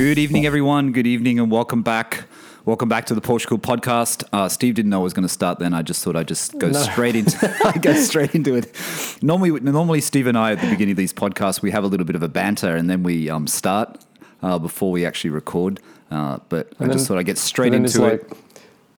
Good 0.00 0.16
evening, 0.18 0.46
everyone. 0.46 0.92
Good 0.92 1.06
evening, 1.06 1.38
and 1.38 1.50
welcome 1.50 1.82
back. 1.82 2.24
Welcome 2.64 2.88
back 2.88 3.04
to 3.06 3.14
the 3.14 3.20
Porsche 3.20 3.46
Cooled 3.46 3.62
podcast. 3.62 4.24
Uh, 4.32 4.48
Steve 4.48 4.74
didn't 4.74 4.88
know 4.88 5.00
I 5.00 5.02
was 5.02 5.12
going 5.12 5.26
to 5.26 5.32
start. 5.32 5.58
Then 5.58 5.74
I 5.74 5.82
just 5.82 6.02
thought 6.02 6.16
I'd 6.16 6.26
just 6.26 6.58
go 6.58 6.68
No. 6.70 6.78
straight 6.78 7.14
into. 7.16 7.36
I 7.66 7.76
go 7.82 7.92
straight 7.92 8.34
into 8.34 8.54
it. 8.54 8.74
Normally, 9.20 9.60
normally 9.60 10.00
Steve 10.00 10.26
and 10.26 10.38
I 10.38 10.52
at 10.52 10.60
the 10.62 10.70
beginning 10.70 10.92
of 10.92 10.96
these 10.96 11.12
podcasts 11.12 11.60
we 11.60 11.70
have 11.72 11.84
a 11.84 11.86
little 11.86 12.06
bit 12.06 12.16
of 12.16 12.22
a 12.22 12.28
banter, 12.28 12.74
and 12.76 12.88
then 12.88 13.02
we 13.02 13.28
um, 13.28 13.46
start 13.46 14.02
uh, 14.42 14.58
before 14.58 14.90
we 14.90 15.04
actually 15.04 15.30
record. 15.30 15.80
Uh, 16.10 16.38
but 16.48 16.72
I 16.80 16.84
And 16.84 16.92
just 16.94 17.06
thought 17.06 17.18
I'd 17.18 17.26
get 17.26 17.36
straight 17.36 17.74
and 17.74 17.84
then 17.84 17.92
into 17.92 18.06
it's 18.14 18.24
it. 18.24 18.30
like 18.30 18.38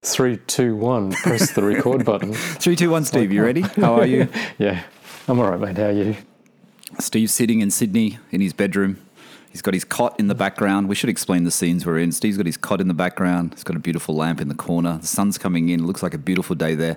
three, 0.03 0.37
two, 0.47 0.77
one. 0.77 1.11
Press 1.11 1.51
the 1.51 1.65
record 1.65 2.05
button. 2.05 2.33
Three, 2.33 2.77
two, 2.77 2.91
one. 2.91 3.05
Steve, 3.05 3.33
you 3.33 3.43
ready? 3.43 3.63
How 3.63 3.95
are 3.97 4.07
you? 4.07 4.29
Yeah, 4.57 4.85
I'm 5.27 5.41
all 5.41 5.51
right, 5.51 5.59
mate. 5.61 5.79
How 5.79 5.87
are 5.87 5.91
you? 5.91 6.15
Steve's 7.01 7.33
sitting 7.35 7.59
in 7.61 7.73
Sydney 7.73 8.19
in 8.31 8.41
his 8.41 8.53
bedroom. 8.53 8.99
He's 9.53 9.61
got 9.61 9.75
his 9.75 9.85
cot 9.85 10.19
in 10.19 10.29
the 10.29 10.35
background. 10.35 10.89
We 10.89 10.95
should 10.95 11.11
explain 11.11 11.45
the 11.45 11.51
scenes 11.51 11.85
we're 11.85 11.99
in. 11.99 12.11
Steve's 12.11 12.39
got 12.39 12.47
his 12.47 12.57
cot 12.57 12.81
in 12.81 12.89
the 12.89 12.95
background. 12.95 13.53
He's 13.53 13.63
got 13.63 13.77
a 13.77 13.81
beautiful 13.81 14.15
lamp 14.15 14.41
in 14.41 14.49
the 14.49 14.55
corner. 14.55 14.99
The 15.03 15.07
sun's 15.07 15.37
coming 15.37 15.69
in. 15.69 15.81
It 15.81 15.83
Looks 15.83 16.03
like 16.03 16.15
a 16.15 16.19
beautiful 16.19 16.57
day 16.57 16.75
there. 16.75 16.97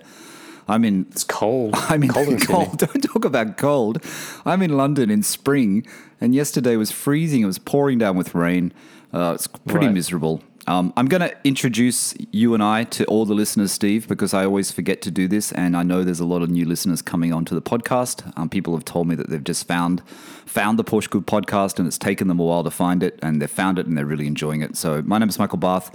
I'm 0.65 0.85
in. 0.85 1.05
It's 1.11 1.25
cold. 1.25 1.75
I'm 1.75 2.01
in 2.03 2.09
cold 2.09 2.47
cold. 2.47 2.77
Don't 2.77 3.01
talk 3.01 3.25
about 3.25 3.57
cold. 3.57 4.01
I'm 4.45 4.61
in 4.61 4.77
London 4.77 5.11
in 5.11 5.21
spring, 5.21 5.85
and 6.21 6.33
yesterday 6.33 6.77
was 6.77 6.91
freezing. 6.91 7.41
It 7.41 7.45
was 7.45 7.59
pouring 7.59 7.97
down 7.97 8.15
with 8.15 8.33
rain. 8.33 8.73
Uh, 9.15 9.31
it's 9.33 9.47
pretty 9.47 9.85
Right. 9.87 9.93
miserable. 9.95 10.41
Um, 10.67 10.91
I'm 10.97 11.05
going 11.05 11.21
to 11.21 11.31
introduce 11.43 12.15
you 12.31 12.55
and 12.55 12.63
I 12.63 12.85
to 12.85 13.05
all 13.05 13.25
the 13.25 13.35
listeners, 13.35 13.71
Steve, 13.71 14.07
because 14.07 14.33
I 14.33 14.43
always 14.45 14.71
forget 14.71 14.99
to 15.03 15.11
do 15.11 15.27
this, 15.27 15.51
and 15.51 15.77
I 15.77 15.83
know 15.83 16.03
there's 16.03 16.19
a 16.19 16.25
lot 16.25 16.41
of 16.41 16.49
new 16.49 16.65
listeners 16.65 17.03
coming 17.03 17.31
onto 17.31 17.53
the 17.53 17.61
podcast. 17.61 18.33
Um, 18.35 18.49
people 18.49 18.73
have 18.75 18.83
told 18.83 19.07
me 19.07 19.13
that 19.15 19.29
they've 19.29 19.43
just 19.43 19.67
found 19.67 20.01
found 20.45 20.79
the 20.79 20.83
Porsche 20.83 21.09
Cooled 21.09 21.27
podcast, 21.27 21.77
and 21.77 21.87
it's 21.87 21.99
taken 21.99 22.27
them 22.27 22.39
a 22.39 22.43
while 22.43 22.63
to 22.63 22.71
find 22.71 23.03
it, 23.03 23.19
and 23.21 23.41
they've 23.41 23.49
found 23.49 23.77
it, 23.77 23.85
and 23.85 23.95
they're 23.95 24.05
really 24.07 24.25
enjoying 24.27 24.61
it. 24.61 24.75
So 24.75 25.01
my 25.03 25.19
name 25.19 25.29
is 25.29 25.37
Michael 25.37 25.59
Bath. 25.59 25.91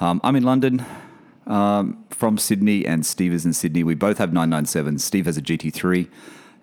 Um, 0.00 0.20
I'm 0.22 0.36
in 0.36 0.42
London 0.42 0.84
um, 1.46 2.04
from 2.10 2.36
Sydney, 2.36 2.84
and 2.84 3.06
Steve 3.06 3.32
is 3.32 3.46
in 3.46 3.54
Sydney. 3.54 3.82
We 3.84 3.94
both 3.94 4.18
have 4.18 4.32
997. 4.34 4.98
Steve 4.98 5.24
has 5.26 5.38
a 5.38 5.42
GT3, 5.42 6.08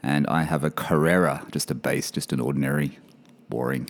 and 0.04 0.28
I 0.28 0.44
have 0.44 0.64
a 0.64 0.70
Carrera, 0.70 1.44
just 1.52 1.72
a 1.72 1.76
base, 1.76 2.12
just 2.12 2.32
an 2.32 2.40
ordinary, 2.40 3.00
boring 3.50 3.90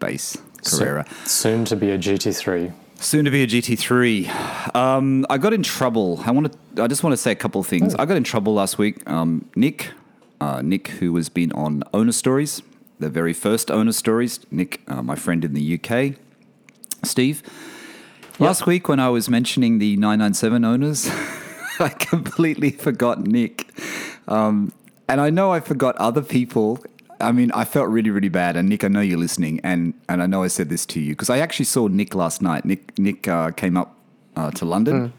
base 0.00 0.36
Carrera. 0.64 1.04
So- 1.24 1.26
soon 1.26 1.64
to 1.66 1.76
be 1.76 1.90
a 1.90 1.98
GT3. 1.98 2.72
Soon 2.98 3.26
to 3.26 3.30
be 3.30 3.42
a 3.42 3.46
GT3. 3.46 4.74
Um, 4.74 5.26
I 5.28 5.36
got 5.36 5.52
in 5.52 5.62
trouble. 5.62 6.22
I 6.24 6.30
want 6.30 6.50
to. 6.74 6.82
I 6.82 6.86
just 6.86 7.02
want 7.02 7.12
to 7.12 7.18
say 7.18 7.30
a 7.30 7.34
couple 7.36 7.60
of 7.60 7.66
things. 7.66 7.94
I 7.94 8.06
got 8.06 8.16
in 8.16 8.24
trouble 8.24 8.54
last 8.54 8.78
week. 8.78 9.08
Um, 9.08 9.44
Nick, 9.54 9.90
uh, 10.40 10.62
Nick, 10.62 10.88
who 10.88 11.14
has 11.16 11.28
been 11.28 11.52
on 11.52 11.82
Owner 11.92 12.12
Stories, 12.12 12.62
the 12.98 13.10
very 13.10 13.34
first 13.34 13.70
Owner 13.70 13.92
Stories. 13.92 14.40
Nick, 14.50 14.80
uh, 14.88 15.02
my 15.02 15.14
friend 15.14 15.44
in 15.44 15.52
the 15.52 15.74
UK. 15.78 16.14
Steve. 17.04 17.42
Last 18.38 18.66
week 18.66 18.88
when 18.88 19.00
I 19.00 19.08
was 19.08 19.28
mentioning 19.30 19.78
the 19.78 19.96
997 19.96 20.64
owners, 20.64 21.08
I 21.78 21.88
completely 21.90 22.70
forgot 22.70 23.26
Nick. 23.26 23.66
Um, 24.28 24.72
and 25.08 25.20
I 25.20 25.30
know 25.30 25.52
I 25.52 25.60
forgot 25.60 25.96
other 25.96 26.22
people. 26.22 26.84
I 27.20 27.32
mean, 27.32 27.50
I 27.52 27.64
felt 27.64 27.88
really, 27.88 28.10
really 28.10 28.28
bad. 28.28 28.56
And 28.56 28.68
Nick, 28.68 28.84
I 28.84 28.88
know 28.88 29.00
you're 29.00 29.18
listening, 29.18 29.60
and, 29.62 29.94
and 30.08 30.22
I 30.22 30.26
know 30.26 30.42
I 30.42 30.48
said 30.48 30.68
this 30.68 30.84
to 30.86 31.00
you 31.00 31.12
because 31.12 31.30
I 31.30 31.38
actually 31.38 31.64
saw 31.66 31.88
Nick 31.88 32.14
last 32.14 32.42
night. 32.42 32.64
Nick 32.64 32.98
Nick 32.98 33.26
uh, 33.28 33.50
came 33.52 33.76
up 33.76 33.96
uh, 34.36 34.50
to 34.52 34.64
London 34.64 35.12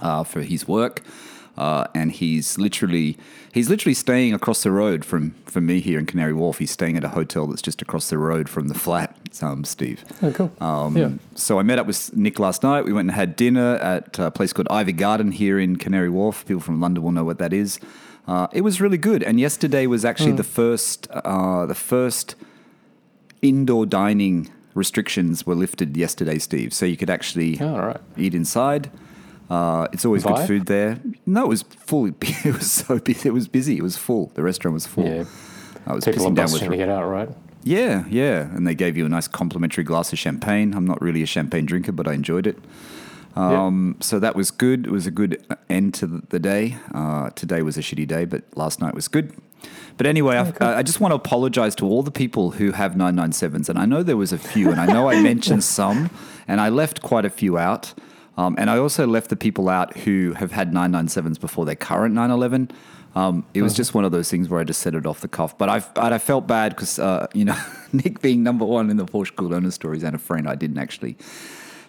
uh, 0.00 0.22
for 0.24 0.42
his 0.42 0.68
work, 0.68 1.02
uh, 1.58 1.84
and 1.94 2.12
he's 2.12 2.56
literally 2.58 3.16
he's 3.52 3.68
literally 3.68 3.94
staying 3.94 4.32
across 4.34 4.62
the 4.62 4.70
road 4.70 5.04
from 5.04 5.32
from 5.46 5.66
me 5.66 5.80
here 5.80 5.98
in 5.98 6.06
Canary 6.06 6.32
Wharf. 6.32 6.58
He's 6.58 6.70
staying 6.70 6.96
at 6.96 7.04
a 7.04 7.08
hotel 7.10 7.46
that's 7.46 7.62
just 7.62 7.82
across 7.82 8.08
the 8.10 8.18
road 8.18 8.48
from 8.48 8.68
the 8.68 8.74
flat. 8.74 9.16
Um, 9.40 9.64
Steve. 9.64 10.04
Oh, 10.22 10.30
cool. 10.32 10.52
Um, 10.60 10.96
yeah. 10.96 11.10
So 11.34 11.58
I 11.58 11.62
met 11.62 11.78
up 11.78 11.86
with 11.86 12.14
Nick 12.16 12.38
last 12.38 12.62
night. 12.62 12.84
We 12.84 12.92
went 12.92 13.08
and 13.08 13.14
had 13.16 13.34
dinner 13.36 13.76
at 13.76 14.18
a 14.18 14.30
place 14.30 14.52
called 14.52 14.68
Ivy 14.70 14.92
Garden 14.92 15.32
here 15.32 15.58
in 15.58 15.76
Canary 15.76 16.10
Wharf. 16.10 16.44
People 16.46 16.60
from 16.60 16.80
London 16.80 17.02
will 17.02 17.12
know 17.12 17.24
what 17.24 17.38
that 17.38 17.52
is. 17.52 17.78
Uh, 18.26 18.46
it 18.52 18.60
was 18.60 18.80
really 18.80 18.98
good. 18.98 19.22
And 19.22 19.40
yesterday 19.40 19.86
was 19.86 20.04
actually 20.04 20.32
the 20.32 20.44
first 20.44 21.08
uh, 21.10 21.66
the 21.66 21.74
first 21.74 22.34
indoor 23.40 23.86
dining 23.86 24.50
restrictions 24.74 25.44
were 25.46 25.54
lifted 25.54 25.96
yesterday, 25.96 26.38
Steve. 26.38 26.72
So 26.72 26.86
you 26.86 26.96
could 26.96 27.10
actually 27.10 27.58
Oh, 27.60 27.78
right. 27.78 28.00
eat 28.16 28.34
inside. 28.34 28.90
Uh, 29.52 29.86
it's 29.92 30.04
always 30.06 30.24
Vibe? 30.24 30.36
good 30.36 30.46
food 30.46 30.66
there. 30.66 30.98
No, 31.26 31.44
it 31.44 31.48
was 31.48 31.62
fully. 31.62 32.14
It 32.44 32.54
was 32.54 32.70
so 32.72 32.98
busy. 32.98 33.28
It 33.28 33.32
was 33.32 33.48
busy. 33.48 33.76
It 33.76 33.82
was 33.82 33.96
full. 33.96 34.30
The 34.34 34.42
restaurant 34.42 34.72
was 34.72 34.86
full. 34.86 35.04
Yeah. 35.04 35.24
I 35.86 35.92
was 35.94 36.04
People 36.04 36.26
are 36.26 36.30
pissing 36.30 36.34
down 36.34 36.44
busting 36.46 36.68
with 36.70 36.78
to 36.78 36.84
get 36.84 36.88
out, 36.88 37.06
right? 37.06 37.28
yeah, 37.64 38.04
yeah. 38.08 38.54
And 38.54 38.66
they 38.66 38.74
gave 38.74 38.96
you 38.96 39.04
a 39.04 39.08
nice 39.08 39.28
complimentary 39.28 39.84
glass 39.84 40.12
of 40.12 40.18
champagne. 40.18 40.72
I'm 40.74 40.86
not 40.86 41.02
really 41.02 41.22
a 41.22 41.26
champagne 41.26 41.66
drinker, 41.66 41.92
but 41.92 42.08
I 42.08 42.14
enjoyed 42.14 42.46
it. 42.46 42.58
Um, 43.36 43.96
So 44.00 44.18
that 44.18 44.34
was 44.36 44.50
good. 44.50 44.86
It 44.86 44.92
was 44.92 45.06
a 45.06 45.10
good 45.10 45.44
end 45.68 45.94
to 45.94 46.06
the 46.06 46.38
day. 46.38 46.76
Uh, 46.94 47.30
today 47.30 47.62
was 47.62 47.76
a 47.76 47.80
shitty 47.82 48.06
day, 48.06 48.24
but 48.24 48.42
last 48.56 48.80
night 48.80 48.94
was 48.94 49.08
good. 49.08 49.32
But 49.98 50.06
anyway, 50.06 50.36
I, 50.60 50.78
I 50.78 50.82
just 50.82 51.00
want 51.00 51.12
to 51.12 51.16
apologize 51.16 51.74
to 51.76 51.86
all 51.86 52.02
the 52.02 52.10
people 52.10 52.52
who 52.52 52.72
have 52.72 52.92
997s. 52.94 53.68
And 53.68 53.78
I 53.78 53.84
know 53.84 54.02
there 54.02 54.16
was 54.16 54.32
a 54.32 54.38
few, 54.38 54.70
and 54.70 54.80
I 54.80 54.86
know 54.86 55.10
I 55.10 55.20
mentioned 55.20 55.62
some, 55.78 56.10
and 56.48 56.60
I 56.60 56.68
left 56.70 57.02
quite 57.02 57.24
a 57.24 57.30
few 57.30 57.58
out. 57.58 57.92
Um, 58.36 58.54
and 58.58 58.70
I 58.70 58.78
also 58.78 59.06
left 59.06 59.28
the 59.28 59.36
people 59.36 59.68
out 59.68 59.96
who 59.98 60.32
have 60.34 60.52
had 60.52 60.72
997s 60.72 61.38
before 61.38 61.64
their 61.66 61.76
current 61.76 62.14
911. 62.14 62.70
Um, 63.14 63.44
it 63.52 63.60
was 63.60 63.74
just 63.74 63.92
one 63.92 64.06
of 64.06 64.12
those 64.12 64.30
things 64.30 64.48
where 64.48 64.58
I 64.58 64.64
just 64.64 64.80
said 64.80 64.94
it 64.94 65.04
off 65.04 65.20
the 65.20 65.28
cuff. 65.28 65.58
But 65.58 65.68
I've, 65.68 65.92
but 65.92 66.14
I 66.14 66.18
felt 66.18 66.46
bad 66.46 66.74
because, 66.74 66.98
uh, 66.98 67.26
you 67.34 67.44
know, 67.44 67.58
Nick 67.92 68.22
being 68.22 68.42
number 68.42 68.64
one 68.64 68.90
in 68.90 68.96
the 68.96 69.04
Porsche 69.04 69.36
Cooled 69.36 69.52
Owner 69.52 69.70
stories 69.70 70.02
and 70.02 70.14
a 70.14 70.18
friend, 70.18 70.48
I 70.48 70.54
didn't 70.54 70.78
actually 70.78 71.16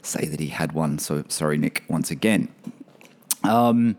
say 0.02 0.26
that 0.28 0.42
he 0.42 0.48
had 0.48 0.74
one. 0.74 1.00
So 1.00 1.24
sorry, 1.30 1.58
Nick, 1.58 1.84
once 1.88 2.12
again. 2.12 2.50
Um, 3.44 3.96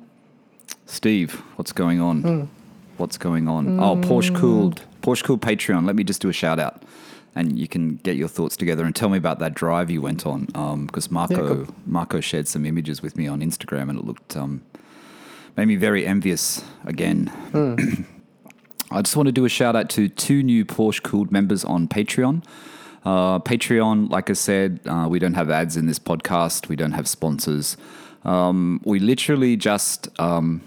Steve, 0.87 1.43
what's 1.57 1.73
going 1.73 2.01
on? 2.01 2.23
What's 2.99 3.17
going 3.17 3.49
on? 3.49 3.81
Oh, 3.81 3.97
Porsche 3.97 4.35
Cooled. 4.37 4.83
Porsche 5.03 5.25
Cooled 5.25 5.41
Patreon. 5.41 5.87
Let 5.87 5.97
me 5.97 6.05
just 6.05 6.21
do 6.21 6.29
a 6.29 6.33
shout 6.33 6.59
out. 6.61 6.83
And 7.37 7.59
you 7.59 7.67
can 7.67 7.97
get 7.97 8.17
your 8.17 8.29
thoughts 8.29 8.57
together 8.57 8.85
and 8.85 8.95
tell 8.95 9.09
me 9.09 9.19
about 9.19 9.41
that 9.41 9.55
drive 9.55 9.91
you 9.91 10.01
went 10.01 10.25
on. 10.25 10.47
Because 10.87 11.11
Marco 11.11 11.65
cool. 11.65 11.75
Marco 11.85 12.21
shared 12.21 12.47
some 12.47 12.65
images 12.65 13.03
with 13.03 13.17
me 13.17 13.27
on 13.27 13.41
Instagram 13.41 13.91
and 13.91 13.99
it 13.99 14.05
looked 14.05 14.37
um, 14.37 14.63
made 15.57 15.67
me 15.67 15.77
very 15.77 16.07
envious 16.07 16.65
again. 16.85 17.33
I 18.91 19.03
just 19.03 19.17
want 19.17 19.27
to 19.27 19.33
do 19.33 19.45
a 19.45 19.49
shout 19.49 19.75
out 19.75 19.89
to 19.91 20.09
two 20.09 20.43
new 20.43 20.65
Porsche 20.65 21.03
Cooled 21.03 21.33
members 21.33 21.65
on 21.65 21.89
Patreon. 21.89 22.45
Uh, 23.05 23.39
Patreon, 23.41 24.11
like 24.11 24.31
I 24.31 24.35
said, 24.35 24.81
uh, 24.87 25.07
we 25.09 25.19
don't 25.19 25.35
have 25.35 25.51
ads 25.51 25.77
in 25.77 25.87
this 25.87 25.99
podcast. 25.99 26.69
We 26.69 26.77
don't 26.77 26.93
have 26.93 27.09
sponsors. 27.09 27.77
Um, 28.25 28.81
we 28.85 28.99
literally 28.99 29.57
just 29.57 30.09
um, 30.19 30.63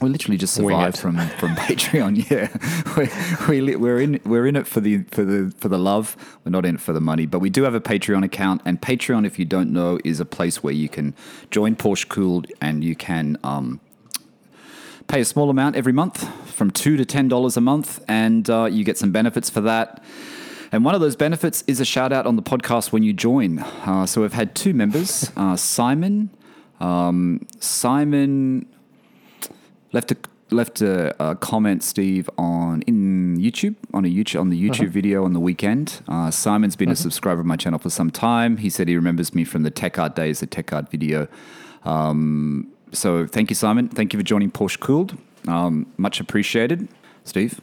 we 0.00 0.08
literally 0.08 0.36
just 0.36 0.54
survived 0.54 0.98
from 0.98 1.16
from 1.16 1.54
Patreon. 1.56 2.28
Yeah, 2.30 2.48
we're, 2.96 3.48
we 3.48 3.60
li- 3.60 3.76
we're 3.76 4.00
in 4.00 4.20
we're 4.24 4.46
in 4.46 4.56
it 4.56 4.66
for 4.66 4.80
the 4.80 5.04
for 5.04 5.24
the 5.24 5.54
for 5.56 5.68
the 5.68 5.78
love. 5.78 6.16
We're 6.44 6.50
not 6.50 6.66
in 6.66 6.76
it 6.76 6.80
for 6.80 6.92
the 6.92 7.00
money, 7.00 7.26
but 7.26 7.38
we 7.38 7.50
do 7.50 7.62
have 7.62 7.74
a 7.74 7.80
Patreon 7.80 8.24
account. 8.24 8.62
And 8.64 8.80
Patreon, 8.80 9.26
if 9.26 9.38
you 9.38 9.44
don't 9.44 9.72
know, 9.72 9.98
is 10.04 10.20
a 10.20 10.24
place 10.24 10.62
where 10.62 10.74
you 10.74 10.88
can 10.88 11.14
join 11.50 11.76
Porsche 11.76 12.08
Cooled 12.08 12.46
and 12.60 12.82
you 12.82 12.96
can 12.96 13.38
um, 13.44 13.80
pay 15.06 15.20
a 15.20 15.24
small 15.24 15.48
amount 15.48 15.76
every 15.76 15.92
month, 15.92 16.28
from 16.52 16.70
two 16.70 16.96
to 16.96 17.04
ten 17.04 17.28
dollars 17.28 17.56
a 17.56 17.60
month, 17.60 18.02
and 18.08 18.50
uh, 18.50 18.64
you 18.64 18.84
get 18.84 18.98
some 18.98 19.12
benefits 19.12 19.48
for 19.48 19.60
that. 19.60 20.02
And 20.72 20.84
one 20.84 20.96
of 20.96 21.00
those 21.00 21.14
benefits 21.14 21.62
is 21.68 21.78
a 21.78 21.84
shout 21.84 22.12
out 22.12 22.26
on 22.26 22.34
the 22.34 22.42
podcast 22.42 22.90
when 22.90 23.04
you 23.04 23.12
join. 23.12 23.60
Uh, 23.60 24.06
so 24.06 24.22
we've 24.22 24.32
had 24.32 24.56
two 24.56 24.74
members, 24.74 25.30
uh, 25.36 25.54
Simon. 25.56 26.30
Um, 26.80 27.46
Simon 27.60 28.66
left 29.94 30.10
a 30.10 30.16
left 30.50 30.82
a, 30.82 31.14
a 31.24 31.34
comment, 31.36 31.82
Steve, 31.82 32.28
on 32.36 32.82
in 32.82 33.38
YouTube 33.38 33.76
on 33.94 34.04
a 34.04 34.08
YouTube 34.08 34.40
on 34.40 34.50
the 34.50 34.60
YouTube 34.68 34.90
video 34.90 35.24
on 35.24 35.32
the 35.32 35.40
weekend. 35.40 36.02
Uh, 36.08 36.30
Simon's 36.30 36.76
been 36.76 36.90
a 36.90 36.96
subscriber 36.96 37.40
of 37.40 37.46
my 37.46 37.56
channel 37.56 37.78
for 37.78 37.90
some 37.90 38.10
time. 38.10 38.58
He 38.58 38.68
said 38.68 38.88
he 38.88 38.96
remembers 38.96 39.34
me 39.34 39.44
from 39.44 39.62
the 39.62 39.70
Tech 39.70 39.98
Art 39.98 40.14
days, 40.14 40.40
the 40.40 40.46
Tech 40.46 40.72
Art 40.72 40.90
video. 40.90 41.28
Um, 41.84 42.68
so 42.92 43.26
thank 43.26 43.50
you, 43.50 43.56
Simon. 43.56 43.88
Thank 43.88 44.12
you 44.12 44.18
for 44.18 44.24
joining 44.24 44.50
Porsche 44.50 44.78
Cooled. 44.80 45.16
Um, 45.48 45.86
much 45.96 46.20
appreciated, 46.20 46.88
Steve. 47.24 47.60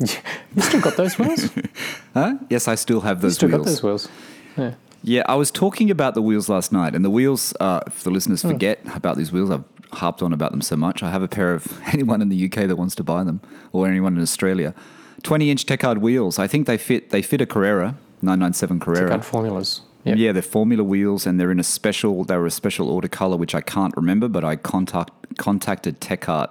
You 0.54 0.62
still 0.62 0.80
got 0.80 0.96
those 0.96 1.18
wheels? 1.18 1.50
Huh? 2.14 2.38
Yes, 2.48 2.68
I 2.68 2.74
still 2.76 3.00
have 3.02 3.20
those 3.20 3.34
still 3.34 3.48
wheels. 3.48 3.58
got 3.58 3.66
those 3.66 3.82
wheels? 3.82 4.08
Yeah. 4.56 4.74
Yeah, 5.02 5.22
I 5.26 5.34
was 5.36 5.50
talking 5.50 5.90
about 5.90 6.14
the 6.14 6.22
wheels 6.22 6.48
last 6.48 6.72
night, 6.72 6.94
and 6.96 7.04
the 7.04 7.10
wheels. 7.10 7.54
Uh, 7.60 7.80
if 7.86 8.02
the 8.02 8.10
listeners 8.10 8.42
forget 8.42 8.80
about 8.94 9.16
these 9.16 9.30
wheels, 9.30 9.50
I've 9.50 9.62
harped 9.92 10.22
on 10.22 10.32
about 10.32 10.50
them 10.50 10.60
so 10.62 10.76
much. 10.76 11.02
I 11.02 11.10
have 11.10 11.22
a 11.22 11.28
pair 11.28 11.54
of 11.54 11.80
anyone 11.92 12.22
in 12.22 12.28
the 12.28 12.44
UK 12.44 12.66
that 12.68 12.76
wants 12.76 12.94
to 12.96 13.04
buy 13.04 13.24
them, 13.24 13.40
or 13.72 13.86
anyone 13.86 14.16
in 14.16 14.22
Australia. 14.22 14.74
Twenty-inch 15.22 15.66
Tech 15.66 15.82
Art 15.84 16.00
wheels. 16.00 16.38
I 16.38 16.46
think 16.46 16.66
they 16.66 16.78
fit. 16.78 17.10
They 17.10 17.22
fit 17.22 17.40
a 17.40 17.46
Carrera, 17.46 17.96
nine 18.22 18.38
nine 18.38 18.52
seven 18.52 18.78
Carrera. 18.78 19.10
Got 19.10 19.24
formulas. 19.24 19.82
Yep. 20.04 20.16
Yeah, 20.16 20.32
they're 20.32 20.42
Formula 20.42 20.84
wheels, 20.84 21.26
and 21.26 21.40
they're 21.40 21.50
in 21.50 21.60
a 21.60 21.64
special. 21.64 22.24
They 22.24 22.36
were 22.36 22.46
a 22.46 22.50
special 22.50 22.88
order 22.88 23.08
color, 23.08 23.36
which 23.36 23.54
I 23.54 23.60
can't 23.60 23.94
remember, 23.96 24.28
but 24.28 24.44
I 24.44 24.56
contact 24.56 25.12
contacted 25.38 26.00
Tech 26.00 26.28
Art. 26.28 26.50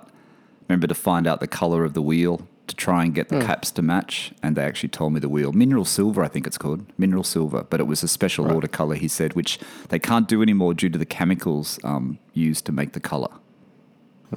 Remember 0.67 0.87
to 0.87 0.93
find 0.93 1.25
out 1.25 1.39
the 1.39 1.47
color 1.47 1.85
of 1.85 1.93
the 1.93 2.01
wheel, 2.01 2.47
to 2.67 2.75
try 2.75 3.03
and 3.03 3.15
get 3.15 3.29
the 3.29 3.39
caps 3.39 3.71
to 3.71 3.81
match, 3.81 4.33
and 4.43 4.55
they 4.55 4.63
actually 4.63 4.89
told 4.89 5.13
me 5.13 5.19
the 5.19 5.29
wheel 5.29 5.51
mineral 5.53 5.85
silver, 5.85 6.23
I 6.23 6.27
think 6.27 6.45
it's 6.45 6.57
called 6.57 6.85
mineral 6.97 7.23
silver, 7.23 7.63
but 7.69 7.79
it 7.79 7.87
was 7.87 8.03
a 8.03 8.07
special 8.07 8.51
order 8.51 8.67
color. 8.67 8.95
He 8.95 9.07
said, 9.07 9.33
which 9.33 9.59
they 9.89 9.99
can't 9.99 10.27
do 10.27 10.41
anymore 10.41 10.73
due 10.73 10.89
to 10.89 10.97
the 10.97 11.05
chemicals 11.05 11.79
um, 11.83 12.19
used 12.33 12.65
to 12.65 12.71
make 12.71 12.93
the 12.93 12.99
color. 12.99 13.31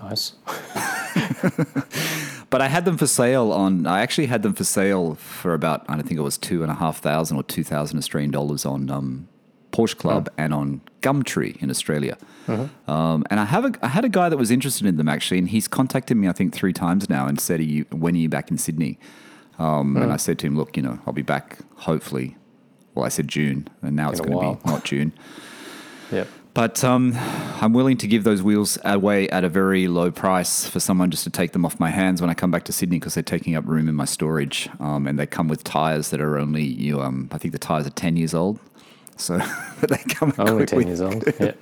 Nice. 0.00 0.34
But 2.50 2.60
I 2.60 2.66
had 2.66 2.84
them 2.84 2.98
for 2.98 3.06
sale 3.06 3.52
on. 3.52 3.86
I 3.86 4.00
actually 4.00 4.26
had 4.26 4.42
them 4.42 4.54
for 4.54 4.64
sale 4.64 5.14
for 5.14 5.54
about 5.54 5.84
I 5.88 5.94
don't 5.94 6.06
think 6.06 6.18
it 6.18 6.22
was 6.22 6.36
two 6.36 6.62
and 6.62 6.70
a 6.70 6.74
half 6.74 6.98
thousand 6.98 7.36
or 7.36 7.44
two 7.44 7.62
thousand 7.62 7.98
Australian 7.98 8.32
dollars 8.32 8.66
on 8.66 8.90
um, 8.90 9.28
Porsche 9.72 9.96
Club 9.96 10.28
and 10.36 10.52
on 10.52 10.80
Gumtree 11.00 11.61
in 11.62 11.70
Australia. 11.70 12.17
Um, 12.88 13.25
and 13.31 13.38
I 13.38 13.44
have 13.44 13.64
a, 13.64 13.73
I 13.82 13.88
had 13.88 14.05
a 14.05 14.08
guy 14.08 14.29
that 14.29 14.37
was 14.37 14.50
interested 14.50 14.87
in 14.87 14.97
them 14.97 15.08
actually, 15.08 15.38
and 15.38 15.49
he's 15.49 15.69
contacted 15.69 16.17
me 16.17 16.29
I 16.29 16.32
think 16.32 16.52
three 16.52 16.73
times 16.73 17.08
now 17.08 17.26
and 17.26 17.41
said, 17.41 17.61
are 17.61 17.64
you, 17.64 17.87
"When 17.91 18.14
are 18.14 18.19
you 18.19 18.29
back 18.29 18.50
in 18.50 18.58
Sydney?" 18.58 18.99
Um, 19.58 19.97
And 19.97 20.12
I 20.12 20.17
said 20.17 20.38
to 20.41 20.47
him, 20.47 20.56
"Look, 20.56 20.76
you 20.76 20.82
know, 20.82 20.99
I'll 21.06 21.12
be 21.12 21.23
back 21.23 21.58
hopefully." 21.76 22.37
Well, 22.94 23.05
I 23.05 23.08
said 23.08 23.29
June, 23.29 23.69
and 23.82 23.94
now 23.94 24.11
it's 24.11 24.20
going 24.20 24.32
to 24.32 24.62
be 24.62 24.70
not 24.70 24.85
June. 24.85 25.12
Yep. 26.11 26.26
But 26.52 26.82
um, 26.82 27.12
I'm 27.61 27.73
willing 27.73 27.97
to 27.99 28.08
give 28.08 28.25
those 28.25 28.43
wheels 28.43 28.76
away 28.85 29.29
at 29.29 29.44
a 29.44 29.49
very 29.49 29.87
low 29.87 30.11
price 30.11 30.69
for 30.69 30.81
someone 30.81 31.11
just 31.11 31.23
to 31.25 31.31
take 31.31 31.52
them 31.52 31.64
off 31.64 31.79
my 31.79 31.91
hands 31.91 32.20
when 32.20 32.29
I 32.29 32.35
come 32.35 32.50
back 32.50 32.64
to 32.64 32.73
Sydney 32.73 32.99
because 32.99 33.14
they're 33.14 33.23
taking 33.23 33.55
up 33.55 33.64
room 33.67 33.88
in 33.88 33.94
my 33.94 34.05
storage. 34.05 34.69
Um, 34.81 35.06
and 35.06 35.17
they 35.19 35.26
come 35.26 35.47
with 35.47 35.62
tires 35.62 36.11
that 36.11 36.20
are 36.20 36.37
only 36.37 36.64
you. 36.64 37.00
Um, 37.00 37.29
I 37.31 37.38
think 37.38 37.52
the 37.52 37.58
tires 37.58 37.87
are 37.87 37.91
10 37.91 38.17
years 38.17 38.35
old. 38.35 38.58
So 39.20 39.38
they 39.88 39.99
come 40.08 40.32
Only 40.38 40.64
equipped 40.64 40.70
10 40.70 40.76
with, 40.78 40.87
years 40.87 41.00
old. 41.00 41.25
Yeah. 41.40 41.52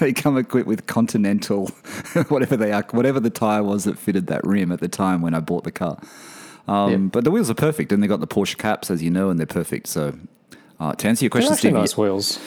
they 0.00 0.12
come 0.12 0.36
equipped 0.36 0.66
with 0.66 0.86
Continental, 0.86 1.68
whatever 2.28 2.56
they 2.56 2.72
are, 2.72 2.84
whatever 2.90 3.20
the 3.20 3.30
tire 3.30 3.62
was 3.62 3.84
that 3.84 3.98
fitted 3.98 4.26
that 4.28 4.44
rim 4.44 4.72
at 4.72 4.80
the 4.80 4.88
time 4.88 5.22
when 5.22 5.34
I 5.34 5.40
bought 5.40 5.64
the 5.64 5.72
car. 5.72 5.98
Um, 6.68 6.90
Yeah. 6.90 6.96
But 7.12 7.24
the 7.24 7.30
wheels 7.30 7.50
are 7.50 7.54
perfect, 7.54 7.92
and 7.92 8.02
they 8.02 8.06
got 8.06 8.20
the 8.20 8.26
Porsche 8.26 8.56
caps, 8.58 8.90
as 8.90 9.02
you 9.02 9.10
know, 9.10 9.30
and 9.30 9.38
they're 9.38 9.46
perfect. 9.46 9.86
So 9.86 10.16
uh, 10.80 10.92
to 10.94 11.08
answer 11.08 11.24
your 11.24 11.30
question, 11.30 11.54
Steve, 11.54 11.72
nice 11.72 11.96
wheels. 11.96 12.38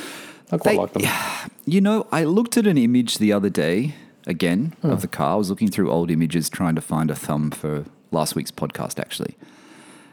I 0.52 0.58
quite 0.58 0.72
They- 0.72 0.78
like 0.78 0.94
them. 0.94 1.52
you 1.66 1.82
know, 1.82 2.08
I 2.12 2.24
looked 2.24 2.58
at 2.58 2.68
an 2.68 2.78
image 2.78 3.18
the 3.20 3.32
other 3.34 3.50
day 3.50 3.96
again 4.26 4.74
of 4.84 5.02
the 5.02 5.08
car. 5.08 5.34
I 5.34 5.36
was 5.36 5.50
looking 5.50 5.70
through 5.70 5.90
old 5.90 6.12
images 6.12 6.50
trying 6.50 6.76
to 6.76 6.82
find 6.82 7.10
a 7.10 7.16
thumb 7.16 7.52
for 7.52 7.86
last 8.12 8.36
week's 8.36 8.52
podcast 8.52 9.00
actually. 9.00 9.36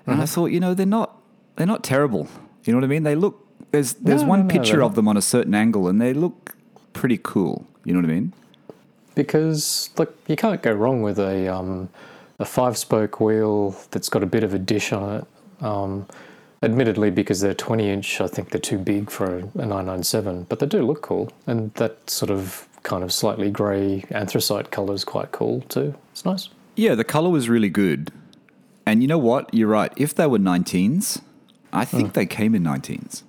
And 0.07 0.21
I 0.23 0.27
thought, 0.27 0.47
you 0.53 0.61
know, 0.61 0.75
they're 0.75 0.87
not 0.87 1.17
they're 1.57 1.67
not 1.67 1.83
terrible. 1.83 2.29
You 2.65 2.73
know 2.73 2.79
what 2.79 2.85
I 2.85 2.89
mean? 2.89 3.03
They 3.05 3.15
look 3.17 3.44
there's 3.75 3.95
there's 3.95 4.23
No, 4.23 4.29
one 4.29 4.41
no, 4.41 4.47
no, 4.47 4.53
picture 4.53 4.83
of 4.83 4.95
them 4.95 5.09
on 5.09 5.17
a 5.17 5.23
certain 5.23 5.55
angle 5.55 5.89
and 5.89 6.01
they 6.01 6.15
look 6.15 6.55
pretty 6.93 7.19
cool. 7.23 7.67
You 7.85 7.93
know 7.93 8.01
what 8.01 8.11
I 8.11 8.15
mean? 8.15 8.33
Because 9.15 9.91
look, 9.99 10.17
you 10.27 10.37
can't 10.37 10.63
go 10.63 10.73
wrong 10.73 11.03
with 11.03 11.19
a 11.19 11.49
um, 11.49 11.89
a 12.39 12.45
five 12.45 12.77
spoke 12.79 13.21
wheel 13.21 13.77
that's 13.91 14.09
got 14.09 14.23
a 14.23 14.27
bit 14.27 14.45
of 14.45 14.55
a 14.55 14.59
dish 14.59 14.93
on 14.93 15.17
it. 15.17 15.65
Um, 15.65 16.07
admittedly, 16.63 17.11
because 17.11 17.41
they're 17.41 17.55
20 17.55 17.91
inch, 17.91 18.21
I 18.21 18.27
think 18.27 18.51
they're 18.51 18.61
too 18.61 18.79
big 18.79 19.11
for 19.11 19.27
a, 19.27 19.39
a 19.39 19.67
997, 19.67 20.45
but 20.49 20.59
they 20.59 20.67
do 20.67 20.83
look 20.83 21.03
cool. 21.03 21.33
And 21.47 21.73
that 21.75 22.09
sort 22.09 22.31
of 22.31 22.69
kind 22.83 23.05
of 23.05 23.13
slightly 23.13 23.51
grey 23.51 24.05
anthracite 24.11 24.71
colour 24.71 24.95
is 24.95 25.05
quite 25.05 25.33
cool 25.33 25.61
too. 25.63 25.95
It's 26.13 26.25
nice. 26.25 26.49
Yeah, 26.77 26.95
the 26.95 27.05
color 27.05 27.31
was 27.31 27.49
really 27.49 27.71
good. 27.71 28.11
And 28.87 29.01
you 29.01 29.09
know 29.09 29.19
what? 29.19 29.53
You're 29.55 29.69
right. 29.69 29.93
If 29.97 30.15
they 30.15 30.27
were 30.27 30.39
19s, 30.39 31.21
I 31.73 31.85
think 31.85 32.13
they 32.13 32.27
came 32.27 32.55
in 32.55 32.63
19s. 32.63 33.23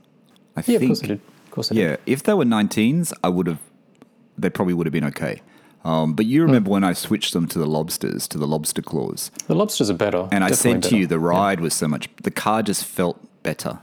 I 0.58 0.62
Yeah, 0.66 0.80
think 0.80 0.82
of 0.84 0.88
course 0.90 1.00
they 1.02 1.08
did. 1.08 1.22
Of 1.46 1.52
course 1.52 1.70
they 1.70 1.76
did. 1.76 1.82
Yeah, 1.82 1.96
if 2.06 2.24
they 2.24 2.34
were 2.34 2.46
19s, 2.46 3.14
I 3.24 3.30
would 3.30 3.48
have. 3.48 3.60
They 4.38 4.50
probably 4.50 4.74
would 4.74 4.86
have 4.86 4.94
been 4.94 5.06
okay. 5.06 5.42
Um, 5.84 6.14
but 6.14 6.26
you 6.26 6.42
remember 6.42 6.70
when 6.72 6.84
I 6.84 6.94
switched 6.94 7.34
them 7.34 7.48
to 7.48 7.60
the 7.60 7.68
lobsters, 7.68 8.28
to 8.30 8.38
the 8.40 8.48
lobster 8.48 8.82
claws, 8.82 9.30
The 9.48 9.54
lobsters 9.56 9.90
are 9.92 9.94
better. 9.94 10.28
and 10.32 10.44
I 10.44 10.50
said 10.52 10.82
to 10.84 10.98
you 10.98 11.06
the 11.08 11.20
ride 11.20 11.60
was 11.60 11.74
so 11.76 11.88
much. 11.88 12.10
The 12.24 12.32
car 12.32 12.64
just 12.64 12.84
felt 12.86 13.20
better. 13.44 13.80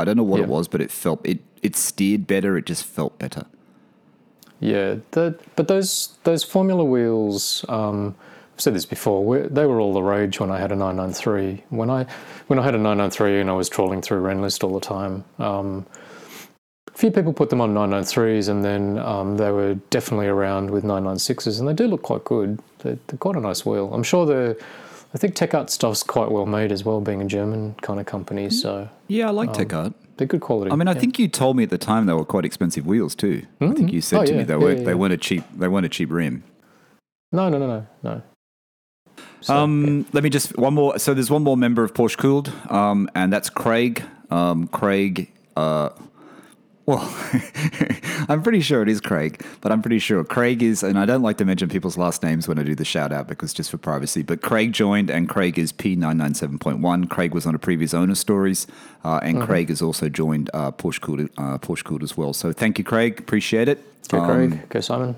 I 0.00 0.04
don't 0.04 0.16
know 0.16 0.22
what 0.22 0.40
it 0.40 0.48
was, 0.48 0.66
but 0.68 0.80
it 0.80 0.90
felt 0.90 1.20
it. 1.26 1.40
It 1.62 1.76
steered 1.76 2.26
better. 2.26 2.56
It 2.56 2.66
just 2.66 2.84
felt 2.84 3.18
better. 3.18 3.44
Yeah, 4.60 4.96
the, 5.10 5.38
but 5.56 5.68
those 5.68 6.16
those 6.24 6.42
Formula 6.44 6.84
wheels. 6.84 7.64
Um, 7.68 8.14
I've 8.54 8.60
said 8.60 8.74
this 8.74 8.84
before. 8.86 9.38
they 9.40 9.64
were 9.66 9.80
all 9.80 9.92
the 9.94 10.02
rage 10.02 10.38
when 10.38 10.50
I 10.50 10.58
had 10.58 10.72
a 10.72 10.76
993. 10.76 11.64
When 11.70 11.90
I 11.90 12.06
when 12.46 12.58
I 12.58 12.62
had 12.62 12.74
a 12.74 12.78
993 12.78 13.40
and 13.40 13.50
I 13.50 13.54
was 13.54 13.68
trawling 13.68 14.02
through 14.02 14.22
Rennlist 14.22 14.62
all 14.64 14.74
the 14.74 14.80
time. 14.80 15.24
Um, 15.38 15.86
few 17.02 17.10
people 17.10 17.32
put 17.32 17.50
them 17.50 17.60
on 17.60 17.74
993s, 17.74 18.48
and 18.48 18.64
then 18.64 18.96
um, 18.98 19.36
they 19.36 19.50
were 19.50 19.74
definitely 19.90 20.28
around 20.28 20.70
with 20.70 20.84
996s, 20.84 21.58
and 21.58 21.66
they 21.68 21.74
do 21.74 21.88
look 21.88 22.02
quite 22.02 22.22
good. 22.24 22.60
They're, 22.78 22.96
they're 23.08 23.18
quite 23.18 23.34
a 23.34 23.40
nice 23.40 23.66
wheel. 23.66 23.92
I'm 23.92 24.04
sure 24.04 24.24
the. 24.24 24.56
I 25.14 25.18
think 25.18 25.34
Tech 25.34 25.52
Art 25.52 25.68
stuff's 25.68 26.02
quite 26.04 26.30
well 26.30 26.46
made 26.46 26.70
as 26.72 26.84
well, 26.84 27.00
being 27.00 27.20
a 27.20 27.26
German 27.26 27.74
kind 27.82 27.98
of 28.00 28.06
company. 28.06 28.48
So 28.50 28.88
Yeah, 29.08 29.26
I 29.28 29.30
like 29.30 29.50
Um, 29.74 29.94
they're 30.16 30.26
good 30.28 30.40
quality. 30.40 30.70
I 30.70 30.76
mean, 30.76 30.86
I 30.88 30.92
yeah. 30.92 31.00
think 31.00 31.18
you 31.18 31.26
told 31.28 31.56
me 31.56 31.64
at 31.64 31.70
the 31.70 31.76
time 31.76 32.06
they 32.06 32.14
were 32.14 32.24
quite 32.24 32.44
expensive 32.46 32.86
wheels 32.86 33.14
too. 33.14 33.42
I 33.60 33.72
think 33.72 33.92
you 33.92 34.00
said 34.00 34.20
Oh, 34.20 34.24
to 34.24 34.32
me 34.32 34.44
they 34.44 34.54
Yeah, 34.54 34.58
weren't. 34.60 34.78
yeah, 34.78 34.84
They 34.86 34.90
yeah. 34.92 34.96
weren't 34.96 35.12
a 35.12 35.18
cheap. 35.18 35.44
They 35.54 35.68
weren't 35.68 35.84
a 35.84 35.90
cheap 35.90 36.10
rim. 36.10 36.44
no, 37.32 37.48
no, 37.50 37.58
no, 37.58 37.66
no, 37.66 37.86
no. 38.04 38.22
So, 39.42 39.54
Um, 39.54 40.06
Let 40.14 40.22
me 40.24 40.30
just 40.30 40.56
one 40.56 40.72
more. 40.74 40.98
So 40.98 41.12
there's 41.14 41.30
one 41.30 41.42
more 41.42 41.56
member 41.58 41.82
of 41.84 41.92
Porsche 41.92 42.16
Cooled, 42.16 42.50
um, 42.70 43.10
and 43.14 43.30
that's 43.32 43.50
Craig. 43.50 44.02
Um, 44.30 44.66
Craig. 44.68 45.30
Uh, 45.56 45.90
well, 46.86 47.00
I'm 48.28 48.42
pretty 48.42 48.60
sure 48.60 48.82
it 48.82 48.88
is 48.88 49.00
Craig, 49.00 49.44
but 49.60 49.70
I'm 49.72 49.82
pretty 49.82 49.98
sure 49.98 50.22
Craig 50.24 50.62
is, 50.62 50.82
and 50.82 50.98
I 50.98 51.04
don't 51.06 51.22
like 51.22 51.36
to 51.38 51.44
mention 51.44 51.68
people's 51.68 51.96
last 51.96 52.22
names 52.22 52.48
when 52.48 52.58
I 52.58 52.62
do 52.62 52.74
the 52.74 52.84
shout 52.84 53.12
out 53.12 53.28
because 53.28 53.52
just 53.54 53.70
for 53.70 53.78
privacy. 53.78 54.22
But 54.22 54.42
Craig 54.42 54.72
joined, 54.72 55.10
and 55.10 55.28
Craig 55.28 55.58
is 55.58 55.72
P997.1. 55.72 57.08
Craig 57.10 57.34
was 57.34 57.46
on 57.46 57.54
a 57.54 57.58
previous 57.58 57.94
owner 57.94 58.14
stories, 58.14 58.66
uh, 59.04 59.20
and 59.22 59.36
Mm-hmm. 59.38 59.46
Craig 59.46 59.68
has 59.68 59.80
also 59.82 60.08
joined 60.08 60.50
uh, 60.54 60.70
Porsche 60.72 61.00
Cooled, 61.00 61.28
uh, 61.38 61.58
Porsche 61.58 61.84
Cooled 61.84 62.02
as 62.02 62.16
well. 62.16 62.32
So 62.32 62.52
thank 62.52 62.78
you, 62.78 62.84
Craig. 62.84 63.18
Appreciate 63.18 63.68
it. 63.68 63.78
Go 64.08 64.20
Um, 64.20 64.26
Craig. 64.50 64.68
Go 64.68 64.80
Simon. 64.80 65.14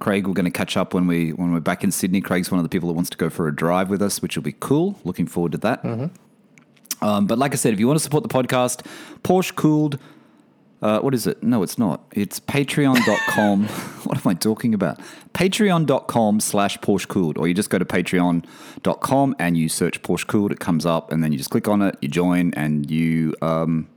Craig, 0.00 0.26
we're 0.26 0.34
going 0.34 0.44
to 0.44 0.50
catch 0.50 0.76
up 0.76 0.92
when 0.92 1.06
we 1.06 1.30
when 1.32 1.52
we're 1.52 1.60
back 1.60 1.82
in 1.84 1.90
Sydney. 1.90 2.20
Craig's 2.20 2.50
one 2.50 2.58
of 2.58 2.62
the 2.64 2.68
people 2.68 2.88
that 2.88 2.94
wants 2.94 3.10
to 3.10 3.16
go 3.16 3.30
for 3.30 3.48
a 3.48 3.54
drive 3.54 3.88
with 3.88 4.02
us, 4.02 4.20
which 4.20 4.36
will 4.36 4.42
be 4.42 4.54
cool. 4.60 4.98
Looking 5.04 5.26
forward 5.26 5.52
to 5.52 5.58
that. 5.58 5.84
Um, 7.00 7.26
but 7.26 7.38
like 7.38 7.52
I 7.52 7.56
said, 7.56 7.72
if 7.72 7.80
you 7.80 7.86
want 7.86 7.98
to 7.98 8.02
support 8.02 8.22
the 8.22 8.28
podcast, 8.28 8.84
Porsche 9.22 9.54
Cooled. 9.54 9.98
Uh, 10.84 11.00
what 11.00 11.14
is 11.14 11.26
it? 11.26 11.42
No, 11.42 11.62
it's 11.62 11.78
not. 11.78 12.04
It's 12.12 12.38
patreon.com. 12.40 13.64
what 14.04 14.18
am 14.18 14.30
I 14.30 14.34
talking 14.34 14.74
about? 14.74 15.00
Patreon.com 15.32 16.40
slash 16.40 16.76
Porsche 16.80 17.08
Cooled. 17.08 17.38
Or 17.38 17.48
you 17.48 17.54
just 17.54 17.70
go 17.70 17.78
to 17.78 17.86
patreon.com 17.86 19.34
and 19.38 19.56
you 19.56 19.70
search 19.70 20.02
Porsche 20.02 20.26
Cooled. 20.26 20.52
It 20.52 20.60
comes 20.60 20.84
up 20.84 21.10
and 21.10 21.24
then 21.24 21.32
you 21.32 21.38
just 21.38 21.48
click 21.48 21.68
on 21.68 21.80
it, 21.80 21.96
you 22.02 22.08
join, 22.08 22.52
and 22.52 22.90
you 22.90 23.34
um, 23.40 23.88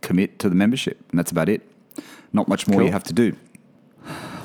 commit 0.00 0.38
to 0.38 0.48
the 0.48 0.54
membership. 0.54 1.04
And 1.10 1.18
that's 1.18 1.30
about 1.30 1.50
it. 1.50 1.60
Not 2.32 2.48
much 2.48 2.66
more 2.66 2.78
Cool. 2.78 2.86
you 2.86 2.92
have 2.92 3.04
to 3.04 3.12
do. 3.12 3.36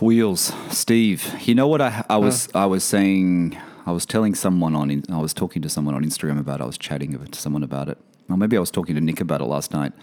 Wheels, 0.01 0.51
Steve. 0.69 1.33
You 1.47 1.55
know 1.55 1.69
what 1.69 1.81
I, 1.81 2.03
I 2.09 2.17
was 2.17 2.50
I 2.53 2.65
was 2.65 2.83
saying. 2.83 3.57
I 3.85 3.91
was 3.91 4.05
telling 4.05 4.35
someone 4.35 4.75
on. 4.75 5.03
I 5.09 5.19
was 5.19 5.33
talking 5.33 5.62
to 5.62 5.69
someone 5.69 5.95
on 5.95 6.03
Instagram 6.03 6.38
about. 6.38 6.59
it. 6.59 6.63
I 6.63 6.67
was 6.67 6.77
chatting 6.77 7.17
to 7.17 7.39
someone 7.39 7.63
about 7.63 7.88
it. 7.88 7.97
Or 8.29 8.35
maybe 8.35 8.57
I 8.57 8.59
was 8.59 8.71
talking 8.71 8.93
to 8.95 9.01
Nick 9.01 9.21
about 9.21 9.39
it 9.39 9.45
last 9.45 9.71
night. 9.71 9.93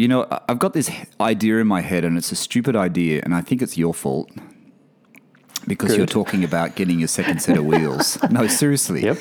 You 0.00 0.08
know, 0.08 0.26
I've 0.48 0.58
got 0.58 0.72
this 0.72 0.90
idea 1.20 1.58
in 1.58 1.66
my 1.66 1.82
head, 1.82 2.06
and 2.06 2.16
it's 2.16 2.32
a 2.32 2.36
stupid 2.36 2.74
idea, 2.74 3.20
and 3.22 3.34
I 3.34 3.42
think 3.42 3.60
it's 3.60 3.76
your 3.76 3.92
fault 3.92 4.30
because 5.66 5.94
you're 5.94 6.06
talking 6.06 6.42
about 6.42 6.74
getting 6.74 7.02
a 7.04 7.08
second 7.08 7.42
set 7.42 7.58
of 7.58 7.66
wheels. 7.66 8.16
No, 8.30 8.46
seriously. 8.46 9.02
Yep. 9.04 9.18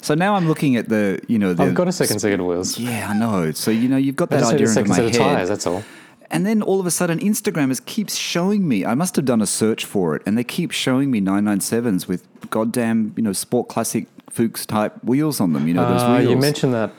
So 0.00 0.14
now 0.14 0.34
I'm 0.34 0.48
looking 0.48 0.76
at 0.76 0.88
the, 0.88 1.20
you 1.28 1.38
know, 1.38 1.52
the, 1.52 1.64
I've 1.64 1.74
got 1.74 1.86
a 1.86 1.92
second 1.92 2.20
set 2.20 2.32
of 2.40 2.46
wheels. 2.46 2.78
Yeah, 2.78 3.10
I 3.10 3.14
know. 3.18 3.52
So 3.52 3.70
you 3.70 3.88
know, 3.90 3.98
you've 3.98 4.16
got 4.16 4.32
I 4.32 4.36
that 4.38 4.54
idea 4.54 4.68
in 4.68 4.72
second 4.72 4.88
my 4.88 4.96
set 4.96 5.04
of 5.04 5.10
head. 5.12 5.18
tires. 5.20 5.48
That's 5.50 5.66
all. 5.66 5.84
And 6.30 6.46
then 6.46 6.62
all 6.62 6.80
of 6.80 6.86
a 6.86 6.90
sudden, 6.90 7.18
Instagram 7.18 7.70
is 7.70 7.80
keeps 7.80 8.14
showing 8.16 8.66
me. 8.66 8.86
I 8.86 8.94
must 8.94 9.16
have 9.16 9.26
done 9.26 9.42
a 9.42 9.46
search 9.46 9.84
for 9.84 10.16
it, 10.16 10.22
and 10.24 10.38
they 10.38 10.44
keep 10.44 10.70
showing 10.70 11.10
me 11.10 11.20
997s 11.20 12.08
with 12.08 12.26
goddamn, 12.48 13.12
you 13.18 13.22
know, 13.22 13.34
sport 13.34 13.68
classic 13.68 14.06
Fuchs 14.30 14.64
type 14.64 14.94
wheels 15.04 15.42
on 15.42 15.52
them. 15.52 15.68
You 15.68 15.74
know, 15.74 15.86
those 15.86 16.00
Uh, 16.02 16.16
wheels. 16.16 16.30
you 16.30 16.36
mentioned 16.38 16.72
that 16.72 16.90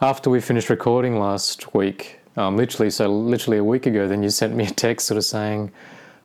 after 0.00 0.30
we 0.30 0.40
finished 0.40 0.70
recording 0.70 1.18
last 1.18 1.74
week, 1.74 2.19
um, 2.36 2.56
literally, 2.56 2.90
so 2.90 3.08
literally 3.08 3.58
a 3.58 3.64
week 3.64 3.86
ago, 3.86 4.06
then 4.08 4.22
you 4.22 4.30
sent 4.30 4.54
me 4.54 4.64
a 4.66 4.70
text 4.70 5.06
sort 5.06 5.18
of 5.18 5.24
saying, 5.24 5.70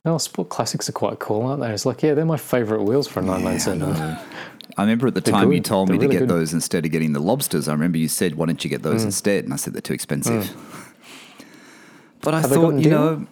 "Oh, 0.04 0.18
Sport 0.18 0.48
Classics 0.48 0.88
are 0.88 0.92
quite 0.92 1.18
cool, 1.18 1.42
aren't 1.42 1.60
they?" 1.62 1.72
It's 1.72 1.86
like, 1.86 2.02
yeah, 2.02 2.14
they're 2.14 2.24
my 2.24 2.36
favourite 2.36 2.82
wheels 2.84 3.08
for 3.08 3.20
a 3.20 3.22
997. 3.24 4.16
I 4.78 4.82
remember 4.82 5.06
at 5.06 5.14
the 5.14 5.20
They're 5.22 5.32
time 5.32 5.52
you 5.52 5.60
told 5.60 5.88
me 5.88 5.96
They're 5.96 6.02
to 6.02 6.08
really 6.08 6.20
get 6.20 6.28
good. 6.28 6.34
Mm. 6.34 6.38
those 6.38 6.52
instead 6.52 6.84
of 6.84 6.90
getting 6.92 7.12
the 7.14 7.20
lobsters. 7.20 7.66
I 7.68 7.72
remember 7.72 7.96
you 7.98 8.08
said, 8.08 8.34
"Why 8.34 8.46
don't 8.46 8.62
you 8.62 8.68
get 8.68 8.82
those 8.82 9.04
instead?" 9.04 9.44
And 9.44 9.52
I 9.52 9.56
said 9.56 9.72
they're 9.72 9.80
too 9.80 9.94
expensive. 9.94 10.54
but 12.20 12.34
I 12.34 12.40
Have 12.42 12.50
thought, 12.50 12.74
you 12.74 12.82
deal? 12.82 12.90
know, 12.90 13.26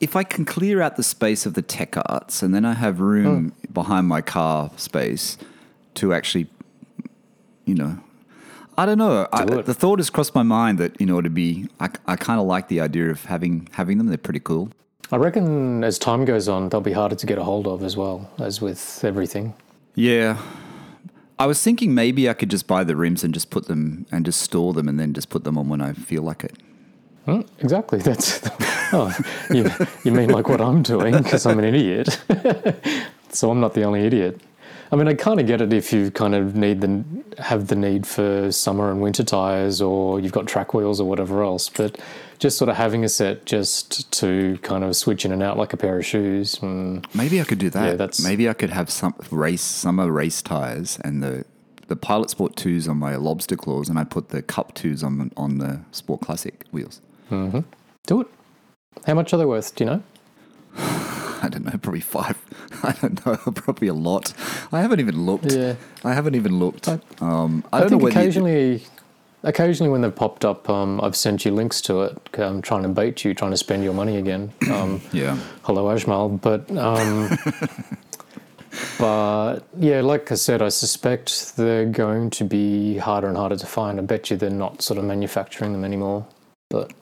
if 0.00 0.14
I 0.16 0.22
can 0.22 0.44
clear 0.44 0.80
out 0.82 0.96
the 0.96 1.02
space 1.02 1.46
of 1.46 1.54
the 1.54 1.62
tech 1.62 1.96
arts, 2.08 2.42
and 2.42 2.54
then 2.54 2.64
I 2.64 2.74
have 2.74 3.00
room 3.00 3.50
Mm. 3.66 3.72
behind 3.74 4.06
my 4.06 4.20
car 4.20 4.70
space 4.76 5.36
to 5.94 6.12
actually, 6.14 6.46
you 7.64 7.74
know, 7.74 7.98
I 8.76 8.86
don't 8.86 8.98
know. 8.98 9.28
I, 9.32 9.44
the 9.44 9.74
thought 9.74 9.98
has 9.98 10.10
crossed 10.10 10.34
my 10.34 10.42
mind 10.42 10.78
that 10.78 11.00
you 11.00 11.06
know 11.06 11.20
to 11.20 11.30
be. 11.30 11.68
I, 11.80 11.90
I 12.06 12.16
kind 12.16 12.40
of 12.40 12.46
like 12.46 12.68
the 12.68 12.80
idea 12.80 13.10
of 13.10 13.24
having 13.26 13.68
having 13.72 13.98
them. 13.98 14.08
They're 14.08 14.18
pretty 14.18 14.40
cool. 14.40 14.70
I 15.12 15.16
reckon 15.16 15.84
as 15.84 15.98
time 15.98 16.24
goes 16.24 16.48
on, 16.48 16.70
they'll 16.70 16.80
be 16.80 16.92
harder 16.92 17.14
to 17.14 17.26
get 17.26 17.38
a 17.38 17.44
hold 17.44 17.66
of 17.66 17.82
as 17.82 17.96
well 17.96 18.30
as 18.38 18.60
with 18.60 19.04
everything. 19.04 19.54
Yeah. 19.94 20.38
I 21.38 21.46
was 21.46 21.62
thinking 21.62 21.94
maybe 21.94 22.28
I 22.28 22.34
could 22.34 22.50
just 22.50 22.66
buy 22.66 22.84
the 22.84 22.96
rims 22.96 23.24
and 23.24 23.34
just 23.34 23.50
put 23.50 23.66
them 23.66 24.06
and 24.10 24.24
just 24.24 24.40
store 24.40 24.72
them 24.72 24.88
and 24.88 24.98
then 24.98 25.12
just 25.12 25.28
put 25.28 25.44
them 25.44 25.58
on 25.58 25.68
when 25.68 25.80
I 25.80 25.92
feel 25.92 26.22
like 26.22 26.44
it. 26.44 26.56
Hmm, 27.26 27.40
exactly. 27.58 27.98
That's. 27.98 28.40
oh, 28.92 29.12
you, 29.50 29.70
you 30.04 30.12
mean 30.12 30.30
like 30.30 30.48
what 30.48 30.60
I'm 30.60 30.82
doing 30.82 31.16
because 31.22 31.46
I'm 31.46 31.58
an 31.58 31.64
idiot. 31.64 32.20
so 33.30 33.50
I'm 33.50 33.60
not 33.60 33.74
the 33.74 33.82
only 33.82 34.06
idiot. 34.06 34.40
I 34.92 34.96
mean, 34.96 35.08
I 35.08 35.14
kind 35.14 35.40
of 35.40 35.46
get 35.46 35.60
it 35.60 35.72
if 35.72 35.92
you 35.92 36.10
kind 36.10 36.34
of 36.34 36.54
need 36.54 36.80
the 36.80 37.04
have 37.42 37.66
the 37.68 37.74
need 37.76 38.06
for 38.06 38.52
summer 38.52 38.90
and 38.90 39.00
winter 39.00 39.24
tires, 39.24 39.80
or 39.80 40.20
you've 40.20 40.32
got 40.32 40.46
track 40.46 40.72
wheels 40.74 41.00
or 41.00 41.08
whatever 41.08 41.42
else. 41.42 41.68
But 41.68 41.98
just 42.38 42.58
sort 42.58 42.68
of 42.68 42.76
having 42.76 43.04
a 43.04 43.08
set 43.08 43.44
just 43.46 44.10
to 44.20 44.58
kind 44.62 44.84
of 44.84 44.94
switch 44.94 45.24
in 45.24 45.32
and 45.32 45.42
out 45.42 45.56
like 45.56 45.72
a 45.72 45.76
pair 45.76 45.98
of 45.98 46.04
shoes. 46.06 46.56
Mm, 46.56 47.04
Maybe 47.14 47.40
I 47.40 47.44
could 47.44 47.58
do 47.58 47.70
that. 47.70 47.84
Yeah, 47.84 47.92
that's- 47.96 48.22
Maybe 48.22 48.48
I 48.48 48.52
could 48.52 48.70
have 48.70 48.90
some 48.90 49.14
race 49.30 49.62
summer 49.62 50.10
race 50.10 50.42
tires 50.42 50.98
and 51.02 51.22
the 51.22 51.44
the 51.88 51.96
Pilot 51.96 52.30
Sport 52.30 52.56
twos 52.56 52.88
on 52.88 52.96
my 52.98 53.16
lobster 53.16 53.56
claws, 53.56 53.88
and 53.90 53.98
I 53.98 54.04
put 54.04 54.30
the 54.30 54.42
Cup 54.42 54.74
twos 54.74 55.02
on 55.02 55.30
on 55.36 55.58
the 55.58 55.80
Sport 55.92 56.20
Classic 56.20 56.64
wheels. 56.72 57.00
do 57.30 58.20
it. 58.20 58.26
How 59.06 59.14
much 59.14 59.32
are 59.32 59.38
they 59.38 59.44
worth? 59.44 59.74
Do 59.74 59.84
you 59.84 59.90
know? 59.90 60.02
I 61.44 61.48
don't 61.48 61.64
know, 61.64 61.72
probably 61.82 62.00
five. 62.00 62.36
I 62.82 62.92
don't 62.92 63.24
know, 63.26 63.36
probably 63.54 63.88
a 63.88 63.94
lot. 63.94 64.32
I 64.72 64.80
haven't 64.80 65.00
even 65.00 65.24
looked. 65.26 65.52
Yeah. 65.52 65.74
I 66.02 66.12
haven't 66.14 66.34
even 66.34 66.58
looked. 66.58 66.88
I- 66.88 67.00
um, 67.20 67.64
I 67.72 67.78
I, 67.78 67.80
don't 67.80 67.90
know 67.92 67.98
think 67.98 68.02
whether 68.02 68.14
you- 68.14 68.20
occasionally, 68.20 68.82
occasionally 69.42 69.90
when 69.90 70.00
they've 70.00 70.14
popped 70.14 70.44
up, 70.44 70.68
um, 70.70 71.00
I've 71.02 71.16
sent 71.16 71.44
you 71.44 71.52
links 71.52 71.80
to 71.82 72.02
it. 72.02 72.38
Um, 72.38 72.62
trying 72.62 72.82
to 72.84 72.88
bait 72.88 73.24
you, 73.24 73.34
trying 73.34 73.50
to 73.50 73.56
spend 73.58 73.84
your 73.84 73.92
money 73.94 74.16
again. 74.16 74.52
Um, 74.70 75.00
yeah. 75.12 75.36
hello, 75.64 75.84
Ajmal. 75.94 76.40
But 76.40 76.70
um, 76.76 77.28
but 78.98 79.60
yeah, 79.78 80.00
like 80.00 80.32
I 80.32 80.34
said, 80.36 80.62
I 80.62 80.68
suspect 80.68 81.56
they're 81.56 81.86
going 81.86 82.30
to 82.30 82.44
be 82.44 82.98
harder 82.98 83.28
and 83.28 83.36
harder 83.36 83.56
to 83.56 83.66
find. 83.66 83.98
I 83.98 84.02
bet 84.02 84.30
you 84.30 84.36
they're 84.36 84.50
not 84.50 84.82
sort 84.82 84.98
of 84.98 85.04
manufacturing 85.04 85.72
them 85.72 85.84
anymore. 85.84 86.26
But 86.70 86.92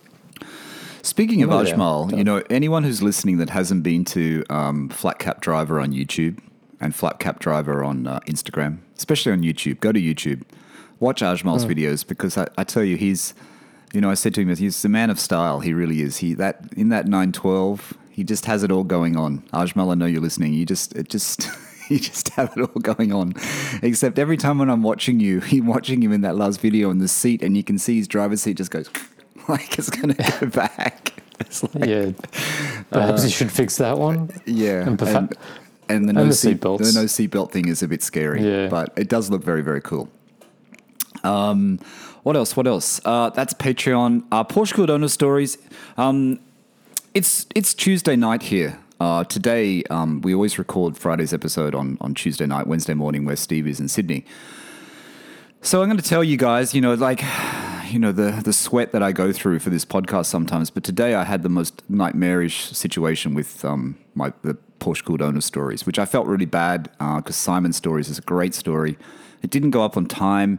Speaking 1.02 1.42
of 1.42 1.50
yeah. 1.50 1.75
Ajmal, 1.75 2.16
you 2.16 2.23
know, 2.23 2.42
anyone 2.49 2.85
who's 2.85 3.02
listening 3.02 3.38
that 3.38 3.50
hasn't 3.50 3.82
been 3.82 4.04
to 4.06 4.44
um, 4.50 4.88
Flat 4.88 5.18
Cap 5.18 5.40
Driver 5.40 5.80
on 5.80 5.92
YouTube 5.92 6.38
and 6.80 6.94
Flat 6.94 7.18
Cap 7.18 7.40
Driver 7.40 7.82
on 7.82 8.06
uh, 8.06 8.21
Instagram, 8.21 8.78
especially 8.97 9.32
on 9.32 9.42
YouTube, 9.42 9.80
go 9.80 9.90
to 9.90 10.00
YouTube, 10.00 10.42
watch 11.00 11.21
Ajmal's 11.21 11.64
videos 11.64 12.06
because 12.06 12.38
I, 12.38 12.47
I 12.56 12.62
tell 12.62 12.85
you, 12.85 12.97
he's, 12.97 13.35
you 13.92 14.00
know, 14.00 14.11
I 14.11 14.14
said 14.14 14.35
to 14.35 14.42
him, 14.42 14.54
he's 14.54 14.80
the 14.80 14.88
man 14.88 15.11
of 15.11 15.18
style. 15.18 15.59
He 15.61 15.75
really 15.75 16.02
is. 16.02 16.18
He 16.18 16.35
that 16.35 16.73
in 16.76 16.88
that 16.90 17.09
nine 17.09 17.32
twelve, 17.32 17.94
he 18.11 18.23
just 18.23 18.47
has 18.47 18.62
it 18.62 18.71
all 18.71 18.85
going 18.85 19.16
on. 19.16 19.40
Ajmal, 19.52 19.90
I 19.90 19.94
know 19.94 20.06
you're 20.06 20.23
listening. 20.23 20.54
You 20.54 20.66
just, 20.66 20.94
it 20.94 21.09
just. 21.09 21.49
You 21.88 21.99
just 21.99 22.30
have 22.30 22.56
it 22.56 22.61
all 22.61 22.80
going 22.80 23.12
on, 23.12 23.35
except 23.82 24.18
every 24.18 24.38
time 24.38 24.59
when 24.59 24.71
I'm 24.71 24.82
watching 24.82 25.21
you, 25.21 25.40
he 25.52 25.61
watching 25.61 26.02
him 26.02 26.12
in 26.12 26.23
that 26.23 26.37
last 26.37 26.61
video 26.61 26.90
in 26.90 26.99
the 26.99 27.09
seat, 27.09 27.42
and 27.42 27.54
you 27.54 27.62
can 27.62 27.76
see 27.76 27.99
his 27.99 28.09
driver's 28.09 28.40
seat 28.40 28.56
just 28.56 28.71
goes 28.71 28.88
like 29.49 29.78
it's 29.78 29.90
gonna 29.90 30.14
go 30.40 30.46
back. 30.46 31.12
Like, 31.75 31.87
yeah, 31.88 32.12
perhaps 32.90 33.25
you 33.25 33.30
should 33.30 33.50
fix 33.50 33.76
that 33.78 33.99
one. 33.99 34.30
yeah, 34.46 34.87
And 34.87 34.96
perfa- 34.96 35.16
and, 35.16 35.37
and 35.88 36.08
the 36.08 36.12
no 36.12 36.20
and 36.22 36.30
the 36.30 36.34
seat 36.34 36.61
seatbelts. 36.61 36.78
the 36.94 37.00
no 37.00 37.06
seatbelt 37.06 37.50
thing 37.50 37.66
is 37.68 37.82
a 37.82 37.88
bit 37.88 38.00
scary, 38.02 38.40
Yeah. 38.42 38.68
but 38.68 38.92
it 38.96 39.08
does 39.08 39.28
look 39.28 39.42
very 39.42 39.61
very 39.62 39.80
cool. 39.80 40.08
Um, 41.25 41.78
what 42.22 42.37
else? 42.37 42.56
What 42.56 42.66
else? 42.68 43.00
Uh, 43.04 43.30
that's 43.30 43.54
Patreon. 43.54 44.22
Uh, 44.30 44.44
Porsche 44.44 44.75
Cooled 44.75 44.90
Owner 44.90 45.08
Stories. 45.08 45.58
Um, 45.96 46.38
it's 47.12 47.46
it's 47.56 47.75
Tuesday 47.75 48.14
night 48.16 48.42
here. 48.42 48.78
Uh, 49.00 49.25
today, 49.25 49.82
um, 49.90 50.20
we 50.20 50.32
always 50.32 50.58
record 50.61 50.96
Friday's 50.96 51.34
episode 51.34 51.75
on, 51.75 51.99
on 52.00 52.14
Tuesday 52.14 52.46
night, 52.46 52.68
Wednesday 52.68 52.94
morning, 52.94 53.25
where 53.25 53.34
Steve 53.34 53.66
is 53.66 53.80
in 53.80 53.88
Sydney. 53.88 54.25
So 55.61 55.82
I'm 55.82 55.88
going 55.88 55.99
to 56.00 56.08
tell 56.08 56.22
you 56.22 56.37
guys, 56.37 56.72
you 56.72 56.80
know, 56.80 56.94
like, 56.94 57.20
you 57.92 57.99
know, 57.99 58.12
the 58.12 58.40
the 58.42 58.52
sweat 58.52 58.92
that 58.92 59.02
I 59.02 59.12
go 59.12 59.32
through 59.32 59.58
for 59.58 59.70
this 59.70 59.84
podcast 59.84 60.26
sometimes. 60.26 60.70
But 60.70 60.82
today 60.82 61.14
I 61.14 61.25
had 61.25 61.42
the 61.42 61.49
most 61.49 61.82
nightmarish 61.88 62.70
situation 62.70 63.34
with 63.34 63.64
um, 63.64 63.99
my 64.14 64.32
the 64.42 64.56
Porsche 64.80 65.04
Cooled 65.04 65.22
Owner 65.22 65.40
Stories, 65.40 65.87
which 65.87 65.99
I 65.99 66.06
felt 66.06 66.26
really 66.26 66.46
bad 66.46 66.90
because 66.99 67.37
Simon's 67.37 67.76
Stories 67.76 68.08
is 68.08 68.18
a 68.18 68.22
great 68.22 68.54
story. 68.54 68.99
It 69.42 69.50
didn't 69.50 69.70
go 69.70 69.84
up 69.84 69.96
on 69.96 70.06
time. 70.06 70.58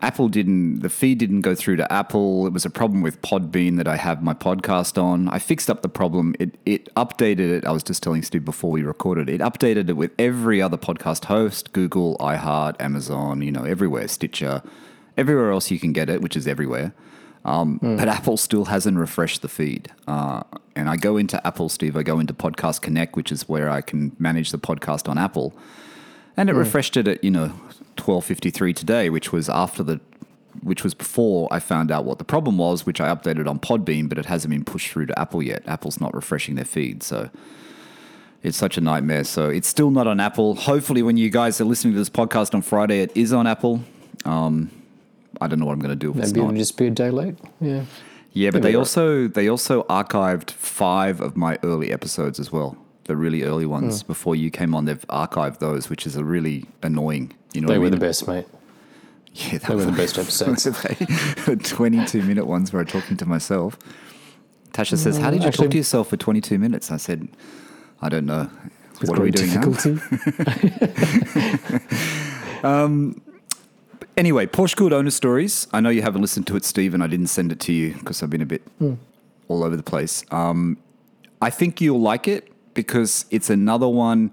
Apple 0.00 0.28
didn't, 0.28 0.78
the 0.80 0.88
feed 0.88 1.18
didn't 1.18 1.40
go 1.40 1.56
through 1.56 1.74
to 1.74 1.92
Apple. 1.92 2.46
It 2.46 2.52
was 2.52 2.64
a 2.64 2.70
problem 2.70 3.02
with 3.02 3.20
Podbean 3.20 3.78
that 3.78 3.88
I 3.88 3.96
have 3.96 4.22
my 4.22 4.32
podcast 4.32 5.00
on. 5.00 5.28
I 5.28 5.40
fixed 5.40 5.68
up 5.68 5.82
the 5.82 5.88
problem. 5.88 6.36
It, 6.38 6.56
it 6.64 6.94
updated 6.94 7.50
it. 7.50 7.64
I 7.64 7.72
was 7.72 7.82
just 7.82 8.00
telling 8.00 8.22
Steve 8.22 8.44
before 8.44 8.70
we 8.70 8.82
recorded 8.82 9.28
it. 9.28 9.40
updated 9.40 9.88
it 9.88 9.94
with 9.94 10.12
every 10.16 10.62
other 10.62 10.76
podcast 10.76 11.24
host 11.24 11.72
Google, 11.72 12.16
iHeart, 12.18 12.80
Amazon, 12.80 13.42
you 13.42 13.50
know, 13.50 13.64
everywhere, 13.64 14.06
Stitcher, 14.06 14.62
everywhere 15.18 15.50
else 15.50 15.70
you 15.70 15.78
can 15.78 15.92
get 15.92 16.08
it, 16.08 16.22
which 16.22 16.36
is 16.36 16.46
everywhere. 16.46 16.92
Um, 17.44 17.78
But 17.82 18.08
Apple 18.08 18.36
still 18.36 18.66
hasn't 18.66 18.96
refreshed 18.98 19.42
the 19.42 19.48
feed. 19.48 19.90
Uh, 20.06 20.42
and 20.74 20.88
I 20.88 20.96
go 20.96 21.16
into 21.16 21.44
Apple, 21.46 21.68
Steve, 21.68 21.96
I 21.96 22.02
go 22.02 22.18
into 22.18 22.32
Podcast 22.34 22.80
Connect, 22.82 23.16
which 23.16 23.30
is 23.32 23.48
where 23.48 23.68
I 23.70 23.80
can 23.80 24.14
manage 24.18 24.50
the 24.50 24.58
podcast 24.58 25.08
on 25.08 25.18
Apple 25.18 25.52
and 26.38 26.48
it 26.48 26.54
refreshed 26.54 26.96
it 26.96 27.08
at 27.08 27.22
you 27.24 27.30
know 27.32 27.52
12:53 27.96 28.72
today, 28.74 29.10
which 29.10 29.32
was 29.32 29.48
after 29.48 29.82
the 29.82 30.00
which 30.62 30.82
was 30.84 30.94
before 30.94 31.48
I 31.50 31.58
found 31.60 31.90
out 31.90 32.04
what 32.04 32.18
the 32.18 32.24
problem 32.24 32.58
was, 32.58 32.86
which 32.86 33.00
I 33.00 33.08
updated 33.14 33.46
on 33.48 33.58
Podbean, 33.58 34.08
but 34.08 34.18
it 34.18 34.26
hasn't 34.26 34.50
been 34.50 34.64
pushed 34.64 34.88
through 34.90 35.06
to 35.06 35.18
Apple 35.18 35.42
yet. 35.42 35.62
Apple's 35.66 36.00
not 36.00 36.14
refreshing 36.14 36.54
their 36.54 36.64
feed, 36.64 37.02
so 37.02 37.28
it's 38.42 38.56
such 38.56 38.78
a 38.78 38.80
nightmare. 38.80 39.24
So 39.24 39.50
it's 39.50 39.68
still 39.68 39.90
not 39.90 40.06
on 40.06 40.20
Apple. 40.20 40.54
Hopefully, 40.54 41.02
when 41.02 41.16
you 41.16 41.28
guys 41.28 41.60
are 41.60 41.64
listening 41.64 41.94
to 41.94 41.98
this 41.98 42.10
podcast 42.10 42.54
on 42.54 42.62
Friday, 42.62 43.00
it 43.00 43.10
is 43.16 43.32
on 43.32 43.46
Apple. 43.48 43.82
Um, 44.24 44.70
I 45.40 45.46
don't 45.46 45.58
know 45.58 45.66
what 45.66 45.72
I'm 45.72 45.78
going 45.80 45.90
to 45.90 45.96
do 45.96 46.10
if 46.10 46.16
it's 46.16 46.28
Maybe 46.28 46.40
not. 46.40 46.48
it'll 46.48 46.58
just 46.58 46.76
be 46.76 46.86
a 46.86 46.90
day 46.90 47.10
late. 47.10 47.36
Yeah. 47.60 47.84
Yeah, 48.32 48.50
but 48.50 48.62
Maybe 48.62 48.72
they 48.72 48.76
right. 48.76 48.80
also 48.80 49.28
they 49.28 49.48
also 49.48 49.82
archived 49.84 50.50
five 50.50 51.20
of 51.20 51.36
my 51.36 51.58
early 51.62 51.92
episodes 51.92 52.38
as 52.38 52.52
well. 52.52 52.76
The 53.04 53.16
really 53.16 53.42
early 53.42 53.66
ones 53.66 54.02
hmm. 54.02 54.06
before 54.06 54.36
you 54.36 54.50
came 54.50 54.74
on, 54.74 54.84
they've 54.84 55.06
archived 55.08 55.58
those, 55.60 55.88
which 55.88 56.06
is 56.06 56.14
a 56.16 56.24
really 56.24 56.66
annoying. 56.82 57.32
You 57.54 57.62
know, 57.62 57.68
They 57.68 57.78
what 57.78 57.86
I 57.86 57.90
were 57.90 57.90
the 57.90 57.96
best, 57.96 58.28
mate. 58.28 58.46
Yeah, 59.34 59.58
They 59.58 59.74
were 59.74 59.84
the 59.84 59.92
best 59.92 60.18
episodes. 60.18 60.64
they 61.46 61.54
22 61.54 62.22
minute 62.22 62.46
ones 62.46 62.72
where 62.72 62.80
I'm 62.80 62.88
talking 62.88 63.16
to 63.18 63.26
myself. 63.26 63.78
Tasha 64.72 64.96
says, 64.96 65.18
How 65.18 65.30
did 65.30 65.42
you 65.42 65.48
Actually- 65.48 65.66
talk 65.66 65.70
to 65.72 65.76
yourself 65.76 66.08
for 66.08 66.16
22 66.16 66.58
minutes? 66.58 66.90
I 66.90 66.96
said, 66.96 67.28
I 68.02 68.08
don't 68.08 68.26
know. 68.26 68.50
With 69.00 69.10
what 69.10 69.18
are 69.18 69.22
we 69.22 69.30
great 69.30 69.48
doing 69.48 69.54
now? 69.54 69.70
difficulty. 69.70 70.00
Um, 72.62 73.22
Anyway, 74.18 74.46
Porsche 74.46 74.76
Cooled 74.76 74.92
Owner 74.92 75.12
Stories. 75.12 75.68
I 75.72 75.78
know 75.78 75.90
you 75.90 76.02
haven't 76.02 76.22
listened 76.22 76.48
to 76.48 76.56
it, 76.56 76.64
Steve, 76.64 76.92
and 76.92 77.04
I 77.04 77.06
didn't 77.06 77.28
send 77.28 77.52
it 77.52 77.60
to 77.60 77.72
you 77.72 77.94
because 77.94 78.20
I've 78.20 78.30
been 78.30 78.42
a 78.42 78.46
bit 78.46 78.62
all 79.46 79.62
over 79.62 79.76
the 79.76 79.82
place. 79.84 80.24
Um, 80.32 80.76
I 81.40 81.50
think 81.50 81.80
you'll 81.80 82.00
like 82.00 82.26
it 82.26 82.52
because 82.74 83.26
it's 83.30 83.48
another 83.48 83.86
one. 83.86 84.32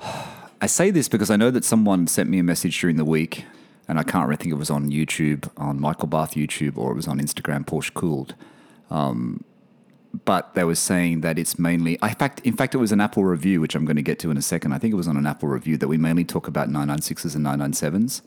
I 0.62 0.66
say 0.66 0.90
this 0.90 1.10
because 1.10 1.30
I 1.30 1.36
know 1.36 1.50
that 1.50 1.62
someone 1.62 2.06
sent 2.06 2.30
me 2.30 2.38
a 2.38 2.42
message 2.42 2.80
during 2.80 2.96
the 2.96 3.04
week, 3.04 3.44
and 3.86 3.98
I 3.98 4.02
can't 4.02 4.26
really 4.26 4.38
think 4.38 4.52
it 4.52 4.56
was 4.56 4.70
on 4.70 4.90
YouTube, 4.90 5.50
on 5.58 5.78
Michael 5.78 6.08
Bath 6.08 6.32
YouTube, 6.32 6.78
or 6.78 6.92
it 6.92 6.94
was 6.94 7.06
on 7.06 7.20
Instagram, 7.20 7.66
Porsche 7.66 7.92
Cooled. 7.92 8.34
Um, 8.88 9.44
but 10.24 10.54
they 10.54 10.64
were 10.64 10.74
saying 10.74 11.20
that 11.20 11.38
it's 11.38 11.58
mainly, 11.58 11.98
in 12.02 12.14
fact, 12.14 12.40
in 12.44 12.56
fact, 12.56 12.74
it 12.74 12.78
was 12.78 12.92
an 12.92 13.00
Apple 13.02 13.24
review, 13.24 13.60
which 13.60 13.74
I'm 13.74 13.84
going 13.84 13.96
to 13.96 14.02
get 14.02 14.18
to 14.20 14.30
in 14.30 14.38
a 14.38 14.42
second. 14.42 14.72
I 14.72 14.78
think 14.78 14.92
it 14.92 14.96
was 14.96 15.08
on 15.08 15.18
an 15.18 15.26
Apple 15.26 15.50
review 15.50 15.76
that 15.76 15.88
we 15.88 15.98
mainly 15.98 16.24
talk 16.24 16.48
about 16.48 16.70
996s 16.70 17.36
and 17.36 17.44
997s. 17.44 18.22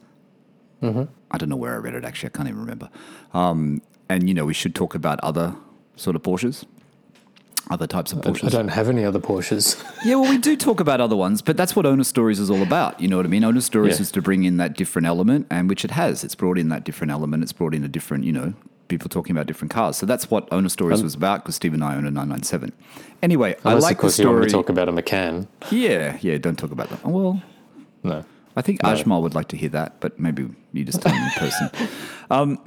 I 1.32 1.38
don't 1.38 1.50
know 1.50 1.56
where 1.56 1.74
I 1.74 1.78
read 1.78 1.94
it 1.96 2.04
actually. 2.04 2.28
I 2.28 2.38
can't 2.38 2.48
even 2.50 2.60
remember. 2.62 2.90
Um, 3.34 3.82
and 4.10 4.28
you 4.28 4.34
know, 4.34 4.46
we 4.46 4.54
should 4.54 4.76
talk 4.76 4.94
about 4.96 5.20
other 5.22 5.56
sort 5.96 6.16
of 6.16 6.22
Porsches, 6.24 6.66
other 7.70 7.88
types 7.88 8.12
of 8.12 8.20
Porsches. 8.20 8.46
I 8.48 8.50
don't 8.50 8.68
have 8.68 8.90
any 8.90 9.06
other 9.06 9.20
Porsches. 9.20 9.82
Yeah, 10.06 10.16
well, 10.16 10.30
we 10.30 10.38
do 10.38 10.58
talk 10.58 10.82
about 10.82 11.00
other 11.00 11.16
ones, 11.16 11.42
but 11.42 11.56
that's 11.56 11.78
what 11.78 11.86
Owner 11.86 12.04
Stories 12.04 12.38
is 12.38 12.50
all 12.52 12.62
about. 12.62 13.00
You 13.00 13.08
know 13.08 13.16
what 13.16 13.26
I 13.26 13.30
mean? 13.30 13.46
Owner 13.46 13.62
Stories 13.62 13.96
Yeah. 13.96 14.02
is 14.02 14.12
to 14.12 14.22
bring 14.22 14.44
in 14.44 14.58
that 14.58 14.76
different 14.76 15.06
element, 15.08 15.48
and 15.50 15.70
which 15.70 15.86
it 15.86 15.92
has. 15.92 16.26
It's 16.26 16.36
brought 16.36 16.58
in 16.58 16.68
that 16.70 16.84
different 16.84 17.12
element. 17.12 17.42
It's 17.44 17.54
brought 17.54 17.74
in 17.74 17.86
a 17.86 17.88
different, 17.88 18.26
you 18.26 18.34
know, 18.34 18.54
people 18.90 19.08
talking 19.08 19.32
about 19.34 19.46
different 19.48 19.72
cars. 19.72 19.96
So 19.96 20.06
that's 20.06 20.30
what 20.30 20.52
Owner 20.52 20.68
Stories 20.68 21.02
was 21.02 21.16
about 21.16 21.42
because 21.44 21.56
Steve 21.56 21.74
and 21.74 21.82
I 21.84 21.96
own 21.96 22.06
a 22.06 22.12
997. 22.12 22.74
Anyway, 23.22 23.56
I 23.64 23.76
like 23.76 23.94
of 23.96 24.02
course, 24.02 24.18
the 24.18 24.24
you 24.24 24.30
want 24.30 24.40
story. 24.40 24.50
to 24.50 24.54
talk 24.54 24.68
about 24.70 24.90
a 24.90 24.92
Macan. 24.92 25.48
yeah, 25.72 26.18
yeah, 26.20 26.38
don't 26.38 26.58
talk 26.60 26.72
about 26.72 26.90
that. 26.90 27.06
Well, 27.06 27.42
No. 28.04 28.26
I 28.56 28.62
think 28.62 28.82
Ajmal 28.82 29.22
would 29.22 29.36
like 29.36 29.48
to 29.50 29.58
hear 29.58 29.70
that, 29.70 30.00
but 30.00 30.20
maybe 30.20 30.50
you 30.74 30.84
just 30.84 31.02
tell 31.02 31.14
him 31.14 31.24
in 31.24 31.32
person. 31.32 31.70
Um, 32.32 32.58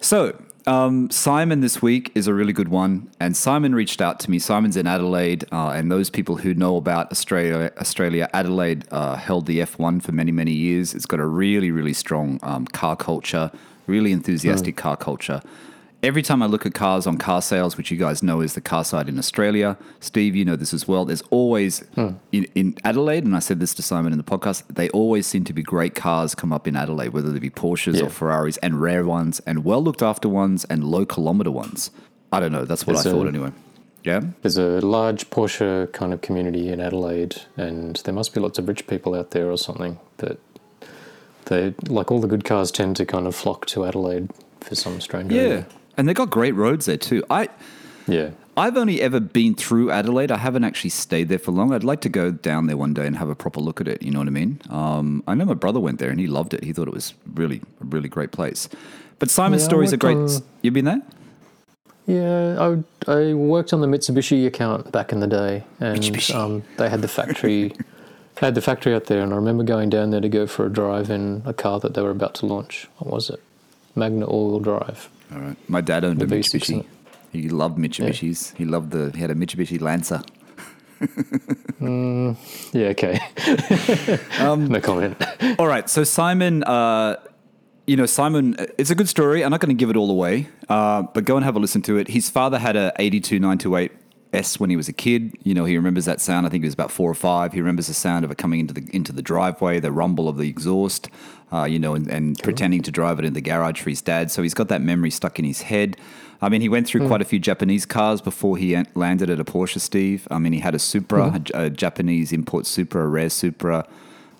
so, 0.00 0.36
um, 0.66 1.08
Simon 1.10 1.60
this 1.60 1.80
week 1.80 2.10
is 2.14 2.26
a 2.26 2.34
really 2.34 2.52
good 2.52 2.68
one. 2.68 3.10
And 3.20 3.36
Simon 3.36 3.74
reached 3.74 4.00
out 4.00 4.18
to 4.20 4.30
me. 4.30 4.38
Simon's 4.38 4.76
in 4.76 4.86
Adelaide, 4.86 5.44
uh, 5.52 5.70
and 5.70 5.90
those 5.90 6.10
people 6.10 6.36
who 6.36 6.54
know 6.54 6.76
about 6.76 7.10
Australia, 7.12 7.72
Australia 7.78 8.28
Adelaide 8.34 8.84
uh, 8.90 9.14
held 9.14 9.46
the 9.46 9.60
F1 9.60 10.02
for 10.02 10.12
many, 10.12 10.32
many 10.32 10.52
years. 10.52 10.92
It's 10.92 11.06
got 11.06 11.20
a 11.20 11.26
really, 11.26 11.70
really 11.70 11.92
strong 11.92 12.40
um, 12.42 12.66
car 12.66 12.96
culture, 12.96 13.50
really 13.86 14.12
enthusiastic 14.12 14.76
car 14.76 14.96
culture. 14.96 15.40
Every 16.06 16.22
time 16.22 16.40
I 16.40 16.46
look 16.46 16.64
at 16.64 16.72
cars 16.72 17.04
on 17.06 17.18
car 17.18 17.42
sales, 17.42 17.76
which 17.76 17.90
you 17.90 17.96
guys 17.96 18.22
know 18.22 18.40
is 18.40 18.54
the 18.54 18.60
car 18.60 18.84
site 18.84 19.08
in 19.08 19.18
Australia, 19.18 19.76
Steve, 19.98 20.36
you 20.36 20.44
know 20.44 20.54
this 20.54 20.72
as 20.72 20.86
well. 20.86 21.04
There's 21.04 21.22
always 21.30 21.80
hmm. 21.96 22.10
in, 22.30 22.44
in 22.54 22.76
Adelaide, 22.84 23.24
and 23.24 23.34
I 23.34 23.40
said 23.40 23.58
this 23.58 23.74
to 23.74 23.82
Simon 23.82 24.12
in 24.12 24.18
the 24.18 24.24
podcast. 24.24 24.62
They 24.68 24.88
always 24.90 25.26
seem 25.26 25.42
to 25.44 25.52
be 25.52 25.62
great 25.62 25.96
cars 25.96 26.34
come 26.36 26.52
up 26.52 26.68
in 26.68 26.76
Adelaide, 26.76 27.08
whether 27.08 27.32
they 27.32 27.40
be 27.40 27.50
Porsches 27.50 27.98
Yeah. 27.98 28.04
or 28.04 28.08
Ferraris, 28.10 28.56
and 28.58 28.80
rare 28.80 29.04
ones, 29.04 29.40
and 29.46 29.64
well 29.64 29.82
looked 29.82 30.02
after 30.02 30.28
ones, 30.28 30.64
and 30.66 30.84
low 30.84 31.04
kilometer 31.04 31.50
ones. 31.50 31.90
I 32.32 32.38
don't 32.38 32.52
know. 32.52 32.64
That's 32.64 32.86
what 32.86 32.94
There's 32.94 33.06
I 33.06 33.10
a- 33.10 33.12
thought 33.12 33.26
anyway. 33.26 33.50
Yeah. 34.04 34.20
There's 34.42 34.58
a 34.58 34.80
large 34.80 35.30
Porsche 35.30 35.92
kind 35.92 36.12
of 36.12 36.20
community 36.20 36.68
in 36.68 36.80
Adelaide, 36.80 37.42
and 37.56 37.96
there 38.04 38.14
must 38.14 38.32
be 38.32 38.40
lots 38.40 38.60
of 38.60 38.68
rich 38.68 38.86
people 38.86 39.16
out 39.16 39.32
there 39.32 39.50
or 39.50 39.58
something 39.58 39.98
that 40.18 40.38
they 41.46 41.74
like 41.88 42.12
all 42.12 42.20
the 42.20 42.28
good 42.28 42.44
cars 42.44 42.70
tend 42.70 42.94
to 42.96 43.04
kind 43.04 43.26
of 43.26 43.34
flock 43.34 43.66
to 43.66 43.84
Adelaide 43.84 44.30
for 44.60 44.76
some 44.76 45.00
strange 45.00 45.32
Yeah. 45.32 45.42
reason. 45.42 45.66
And 45.96 46.08
they 46.08 46.14
got 46.14 46.30
great 46.30 46.54
roads 46.54 46.86
there 46.86 46.96
too. 46.96 47.22
I 47.30 47.48
Yeah. 48.06 48.30
I've 48.58 48.76
only 48.78 49.02
ever 49.02 49.20
been 49.20 49.54
through 49.54 49.90
Adelaide. 49.90 50.30
I 50.32 50.38
haven't 50.38 50.64
actually 50.64 50.88
stayed 50.90 51.28
there 51.28 51.38
for 51.38 51.52
long. 51.52 51.74
I'd 51.74 51.84
like 51.84 52.00
to 52.02 52.08
go 52.08 52.30
down 52.30 52.66
there 52.68 52.76
one 52.78 52.94
day 52.94 53.06
and 53.06 53.14
have 53.18 53.28
a 53.28 53.34
proper 53.34 53.60
look 53.60 53.82
at 53.82 53.88
it. 53.88 54.02
You 54.02 54.10
know 54.10 54.18
what 54.20 54.28
I 54.28 54.30
mean? 54.30 54.60
Um, 54.70 55.22
I 55.26 55.34
know 55.34 55.44
my 55.44 55.52
brother 55.54 55.78
went 55.78 55.98
there 55.98 56.08
and 56.08 56.18
he 56.18 56.26
loved 56.26 56.54
it. 56.54 56.64
He 56.64 56.72
thought 56.72 56.88
it 56.88 56.94
was 56.94 57.12
really 57.34 57.60
a 57.82 57.84
really 57.84 58.08
great 58.08 58.32
place. 58.32 58.68
But 59.18 59.28
Simon's 59.28 59.62
Yeah, 59.62 59.66
I 59.66 59.68
stories 59.68 59.92
are 59.92 59.98
great. 59.98 60.16
on- 60.16 60.28
You've 60.62 60.72
been 60.72 60.86
there? 60.86 61.02
Yeah, 62.06 62.56
I, 63.08 63.10
I 63.12 63.34
worked 63.34 63.72
on 63.72 63.80
the 63.80 63.88
Mitsubishi 63.88 64.46
account 64.46 64.92
back 64.92 65.12
in 65.12 65.20
the 65.20 65.26
day, 65.26 65.64
and 65.80 66.30
um, 66.30 66.62
they 66.76 66.88
had 66.88 67.02
the 67.02 67.08
factory. 67.08 67.74
had 68.38 68.54
the 68.54 68.60
factory 68.60 68.94
out 68.94 69.06
there, 69.06 69.22
and 69.22 69.32
I 69.32 69.36
remember 69.36 69.64
going 69.64 69.90
down 69.90 70.10
there 70.10 70.20
to 70.20 70.28
go 70.28 70.46
for 70.46 70.66
a 70.66 70.72
drive 70.72 71.10
in 71.10 71.42
a 71.44 71.52
car 71.52 71.80
that 71.80 71.94
they 71.94 72.02
were 72.02 72.10
about 72.10 72.34
to 72.36 72.46
launch. 72.46 72.86
What 72.98 73.12
was 73.12 73.28
it? 73.28 73.42
Magna 73.96 74.24
all-wheel 74.26 74.60
drive. 74.60 75.08
All 75.32 75.40
right. 75.40 75.56
My 75.68 75.80
dad 75.80 76.04
owned 76.04 76.22
a 76.22 76.26
The 76.26 76.36
V6 76.36 76.60
Mitsubishi. 76.60 76.86
He 77.32 77.48
loved 77.48 77.78
Mitsubishis. 77.78 78.56
He 78.56 78.64
loved 78.64 78.90
the. 78.92 79.10
He 79.14 79.20
had 79.20 79.30
a 79.30 79.34
Mitsubishi 79.34 79.80
Lancer. 79.80 80.22
Yeah, 81.80 82.88
okay. 82.88 83.18
Um, 84.40 84.66
no 84.66 84.80
comment. 84.80 85.16
All 85.58 85.66
right. 85.66 85.88
So 85.88 86.04
Simon, 86.04 86.62
uh, 86.64 87.16
you 87.86 87.96
know, 87.96 88.06
Simon, 88.06 88.56
it's 88.78 88.90
a 88.90 88.94
good 88.94 89.08
story. 89.08 89.44
I'm 89.44 89.50
not 89.50 89.60
going 89.60 89.74
to 89.76 89.78
give 89.78 89.90
it 89.90 89.96
all 89.96 90.10
away, 90.10 90.48
uh, 90.68 91.02
but 91.02 91.24
go 91.24 91.36
and 91.36 91.44
have 91.44 91.56
a 91.56 91.58
listen 91.58 91.82
to 91.82 91.96
it. 91.96 92.08
His 92.08 92.28
father 92.30 92.58
had 92.58 92.76
a 92.76 92.92
82 92.98 93.38
928 93.38 93.92
S 94.32 94.60
when 94.60 94.70
he 94.70 94.76
was 94.76 94.88
a 94.88 94.92
kid. 94.92 95.34
You 95.42 95.54
know, 95.54 95.64
he 95.64 95.76
remembers 95.76 96.04
that 96.04 96.20
sound. 96.20 96.46
I 96.46 96.50
think 96.50 96.64
he 96.64 96.66
was 96.66 96.74
about 96.74 96.90
four 96.90 97.10
or 97.10 97.14
five. 97.14 97.52
He 97.52 97.60
remembers 97.60 97.86
the 97.86 97.94
sound 97.94 98.24
of 98.24 98.30
it 98.30 98.38
coming 98.38 98.60
into 98.60 98.74
the 98.74 98.88
into 98.94 99.12
the 99.12 99.22
driveway, 99.22 99.80
the 99.80 99.92
rumble 99.92 100.28
of 100.28 100.36
the 100.36 100.48
exhaust. 100.48 101.08
Uh, 101.52 101.64
you 101.64 101.78
know, 101.78 101.94
and, 101.94 102.08
and 102.10 102.36
pretending 102.42 102.82
to 102.82 102.90
drive 102.90 103.20
it 103.20 103.24
in 103.24 103.32
the 103.32 103.40
garage 103.40 103.80
for 103.80 103.88
his 103.90 104.02
dad. 104.02 104.32
So 104.32 104.42
he's 104.42 104.52
got 104.54 104.66
that 104.68 104.82
memory 104.82 105.10
stuck 105.10 105.38
in 105.38 105.44
his 105.44 105.62
head. 105.62 105.96
I 106.42 106.48
mean, 106.48 106.60
he 106.60 106.68
went 106.68 106.86
through 106.88 107.06
quite 107.06 107.22
a 107.22 107.24
few 107.24 107.38
Japanese 107.38 107.86
cars 107.86 108.20
before 108.20 108.56
he 108.56 108.76
landed 108.94 109.30
at 109.30 109.38
a 109.40 109.44
Porsche, 109.44 109.80
Steve. 109.80 110.26
I 110.30 110.38
mean, 110.38 110.52
he 110.52 110.58
had 110.58 110.74
a 110.74 110.78
Supra, 110.78 111.32
a 111.34 111.38
J- 111.38 111.52
a, 111.54 111.70
Japanese 111.70 112.32
import 112.32 112.66
Supra, 112.66 113.04
a 113.04 113.06
rare 113.06 113.30
Supra. 113.30 113.86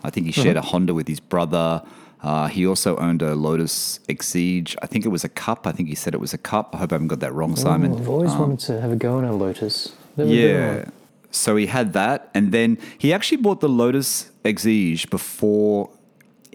I 0.02 0.10
think 0.10 0.26
he 0.26 0.32
shared 0.32 0.56
a 0.56 0.62
Honda 0.62 0.92
with 0.94 1.08
his 1.08 1.20
brother. 1.20 1.82
Uh, 2.22 2.48
he 2.48 2.66
also 2.66 2.96
owned 2.96 3.22
a 3.22 3.34
Lotus 3.34 4.00
Exige. 4.08 4.74
I 4.82 4.86
think 4.86 5.04
it 5.06 5.08
was 5.10 5.22
a 5.24 5.28
Cup. 5.28 5.66
I 5.66 5.72
think 5.72 5.88
he 5.88 5.94
said 5.94 6.12
it 6.12 6.20
was 6.20 6.34
a 6.34 6.38
Cup. 6.38 6.74
I 6.74 6.78
hope 6.78 6.92
I 6.92 6.96
haven't 6.96 7.08
got 7.08 7.20
that 7.20 7.32
wrong, 7.32 7.54
Simon. 7.56 7.94
I've 7.96 8.08
always 8.08 8.32
Um, 8.32 8.40
wanted 8.40 8.60
to 8.66 8.80
have 8.80 8.90
a 8.90 8.96
go 8.96 9.16
on 9.18 9.24
a 9.24 9.32
Lotus. 9.34 9.94
Never 10.16 10.28
yeah. 10.30 10.84
So 11.30 11.56
he 11.56 11.66
had 11.66 11.92
that, 11.92 12.30
and 12.34 12.50
then 12.52 12.78
he 12.98 13.12
actually 13.12 13.36
bought 13.38 13.60
the 13.60 13.68
Lotus 13.68 14.30
Exige 14.44 15.08
before 15.08 15.90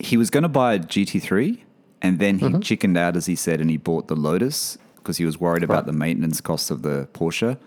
he 0.02 0.18
was 0.18 0.30
going 0.30 0.44
to 0.44 0.50
buy 0.50 0.74
a 0.74 0.80
GT3, 0.80 1.60
and 2.02 2.20
then 2.20 2.40
he 2.40 2.48
mm-hmm. 2.48 2.60
chickened 2.60 2.98
out, 2.98 3.16
as 3.16 3.26
he 3.26 3.36
said, 3.36 3.62
and 3.62 3.70
he 3.70 3.78
bought 3.78 4.08
the 4.08 4.16
Lotus 4.16 4.78
because 4.96 5.18
he 5.18 5.26
was 5.26 5.40
worried 5.40 5.64
about 5.64 5.74
Right. 5.78 5.86
the 5.88 5.94
maintenance 5.94 6.42
costs 6.42 6.70
of 6.70 6.82
the 6.82 7.08
Porsche. 7.14 7.58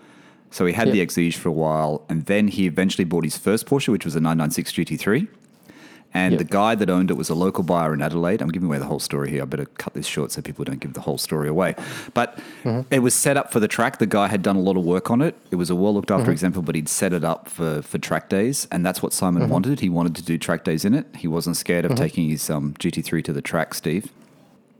So 0.51 0.65
he 0.65 0.73
had 0.73 0.91
the 0.91 1.05
Exige 1.05 1.35
for 1.35 1.49
a 1.49 1.51
while, 1.51 2.05
and 2.07 2.25
then 2.25 2.47
he 2.47 2.65
eventually 2.65 3.03
bought 3.03 3.25
his 3.25 3.37
first 3.37 3.65
Porsche, 3.65 3.89
which 3.89 4.05
was 4.05 4.15
a 4.15 4.21
996 4.21 4.71
GT3. 4.71 5.27
And 6.15 6.31
Yep. 6.31 6.39
the 6.39 6.45
guy 6.45 6.75
that 6.75 6.89
owned 6.89 7.11
it 7.11 7.15
was 7.15 7.29
a 7.29 7.35
local 7.35 7.61
buyer 7.61 7.93
in 7.93 8.01
Adelaide. 8.01 8.41
I'm 8.41 8.47
giving 8.47 8.67
away 8.67 8.77
the 8.77 8.85
whole 8.85 9.01
story 9.01 9.29
here. 9.29 9.41
I 9.41 9.45
better 9.45 9.65
cut 9.65 9.93
this 9.93 10.07
short 10.07 10.31
so 10.31 10.41
people 10.41 10.63
don't 10.63 10.79
give 10.79 10.93
the 10.93 11.01
whole 11.01 11.17
story 11.17 11.49
away. 11.49 11.75
But 12.13 12.39
mm-hmm. 12.63 12.81
it 12.89 12.99
was 12.99 13.13
set 13.13 13.35
up 13.35 13.51
for 13.51 13.59
the 13.59 13.67
track. 13.67 13.97
The 13.97 14.05
guy 14.05 14.29
had 14.29 14.41
done 14.41 14.55
a 14.55 14.61
lot 14.61 14.77
of 14.77 14.85
work 14.85 15.11
on 15.11 15.21
it. 15.21 15.35
It 15.51 15.57
was 15.57 15.69
a 15.69 15.75
well 15.75 15.93
looked 15.93 16.11
after 16.11 16.23
mm-hmm. 16.23 16.31
example, 16.31 16.61
but 16.61 16.73
he'd 16.73 16.87
set 16.87 17.11
it 17.11 17.25
up 17.25 17.49
for, 17.49 17.81
for 17.81 17.97
track 17.97 18.29
days. 18.29 18.65
And 18.71 18.85
that's 18.85 19.03
what 19.03 19.11
Simon 19.11 19.43
mm-hmm. 19.43 19.51
wanted. 19.51 19.81
He 19.81 19.89
wanted 19.89 20.15
to 20.15 20.23
do 20.23 20.37
track 20.37 20.63
days 20.63 20.85
in 20.85 20.93
it. 20.93 21.05
He 21.17 21.27
wasn't 21.27 21.57
scared 21.57 21.83
of 21.83 21.95
taking 21.95 22.29
his 22.29 22.49
um, 22.49 22.75
GT3 22.79 23.21
to 23.25 23.33
the 23.33 23.41
track, 23.41 23.73
Steve. 23.73 24.09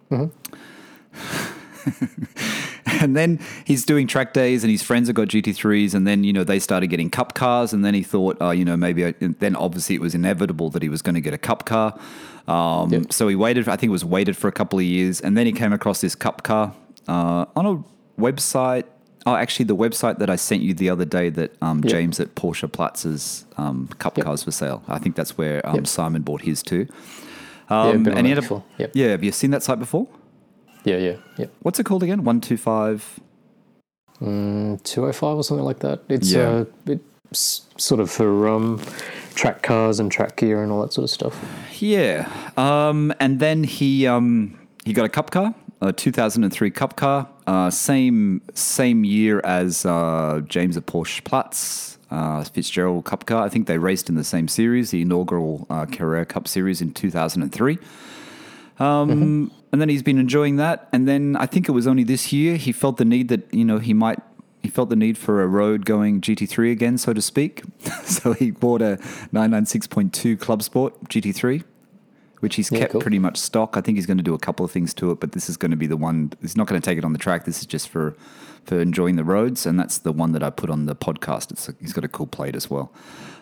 and 3.01 3.15
then 3.15 3.39
he's 3.65 3.83
doing 3.85 4.05
track 4.07 4.33
days 4.33 4.63
and 4.63 4.69
his 4.71 4.83
friends 4.83 5.07
have 5.07 5.15
got 5.15 5.27
GT3s 5.29 5.93
and 5.95 6.05
then 6.05 6.23
you 6.23 6.31
know 6.31 6.43
they 6.43 6.59
started 6.59 6.87
getting 6.87 7.09
cup 7.09 7.33
cars 7.33 7.73
and 7.73 7.83
then 7.83 7.93
he 7.93 8.03
thought 8.03 8.37
oh 8.41 8.51
you 8.51 8.63
know 8.65 8.77
maybe 8.77 9.05
I, 9.07 9.13
then 9.19 9.55
obviously 9.55 9.95
it 9.95 10.01
was 10.01 10.13
inevitable 10.13 10.69
that 10.69 10.81
he 10.83 10.89
was 10.89 11.01
going 11.01 11.15
to 11.15 11.21
get 11.21 11.33
a 11.33 11.37
cup 11.37 11.65
car 11.65 11.97
um, 12.47 12.91
Yep. 12.91 13.11
so 13.13 13.27
he 13.27 13.35
waited 13.35 13.67
I 13.67 13.75
think 13.75 13.89
it 13.89 13.91
was 13.91 14.05
waited 14.05 14.37
for 14.37 14.47
a 14.47 14.51
couple 14.51 14.77
of 14.77 14.85
years 14.85 15.19
and 15.19 15.35
then 15.35 15.45
he 15.47 15.51
came 15.51 15.73
across 15.73 16.01
this 16.01 16.13
cup 16.15 16.43
car 16.43 16.75
uh, 17.07 17.45
on 17.55 17.65
a 17.65 18.21
website 18.21 18.83
oh 19.25 19.35
actually 19.35 19.65
the 19.65 19.75
website 19.75 20.19
that 20.19 20.29
I 20.29 20.35
sent 20.35 20.61
you 20.61 20.73
the 20.75 20.89
other 20.91 21.05
day 21.05 21.29
that 21.29 21.55
um, 21.63 21.79
Yep. 21.83 21.91
James 21.91 22.19
at 22.19 22.35
Porsche 22.35 22.71
Platz's 22.71 23.45
um, 23.57 23.87
cup 23.97 24.15
Yep. 24.17 24.25
cars 24.25 24.43
for 24.43 24.51
sale 24.51 24.83
I 24.87 24.99
think 24.99 25.15
that's 25.15 25.37
where 25.37 25.65
um. 25.67 25.85
Simon 25.85 26.21
bought 26.21 26.41
his 26.41 26.61
too 26.61 26.87
Yeah, 27.69 27.79
um, 27.81 28.05
on 28.07 28.13
and 28.19 28.27
he 28.27 28.33
before. 28.35 28.57
up, 28.59 28.65
Yep. 28.77 28.91
yeah 28.93 29.07
have 29.07 29.23
you 29.23 29.31
seen 29.31 29.49
that 29.51 29.63
site 29.63 29.79
before 29.79 30.07
Yeah, 30.85 30.97
yeah, 30.97 31.15
yeah. 31.37 31.47
what's 31.61 31.79
it 31.79 31.83
called 31.85 32.03
again 32.03 32.19
125 32.23 33.19
Mm, 34.21 34.81
205 34.83 35.37
or 35.37 35.43
something 35.43 35.65
like 35.65 35.79
that. 35.79 35.99
It's 36.07 36.31
Yeah. 36.31 36.63
uh, 36.87 36.95
it's 37.29 37.63
sort 37.77 37.99
of 37.99 38.09
for 38.09 38.47
um, 38.47 38.79
track 39.33 39.61
cars 39.61 39.99
and 39.99 40.09
track 40.09 40.37
gear 40.37 40.63
and 40.63 40.71
all 40.71 40.81
that 40.83 40.93
sort 40.93 41.03
of 41.03 41.09
stuff. 41.09 41.35
Yeah, 41.81 42.29
um, 42.55 43.11
and 43.19 43.39
then 43.41 43.65
he 43.65 44.07
um, 44.07 44.57
he 44.85 44.93
got 44.93 45.03
a 45.03 45.09
cup 45.09 45.31
car, 45.31 45.53
a 45.81 45.91
2003 45.91 46.71
cup 46.71 46.95
car, 46.95 47.27
uh, 47.45 47.69
same 47.69 48.41
same 48.53 49.03
year 49.03 49.41
as 49.43 49.85
uh, 49.85 50.39
James 50.47 50.77
at 50.77 50.85
Porsche 50.85 51.21
Platz. 51.23 51.91
Uh, 52.11 52.43
Fitzgerald 52.43 53.03
Cup 53.03 53.25
car. 53.25 53.43
I 53.43 53.49
think 53.49 53.65
they 53.67 53.79
raced 53.79 54.07
in 54.09 54.15
the 54.15 54.23
same 54.23 54.47
series, 54.47 54.91
the 54.91 55.01
inaugural 55.01 55.65
uh, 55.71 55.85
Carrera 55.87 56.25
Cup 56.25 56.47
series 56.47 56.79
in 56.79 56.93
2003. 56.93 57.79
Um, 58.79 59.51
And 59.75 59.81
then 59.81 59.89
he's 59.89 60.03
been 60.03 60.17
enjoying 60.17 60.55
that. 60.55 60.87
And 60.93 61.05
then 61.05 61.35
I 61.35 61.45
think 61.47 61.67
it 61.67 61.73
was 61.73 61.85
only 61.85 62.05
this 62.05 62.31
year 62.31 62.55
he 62.55 62.71
felt 62.71 62.95
the 62.95 63.03
need 63.03 63.27
that 63.27 63.53
you 63.53 63.65
know 63.65 63.77
he 63.79 63.93
might 63.93 64.19
he 64.63 64.69
felt 64.69 64.87
the 64.87 64.95
need 64.95 65.17
for 65.17 65.43
a 65.43 65.47
road 65.47 65.83
going 65.83 66.21
GT3 66.21 66.71
again, 66.71 66.97
so 66.97 67.11
to 67.11 67.21
speak. 67.21 67.61
so 68.05 68.31
he 68.31 68.51
bought 68.51 68.81
a 68.81 68.95
996.2 69.33 70.39
Club 70.39 70.63
Sport 70.63 70.93
GT3, 71.09 71.65
which 72.39 72.55
he's 72.55 72.71
Yeah, 72.71 72.79
kept 72.79 72.93
cool. 72.93 73.01
pretty 73.01 73.19
much 73.19 73.35
stock. 73.35 73.75
I 73.75 73.81
think 73.81 73.97
he's 73.97 74.05
going 74.05 74.15
to 74.15 74.23
do 74.23 74.33
a 74.33 74.39
couple 74.39 74.65
of 74.65 74.71
things 74.71 74.93
to 74.93 75.11
it, 75.11 75.19
but 75.19 75.33
this 75.33 75.49
is 75.49 75.57
going 75.57 75.71
to 75.71 75.77
be 75.77 75.87
the 75.87 75.97
one. 75.97 76.31
He's 76.41 76.55
not 76.55 76.67
going 76.67 76.79
to 76.81 76.85
take 76.85 76.97
it 76.97 77.03
on 77.03 77.11
the 77.11 77.19
track. 77.19 77.43
This 77.43 77.59
is 77.59 77.65
just 77.65 77.89
for 77.89 78.15
for 78.63 78.79
enjoying 78.79 79.17
the 79.17 79.25
roads, 79.25 79.65
and 79.65 79.77
that's 79.77 79.97
the 79.97 80.13
one 80.13 80.31
that 80.31 80.41
I 80.41 80.51
put 80.51 80.69
on 80.69 80.85
the 80.85 80.95
podcast. 80.95 81.51
It's 81.51 81.69
he's 81.81 81.91
got 81.91 82.05
a 82.05 82.07
cool 82.07 82.27
plate 82.27 82.55
as 82.55 82.69
well. 82.69 82.93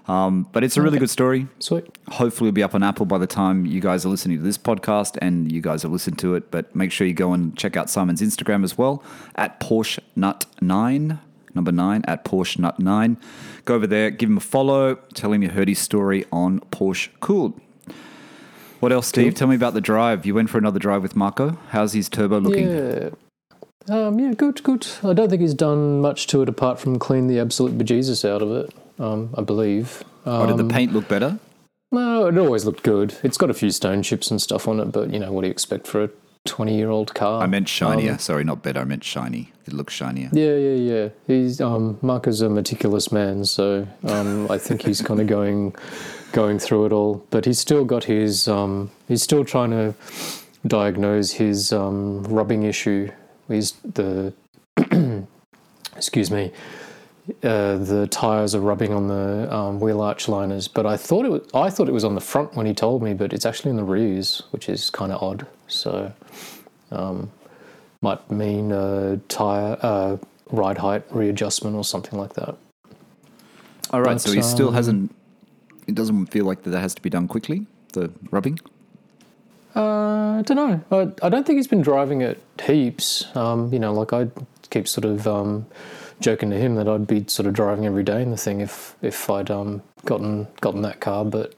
Um, 0.07 0.47
but 0.51 0.63
it's 0.65 0.75
a 0.75 0.81
really 0.81 0.95
Okay. 0.95 1.03
good 1.03 1.09
story 1.09 1.47
Sweet. 1.59 1.85
hopefully 2.09 2.49
it'll 2.49 2.55
be 2.55 2.63
up 2.63 2.75
on 2.75 2.83
Apple 2.83 3.05
by 3.05 3.17
the 3.17 3.27
time 3.27 3.65
you 3.65 3.79
guys 3.79 4.05
are 4.05 4.09
listening 4.09 4.37
to 4.37 4.43
this 4.43 4.57
podcast 4.57 5.17
and 5.21 5.49
you 5.49 5.61
guys 5.61 5.83
have 5.83 5.91
listened 5.93 6.19
to 6.19 6.35
it. 6.35 6.51
But 6.51 6.75
make 6.75 6.91
sure 6.91 7.07
you 7.07 7.13
go 7.13 7.31
and 7.33 7.57
check 7.57 7.77
out 7.77 7.89
Simon's 7.89 8.21
Instagram 8.21 8.63
as 8.65 8.77
well 8.77 9.01
at 9.35 9.59
Porsche 9.61 9.99
Nut 10.15 10.45
9 10.61 11.19
number 11.55 11.71
nine 11.71 12.03
at 12.07 12.25
Porsche 12.25 12.57
Nut 12.59 12.79
9 12.79 13.15
Go 13.65 13.75
over 13.75 13.85
there, 13.87 14.09
give 14.11 14.27
him 14.29 14.37
a 14.37 14.41
follow, 14.41 14.95
tell 15.13 15.31
him 15.31 15.41
you 15.43 15.49
heard 15.49 15.69
his 15.69 15.79
story 15.79 16.25
on 16.31 16.59
Porsche 16.71 17.07
Cooled. 17.21 17.59
What 18.81 18.91
else, 18.91 19.07
Steve? 19.07 19.31
Cool. 19.33 19.37
Tell 19.37 19.47
me 19.47 19.55
about 19.55 19.73
the 19.73 19.79
drive. 19.79 20.25
You 20.25 20.35
went 20.35 20.49
for 20.49 20.57
another 20.57 20.79
drive 20.79 21.01
with 21.01 21.15
Marco. 21.15 21.57
How's 21.69 21.93
his 21.93 22.09
turbo 22.09 22.39
looking? 22.41 22.69
Yeah. 22.69 23.09
Um, 23.89 24.19
yeah, 24.19 24.33
good, 24.33 24.61
good. 24.63 24.85
I 25.03 25.13
don't 25.13 25.29
think 25.29 25.41
he's 25.41 25.53
done 25.53 26.01
much 26.01 26.27
to 26.27 26.41
it 26.41 26.49
apart 26.49 26.79
from 26.79 26.99
clean 26.99 27.27
the 27.27 27.39
absolute 27.39 27.77
bejesus 27.77 28.27
out 28.27 28.41
of 28.41 28.51
it, 28.51 28.73
um, 28.99 29.33
I 29.37 29.41
believe. 29.41 30.03
Um, 30.25 30.33
Oh, 30.41 30.47
did 30.47 30.57
the 30.57 30.73
paint 30.73 30.93
look 30.93 31.07
better? 31.07 31.39
No, 31.91 32.25
it 32.27 32.37
always 32.37 32.65
looked 32.65 32.83
good. 32.83 33.15
It's 33.23 33.37
got 33.37 33.49
a 33.49 33.53
few 33.53 33.69
stone 33.69 34.01
chips 34.01 34.31
and 34.31 34.41
stuff 34.41 34.67
on 34.67 34.79
it, 34.79 34.85
but 34.85 35.11
you 35.13 35.19
know, 35.19 35.31
what 35.31 35.41
do 35.41 35.47
you 35.47 35.51
expect 35.51 35.85
for 35.85 36.03
a 36.05 36.09
20 36.45 36.75
year 36.75 36.89
old 36.89 37.13
car? 37.13 37.41
I 37.43 37.45
meant 37.45 37.69
shinier. 37.69 38.13
Um, 38.13 38.19
Sorry, 38.19 38.43
not 38.43 38.63
better. 38.63 38.79
I 38.79 38.83
meant 38.83 39.03
shiny. 39.03 39.51
It 39.65 39.73
looks 39.73 39.93
shinier. 39.93 40.29
Yeah, 40.33 40.55
yeah, 40.55 40.93
yeah. 40.93 41.09
He's 41.27 41.61
um, 41.61 41.99
Marco's 42.01 42.41
a 42.41 42.49
meticulous 42.49 43.11
man, 43.11 43.45
so 43.45 43.87
um, 44.05 44.49
I 44.49 44.57
think 44.57 44.81
he's 44.81 45.01
kind 45.09 45.19
of 45.21 45.27
going 45.27 45.75
going 46.31 46.57
through 46.59 46.87
it 46.87 46.91
all. 46.91 47.25
But 47.29 47.45
he's 47.45 47.59
still 47.59 47.85
got 47.85 48.05
his. 48.05 48.47
Um, 48.47 48.89
he's 49.07 49.21
still 49.21 49.45
trying 49.45 49.71
to 49.71 49.93
diagnose 50.65 51.31
his 51.33 51.71
um, 51.71 52.23
rubbing 52.23 52.63
issue. 52.63 53.11
He's 53.47 53.73
the. 53.83 54.33
excuse 55.95 56.31
me. 56.31 56.51
Uh, 57.41 57.77
the 57.77 58.05
tires 58.11 58.53
are 58.53 58.59
rubbing 58.59 58.93
on 58.93 59.07
the 59.07 59.53
um, 59.53 59.79
wheel 59.79 60.01
arch 60.01 60.27
liners, 60.27 60.67
but 60.67 60.85
I 60.85 60.97
thought 60.97 61.25
it 61.25 61.31
was. 61.31 61.47
I 61.53 61.69
thought 61.69 61.87
it 61.87 61.93
was 61.93 62.03
on 62.03 62.15
the 62.15 62.21
front 62.21 62.53
when 62.55 62.65
he 62.65 62.73
told 62.73 63.01
me, 63.01 63.13
but 63.13 63.31
it's 63.31 63.45
actually 63.45 63.71
in 63.71 63.77
the 63.77 63.83
rears, 63.83 64.43
which 64.51 64.67
is 64.67 64.89
kind 64.89 65.09
of 65.09 65.23
odd. 65.23 65.47
So, 65.69 66.11
um, 66.91 67.31
might 68.01 68.29
mean 68.29 68.73
a 68.73 69.21
tire 69.29 69.77
uh, 69.81 70.17
ride 70.51 70.77
height 70.79 71.03
readjustment 71.11 71.77
or 71.77 71.85
something 71.85 72.19
like 72.19 72.33
that. 72.33 72.57
All 73.91 74.01
right, 74.01 74.15
But, 74.15 74.21
so 74.21 74.33
he 74.33 74.41
still 74.41 74.69
um, 74.69 74.73
hasn't. 74.73 75.15
It 75.87 75.95
doesn't 75.95 76.25
feel 76.25 76.43
like 76.43 76.63
that, 76.63 76.71
that 76.71 76.81
has 76.81 76.93
to 76.95 77.01
be 77.01 77.09
done 77.09 77.29
quickly. 77.29 77.67
The 77.93 78.11
rubbing. 78.31 78.59
Uh, 79.75 80.39
I 80.39 80.41
don't 80.45 80.57
know. 80.57 80.81
I, 80.91 81.25
I 81.25 81.29
don't 81.29 81.45
think 81.47 81.57
he's 81.57 81.67
been 81.67 81.81
driving 81.81 82.21
it 82.21 82.41
heaps. 82.61 83.25
Um, 83.33 83.71
you 83.71 83.79
know, 83.79 83.93
like 83.93 84.11
I 84.11 84.27
keep 84.69 84.89
sort 84.89 85.05
of 85.05 85.25
um, 85.25 85.65
joking 86.23 86.49
to 86.49 86.57
him 86.57 86.75
that 86.75 86.87
I'd 86.87 87.05
be 87.05 87.23
sort 87.27 87.45
of 87.47 87.53
driving 87.53 87.85
every 87.85 88.03
day 88.03 88.21
in 88.21 88.31
the 88.31 88.37
thing 88.37 88.61
if 88.61 88.95
if 89.01 89.29
I'd 89.29 89.51
um, 89.51 89.81
gotten 90.05 90.47
gotten 90.61 90.81
that 90.81 90.99
car. 90.99 91.23
But 91.25 91.53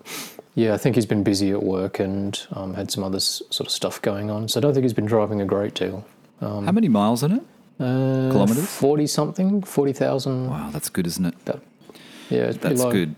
yeah, 0.56 0.74
I 0.74 0.78
think 0.78 0.96
he's 0.96 1.06
been 1.06 1.24
busy 1.24 1.52
at 1.52 1.64
work 1.64 2.00
and 2.00 2.38
um, 2.54 2.74
had 2.74 2.92
some 2.92 3.04
other 3.04 3.18
s- 3.18 3.42
sort 3.50 3.68
of 3.68 3.72
stuff 3.72 4.02
going 4.02 4.30
on. 4.30 4.48
So 4.50 4.60
I 4.60 4.62
don't 4.62 4.74
think 4.74 4.84
he's 4.84 4.94
been 4.94 5.06
driving 5.06 5.40
a 5.42 5.46
great 5.46 5.74
deal. 5.76 6.06
How 6.42 6.60
many 6.72 6.90
miles 6.90 7.24
in 7.24 7.32
it? 7.32 7.42
Uh, 7.80 8.32
Kilometres? 8.32 8.66
Forty 8.66 9.08
something, 9.08 9.62
forty 9.64 9.94
thousand. 9.94 10.50
Wow, 10.50 10.70
that's 10.72 10.90
good, 10.90 11.08
isn't 11.08 11.26
it? 11.26 11.36
Yeah, 12.30 12.40
it's 12.50 12.58
That's 12.58 12.82
low. 12.82 12.92
good. 12.92 13.16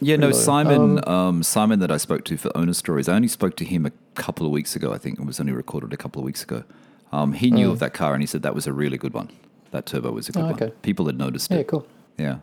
Yeah, 0.00 0.16
no, 0.16 0.26
low. 0.26 0.32
Simon. 0.32 1.08
Um, 1.08 1.42
Simon 1.42 1.78
that 1.80 1.90
I 1.92 1.96
spoke 1.96 2.24
to 2.24 2.36
for 2.36 2.50
Owner 2.56 2.74
Stories. 2.74 3.08
I 3.08 3.14
only 3.14 3.28
spoke 3.28 3.56
to 3.56 3.64
him 3.64 3.86
a 3.86 3.92
couple 4.14 4.44
of 4.46 4.52
weeks 4.52 4.74
ago. 4.76 4.92
I 4.92 4.98
think 4.98 5.18
it 5.20 5.24
was 5.24 5.38
only 5.40 5.52
recorded 5.52 5.92
a 5.92 5.96
couple 5.96 6.20
of 6.20 6.26
weeks 6.26 6.42
ago. 6.42 6.64
Um, 7.12 7.34
he 7.34 7.50
knew 7.50 7.70
of 7.70 7.78
that 7.78 7.92
car 7.94 8.14
and 8.14 8.22
he 8.22 8.26
said 8.26 8.42
that 8.42 8.54
was 8.54 8.66
a 8.66 8.72
really 8.72 8.98
good 8.98 9.14
one. 9.14 9.28
That 9.72 9.86
turbo 9.86 10.12
was 10.12 10.28
a 10.28 10.32
good 10.32 10.42
Oh, 10.42 10.46
one. 10.46 10.54
okay. 10.54 10.72
People 10.82 11.06
had 11.06 11.18
noticed 11.18 11.50
it. 11.50 11.56
Yeah, 11.56 11.62
cool. 11.64 11.86
Yeah, 12.18 12.36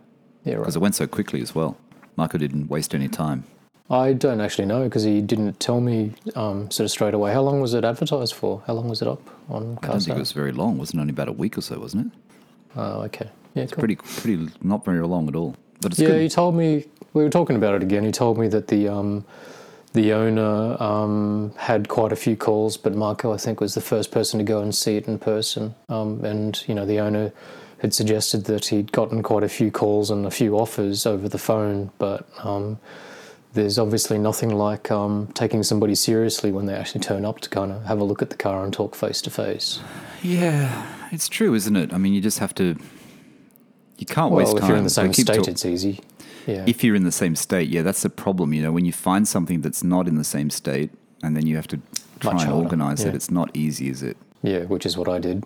Yeah, 0.43 0.55
right. 0.55 0.59
because 0.61 0.75
it 0.75 0.79
went 0.79 0.95
so 0.95 1.07
quickly 1.07 1.41
as 1.41 1.55
well. 1.55 1.77
Marco 2.17 2.37
didn't 2.37 2.69
waste 2.69 2.93
any 2.93 3.07
time. 3.07 3.45
I 3.91 4.13
don't 4.13 4.41
actually 4.41 4.65
know 4.65 4.83
because 4.83 5.03
he 5.03 5.21
didn't 5.21 5.59
tell 5.59 5.79
me 5.81 6.11
um, 6.35 6.69
sort 6.69 6.85
of 6.85 6.91
straight 6.91 7.13
away. 7.13 7.31
How 7.33 7.41
long 7.41 7.59
was 7.61 7.73
it 7.73 7.83
advertised 7.85 8.33
for? 8.35 8.61
How 8.67 8.73
long 8.73 8.87
was 8.89 9.01
it 9.01 9.07
up 9.07 9.21
on 9.49 9.79
I 9.81 9.87
don't 9.87 9.99
think 10.03 10.17
it 10.17 10.19
was 10.19 10.31
very 10.31 10.51
long. 10.51 10.75
It 10.75 10.79
Wasn't 10.79 10.99
it 10.99 11.01
only 11.01 11.11
about 11.11 11.27
a 11.27 11.31
week 11.31 11.57
or 11.57 11.61
so, 11.61 11.79
wasn't 11.79 12.07
it? 12.07 12.19
Oh, 12.75 13.01
okay. 13.03 13.29
Yeah, 13.55 13.65
cool. 13.65 13.79
Pretty, 13.79 13.95
pretty, 13.95 14.47
not 14.61 14.85
very 14.85 15.01
long 15.07 15.27
at 15.27 15.35
all. 15.35 15.55
But 15.81 15.93
it's 15.93 15.99
yeah, 15.99 16.09
good. 16.09 16.21
he 16.21 16.29
told 16.29 16.53
me 16.55 16.85
we 17.13 17.23
were 17.23 17.29
talking 17.31 17.55
about 17.55 17.73
it 17.75 17.81
again. 17.83 18.03
He 18.03 18.11
told 18.11 18.37
me 18.37 18.47
that 18.49 18.67
the 18.67 18.87
um, 18.89 19.25
the 19.93 20.13
owner 20.13 20.81
um, 20.81 21.53
had 21.57 21.87
quite 21.87 22.11
a 22.11 22.15
few 22.15 22.35
calls, 22.35 22.77
but 22.77 22.93
Marco, 22.95 23.33
I 23.33 23.37
think, 23.37 23.59
was 23.59 23.73
the 23.73 23.81
first 23.81 24.11
person 24.11 24.37
to 24.37 24.43
go 24.43 24.61
and 24.61 24.73
see 24.73 24.97
it 24.97 25.07
in 25.07 25.17
person. 25.19 25.73
Um, 25.89 26.23
and 26.23 26.63
you 26.67 26.75
know, 26.75 26.85
the 26.85 26.99
owner 26.99 27.31
had 27.79 27.93
suggested 27.93 28.45
that 28.45 28.65
he'd 28.65 28.91
gotten 28.91 29.23
quite 29.23 29.43
a 29.43 29.49
few 29.49 29.71
calls 29.71 30.11
and 30.11 30.25
a 30.25 30.31
few 30.31 30.57
offers 30.59 31.05
over 31.05 31.27
the 31.29 31.37
phone, 31.37 31.89
but 31.97 32.27
um, 32.43 32.77
there's 33.53 33.79
obviously 33.79 34.17
nothing 34.19 34.49
like 34.49 34.91
um, 34.91 35.27
taking 35.33 35.63
somebody 35.63 35.95
seriously 35.95 36.51
when 36.51 36.65
they 36.65 36.73
actually 36.75 37.01
turn 37.01 37.25
up 37.25 37.39
to 37.39 37.49
kind 37.49 37.71
of 37.71 37.85
have 37.85 37.99
a 37.99 38.03
look 38.03 38.21
at 38.21 38.29
the 38.29 38.35
car 38.35 38.63
and 38.63 38.73
talk 38.73 38.95
face 38.95 39.21
to 39.23 39.29
face. 39.29 39.79
Yeah, 40.21 40.85
it's 41.11 41.27
true, 41.29 41.53
isn't 41.55 41.75
it? 41.75 41.93
I 41.93 41.97
mean, 41.97 42.13
you 42.13 42.21
just 42.21 42.39
have 42.39 42.53
to. 42.55 42.75
You 43.97 44.05
can't 44.05 44.31
waste 44.33 44.49
Well, 44.49 44.57
if 44.57 44.61
time. 44.61 44.69
you're 44.69 44.77
in 44.77 44.83
the 44.83 44.89
same 44.89 45.13
state, 45.13 45.25
talk- 45.37 45.47
it's 45.47 45.65
easy. 45.65 45.99
Yeah. 46.47 46.63
if 46.67 46.83
you're 46.83 46.95
in 46.95 47.03
the 47.03 47.11
same 47.11 47.35
state, 47.35 47.69
yeah, 47.69 47.81
that's 47.83 48.01
the 48.01 48.09
problem. 48.09 48.53
You 48.53 48.61
know, 48.63 48.71
when 48.71 48.85
you 48.85 48.93
find 48.93 49.27
something 49.27 49.61
that's 49.61 49.83
not 49.83 50.07
in 50.07 50.15
the 50.15 50.23
same 50.23 50.49
state, 50.49 50.89
and 51.23 51.35
then 51.35 51.45
you 51.47 51.55
have 51.55 51.67
to 51.67 51.77
try 52.19 52.33
Much 52.33 52.41
and 52.43 52.51
harder, 52.51 52.63
organize 52.65 53.03
it, 53.03 53.13
it's 53.15 53.29
not 53.31 53.49
easy, 53.55 53.89
is 53.89 54.01
it? 54.03 54.17
yeah, 54.41 54.63
which 54.65 54.85
is 54.85 54.97
what 54.97 55.07
I 55.09 55.19
did. 55.19 55.45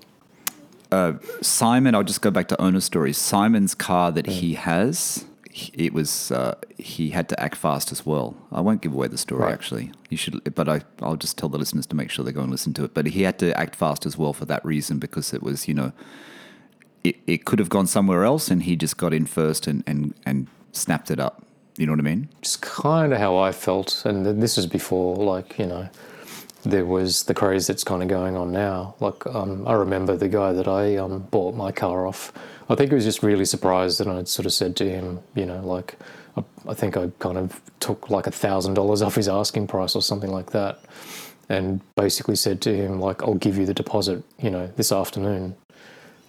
Simon, 1.42 1.96
I'll 1.96 2.04
just 2.04 2.22
go 2.22 2.30
back 2.32 2.48
to 2.50 2.62
owner 2.62 2.80
stories. 2.80 3.18
Simon's 3.18 3.74
car 3.74 4.12
that 4.12 4.28
he 4.28 4.54
has, 4.54 5.26
he- 5.52 5.72
it 5.74 5.94
was 5.94 6.32
uh, 6.32 6.56
he 6.78 7.10
had 7.10 7.28
to 7.30 7.40
act 7.40 7.56
fast 7.56 7.92
as 7.92 8.06
well. 8.06 8.36
I 8.52 8.62
won't 8.62 8.82
give 8.82 8.94
away 8.94 9.08
the 9.08 9.18
story 9.18 9.42
Right. 9.44 9.54
actually. 9.54 9.92
You 10.10 10.18
should, 10.18 10.54
but 10.56 10.70
I 10.70 10.82
I'll 11.02 11.16
just 11.16 11.38
tell 11.38 11.50
the 11.50 11.58
listeners 11.58 11.88
to 11.88 11.96
make 11.96 12.12
sure 12.12 12.24
they 12.24 12.32
go 12.32 12.42
and 12.42 12.52
listen 12.52 12.74
to 12.76 12.84
it. 12.84 12.94
But 12.94 13.08
he 13.08 13.24
had 13.24 13.40
to 13.40 13.60
act 13.60 13.76
fast 13.76 14.06
as 14.06 14.18
well 14.18 14.34
for 14.34 14.46
that 14.46 14.64
reason 14.64 15.00
because 15.00 15.34
it 15.34 15.42
was 15.42 15.68
you 15.68 15.74
know, 15.74 15.92
it, 17.04 17.16
it 17.28 17.46
could 17.46 17.58
have 17.60 17.70
gone 17.70 17.88
somewhere 17.88 18.24
else, 18.24 18.50
and 18.52 18.62
he 18.64 18.76
just 18.76 18.98
got 18.98 19.14
in 19.14 19.26
first 19.26 19.66
and 19.68 19.84
and 19.88 20.14
and 20.26 20.48
snapped 20.74 21.10
it 21.10 21.20
up. 21.20 21.46
You 21.78 21.88
know 21.88 21.94
what 21.94 22.00
I 22.00 22.04
mean? 22.04 22.30
It's 22.40 22.58
kind 22.58 23.14
of 23.14 23.20
how 23.20 23.38
I 23.38 23.52
felt, 23.52 24.04
and 24.06 24.26
this 24.42 24.58
is 24.58 24.68
before, 24.68 25.16
like 25.16 25.58
you 25.58 25.66
know, 25.66 25.90
there 26.64 26.86
was 26.86 27.24
the 27.24 27.34
craze 27.34 27.68
that's 27.68 27.84
kind 27.84 28.04
of 28.04 28.10
going 28.10 28.36
on 28.36 28.52
now. 28.52 28.96
Like 29.00 29.26
um, 29.28 29.68
I 29.68 29.74
remember 29.74 30.16
the 30.16 30.28
guy 30.28 30.54
that 30.54 30.68
I 30.68 30.98
um, 30.98 31.20
bought 31.32 31.56
my 31.56 31.72
car 31.72 32.06
off. 32.06 32.32
I 32.70 32.76
think 32.76 32.92
he 32.92 32.96
was 32.96 33.06
just 33.06 33.24
really 33.24 33.46
surprised 33.46 34.00
that 34.00 34.08
I'd 34.08 34.28
sort 34.28 34.46
of 34.46 34.54
said 34.54 34.76
to 34.78 34.90
him, 34.90 35.20
you 35.36 35.46
know, 35.46 35.66
like 35.66 35.98
I, 36.38 36.44
I 36.70 36.74
think 36.74 36.96
I 36.96 37.12
kind 37.20 37.38
of 37.38 37.60
took 37.80 38.10
like 38.10 38.28
a 38.28 38.32
thousand 38.32 38.76
dollars 38.76 39.02
off 39.02 39.16
his 39.16 39.28
asking 39.28 39.68
price 39.68 39.96
or 39.96 40.02
something 40.02 40.32
like 40.32 40.52
that, 40.52 40.80
and 41.50 41.82
basically 41.96 42.36
said 42.36 42.62
to 42.62 42.76
him 42.76 43.00
like, 43.00 43.24
"I'll 43.24 43.34
give 43.34 43.58
you 43.58 43.66
the 43.66 43.74
deposit, 43.74 44.24
you 44.40 44.52
know, 44.52 44.68
this 44.76 44.92
afternoon." 44.92 45.56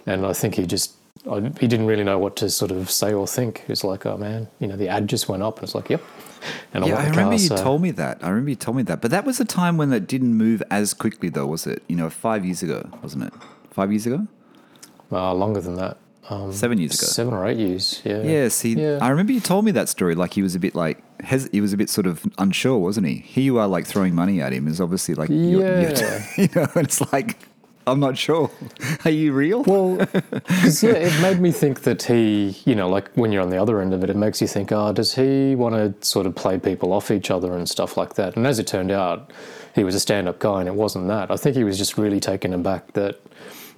And 0.06 0.26
I 0.26 0.32
think 0.32 0.56
he 0.56 0.66
just 0.66 0.94
I, 1.30 1.40
he 1.60 1.66
didn't 1.66 1.86
really 1.86 2.04
know 2.04 2.18
what 2.18 2.36
to 2.36 2.50
sort 2.50 2.70
of 2.70 2.90
say 2.90 3.12
or 3.12 3.26
think. 3.26 3.58
He 3.66 3.72
was 3.72 3.82
like, 3.84 4.04
"Oh 4.06 4.16
man, 4.18 4.48
you 4.58 4.66
know, 4.66 4.76
the 4.76 4.88
ad 4.88 5.08
just 5.08 5.28
went 5.28 5.42
up," 5.42 5.56
and 5.58 5.64
it's 5.64 5.74
like, 5.74 5.88
"Yep." 5.90 6.02
And 6.74 6.84
Yeah, 6.86 6.94
want 6.94 7.06
I 7.06 7.10
remember 7.10 7.30
car, 7.36 7.40
you 7.40 7.48
so- 7.48 7.56
told 7.56 7.80
me 7.82 7.90
that. 7.92 8.18
I 8.22 8.28
remember 8.28 8.50
you 8.50 8.56
told 8.56 8.76
me 8.76 8.82
that. 8.84 9.00
But 9.00 9.10
that 9.12 9.24
was 9.24 9.40
a 9.40 9.44
time 9.46 9.78
when 9.78 9.90
it 9.92 10.06
didn't 10.06 10.34
move 10.34 10.62
as 10.70 10.92
quickly, 10.92 11.30
though, 11.30 11.46
was 11.46 11.66
it? 11.66 11.82
You 11.88 11.96
know, 11.96 12.10
five 12.10 12.44
years 12.44 12.62
ago, 12.62 12.88
wasn't 13.02 13.24
it? 13.24 13.32
Five 13.70 13.90
years 13.90 14.06
ago? 14.06 14.26
uh, 15.12 15.32
longer 15.32 15.60
than 15.60 15.76
that. 15.76 15.96
Um, 16.28 16.52
Seven 16.52 16.78
years 16.78 16.94
ago. 16.98 17.06
Seven 17.06 17.32
or 17.34 17.46
eight 17.46 17.58
years. 17.58 18.00
Yeah. 18.04 18.22
Yeah, 18.22 18.48
see, 18.48 18.72
Yeah. 18.74 18.98
I 19.00 19.08
remember 19.10 19.32
you 19.32 19.40
told 19.40 19.64
me 19.64 19.70
that 19.72 19.88
story. 19.88 20.14
Like 20.14 20.32
he 20.34 20.42
was 20.42 20.54
a 20.54 20.58
bit 20.58 20.74
like, 20.74 21.02
hes- 21.22 21.48
he 21.52 21.60
was 21.60 21.72
a 21.72 21.76
bit 21.76 21.88
sort 21.90 22.06
of 22.06 22.24
unsure, 22.38 22.78
wasn't 22.78 23.06
he? 23.06 23.16
Here 23.16 23.44
you 23.44 23.58
are, 23.58 23.68
like 23.68 23.86
throwing 23.86 24.14
money 24.14 24.40
at 24.40 24.52
him. 24.52 24.66
Is 24.66 24.80
obviously 24.80 25.14
like, 25.14 25.28
you're, 25.28 25.80
you're- 25.80 25.92
Yeah. 25.94 26.26
you 26.38 26.48
know, 26.56 26.66
and 26.74 26.84
it's 26.86 27.00
like, 27.12 27.38
I'm 27.86 28.00
not 28.00 28.16
sure. 28.16 28.50
Are 29.04 29.10
you 29.10 29.32
real? 29.32 29.62
Well, 29.62 29.96
'cause, 30.46 30.82
yeah, 30.82 30.92
it 30.92 31.20
made 31.22 31.40
me 31.40 31.52
think 31.52 31.82
that 31.82 32.04
he, 32.04 32.56
you 32.64 32.74
know, 32.74 32.88
like 32.88 33.10
when 33.14 33.32
you're 33.32 33.42
on 33.42 33.50
the 33.50 33.60
other 33.60 33.80
end 33.80 33.92
of 33.92 34.02
it, 34.02 34.10
it 34.10 34.16
makes 34.16 34.40
you 34.40 34.46
think, 34.46 34.72
oh, 34.72 34.92
does 34.92 35.14
he 35.14 35.54
want 35.54 35.74
to 35.74 36.06
sort 36.06 36.26
of 36.26 36.34
play 36.34 36.58
people 36.58 36.92
off 36.92 37.10
each 37.10 37.30
other 37.30 37.54
and 37.54 37.68
stuff 37.68 37.96
like 37.96 38.14
that? 38.14 38.36
And 38.36 38.46
as 38.46 38.58
it 38.58 38.66
turned 38.66 38.90
out, 38.90 39.30
he 39.74 39.84
was 39.84 39.94
a 39.94 40.00
stand 40.00 40.28
up 40.28 40.38
guy 40.38 40.60
and 40.60 40.68
it 40.68 40.74
wasn't 40.74 41.08
that. 41.08 41.30
I 41.30 41.36
think 41.36 41.56
he 41.56 41.64
was 41.64 41.76
just 41.78 41.98
really 41.98 42.20
taken 42.20 42.54
aback 42.54 42.92
that, 42.94 43.20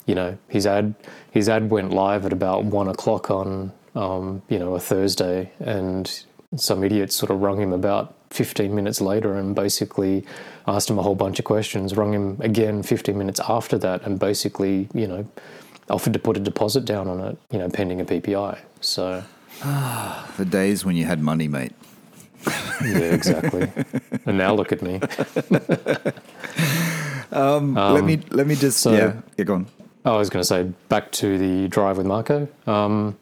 you 0.07 0.15
know, 0.15 0.39
his 0.49 0.67
ad, 0.67 0.95
his 1.31 1.49
ad 1.49 1.71
went 1.71 1.91
live 1.93 2.25
at 2.27 2.33
about 2.33 2.65
one 2.65 2.89
o'clock 2.89 3.31
on, 3.31 3.73
um, 3.95 4.43
you 4.49 4.59
know, 4.59 4.75
a 4.75 4.81
Thursday 4.81 5.53
and 5.59 6.25
some 6.57 6.85
idiot 6.85 7.13
sort 7.13 7.31
of 7.31 7.41
rung 7.41 7.61
him 7.61 7.73
about 7.73 8.15
15 8.31 8.75
minutes 8.75 9.01
later 9.01 9.35
and 9.35 9.55
basically 9.55 10.25
asked 10.67 10.91
him 10.91 10.99
a 10.99 11.03
whole 11.03 11.15
bunch 11.15 11.39
of 11.39 11.45
questions, 11.45 11.97
rung 11.97 12.13
him 12.13 12.39
again 12.41 12.83
15 12.83 13.17
minutes 13.17 13.41
after 13.49 13.79
that, 13.79 14.03
and 14.03 14.19
basically, 14.19 14.89
you 14.93 15.07
know, 15.07 15.27
offered 15.89 16.13
to 16.13 16.19
put 16.19 16.37
a 16.37 16.41
deposit 16.41 16.85
down 16.85 17.09
on 17.09 17.21
it, 17.21 17.39
you 17.51 17.59
know, 17.59 17.69
pending 17.69 18.01
a 18.01 18.05
PPI. 18.05 18.59
So, 18.81 19.23
Ah 19.63 20.27
the 20.37 20.45
days 20.45 20.85
when 20.85 20.97
you 20.97 21.05
had 21.07 21.21
money, 21.21 21.49
mate. 21.49 21.73
yeah, 22.85 22.99
exactly. 22.99 23.71
and 24.27 24.39
now 24.39 24.55
look 24.55 24.71
at 24.73 24.83
me. 24.83 25.01
let 27.33 28.05
me 28.05 28.21
let 28.31 28.47
me 28.47 28.55
just 28.55 28.79
so- 28.81 28.93
yeah, 28.93 29.15
yeah, 29.37 29.45
go 29.45 29.55
on. 29.55 29.67
I 30.05 30.17
was 30.17 30.31
going 30.31 30.41
to 30.41 30.47
say 30.47 30.63
back 30.89 31.11
to 31.13 31.37
the 31.37 31.67
drive 31.69 31.97
with 31.97 32.07
Marco. 32.07 32.47
Um, 32.69 33.19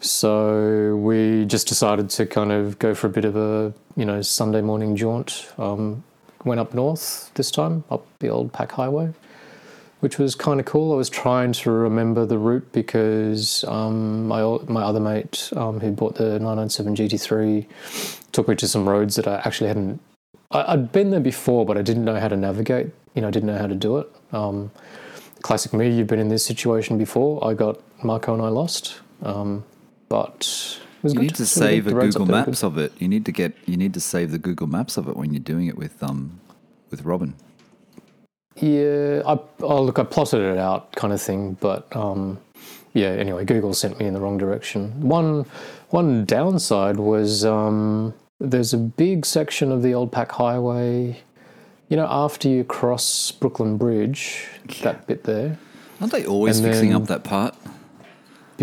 so 0.00 0.96
we 0.96 1.44
just 1.44 1.68
decided 1.68 2.10
to 2.10 2.26
kind 2.26 2.50
of 2.50 2.80
go 2.80 2.92
for 2.92 3.06
a 3.06 3.10
bit 3.10 3.24
of 3.24 3.36
a 3.36 3.72
you 3.96 4.04
know 4.04 4.22
Sunday 4.22 4.60
morning 4.60 4.96
jaunt. 4.96 5.52
Um, 5.58 6.04
went 6.44 6.60
up 6.60 6.74
north 6.74 7.30
this 7.34 7.50
time, 7.50 7.84
up 7.90 8.06
the 8.18 8.28
old 8.28 8.52
Pac 8.52 8.72
Highway, 8.72 9.12
which 10.00 10.18
was 10.18 10.34
kind 10.34 10.58
of 10.58 10.66
cool. 10.66 10.92
I 10.92 10.96
was 10.96 11.08
trying 11.08 11.52
to 11.52 11.70
remember 11.70 12.26
the 12.26 12.38
route 12.38 12.72
because 12.72 13.64
um, 13.64 14.26
my 14.26 14.42
my 14.66 14.82
other 14.82 15.00
mate 15.00 15.50
um, 15.56 15.80
who 15.80 15.92
bought 15.92 16.16
the 16.16 16.38
997 16.38 16.96
GT3 16.96 17.66
took 18.32 18.48
me 18.48 18.54
to 18.56 18.68
some 18.68 18.88
roads 18.88 19.16
that 19.16 19.28
I 19.28 19.36
actually 19.44 19.68
hadn't. 19.68 20.00
I, 20.50 20.72
I'd 20.72 20.92
been 20.92 21.10
there 21.10 21.20
before, 21.20 21.64
but 21.64 21.78
I 21.78 21.82
didn't 21.82 22.04
know 22.04 22.18
how 22.18 22.28
to 22.28 22.36
navigate. 22.36 22.90
You 23.14 23.22
know, 23.22 23.28
I 23.28 23.30
didn't 23.30 23.46
know 23.46 23.58
how 23.58 23.66
to 23.66 23.74
do 23.74 23.98
it. 23.98 24.10
Um, 24.32 24.70
classic 25.42 25.72
me, 25.72 25.90
you've 25.90 26.06
been 26.06 26.18
in 26.18 26.28
this 26.28 26.44
situation 26.44 26.98
before. 26.98 27.44
I 27.46 27.54
got 27.54 27.80
Marco 28.02 28.32
and 28.32 28.42
I 28.42 28.48
lost, 28.48 29.00
um, 29.22 29.64
but 30.08 30.80
You 31.02 31.14
need 31.20 31.34
to 31.34 31.42
really 31.42 31.46
save 31.46 31.86
a 31.86 31.90
The 31.90 32.00
Google 32.00 32.26
Maps 32.26 32.62
of 32.62 32.78
it. 32.78 32.92
You 32.98 33.08
need 33.08 33.24
to 33.26 33.32
get 33.32 33.54
you 33.66 33.76
need 33.76 33.94
to 33.94 34.00
save 34.00 34.30
the 34.30 34.38
Google 34.38 34.66
Maps 34.68 34.96
of 34.96 35.08
it 35.08 35.16
when 35.16 35.32
you're 35.32 35.40
doing 35.42 35.66
it 35.66 35.76
with 35.76 36.02
um 36.02 36.40
with 36.90 37.02
Robin. 37.02 37.34
Yeah, 38.56 39.22
I 39.26 39.38
oh 39.60 39.82
look, 39.82 39.98
I 39.98 40.04
plotted 40.04 40.40
it 40.40 40.58
out, 40.58 40.92
kind 40.92 41.12
of 41.12 41.20
thing, 41.20 41.56
but 41.60 41.94
um, 41.96 42.38
yeah. 42.92 43.08
Anyway, 43.08 43.44
Google 43.44 43.72
sent 43.74 43.98
me 43.98 44.06
in 44.06 44.14
the 44.14 44.20
wrong 44.20 44.36
direction. 44.38 45.00
One 45.00 45.46
one 45.90 46.24
downside 46.26 46.98
was 46.98 47.44
um, 47.44 48.12
there's 48.38 48.72
a 48.74 48.78
big 48.78 49.24
section 49.24 49.72
of 49.72 49.82
the 49.82 49.94
old 49.94 50.12
Pac 50.12 50.32
Highway. 50.32 51.22
You 51.88 51.96
know, 51.96 52.06
after 52.08 52.48
you 52.48 52.64
cross 52.64 53.30
Brooklyn 53.32 53.76
Bridge, 53.78 54.48
that 54.82 55.06
bit 55.06 55.24
there. 55.24 55.58
Aren't 56.00 56.12
they 56.12 56.26
always 56.26 56.58
And 56.58 56.66
fixing 56.68 56.90
then- 56.90 57.02
up 57.02 57.08
that 57.08 57.24
part? 57.24 57.56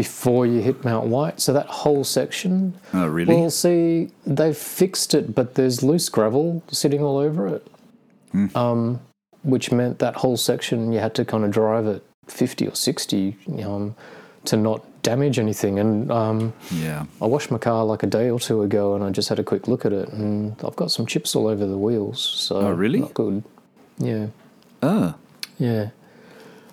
Before 0.04 0.46
you 0.46 0.62
hit 0.62 0.86
Mount 0.86 1.08
White. 1.08 1.42
So 1.42 1.52
that 1.52 1.66
whole 1.68 2.06
section. 2.06 2.74
Oh, 2.94 3.08
really? 3.08 3.36
Well, 3.36 3.50
see, 3.50 4.12
they've 4.26 4.56
fixed 4.56 5.14
it, 5.14 5.36
but 5.36 5.56
there's 5.56 5.84
loose 5.84 6.08
gravel 6.08 6.64
sitting 6.70 7.04
all 7.04 7.18
over 7.18 7.48
it. 7.50 7.68
Hmm. 8.32 8.48
Um, 8.56 9.02
which 9.44 9.74
meant 9.74 10.00
that 10.00 10.16
whole 10.16 10.38
section 10.38 10.94
you 10.94 11.00
had 11.00 11.14
to 11.16 11.26
kind 11.26 11.44
of 11.44 11.52
drive 11.52 11.86
at 11.86 12.02
50 12.28 12.68
or 12.70 12.76
60 12.76 13.36
um, 13.66 13.94
to 14.46 14.56
not 14.56 14.86
damage 15.04 15.38
anything. 15.38 15.80
And 15.80 16.10
um, 16.10 16.54
Yeah. 16.72 17.06
I 17.22 17.26
washed 17.26 17.52
my 17.52 17.58
car 17.58 17.84
like 17.84 18.02
a 18.04 18.08
day 18.08 18.30
or 18.30 18.40
two 18.40 18.62
ago, 18.62 18.96
and 18.96 19.04
I 19.04 19.10
just 19.10 19.28
had 19.28 19.38
a 19.40 19.44
quick 19.44 19.68
look 19.68 19.84
at 19.86 19.92
it, 19.92 20.08
and 20.14 20.56
I've 20.64 20.78
got 20.78 20.92
some 20.92 21.06
chips 21.08 21.36
all 21.36 21.46
over 21.48 21.66
the 21.66 21.78
wheels. 21.78 22.22
So 22.22 22.56
Oh, 22.56 22.72
really? 22.72 23.00
Not 23.02 23.14
good. 23.14 23.44
Yeah, 23.98 24.28
Oh. 24.82 25.16
yeah. 25.58 25.90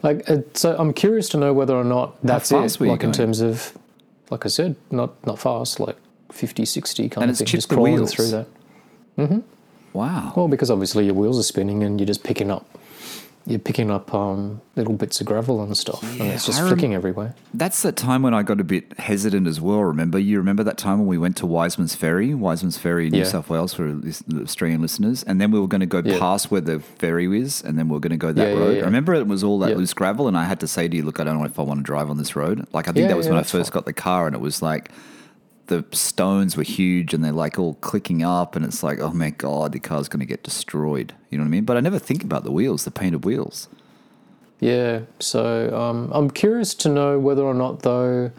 Like, 0.03 0.29
uh, 0.31 0.39
so 0.55 0.77
I'm 0.79 0.93
curious 0.93 1.29
to 1.31 1.37
know 1.39 1.53
whether 1.53 1.75
or 1.75 1.85
not 1.85 2.21
that's 2.23 2.51
fast 2.51 2.81
it. 2.81 2.85
Like 2.89 3.03
in 3.03 3.13
terms 3.13 3.41
of, 3.41 3.77
like 4.31 4.45
I 4.45 4.49
said, 4.49 4.77
not 4.91 5.25
not 5.27 5.39
fast, 5.39 5.81
like 5.81 5.97
50, 6.33 6.65
60 6.65 7.09
kind 7.09 7.23
And 7.23 7.31
of 7.31 7.39
thing. 7.39 7.47
Just 7.47 7.69
crawling 7.69 7.95
wheels? 7.95 8.15
through 8.15 8.29
that. 8.29 9.43
Wow. 9.93 10.33
Well, 10.37 10.49
because 10.49 10.71
obviously 10.71 11.07
your 11.07 11.15
wheels 11.15 11.39
are 11.39 11.43
spinning 11.43 11.83
and 11.83 11.99
you're 11.99 12.07
just 12.07 12.23
picking 12.23 12.51
up, 12.51 12.67
you're 13.49 13.61
picking 13.61 13.93
up 13.93 14.13
um, 14.13 14.61
little 14.75 14.95
bits 14.95 15.21
of 15.21 15.27
gravel 15.27 15.63
and 15.63 15.77
stuff, 15.77 16.03
and 16.21 16.33
it's 16.33 16.45
just 16.47 16.59
rem- 16.59 16.69
flicking 16.69 16.95
everywhere. 16.95 17.35
That's 17.55 17.83
the 17.83 17.93
time 17.93 18.23
when 18.23 18.35
I 18.35 18.43
got 18.43 18.61
a 18.61 18.65
bit 18.65 18.99
hesitant 18.99 19.47
as 19.47 19.61
well. 19.61 19.81
Remember, 19.85 20.19
you 20.19 20.39
remember 20.39 20.65
that 20.65 20.77
time 20.79 20.99
when 20.99 21.07
we 21.07 21.17
went 21.17 21.37
to 21.39 21.47
Wiseman's 21.47 21.95
Ferry, 21.95 22.35
Wiseman's 22.35 22.77
Ferry, 22.77 23.09
New 23.09 23.19
Yeah. 23.19 23.25
South 23.25 23.49
Wales 23.49 23.73
for 23.73 24.01
Australian 24.43 24.83
listeners, 24.83 25.23
and 25.23 25.41
then 25.41 25.51
we 25.53 25.61
were 25.61 25.69
going 25.69 25.81
to 25.81 25.87
go 25.87 26.03
Yeah. 26.05 26.19
past 26.19 26.51
where 26.51 26.61
the 26.61 26.81
ferry 26.81 27.27
is, 27.41 27.63
and 27.63 27.79
then 27.79 27.89
we 27.89 27.97
are 27.97 28.01
going 28.01 28.11
to 28.11 28.17
go 28.17 28.33
that 28.33 28.43
Yeah, 28.49 28.55
yeah, 28.55 28.59
road. 28.61 28.77
yeah. 28.79 28.83
I 28.83 28.87
remember 28.87 29.15
it 29.15 29.29
was 29.29 29.45
all 29.45 29.59
that 29.61 29.71
Yeah. 29.71 29.77
loose 29.77 29.95
gravel, 29.95 30.27
and 30.27 30.37
I 30.37 30.45
had 30.45 30.59
to 30.61 30.67
say 30.67 30.89
to 30.89 30.97
you, 30.97 31.05
"Look, 31.05 31.21
I 31.21 31.25
don't 31.25 31.39
know 31.39 31.45
if 31.45 31.59
I 31.59 31.63
want 31.63 31.79
to 31.81 31.85
drive 31.85 32.11
on 32.11 32.17
this 32.19 32.35
road." 32.35 32.67
Like 32.73 32.89
I 32.89 32.93
think 32.93 33.03
Yeah, 33.05 33.09
that 33.09 33.17
was 33.17 33.27
yeah, 33.27 33.33
when 33.33 33.41
I 33.41 33.45
first 33.45 33.71
fine. 33.71 33.75
got 33.77 33.87
the 33.87 33.93
car, 33.93 34.27
and 34.27 34.35
it 34.35 34.41
was 34.41 34.61
like 34.61 34.91
the 35.67 35.85
stones 35.93 36.57
were 36.57 36.63
huge, 36.63 37.15
and 37.15 37.25
they're 37.25 37.33
like 37.33 37.59
all 37.59 37.75
clicking 37.75 38.23
up, 38.23 38.57
and 38.57 38.65
it's 38.65 38.83
like, 38.83 38.99
oh 39.01 39.13
my 39.13 39.31
god, 39.31 39.73
the 39.73 39.81
car's 39.81 40.09
going 40.09 40.21
to 40.21 40.27
get 40.27 40.43
destroyed. 40.43 41.15
You 41.31 41.39
know 41.39 41.45
what 41.45 41.49
I 41.49 41.51
mean? 41.51 41.65
But 41.65 41.77
I 41.77 41.81
never 41.81 41.99
think 41.99 42.23
about 42.25 42.45
the 42.45 42.53
wheels, 42.53 42.85
the 42.85 42.91
painted 42.91 43.25
wheels. 43.25 43.69
Yeah, 44.61 45.01
so 45.21 45.77
um, 45.79 46.11
I'm 46.13 46.31
curious 46.31 46.75
to 46.75 46.89
know 46.89 47.19
whether 47.19 47.43
or 47.43 47.55
not, 47.55 47.83
though, 47.83 48.31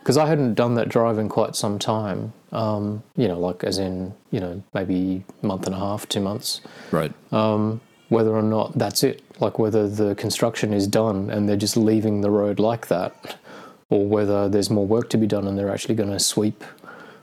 because 0.00 0.16
I 0.16 0.26
hadn't 0.26 0.54
done 0.54 0.74
that 0.74 0.88
drive 0.88 1.18
in 1.18 1.28
quite 1.28 1.54
some 1.54 1.78
time. 1.78 2.32
Um, 2.50 3.02
you 3.16 3.26
know, 3.26 3.38
like 3.38 3.64
as 3.64 3.78
in, 3.78 4.14
you 4.30 4.40
know, 4.40 4.62
maybe 4.74 5.24
a 5.42 5.46
month 5.46 5.66
and 5.66 5.74
a 5.74 5.78
half, 5.78 6.08
two 6.08 6.20
months. 6.20 6.60
Right. 6.92 7.12
Um, 7.32 7.80
whether 8.10 8.30
or 8.30 8.42
not 8.42 8.78
that's 8.78 9.02
it, 9.02 9.22
like 9.40 9.58
whether 9.58 9.88
the 9.88 10.14
construction 10.14 10.72
is 10.72 10.86
done 10.86 11.30
and 11.30 11.48
they're 11.48 11.56
just 11.56 11.76
leaving 11.76 12.20
the 12.20 12.30
road 12.30 12.60
like 12.60 12.86
that, 12.88 13.36
or 13.94 14.04
whether 14.06 14.48
there's 14.48 14.70
more 14.70 14.84
work 14.84 15.08
to 15.10 15.16
be 15.16 15.26
done 15.26 15.46
and 15.46 15.56
they're 15.56 15.70
actually 15.70 15.94
going 15.94 16.10
to 16.10 16.18
sweep, 16.18 16.64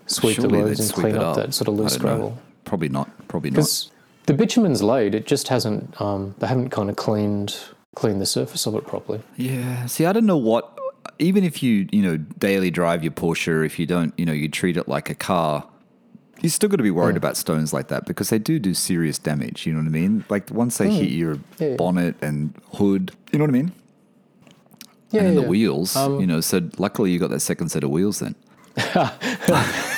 sweep 0.05 0.37
the 0.37 0.43
Surely 0.43 0.57
they'd 0.59 0.63
roads 0.63 0.79
and 0.79 0.93
clean 0.93 1.15
it 1.15 1.21
up, 1.21 1.35
that 1.35 1.53
sort 1.53 1.67
of 1.67 1.73
loose 1.73 1.97
gravel. 1.97 2.37
Probably 2.63 2.87
not. 2.87 3.09
Probably 3.27 3.49
not. 3.49 3.55
Because 3.57 3.91
the 4.25 4.33
bitumen's 4.33 4.81
laid, 4.81 5.13
it 5.13 5.27
just 5.27 5.49
hasn't. 5.49 5.99
Um, 5.99 6.33
they 6.39 6.47
haven't 6.47 6.69
kind 6.69 6.89
of 6.89 6.95
cleaned 6.95 7.59
cleaned 7.95 8.21
the 8.21 8.25
surface 8.25 8.65
of 8.65 8.75
it 8.75 8.87
properly. 8.87 9.21
Yeah. 9.35 9.85
See, 9.87 10.05
I 10.05 10.13
don't 10.13 10.25
know 10.25 10.37
what. 10.37 10.77
Even 11.19 11.43
if 11.43 11.61
you 11.61 11.89
you 11.91 12.01
know 12.01 12.17
daily 12.17 12.71
drive 12.71 13.03
your 13.03 13.11
Porsche, 13.11 13.65
if 13.65 13.77
you 13.77 13.85
don't, 13.85 14.13
you 14.17 14.25
know, 14.25 14.31
you 14.31 14.47
treat 14.47 14.77
it 14.77 14.87
like 14.87 15.09
a 15.09 15.15
car. 15.15 15.67
you're 16.41 16.49
still 16.49 16.69
going 16.69 16.77
to 16.77 16.83
be 16.83 16.91
worried 16.91 17.17
about 17.17 17.35
stones 17.35 17.73
like 17.73 17.89
that 17.89 18.05
because 18.05 18.29
they 18.29 18.39
do 18.39 18.59
do 18.59 18.73
serious 18.73 19.19
damage. 19.19 19.65
You 19.65 19.73
know 19.73 19.79
what 19.79 19.87
I 19.87 19.91
mean? 19.91 20.23
Like 20.29 20.49
once 20.51 20.77
they 20.77 20.89
hit 20.89 21.09
your 21.09 21.37
yeah. 21.59 21.75
bonnet 21.75 22.15
and 22.21 22.55
hood, 22.75 23.11
you 23.31 23.39
know 23.39 23.43
what 23.43 23.49
I 23.49 23.53
mean? 23.53 23.73
Yeah, 25.11 25.21
and 25.21 25.29
then 25.29 25.35
the 25.43 25.49
wheels, 25.49 25.95
Um, 25.95 26.19
you 26.19 26.27
know. 26.27 26.41
So 26.41 26.61
luckily 26.77 27.11
you 27.11 27.19
got 27.19 27.29
that 27.31 27.41
second 27.41 27.69
set 27.69 27.83
of 27.83 27.89
wheels 27.89 28.19
then. 28.19 28.35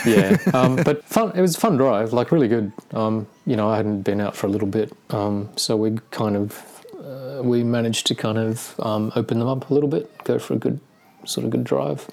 yeah, 0.06 0.38
um, 0.54 0.76
but 0.84 1.04
fun. 1.06 1.32
It 1.36 1.42
was 1.42 1.56
a 1.56 1.60
fun 1.60 1.78
drive, 1.78 2.14
like 2.14 2.32
really 2.32 2.48
good. 2.48 2.72
Um, 2.94 3.28
you 3.46 3.56
know, 3.56 3.70
I 3.70 3.78
hadn't 3.78 4.02
been 4.02 4.20
out 4.22 4.36
for 4.36 4.48
a 4.48 4.50
little 4.50 4.68
bit, 4.68 4.92
um, 5.12 5.50
so 5.56 5.76
we 5.78 5.98
kind 6.12 6.36
of 6.36 6.84
uh, 7.04 7.42
we 7.44 7.64
managed 7.64 8.08
to 8.08 8.16
kind 8.16 8.38
of 8.38 8.76
um, 8.80 9.12
open 9.16 9.40
them 9.40 9.48
up 9.48 9.70
a 9.70 9.74
little 9.74 9.90
bit, 9.90 10.10
go 10.24 10.40
for 10.40 10.54
a 10.56 10.58
good 10.58 10.80
sort 11.26 11.46
of 11.46 11.52
good 11.52 11.64
drive. 11.64 12.08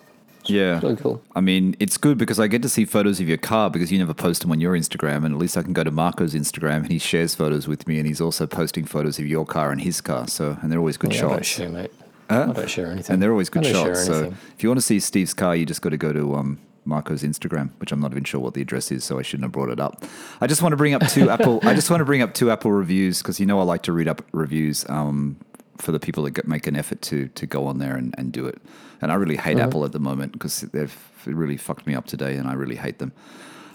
Yeah. 0.47 0.81
Really 0.81 0.97
cool. 0.97 1.23
I 1.37 1.41
mean, 1.43 1.77
it's 1.81 1.99
good 1.99 2.17
because 2.17 2.41
I 2.41 2.47
get 2.47 2.63
to 2.63 2.69
see 2.69 2.87
photos 2.87 3.21
of 3.21 3.29
your 3.29 3.37
car 3.37 3.69
because 3.71 3.93
you 3.93 3.99
never 3.99 4.15
post 4.15 4.41
them 4.41 4.51
on 4.51 4.59
your 4.61 4.75
Instagram, 4.75 5.25
and 5.25 5.35
at 5.35 5.39
least 5.39 5.57
I 5.57 5.63
can 5.63 5.73
go 5.75 5.85
to 5.85 5.91
Marco's 5.91 6.35
Instagram 6.35 6.77
and 6.77 6.91
he 6.91 6.99
shares 6.99 7.35
photos 7.35 7.69
with 7.69 7.87
me, 7.87 7.99
and 7.99 8.07
he's 8.07 8.21
also 8.21 8.47
posting 8.47 8.85
photos 8.85 9.19
of 9.19 9.27
your 9.27 9.45
car 9.45 9.71
and 9.71 9.81
his 9.81 10.01
car. 10.01 10.27
So, 10.29 10.57
and 10.63 10.71
they're 10.73 10.79
always 10.79 10.97
good 10.97 11.13
Yeah, 11.15 11.21
shots. 11.21 11.47
share, 11.49 11.69
mate. 11.69 11.93
Huh? 12.31 12.47
I 12.49 12.53
don't 12.53 12.71
share 12.71 12.87
anything. 12.91 13.15
And 13.15 13.23
they're 13.23 13.33
always 13.33 13.49
good 13.51 13.67
I 13.67 13.73
don't 13.73 13.85
share 13.85 13.95
shots. 13.95 14.07
So 14.07 14.35
if 14.57 14.63
you 14.63 14.69
want 14.69 14.79
to 14.79 14.87
see 14.87 15.01
Steve's 15.01 15.35
car, 15.35 15.55
you 15.57 15.67
just 15.67 15.83
got 15.83 15.91
to 15.91 15.97
go 15.97 16.13
to 16.13 16.35
um, 16.37 16.59
Marco's 16.85 17.23
Instagram, 17.23 17.71
which 17.79 17.93
I'm 17.93 18.01
not 18.01 18.13
even 18.13 18.25
sure 18.25 18.41
what 18.41 18.55
the 18.55 18.63
address 18.63 18.91
is, 18.91 19.05
so 19.05 19.19
I 19.19 19.23
shouldn't 19.23 19.45
have 19.45 19.53
brought 19.53 19.69
it 19.71 19.81
up. 19.81 20.05
I 20.41 20.47
just 20.47 20.63
want 20.63 20.73
to 20.73 20.77
bring 20.77 20.95
up 20.95 21.07
two 21.09 21.29
Apple. 21.35 21.61
I 21.63 21.75
just 21.75 21.91
want 21.91 22.01
to 22.01 22.05
bring 22.05 22.23
up 22.23 22.33
two 22.35 22.51
Apple 22.51 22.73
reviews 22.73 23.19
because 23.21 23.41
you 23.41 23.47
know 23.47 23.59
I 23.61 23.65
like 23.65 23.83
to 23.83 23.93
read 23.93 24.09
up 24.09 24.23
reviews 24.33 24.89
um, 24.89 25.37
for 25.79 25.93
the 25.93 26.01
people 26.01 26.25
that 26.25 26.33
get, 26.33 26.49
make 26.49 26.67
an 26.67 26.77
effort 26.77 27.03
to 27.03 27.29
to 27.29 27.47
go 27.47 27.67
on 27.67 27.79
there 27.79 27.97
and, 27.97 28.15
and 28.17 28.33
do 28.33 28.47
it. 28.47 28.61
And 29.03 29.11
I 29.11 29.15
really 29.17 29.37
hate 29.37 29.57
Mm-hmm. 29.57 29.67
Apple 29.67 29.85
at 29.85 29.93
the 29.93 29.99
moment 29.99 30.33
because 30.33 30.61
they've 30.61 30.97
really 31.27 31.57
fucked 31.57 31.87
me 31.87 31.95
up 31.95 32.07
today, 32.07 32.37
and 32.37 32.49
I 32.49 32.53
really 32.55 32.77
hate 32.77 32.99
them. 32.99 33.13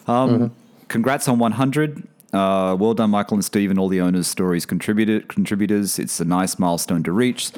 Um, 0.08 0.52
Congrats 0.88 1.28
on 1.28 1.40
100. 1.40 2.08
Uh, 2.36 2.76
well 2.76 2.94
done, 2.94 3.12
Michael 3.12 3.36
and 3.36 3.46
Steve, 3.46 3.70
and 3.70 3.80
all 3.80 3.88
the 3.88 4.02
owners' 4.02 4.28
stories 4.28 4.66
contributed 4.66 5.30
contributors. 5.30 5.98
It's 5.98 6.20
a 6.20 6.26
nice 6.26 6.60
milestone 6.60 7.02
to 7.04 7.14
reach. 7.14 7.52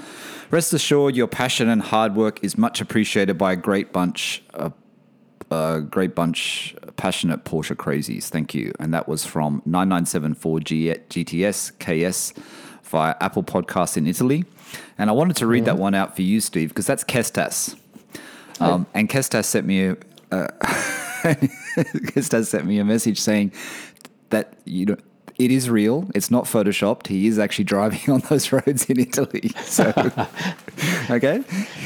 Rest 0.52 0.72
assured, 0.72 1.16
your 1.16 1.26
passion 1.26 1.68
and 1.68 1.82
hard 1.82 2.16
work 2.16 2.40
is 2.44 2.60
much 2.60 2.80
appreciated 2.80 3.40
by 3.40 3.54
a 3.54 3.56
great 3.56 3.92
bunch, 3.92 4.44
a, 4.54 4.72
a 5.50 5.82
great 5.82 6.14
bunch, 6.14 6.76
passionate 6.96 7.44
Porsche 7.44 7.76
crazies. 7.76 8.26
Thank 8.26 8.54
you. 8.54 8.72
And 8.80 8.94
that 8.94 9.08
was 9.08 9.26
from 9.26 9.64
9974 9.66 10.60
G- 10.60 10.94
GTS 11.10 11.72
KS 11.80 12.34
via 12.84 13.16
Apple 13.20 13.44
Podcasts 13.44 13.98
in 13.98 14.06
Italy. 14.06 14.46
And 15.00 15.10
I 15.10 15.14
wanted 15.14 15.38
to 15.38 15.48
read 15.48 15.66
that 15.66 15.80
one 15.80 15.96
out 15.96 16.16
for 16.16 16.22
you, 16.22 16.40
Steve, 16.40 16.70
because 16.70 16.86
that's 16.86 17.04
Kestas. 17.04 17.76
Um, 18.60 18.86
and 18.94 19.10
Kestas 19.10 19.46
sent 19.46 19.66
me 19.66 19.86
a, 19.86 19.92
uh, 20.32 20.48
Kestas 21.24 22.46
sent 22.46 22.66
me 22.66 22.78
a 22.78 22.86
message 22.86 23.20
saying 23.20 23.52
that 24.30 24.54
you 24.66 24.86
know 24.86 24.98
it 25.38 25.52
is 25.52 25.70
real. 25.70 26.10
It's 26.16 26.32
not 26.32 26.46
photoshopped. 26.46 27.08
He 27.08 27.28
is 27.28 27.38
actually 27.38 27.66
driving 27.76 28.14
on 28.14 28.22
those 28.30 28.52
roads 28.52 28.90
in 28.90 29.00
Italy. 29.00 29.52
So, 29.64 29.94
okay, 31.10 31.44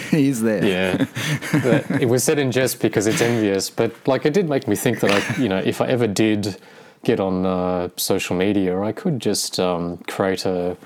he's 0.10 0.42
there. 0.42 0.64
Yeah, 0.64 1.06
But 1.52 2.02
it 2.02 2.08
was 2.08 2.24
said 2.24 2.40
in 2.40 2.52
jest 2.52 2.80
because 2.82 3.08
it's 3.08 3.22
envious, 3.22 3.70
but 3.70 4.08
like 4.08 4.26
it 4.26 4.34
did 4.34 4.48
make 4.50 4.68
me 4.68 4.76
think 4.76 5.02
that 5.02 5.12
I, 5.12 5.42
you 5.42 5.50
know, 5.50 5.58
if 5.58 5.82
I 5.82 5.88
ever 5.88 6.08
did 6.08 6.58
get 7.04 7.20
on 7.20 7.46
uh, 7.46 7.90
social 7.98 8.36
media, 8.36 8.80
I 8.82 8.92
could 8.92 9.20
just 9.20 9.60
um, 9.60 9.98
create 10.08 10.46
a, 10.46 10.78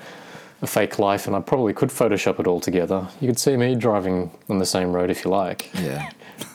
a 0.62 0.66
fake 0.66 0.98
life, 0.98 1.26
and 1.26 1.36
I 1.36 1.40
probably 1.40 1.72
could 1.72 1.90
Photoshop 1.90 2.40
it 2.40 2.46
all 2.46 2.60
together. 2.60 3.06
You 3.20 3.28
could 3.28 3.38
see 3.38 3.56
me 3.56 3.74
driving 3.74 4.30
on 4.48 4.58
the 4.58 4.66
same 4.66 4.92
road 4.92 5.10
if 5.10 5.24
you 5.24 5.30
like. 5.30 5.70
Yeah. 5.74 6.10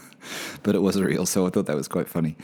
but 0.63 0.75
it 0.75 0.81
was 0.81 0.99
real, 1.01 1.25
so 1.25 1.45
I 1.45 1.51
thought 1.51 1.67
that 1.67 1.75
was 1.75 1.87
quite 1.87 2.09
funny. 2.09 2.35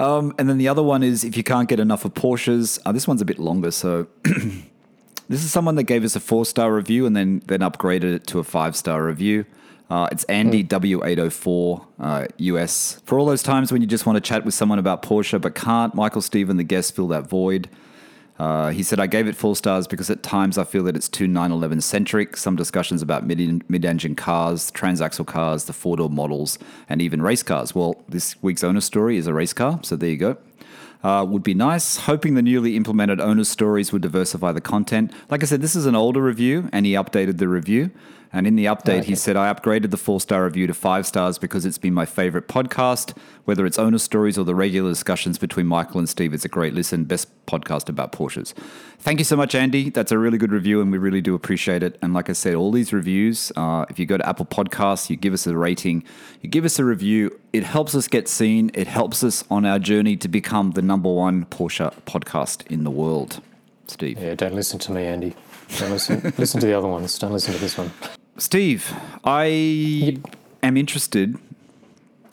Um, 0.00 0.34
and 0.38 0.48
then 0.48 0.56
the 0.56 0.66
other 0.66 0.82
one 0.82 1.02
is 1.02 1.24
if 1.24 1.36
you 1.36 1.44
can't 1.44 1.68
get 1.68 1.78
enough 1.78 2.06
of 2.06 2.14
Porsches. 2.14 2.80
Uh, 2.86 2.92
this 2.92 3.06
one's 3.06 3.20
a 3.20 3.26
bit 3.26 3.38
longer, 3.38 3.70
so 3.70 4.06
this 5.28 5.44
is 5.44 5.52
someone 5.52 5.74
that 5.74 5.82
gave 5.84 6.04
us 6.04 6.16
a 6.16 6.20
four 6.20 6.46
star 6.46 6.74
review 6.74 7.04
and 7.04 7.14
then 7.14 7.42
then 7.46 7.60
upgraded 7.60 8.14
it 8.14 8.26
to 8.28 8.38
a 8.38 8.44
five 8.44 8.74
star 8.74 9.04
review. 9.04 9.44
Uh, 9.90 10.08
it's 10.10 10.24
Andy 10.24 10.64
W804 10.64 11.86
uh, 11.98 12.26
US. 12.38 13.02
For 13.04 13.18
all 13.18 13.26
those 13.26 13.42
times 13.42 13.72
when 13.72 13.82
you 13.82 13.88
just 13.88 14.06
want 14.06 14.16
to 14.16 14.20
chat 14.20 14.44
with 14.44 14.54
someone 14.54 14.78
about 14.78 15.02
Porsche 15.02 15.38
but 15.38 15.54
can't, 15.54 15.94
Michael 15.94 16.22
Steve 16.22 16.48
and 16.48 16.58
the 16.58 16.64
guest 16.64 16.96
fill 16.96 17.08
that 17.08 17.28
void. 17.28 17.68
Uh, 18.40 18.70
he 18.70 18.82
said, 18.82 18.98
I 18.98 19.06
gave 19.06 19.26
it 19.26 19.36
four 19.36 19.54
stars 19.54 19.86
because 19.86 20.08
at 20.08 20.22
times 20.22 20.56
I 20.56 20.64
feel 20.64 20.82
that 20.84 20.96
it's 20.96 21.10
too 21.10 21.26
911 21.26 21.82
centric. 21.82 22.38
Some 22.38 22.56
discussions 22.56 23.02
about 23.02 23.26
mid 23.26 23.84
engine 23.84 24.14
cars, 24.14 24.70
transaxle 24.70 25.26
cars, 25.26 25.64
the 25.64 25.74
four 25.74 25.98
door 25.98 26.08
models, 26.08 26.58
and 26.88 27.02
even 27.02 27.20
race 27.20 27.42
cars. 27.42 27.74
Well, 27.74 28.02
this 28.08 28.42
week's 28.42 28.64
owner 28.64 28.80
story 28.80 29.18
is 29.18 29.26
a 29.26 29.34
race 29.34 29.52
car, 29.52 29.78
so 29.82 29.94
there 29.94 30.08
you 30.08 30.16
go. 30.16 30.38
Uh, 31.04 31.26
would 31.28 31.42
be 31.42 31.52
nice. 31.52 31.98
Hoping 31.98 32.32
the 32.32 32.40
newly 32.40 32.76
implemented 32.76 33.20
owner 33.20 33.44
stories 33.44 33.92
would 33.92 34.00
diversify 34.00 34.52
the 34.52 34.60
content. 34.62 35.12
Like 35.28 35.42
I 35.42 35.46
said, 35.46 35.60
this 35.60 35.76
is 35.76 35.84
an 35.84 35.94
older 35.94 36.22
review, 36.22 36.70
and 36.72 36.86
he 36.86 36.94
updated 36.94 37.36
the 37.36 37.48
review. 37.48 37.90
And 38.32 38.46
in 38.46 38.54
the 38.54 38.66
update, 38.66 39.04
he 39.04 39.16
said, 39.16 39.36
I 39.36 39.52
upgraded 39.52 39.90
the 39.90 39.96
four 39.96 40.20
star 40.20 40.44
review 40.44 40.66
to 40.68 40.74
five 40.74 41.04
stars 41.06 41.36
because 41.36 41.66
it's 41.66 41.78
been 41.78 41.94
my 41.94 42.06
favorite 42.06 42.46
podcast. 42.46 43.16
Whether 43.44 43.66
it's 43.66 43.78
owner 43.78 43.98
stories 43.98 44.38
or 44.38 44.44
the 44.44 44.54
regular 44.54 44.90
discussions 44.90 45.36
between 45.36 45.66
Michael 45.66 45.98
and 45.98 46.08
Steve, 46.08 46.32
it's 46.32 46.44
a 46.44 46.48
great 46.48 46.72
listen. 46.72 47.04
Best 47.04 47.28
podcast 47.46 47.88
about 47.88 48.12
Porsches. 48.12 48.52
Thank 49.00 49.18
you 49.18 49.24
so 49.24 49.36
much, 49.36 49.56
Andy. 49.56 49.90
That's 49.90 50.12
a 50.12 50.18
really 50.18 50.38
good 50.38 50.52
review, 50.52 50.80
and 50.80 50.92
we 50.92 50.98
really 50.98 51.20
do 51.20 51.34
appreciate 51.34 51.82
it. 51.82 51.98
And 52.02 52.14
like 52.14 52.30
I 52.30 52.32
said, 52.32 52.54
all 52.54 52.70
these 52.70 52.92
reviews, 52.92 53.50
uh, 53.56 53.86
if 53.90 53.98
you 53.98 54.06
go 54.06 54.16
to 54.16 54.28
Apple 54.28 54.46
Podcasts, 54.46 55.10
you 55.10 55.16
give 55.16 55.32
us 55.32 55.46
a 55.48 55.56
rating, 55.56 56.04
you 56.40 56.48
give 56.48 56.64
us 56.64 56.78
a 56.78 56.84
review, 56.84 57.36
it 57.52 57.64
helps 57.64 57.96
us 57.96 58.06
get 58.06 58.28
seen. 58.28 58.70
It 58.74 58.86
helps 58.86 59.24
us 59.24 59.42
on 59.50 59.66
our 59.66 59.80
journey 59.80 60.16
to 60.18 60.28
become 60.28 60.72
the 60.72 60.82
number 60.82 61.12
one 61.12 61.46
Porsche 61.46 61.92
podcast 62.06 62.64
in 62.68 62.84
the 62.84 62.90
world. 62.92 63.40
Steve. 63.88 64.20
Yeah, 64.20 64.36
don't 64.36 64.54
listen 64.54 64.78
to 64.78 64.92
me, 64.92 65.04
Andy. 65.04 65.34
Don't 65.78 65.90
listen. 65.90 66.32
listen 66.38 66.60
to 66.60 66.66
the 66.66 66.74
other 66.74 66.88
ones. 66.88 67.18
Don't 67.18 67.32
listen 67.32 67.54
to 67.54 67.60
this 67.60 67.76
one. 67.76 67.90
Steve, 68.40 68.96
I 69.22 70.16
am 70.62 70.78
interested 70.78 71.36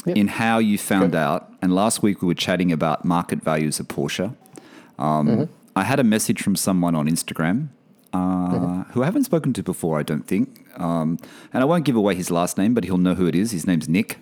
Yep. 0.05 0.15
in 0.15 0.27
how 0.29 0.57
you 0.57 0.77
found 0.77 1.13
out. 1.13 1.51
And 1.61 1.75
last 1.75 2.01
week 2.01 2.21
we 2.21 2.29
were 2.29 2.33
chatting 2.33 2.71
about 2.71 3.03
market 3.03 3.43
values 3.43 3.77
of 3.81 3.89
Porsche. 3.89 4.33
Um, 4.97 5.49
I 5.75 5.83
had 5.83 5.99
a 5.99 6.03
message 6.05 6.41
from 6.41 6.55
someone 6.55 6.95
on 6.95 7.09
Instagram 7.09 7.67
uh, 8.13 8.85
who 8.93 9.01
I 9.01 9.05
haven't 9.05 9.25
spoken 9.25 9.51
to 9.51 9.61
before, 9.63 9.99
I 9.99 10.03
don't 10.03 10.25
think. 10.25 10.65
Um, 10.79 11.19
and 11.53 11.61
I 11.61 11.65
won't 11.65 11.83
give 11.83 11.97
away 11.97 12.15
his 12.15 12.31
last 12.31 12.57
name, 12.57 12.73
but 12.73 12.85
he'll 12.85 12.97
know 12.97 13.15
who 13.15 13.27
it 13.27 13.35
is. 13.35 13.51
His 13.51 13.67
name's 13.67 13.89
Nick. 13.89 14.17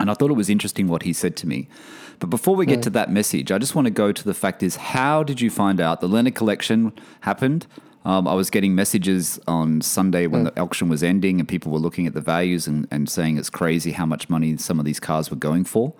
And 0.00 0.10
I 0.10 0.14
thought 0.14 0.30
it 0.30 0.34
was 0.34 0.48
interesting 0.48 0.88
what 0.88 1.02
he 1.02 1.12
said 1.12 1.36
to 1.36 1.46
me. 1.46 1.68
But 2.20 2.30
before 2.30 2.56
we 2.56 2.64
get 2.64 2.82
to 2.84 2.90
that 2.90 3.10
message, 3.10 3.52
I 3.52 3.58
just 3.58 3.74
want 3.74 3.84
to 3.84 3.90
go 3.90 4.12
to 4.12 4.24
the 4.24 4.32
fact 4.34 4.62
is 4.62 4.76
how 4.76 5.22
did 5.22 5.42
you 5.42 5.50
find 5.50 5.78
out 5.78 6.00
the 6.00 6.08
Leonard 6.08 6.36
collection 6.36 6.92
happened? 7.20 7.66
Um, 8.04 8.26
I 8.28 8.34
was 8.34 8.48
getting 8.48 8.74
messages 8.74 9.38
on 9.46 9.80
Sunday 9.80 10.26
when 10.26 10.44
the 10.44 10.60
auction 10.60 10.88
was 10.88 11.02
ending, 11.02 11.40
and 11.40 11.48
people 11.48 11.72
were 11.72 11.78
looking 11.80 12.06
at 12.06 12.14
the 12.14 12.20
values 12.20 12.66
and, 12.66 12.86
and 12.90 13.08
saying 13.08 13.36
it's 13.38 13.50
crazy 13.50 13.92
how 13.92 14.06
much 14.06 14.30
money 14.30 14.56
some 14.56 14.78
of 14.78 14.84
these 14.84 15.00
cars 15.00 15.30
were 15.30 15.36
going 15.36 15.64
for. 15.64 15.92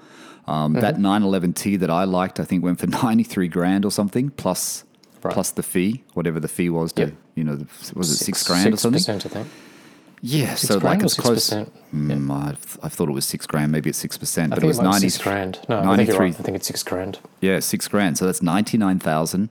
Um, 0.47 0.73
That 0.75 0.97
911T 0.97 1.79
that 1.81 1.91
I 1.91 2.05
liked, 2.05 2.41
I 2.41 2.45
think, 2.45 2.65
went 2.65 2.79
for 2.81 2.87
93 3.05 3.49
grand 3.49 3.85
or 3.85 3.91
something, 3.91 4.31
plus 4.31 4.85
Right. 5.21 5.35
plus 5.35 5.51
the 5.51 5.65
fee, 5.65 6.05
whatever 6.15 6.39
the 6.39 6.47
fee 6.47 6.71
was. 6.71 6.93
To, 6.93 7.03
Yep. 7.07 7.15
You 7.35 7.43
know, 7.45 7.57
the, 7.57 7.67
was 7.97 8.09
it 8.13 8.19
six, 8.19 8.47
grand 8.47 8.73
or 8.73 8.77
something? 8.77 9.01
6%, 9.03 9.27
I 9.27 9.29
think. 9.29 9.49
Yeah, 10.21 10.55
Six 10.55 10.69
so 10.75 10.79
like 10.79 11.03
it's 11.03 11.15
close. 11.15 11.51
6%? 11.51 11.69
Mm, 11.93 12.31
I, 12.31 12.51
I 12.85 12.89
thought 12.89 13.09
it 13.09 13.13
was 13.13 13.25
six 13.25 13.45
grand, 13.47 13.73
maybe 13.73 13.89
it's 13.91 13.99
six 13.99 14.17
percent, 14.17 14.51
but 14.51 14.63
it 14.63 14.67
was 14.67 14.81
ninety 14.81 15.09
six 15.09 15.23
grand. 15.23 15.59
No, 15.69 15.79
I 15.79 15.97
think 15.97 16.09
93 16.09 16.19
right. 16.19 16.41
I 16.41 16.43
think 16.43 16.57
it's 16.57 16.67
six 16.69 16.83
grand. 16.85 17.19
Yeah, 17.41 17.59
six 17.61 17.87
grand. 17.89 18.17
So 18.19 18.27
that's 18.27 18.43
99,000. 18.43 19.51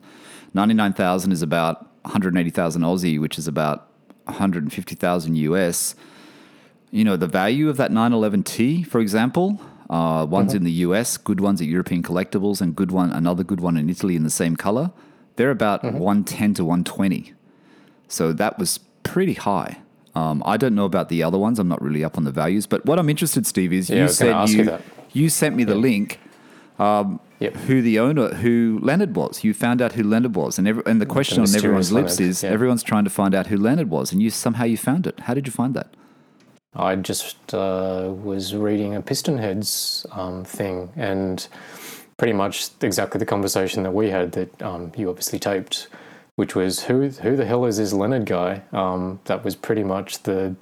99,000 0.53 1.31
is 1.31 1.41
about 1.41 1.86
180,000 2.07 2.81
Aussie, 2.81 3.19
which 3.19 3.37
is 3.37 3.47
about 3.47 3.89
150,000 4.25 5.35
US. 5.35 5.95
You 6.91 7.03
know, 7.03 7.17
the 7.17 7.27
value 7.27 7.69
of 7.69 7.77
that 7.77 7.91
911T, 7.91 8.87
for 8.87 8.99
example, 8.99 9.59
uh, 9.89 10.25
ones 10.29 10.53
in 10.53 10.63
the 10.63 10.71
US, 10.71 11.17
good 11.17 11.39
ones 11.39 11.61
at 11.61 11.67
European 11.67 12.03
Collectibles, 12.03 12.61
and 12.61 12.75
good 12.75 12.91
one, 12.91 13.11
another 13.11 13.43
good 13.43 13.59
one 13.59 13.77
in 13.77 13.89
Italy 13.89 14.15
in 14.15 14.23
the 14.23 14.29
same 14.29 14.55
color, 14.55 14.91
they're 15.35 15.51
about 15.51 15.83
110 15.83 16.53
to 16.55 16.65
120. 16.65 17.33
So 18.07 18.33
that 18.33 18.57
was 18.57 18.79
pretty 19.03 19.33
high. 19.33 19.77
Um, 20.15 20.41
I 20.45 20.57
don't 20.57 20.73
know 20.73 20.85
about 20.85 21.09
the 21.09 21.21
other 21.21 21.37
ones. 21.37 21.59
I'm 21.59 21.67
not 21.67 21.81
really 21.81 22.03
up 22.03 22.17
on 22.17 22.23
the 22.23 22.31
values. 22.31 22.65
But 22.65 22.85
what 22.85 22.97
I'm 22.97 23.09
interested, 23.09 23.45
Steve, 23.45 23.71
is 23.71 23.89
Yeah, 23.89 24.03
you 24.03 24.07
said 24.09 24.49
you, 24.49 24.63
you 24.63 24.79
you 25.13 25.29
sent 25.29 25.55
me 25.55 25.63
the 25.63 25.75
link 25.75 26.19
Yep. 27.39 27.55
who 27.55 27.81
the 27.83 27.99
owner, 27.99 28.33
who 28.35 28.79
Leonard 28.81 29.15
was. 29.15 29.43
You 29.43 29.53
found 29.53 29.81
out 29.81 29.93
who 29.93 30.03
Leonard 30.03 30.35
was, 30.35 30.57
and 30.57 30.67
every, 30.67 30.83
and 30.87 30.99
the 30.99 31.05
question 31.05 31.39
on 31.39 31.55
everyone's 31.55 31.91
lips 31.91 32.19
Leonard, 32.19 32.29
is 32.31 32.43
yeah. 32.43 32.49
everyone's 32.49 32.83
trying 32.83 33.03
to 33.03 33.11
find 33.11 33.35
out 33.35 33.47
who 33.47 33.57
Leonard 33.57 33.89
was, 33.89 34.11
and 34.11 34.21
you 34.21 34.31
somehow 34.31 34.63
you 34.63 34.77
found 34.77 35.05
it. 35.05 35.19
How 35.21 35.33
did 35.35 35.45
you 35.45 35.51
find 35.53 35.75
that? 35.75 35.93
I 36.75 36.95
just 36.95 37.53
uh, 37.53 38.11
was 38.23 38.55
reading 38.55 38.95
a 38.95 39.01
PistonHeads 39.01 40.17
um, 40.17 40.45
thing, 40.45 40.91
and 40.95 41.47
pretty 42.17 42.33
much 42.33 42.69
exactly 42.81 43.19
the 43.19 43.25
conversation 43.25 43.83
that 43.83 43.93
we 43.93 44.09
had 44.09 44.31
that 44.33 44.61
um, 44.61 44.91
you 44.97 45.09
obviously 45.09 45.39
taped, 45.39 45.87
which 46.35 46.55
was 46.55 46.83
who 46.83 47.09
who 47.09 47.35
the 47.35 47.45
hell 47.45 47.65
is 47.65 47.77
this 47.77 47.93
Leonard 47.93 48.25
guy? 48.25 48.63
Um, 48.73 49.19
that 49.25 49.43
was 49.43 49.55
pretty 49.55 49.83
much 49.83 50.23
the 50.23 50.55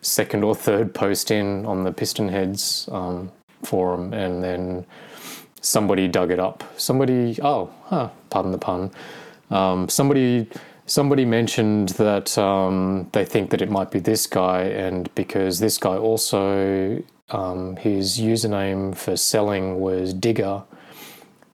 second 0.00 0.44
or 0.44 0.54
third 0.54 0.94
post 0.94 1.30
in 1.30 1.66
on 1.66 1.84
the 1.84 1.92
PistonHeads 1.92 2.92
um, 2.92 3.32
forum, 3.62 4.12
and 4.12 4.42
then 4.42 4.86
somebody 5.60 6.08
dug 6.08 6.30
it 6.30 6.38
up. 6.38 6.64
Somebody, 6.76 7.38
oh, 7.42 7.70
huh, 7.84 8.10
pardon 8.30 8.52
the 8.52 8.58
pun. 8.58 8.90
Um, 9.50 9.88
somebody 9.88 10.48
somebody 10.86 11.24
mentioned 11.24 11.90
that 11.90 12.36
um, 12.36 13.08
they 13.12 13.24
think 13.24 13.50
that 13.50 13.62
it 13.62 13.70
might 13.70 13.90
be 13.90 14.00
this 14.00 14.26
guy, 14.26 14.62
and 14.62 15.12
because 15.14 15.60
this 15.60 15.78
guy 15.78 15.96
also 15.96 17.02
um, 17.30 17.76
his 17.76 18.18
username 18.18 18.96
for 18.96 19.16
selling 19.16 19.80
was 19.80 20.12
Digger, 20.12 20.64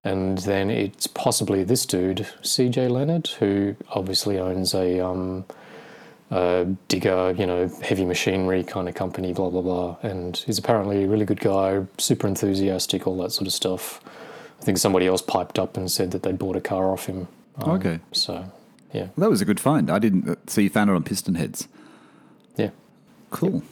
and 0.05 0.39
then 0.39 0.71
it's 0.71 1.07
possibly 1.07 1.65
this 1.65 1.85
dude, 1.85 2.27
CJ 2.43 2.91
Leonard, 2.91 3.29
who 3.39 3.77
obviously 3.91 4.39
owns 4.39 4.75
a 4.75 5.05
um, 5.05 5.45
uh, 6.31 6.65
digger, 6.89 7.35
you 7.39 7.47
know, 7.47 7.69
heavy 7.83 8.05
machinery 8.05 8.65
kind 8.65 8.89
of 8.89 8.95
company, 8.95 9.33
blah 9.33 9.51
blah 9.51 9.63
blah, 9.63 9.97
and 10.03 10.37
he's 10.39 10.59
apparently 10.59 11.05
a 11.05 11.09
really 11.09 11.25
good 11.25 11.41
guy, 11.41 11.85
super 11.99 12.27
enthusiastic, 12.27 13.07
all 13.07 13.17
that 13.19 13.33
sort 13.33 13.47
of 13.47 13.53
stuff. 13.53 14.01
I 14.61 14.65
think 14.65 14.79
somebody 14.79 15.07
else 15.07 15.23
piped 15.23 15.59
up 15.59 15.77
and 15.77 15.91
said 15.91 16.11
that 16.13 16.23
they'd 16.23 16.39
bought 16.39 16.57
a 16.57 16.61
car 16.61 16.91
off 16.93 17.07
him. 17.07 17.29
Um, 17.59 17.71
Okay. 17.73 18.01
So, 18.13 18.51
yeah, 18.93 19.03
Well, 19.17 19.27
that 19.27 19.31
was 19.31 19.41
a 19.41 19.45
good 19.45 19.61
find. 19.61 19.91
I 19.91 19.99
didn't. 19.99 20.51
So 20.51 20.61
you 20.61 20.71
found 20.71 20.91
it 20.91 20.95
on 20.95 21.05
PistonHeads. 21.05 21.69
yeah, 22.57 22.71
Cool. 23.31 23.63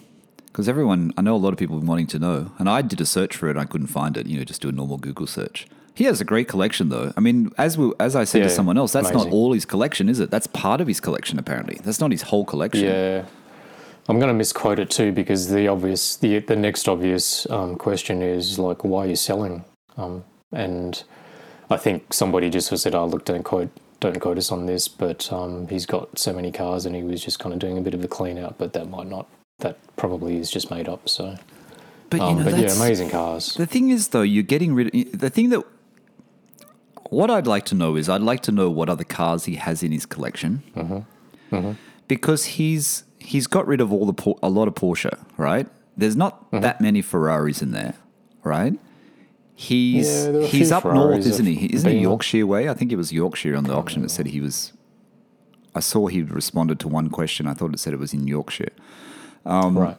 Because 0.46 0.68
everyone, 0.68 1.12
I 1.16 1.22
know 1.22 1.34
a 1.34 1.38
lot 1.38 1.52
of 1.52 1.58
people 1.58 1.74
have 1.74 1.80
been 1.82 1.88
wanting 1.88 2.06
to 2.08 2.18
know, 2.20 2.52
and 2.58 2.68
I 2.68 2.80
did 2.82 3.00
a 3.00 3.06
search 3.06 3.34
for 3.36 3.48
it. 3.48 3.52
and 3.52 3.60
I 3.60 3.64
couldn't 3.64 3.88
find 3.88 4.16
it. 4.16 4.26
You 4.26 4.38
know, 4.38 4.44
just 4.44 4.62
do 4.62 4.68
a 4.68 4.72
normal 4.72 4.98
Google 4.98 5.26
search. 5.26 5.66
He 5.94 6.04
has 6.04 6.20
a 6.20 6.24
great 6.24 6.48
collection, 6.48 6.88
though. 6.88 7.12
I 7.16 7.20
mean, 7.20 7.52
as 7.56 7.78
we, 7.78 7.92
as 8.00 8.16
I 8.16 8.24
said 8.24 8.42
to 8.42 8.50
someone 8.50 8.76
else, 8.76 8.92
that's 8.92 9.10
amazing. 9.10 9.30
not 9.30 9.34
all 9.34 9.52
his 9.52 9.64
collection, 9.64 10.08
is 10.08 10.18
it? 10.18 10.30
That's 10.30 10.48
part 10.48 10.80
of 10.80 10.88
his 10.88 11.00
collection, 11.00 11.38
apparently. 11.38 11.78
That's 11.84 12.00
not 12.00 12.10
his 12.10 12.22
whole 12.22 12.44
collection. 12.44 12.84
yeah. 12.84 13.24
I'm 14.06 14.18
going 14.18 14.28
to 14.28 14.34
misquote 14.34 14.78
it 14.78 14.90
too 14.90 15.12
because 15.12 15.48
the 15.48 15.68
obvious, 15.68 16.16
the 16.16 16.40
the 16.40 16.56
next 16.56 16.88
obvious 16.88 17.48
um, 17.48 17.76
question 17.76 18.20
is 18.20 18.58
like, 18.58 18.84
why 18.84 19.04
are 19.04 19.08
you 19.08 19.16
selling? 19.16 19.64
Um, 19.96 20.24
and 20.52 21.02
I 21.70 21.76
think 21.76 22.12
somebody 22.12 22.50
just 22.50 22.76
said, 22.76 22.94
"Oh, 22.94 23.06
look, 23.06 23.24
don't 23.24 23.42
quote." 23.42 23.70
Don't 24.00 24.20
quote 24.20 24.36
us 24.36 24.52
on 24.52 24.66
this, 24.66 24.86
but 24.86 25.32
um, 25.32 25.66
he's 25.68 25.86
got 25.86 26.18
so 26.18 26.34
many 26.34 26.52
cars, 26.52 26.84
and 26.84 26.94
he 26.94 27.02
was 27.02 27.24
just 27.24 27.38
kind 27.38 27.54
of 27.54 27.58
doing 27.58 27.78
a 27.78 27.80
bit 27.80 27.94
of 27.94 28.04
a 28.04 28.08
clean 28.08 28.36
out. 28.36 28.58
But 28.58 28.74
that 28.74 28.90
might 28.90 29.06
not. 29.06 29.26
That 29.60 29.78
probably 29.96 30.36
is 30.36 30.50
just 30.50 30.70
made 30.70 30.90
up. 30.90 31.08
So, 31.08 31.38
But 32.10 32.18
you 32.18 32.26
um, 32.26 32.38
know, 32.38 32.44
but 32.44 32.58
yeah, 32.58 32.72
amazing 32.72 33.08
cars. 33.08 33.54
The 33.54 33.64
thing 33.64 33.88
is, 33.88 34.08
though, 34.08 34.20
you're 34.20 34.42
getting 34.42 34.74
rid 34.74 34.94
of 34.94 35.18
the 35.18 35.30
thing 35.30 35.48
that. 35.50 35.64
What 37.10 37.30
I'd 37.30 37.46
like 37.46 37.64
to 37.66 37.74
know 37.74 37.96
is, 37.96 38.08
I'd 38.08 38.20
like 38.22 38.40
to 38.42 38.52
know 38.52 38.70
what 38.70 38.88
other 38.88 39.04
cars 39.04 39.44
he 39.44 39.56
has 39.56 39.82
in 39.82 39.92
his 39.92 40.06
collection, 40.06 40.62
Mm-hmm. 40.74 41.72
because 42.08 42.44
he's 42.44 43.04
he's 43.18 43.46
got 43.46 43.66
rid 43.66 43.80
of 43.80 43.92
all 43.92 44.06
the 44.10 44.34
a 44.42 44.48
lot 44.48 44.68
of 44.68 44.74
Porsche, 44.74 45.18
right? 45.36 45.66
There's 45.96 46.16
not 46.16 46.50
Mm-hmm. 46.50 46.60
that 46.62 46.80
many 46.80 47.02
Ferraris 47.02 47.62
in 47.62 47.70
there, 47.72 47.94
right? 48.42 48.74
He's 49.54 50.08
Yeah, 50.26 50.32
there 50.32 50.40
are 50.40 50.44
a 50.44 50.48
he's 50.48 50.72
up 50.72 50.84
north, 50.84 51.24
isn't 51.26 51.46
he? 51.46 51.66
Isn't 51.72 51.90
he 51.92 51.98
Yorkshire 51.98 52.46
way? 52.46 52.68
I 52.68 52.74
think 52.74 52.90
it 52.90 52.96
was 52.96 53.12
Yorkshire 53.12 53.54
on 53.56 53.64
the 53.64 53.72
auction 53.74 54.02
that 54.02 54.10
said 54.10 54.26
he 54.26 54.40
was. 54.40 54.72
I 55.76 55.80
saw 55.80 56.06
he 56.08 56.22
responded 56.22 56.80
to 56.80 56.88
one 56.88 57.08
question. 57.10 57.46
I 57.46 57.54
thought 57.54 57.72
it 57.72 57.78
said 57.80 57.92
it 57.92 57.98
was 58.00 58.12
in 58.14 58.26
Yorkshire. 58.26 58.70
Um, 59.46 59.78
right. 59.78 59.96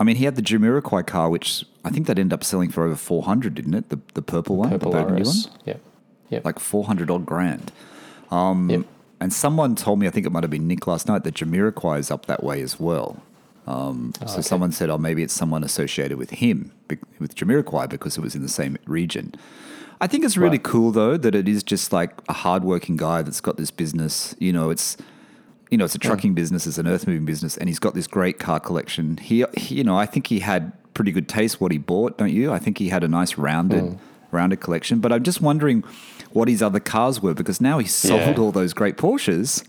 I 0.00 0.04
mean, 0.04 0.16
he 0.16 0.24
had 0.24 0.36
the 0.36 0.42
Jamiroquai 0.42 1.06
car, 1.06 1.30
which 1.30 1.64
I 1.84 1.90
think 1.90 2.06
that 2.08 2.18
ended 2.18 2.32
up 2.32 2.42
selling 2.44 2.70
for 2.70 2.84
over 2.84 2.96
400, 2.96 3.54
didn't 3.54 3.74
it? 3.74 3.88
The, 3.90 4.00
the 4.14 4.22
purple 4.22 4.56
one, 4.56 4.70
Purple 4.70 4.90
the 4.90 4.98
burgundy 5.02 5.22
RS. 5.22 5.48
one? 5.48 5.58
Yep. 5.66 5.80
Yep. 6.30 6.44
Like 6.44 6.58
400 6.58 7.10
odd 7.10 7.24
grand. 7.26 7.70
Um, 8.30 8.70
Yep. 8.70 8.82
And 9.20 9.32
someone 9.32 9.74
told 9.76 10.00
me, 10.00 10.06
I 10.06 10.10
think 10.10 10.26
it 10.26 10.32
might 10.32 10.42
have 10.42 10.50
been 10.50 10.66
Nick 10.66 10.86
last 10.86 11.06
night, 11.08 11.22
that 11.24 11.34
Jamiroquai 11.34 11.98
is 11.98 12.10
up 12.10 12.26
that 12.26 12.42
way 12.42 12.60
as 12.60 12.78
well. 12.78 13.22
Um, 13.66 14.12
so 14.26 14.34
okay. 14.34 14.42
someone 14.42 14.72
said, 14.72 14.90
oh, 14.90 14.98
maybe 14.98 15.22
it's 15.22 15.32
someone 15.32 15.64
associated 15.64 16.18
with 16.18 16.30
him, 16.30 16.72
with 17.18 17.34
Jamiroquai, 17.34 17.88
because 17.88 18.18
it 18.18 18.20
was 18.20 18.34
in 18.34 18.42
the 18.42 18.48
same 18.48 18.76
region. 18.84 19.32
I 20.00 20.08
think 20.08 20.24
it's 20.24 20.36
really 20.36 20.58
Right. 20.58 20.64
cool, 20.64 20.90
though, 20.90 21.16
that 21.16 21.34
it 21.34 21.48
is 21.48 21.62
just 21.62 21.90
like 21.92 22.10
a 22.28 22.34
hardworking 22.34 22.96
guy 22.98 23.22
that's 23.22 23.40
got 23.40 23.56
this 23.56 23.70
business. 23.70 24.34
You 24.38 24.52
know, 24.52 24.68
it's 24.68 24.98
you 25.74 25.78
know, 25.78 25.86
it's 25.86 25.96
a 25.96 25.98
trucking 25.98 26.34
business, 26.34 26.68
it's 26.68 26.78
an 26.78 26.86
earth 26.86 27.08
moving 27.08 27.24
business, 27.24 27.56
and 27.56 27.68
he's 27.68 27.80
got 27.80 27.94
this 27.94 28.06
great 28.06 28.38
car 28.38 28.60
collection. 28.60 29.16
He, 29.16 29.44
he, 29.56 29.74
you 29.74 29.82
know, 29.82 29.98
I 29.98 30.06
think 30.06 30.28
he 30.28 30.38
had 30.38 30.70
pretty 30.94 31.10
good 31.10 31.28
taste 31.28 31.60
what 31.60 31.72
he 31.72 31.78
bought, 31.78 32.16
don't 32.16 32.30
you? 32.30 32.52
I 32.52 32.60
think 32.60 32.78
he 32.78 32.90
had 32.90 33.02
a 33.02 33.08
nice 33.08 33.36
rounded, 33.36 33.82
Hmm. 33.82 33.96
rounded 34.30 34.60
collection. 34.60 35.00
But 35.00 35.12
I'm 35.12 35.24
just 35.24 35.40
wondering 35.40 35.82
what 36.30 36.46
his 36.46 36.62
other 36.62 36.78
cars 36.78 37.20
were 37.20 37.34
because 37.34 37.60
now 37.60 37.78
he's 37.80 37.92
sold 37.92 38.20
Yeah. 38.20 38.36
all 38.38 38.52
those 38.52 38.72
great 38.72 38.96
Porsches. 38.96 39.64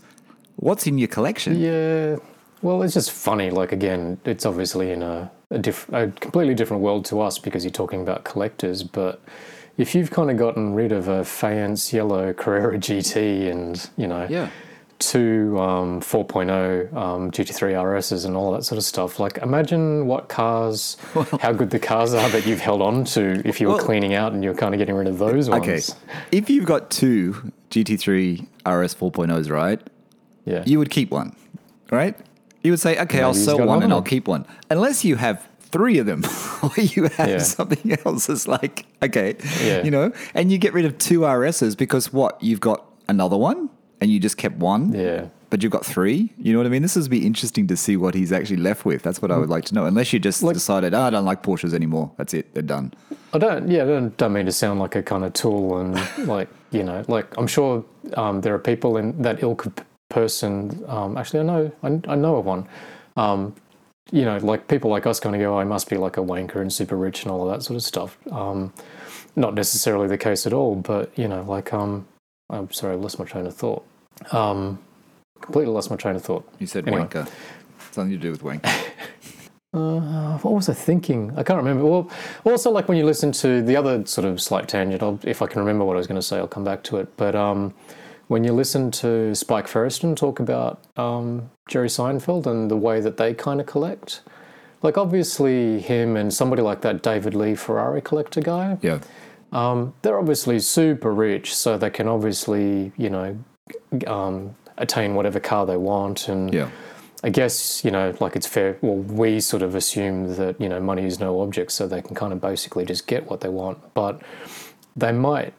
What's 0.54 0.86
in 0.86 0.96
your 0.96 1.08
collection? 1.08 1.58
Yeah. 1.58 2.18
Well, 2.62 2.84
it's 2.84 2.94
just 2.94 3.10
funny. 3.10 3.50
Like 3.50 3.72
again, 3.72 4.18
it's 4.24 4.46
obviously 4.46 4.92
in 4.92 5.02
a 5.02 5.32
a, 5.50 5.58
diff- 5.58 5.88
a 5.92 6.06
completely 6.20 6.54
different 6.54 6.82
world 6.84 7.04
to 7.06 7.20
us 7.20 7.38
because 7.38 7.64
you're 7.64 7.72
talking 7.82 8.00
about 8.02 8.22
collectors. 8.22 8.84
But 8.84 9.20
if 9.76 9.94
you've 9.96 10.10
kind 10.12 10.30
of 10.30 10.36
gotten 10.36 10.74
rid 10.74 10.92
of 10.92 11.08
a 11.08 11.22
Fayence 11.24 11.92
yellow 11.92 12.32
Carrera 12.32 12.78
GT 12.78 13.50
and 13.50 13.90
you 13.96 14.06
know 14.06 14.26
Yeah. 14.30 14.50
Two 14.98 15.58
um, 15.60 16.00
4.0 16.00 16.92
um, 16.94 17.30
GT3 17.30 17.72
RSs 17.74 18.24
and 18.24 18.36
all 18.36 18.52
that 18.52 18.64
sort 18.64 18.78
of 18.78 18.84
stuff. 18.84 19.20
Like, 19.20 19.38
imagine 19.38 20.06
what 20.06 20.28
cars, 20.28 20.96
how 21.40 21.52
good 21.52 21.70
the 21.70 21.78
cars 21.78 22.14
are 22.14 22.28
that 22.30 22.46
you've 22.46 22.60
held 22.60 22.80
on 22.82 23.04
to 23.06 23.42
if 23.46 23.60
you 23.60 23.68
were 23.68 23.74
Well- 23.74 23.84
cleaning 23.84 24.14
out 24.14 24.32
and 24.32 24.42
you're 24.42 24.54
kind 24.54 24.74
of 24.74 24.78
getting 24.78 24.94
rid 24.94 25.06
of 25.08 25.18
those 25.18 25.50
ones. 25.50 25.62
Okay. 25.62 25.80
If 26.32 26.48
you've 26.50 26.64
got 26.64 26.90
two 26.90 27.52
GT3 27.70 28.46
RS 28.64 28.94
4.0s, 28.94 29.50
right, 29.50 29.80
Yeah. 30.44 30.62
you 30.66 30.78
would 30.78 30.90
keep 30.90 31.10
one, 31.10 31.34
right? 31.90 32.16
You 32.62 32.72
would 32.72 32.80
say, 32.80 32.98
okay, 33.02 33.20
I'll 33.22 33.34
sell 33.34 33.64
one 33.64 33.82
and 33.82 33.92
I'll 33.92 34.02
keep 34.02 34.26
one. 34.26 34.46
Unless 34.70 35.04
you 35.04 35.16
have 35.16 35.46
three 35.60 35.98
of 35.98 36.06
them 36.06 36.24
or 36.62 36.70
you 36.80 37.04
have 37.16 37.28
Yeah. 37.28 37.38
something 37.38 37.98
else 38.04 38.26
that's 38.26 38.48
like, 38.48 38.86
okay, 39.02 39.36
Yeah. 39.64 39.82
you 39.84 39.90
know, 39.90 40.12
and 40.34 40.50
you 40.50 40.58
get 40.58 40.72
rid 40.72 40.84
of 40.84 40.96
two 40.98 41.20
RSs 41.20 41.76
because 41.76 42.12
what? 42.12 42.42
You've 42.42 42.60
got 42.60 42.84
another 43.08 43.36
one 43.36 43.68
and 44.00 44.10
you 44.10 44.18
just 44.20 44.36
kept 44.36 44.56
one. 44.56 44.92
yeah. 44.92 45.26
But 45.48 45.62
you've 45.62 45.70
got 45.70 45.86
three. 45.86 46.32
You 46.38 46.52
know 46.52 46.58
what 46.58 46.66
I 46.66 46.70
mean? 46.70 46.82
This 46.82 46.96
would 46.96 47.08
be 47.08 47.24
interesting 47.24 47.68
to 47.68 47.76
see 47.76 47.96
what 47.96 48.14
he's 48.16 48.32
actually 48.32 48.56
left 48.56 48.84
with. 48.84 49.02
That's 49.04 49.22
what 49.22 49.30
I 49.30 49.36
would 49.38 49.48
like 49.48 49.64
to 49.66 49.74
know. 49.74 49.86
Unless 49.86 50.12
you 50.12 50.18
just 50.18 50.42
Like- 50.42 50.54
decided, 50.54 50.92
oh, 50.92 51.02
I 51.02 51.10
don't 51.10 51.24
like 51.24 51.44
Porsches 51.44 51.72
anymore. 51.72 52.10
That's 52.16 52.34
it. 52.34 52.52
They're 52.52 52.64
done. 52.64 52.92
I 53.32 53.38
don't, 53.38 53.68
yeah, 53.70 53.84
I 53.84 53.86
don't, 53.86 54.16
don't 54.16 54.32
mean 54.32 54.46
to 54.46 54.52
sound 54.52 54.80
like 54.80 54.96
a 54.96 55.04
kind 55.04 55.24
of 55.24 55.34
tool 55.34 55.78
and 55.78 55.94
like, 56.26 56.48
you 56.72 56.82
know, 56.82 57.04
like 57.06 57.26
I'm 57.38 57.46
sure 57.46 57.84
um, 58.16 58.40
there 58.40 58.54
are 58.54 58.58
people 58.58 58.96
in 58.96 59.22
that 59.22 59.40
ilk 59.40 59.66
person. 60.08 60.82
Um, 60.88 61.16
actually, 61.16 61.40
I 61.40 61.42
know 61.44 61.72
I, 61.84 62.00
I 62.08 62.14
know 62.16 62.36
of 62.36 62.44
one. 62.44 62.66
Um, 63.16 63.54
you 64.10 64.24
know, 64.24 64.38
like 64.38 64.66
people 64.66 64.90
like 64.90 65.06
us 65.06 65.20
kind 65.20 65.34
of 65.36 65.40
go, 65.40 65.54
oh, 65.54 65.58
I 65.58 65.64
must 65.64 65.88
be 65.88 65.96
like 65.96 66.16
a 66.16 66.20
wanker 66.22 66.56
and 66.60 66.72
super 66.72 66.96
rich 66.96 67.22
and 67.22 67.30
all 67.30 67.48
of 67.48 67.56
that 67.56 67.64
sort 67.64 67.76
of 67.76 67.82
stuff. 67.84 68.18
Um, 68.32 68.72
not 69.36 69.54
necessarily 69.54 70.08
the 70.08 70.18
case 70.18 70.44
at 70.46 70.52
all, 70.52 70.74
but 70.74 71.16
you 71.16 71.28
know, 71.28 71.42
like 71.42 71.72
um, 71.72 72.06
I'm 72.50 72.70
sorry, 72.72 72.92
I 72.94 72.96
lost 72.96 73.18
my 73.18 73.24
train 73.24 73.46
of 73.46 73.54
thought. 73.54 73.84
Um, 74.32 74.78
completely 75.40 75.72
lost 75.72 75.90
my 75.90 75.96
train 75.96 76.16
of 76.16 76.22
thought. 76.24 76.48
You 76.58 76.66
said 76.66 76.86
Anyway. 76.86 77.04
wanker. 77.04 77.28
Something 77.90 78.12
to 78.12 78.18
do 78.18 78.30
with 78.30 78.42
wanker. 78.42 78.72
Uh, 79.74 80.38
what 80.38 80.54
was 80.54 80.70
I 80.70 80.72
thinking? 80.72 81.30
I 81.36 81.42
can't 81.42 81.58
remember. 81.58 81.84
Well, 81.84 82.10
also 82.46 82.70
like 82.70 82.88
when 82.88 82.96
you 82.96 83.04
listen 83.04 83.30
to 83.32 83.60
the 83.60 83.76
other 83.76 84.06
sort 84.06 84.24
of 84.26 84.40
slight 84.40 84.68
tangent, 84.68 85.02
I'll, 85.02 85.20
if 85.22 85.42
I 85.42 85.46
can 85.46 85.58
remember 85.60 85.84
what 85.84 85.94
I 85.94 85.98
was 85.98 86.06
going 86.06 86.18
to 86.18 86.26
say, 86.26 86.38
I'll 86.38 86.48
come 86.48 86.64
back 86.64 86.82
to 86.84 86.96
it. 86.96 87.14
But 87.18 87.34
um, 87.34 87.74
when 88.28 88.42
you 88.42 88.54
listen 88.54 88.90
to 88.92 89.34
Spike 89.34 89.66
Feresten 89.66 90.16
talk 90.16 90.40
about 90.40 90.82
um, 90.96 91.50
Jerry 91.68 91.88
Seinfeld 91.88 92.46
and 92.46 92.70
the 92.70 92.76
way 92.76 93.00
that 93.00 93.18
they 93.18 93.34
kind 93.34 93.60
of 93.60 93.66
collect, 93.66 94.22
like 94.82 94.96
obviously 94.96 95.80
him 95.80 96.16
and 96.16 96.32
somebody 96.32 96.62
like 96.62 96.80
that 96.80 97.02
David 97.02 97.34
Lee 97.34 97.54
Ferrari 97.54 98.00
collector 98.00 98.40
guy, 98.40 98.78
yeah. 98.80 99.00
Um, 99.52 99.94
they're 100.02 100.18
obviously 100.18 100.58
super 100.60 101.12
rich, 101.12 101.54
so 101.54 101.78
they 101.78 101.90
can 101.90 102.08
obviously 102.08 102.92
you 102.96 103.10
know 103.10 103.38
um, 104.06 104.54
attain 104.76 105.14
whatever 105.14 105.40
car 105.40 105.66
they 105.66 105.76
want 105.76 106.28
and. 106.28 106.52
Yeah. 106.52 106.70
I 107.24 107.30
guess, 107.30 107.82
you 107.82 107.90
know, 107.90 108.14
like 108.20 108.36
it's 108.36 108.46
fair. 108.46 108.76
Well, 108.82 108.98
we 108.98 109.40
sort 109.40 109.62
of 109.62 109.74
assume 109.74 110.36
that, 110.36 110.60
you 110.60 110.68
know, 110.68 110.78
money 110.78 111.06
is 111.06 111.18
no 111.18 111.40
object, 111.40 111.72
so 111.72 111.88
they 111.88 112.02
can 112.02 112.14
kind 112.14 112.32
of 112.32 112.40
basically 112.40 112.84
just 112.84 113.06
get 113.06 113.28
what 113.28 113.40
they 113.40 113.48
want. 113.48 113.78
But 113.94 114.20
they 114.94 115.12
might, 115.12 115.54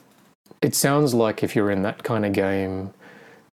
it 0.61 0.75
sounds 0.75 1.13
like 1.13 1.43
if 1.43 1.55
you're 1.55 1.71
in 1.71 1.81
that 1.81 2.03
kind 2.03 2.25
of 2.25 2.31
game, 2.31 2.93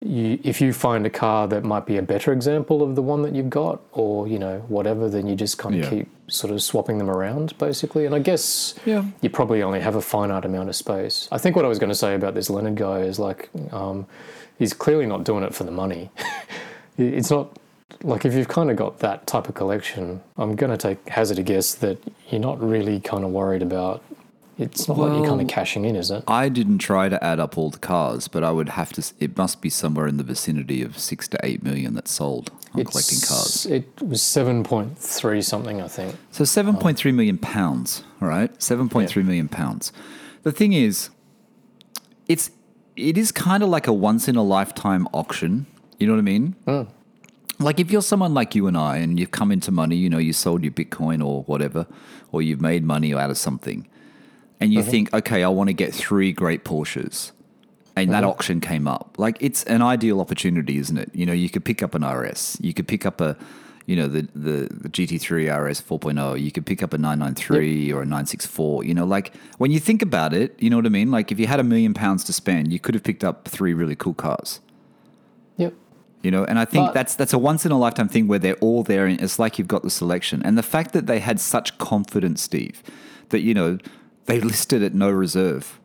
you, 0.01 0.39
if 0.45 0.61
you 0.61 0.73
find 0.73 1.05
a 1.07 1.11
car 1.11 1.49
that 1.49 1.65
might 1.65 1.85
be 1.85 1.97
a 1.97 2.03
better 2.03 2.33
example 2.33 2.83
of 2.83 2.95
the 2.95 3.03
one 3.03 3.23
that 3.23 3.35
you've 3.35 3.51
got 3.51 3.81
or, 3.93 4.29
you 4.29 4.39
know, 4.39 4.61
whatever, 4.69 5.09
then 5.09 5.27
you 5.27 5.35
just 5.35 5.59
kind 5.59 5.75
of 5.75 5.81
Yeah. 5.83 5.91
keep 5.91 6.09
sort 6.29 6.53
of 6.53 6.63
swapping 6.63 6.99
them 6.99 7.11
around, 7.11 7.57
basically. 7.59 8.07
And 8.07 8.15
I 8.15 8.21
guess 8.21 8.75
Yeah. 8.87 9.05
you 9.21 9.31
probably 9.31 9.63
only 9.63 9.81
have 9.81 9.97
a 9.97 10.01
finite 10.03 10.45
amount 10.45 10.69
of 10.69 10.77
space. 10.77 11.29
I 11.33 11.39
think 11.39 11.57
what 11.57 11.65
I 11.65 11.69
was 11.69 11.79
going 11.81 11.91
to 11.91 11.97
say 11.97 12.15
about 12.15 12.35
this 12.35 12.49
Leonard 12.49 12.77
guy 12.77 13.01
is 13.01 13.19
like, 13.19 13.51
um, 13.73 14.07
he's 14.59 14.73
clearly 14.73 15.07
not 15.07 15.25
doing 15.25 15.43
it 15.43 15.53
for 15.55 15.65
the 15.65 15.73
money. 15.73 16.11
it's 16.99 17.31
not 17.31 17.57
like 18.05 18.25
if 18.25 18.35
you've 18.35 18.49
kind 18.49 18.71
of 18.71 18.77
got 18.77 19.01
that 19.01 19.27
type 19.27 19.49
of 19.49 19.55
collection, 19.57 20.21
I'm 20.37 20.55
going 20.55 20.71
to 20.71 20.77
take 20.77 21.09
hazard 21.09 21.39
a 21.41 21.43
guess 21.43 21.75
that 21.75 21.99
you're 22.31 22.41
not 22.41 22.63
really 22.63 23.01
kind 23.01 23.25
of 23.25 23.31
worried 23.31 23.63
about. 23.63 24.03
It's 24.59 24.89
not 24.89 24.99
like 24.99 25.17
you're 25.17 25.27
kind 25.27 25.41
of 25.41 25.47
cashing 25.47 25.85
in, 25.85 25.95
is 25.95 26.11
it? 26.11 26.25
I 26.27 26.49
didn't 26.49 26.79
try 26.79 27.09
to 27.09 27.23
add 27.23 27.39
up 27.39 27.57
all 27.57 27.71
the 27.71 27.79
cars, 27.79 28.27
but 28.27 28.43
I 28.43 28.51
would 28.51 28.71
have 28.71 28.93
to. 28.95 29.13
It 29.21 29.37
must 29.37 29.63
be 29.63 29.71
somewhere 29.71 30.09
in 30.09 30.17
the 30.17 30.25
vicinity 30.25 30.83
of 30.83 30.99
six 30.99 31.29
to 31.29 31.39
eight 31.45 31.63
million 31.63 31.95
that's 31.95 32.11
sold 32.11 32.51
on 32.75 32.85
collecting 32.85 33.21
cars. 33.21 33.67
It 33.67 34.03
was 34.03 34.21
seven 34.21 34.65
point 34.65 34.99
three 34.99 35.43
something, 35.43 35.81
I 35.81 35.87
think. 35.87 36.17
So 36.33 36.45
seven 36.45 36.77
point 36.77 36.99
three 36.99 37.13
million 37.13 37.39
pounds. 37.39 38.03
All 38.21 38.27
right, 38.29 38.51
seven 38.61 38.89
point 38.89 39.09
three 39.09 39.23
million 39.23 39.49
pounds. 39.49 39.93
The 40.43 40.51
thing 40.51 40.73
is, 40.73 41.11
it's 42.27 42.51
it 42.97 43.17
is 43.17 43.31
kind 43.31 43.63
of 43.63 43.69
like 43.69 43.87
a 43.87 43.93
once 43.93 44.27
in 44.27 44.35
a 44.35 44.43
lifetime 44.43 45.07
auction. 45.13 45.67
You 46.01 46.09
know 46.09 46.15
what 46.15 46.19
I 46.19 46.23
mean? 46.23 46.57
Hmm. 46.67 46.83
Like 47.61 47.79
if 47.81 47.91
you're 47.91 48.03
someone 48.03 48.35
like 48.35 48.55
you 48.55 48.67
and 48.67 48.77
I, 48.77 48.99
and 48.99 49.19
you've 49.19 49.31
come 49.31 49.53
into 49.53 49.71
money, 49.71 49.97
you 49.97 50.09
know, 50.09 50.19
you 50.19 50.33
sold 50.33 50.63
your 50.63 50.73
Bitcoin 50.73 51.25
or 51.25 51.43
whatever, 51.45 51.87
or 52.33 52.43
you've 52.43 52.61
made 52.61 52.85
money 52.85 53.15
out 53.15 53.31
of 53.31 53.39
something, 53.39 53.89
and 54.61 54.73
you 54.73 54.81
uh-huh. 54.81 54.91
think, 54.91 55.15
okay, 55.15 55.43
I 55.43 55.49
want 55.49 55.69
to 55.69 55.75
get 55.75 55.95
three 55.95 56.33
great 56.33 56.65
Porsches, 56.65 57.33
and 57.97 58.13
that 58.13 58.25
uh-huh. 58.25 58.33
auction 58.33 58.61
came 58.61 58.89
up. 58.89 59.15
Like 59.19 59.37
it's 59.41 59.65
an 59.65 59.83
ideal 59.83 60.21
opportunity, 60.21 60.79
isn't 60.79 60.97
it? 60.97 61.11
You 61.15 61.27
know, 61.27 61.33
you 61.33 61.49
could 61.49 61.65
pick 61.65 61.83
up 61.83 61.95
an 61.95 62.05
RS, 62.05 62.59
you 62.61 62.75
could 62.75 62.89
pick 62.89 63.07
up 63.07 63.21
a, 63.21 63.37
you 63.87 63.97
know, 63.97 64.09
the 64.09 64.23
the, 64.35 64.69
the 64.71 64.89
GT3 64.89 65.69
RS 65.69 65.81
4.0, 65.81 66.41
you 66.41 66.51
could 66.51 66.67
pick 66.67 66.83
up 66.83 66.93
a 66.93 66.99
993 66.99 67.93
or 67.93 68.03
a 68.03 68.05
964. 68.05 68.85
You 68.85 68.95
know, 68.95 69.05
like 69.05 69.35
when 69.59 69.71
you 69.71 69.81
think 69.81 70.03
about 70.03 70.35
it, 70.35 70.61
you 70.61 70.71
know 70.71 70.77
what 70.77 70.87
I 70.87 70.91
mean. 70.91 71.11
Like 71.11 71.33
if 71.33 71.39
you 71.39 71.47
had 71.47 71.61
a 71.61 71.65
million 71.65 71.95
pounds 71.95 72.25
to 72.25 72.33
spend, 72.33 72.73
you 72.73 72.79
could 72.79 72.95
have 72.95 73.05
picked 73.05 73.25
up 73.25 73.49
three 73.49 73.75
really 73.75 73.97
cool 73.97 74.15
cars. 74.15 74.61
Yep. 75.57 75.75
You 76.23 76.33
know, 76.33 76.45
and 76.45 76.59
I 76.59 76.65
think 76.65 76.89
But- 76.89 76.95
that's 76.95 77.15
that's 77.15 77.33
a 77.33 77.39
once 77.39 77.65
in 77.65 77.73
a 77.73 77.79
lifetime 77.79 78.09
thing 78.09 78.27
where 78.27 78.41
they're 78.41 78.57
all 78.57 78.83
there, 78.83 79.07
and 79.07 79.21
it's 79.21 79.39
like 79.39 79.59
you've 79.59 79.69
got 79.69 79.83
the 79.83 79.91
selection. 79.91 80.43
And 80.43 80.59
the 80.59 80.65
fact 80.65 80.93
that 80.93 81.07
they 81.07 81.21
had 81.21 81.39
such 81.39 81.79
confidence, 81.79 82.43
Steve, 82.43 82.83
that 83.29 83.41
you 83.41 83.55
know 83.55 83.79
they 84.29 84.41
listed 84.41 84.83
at 84.83 84.95
no 84.95 85.11
reserve, 85.11 85.81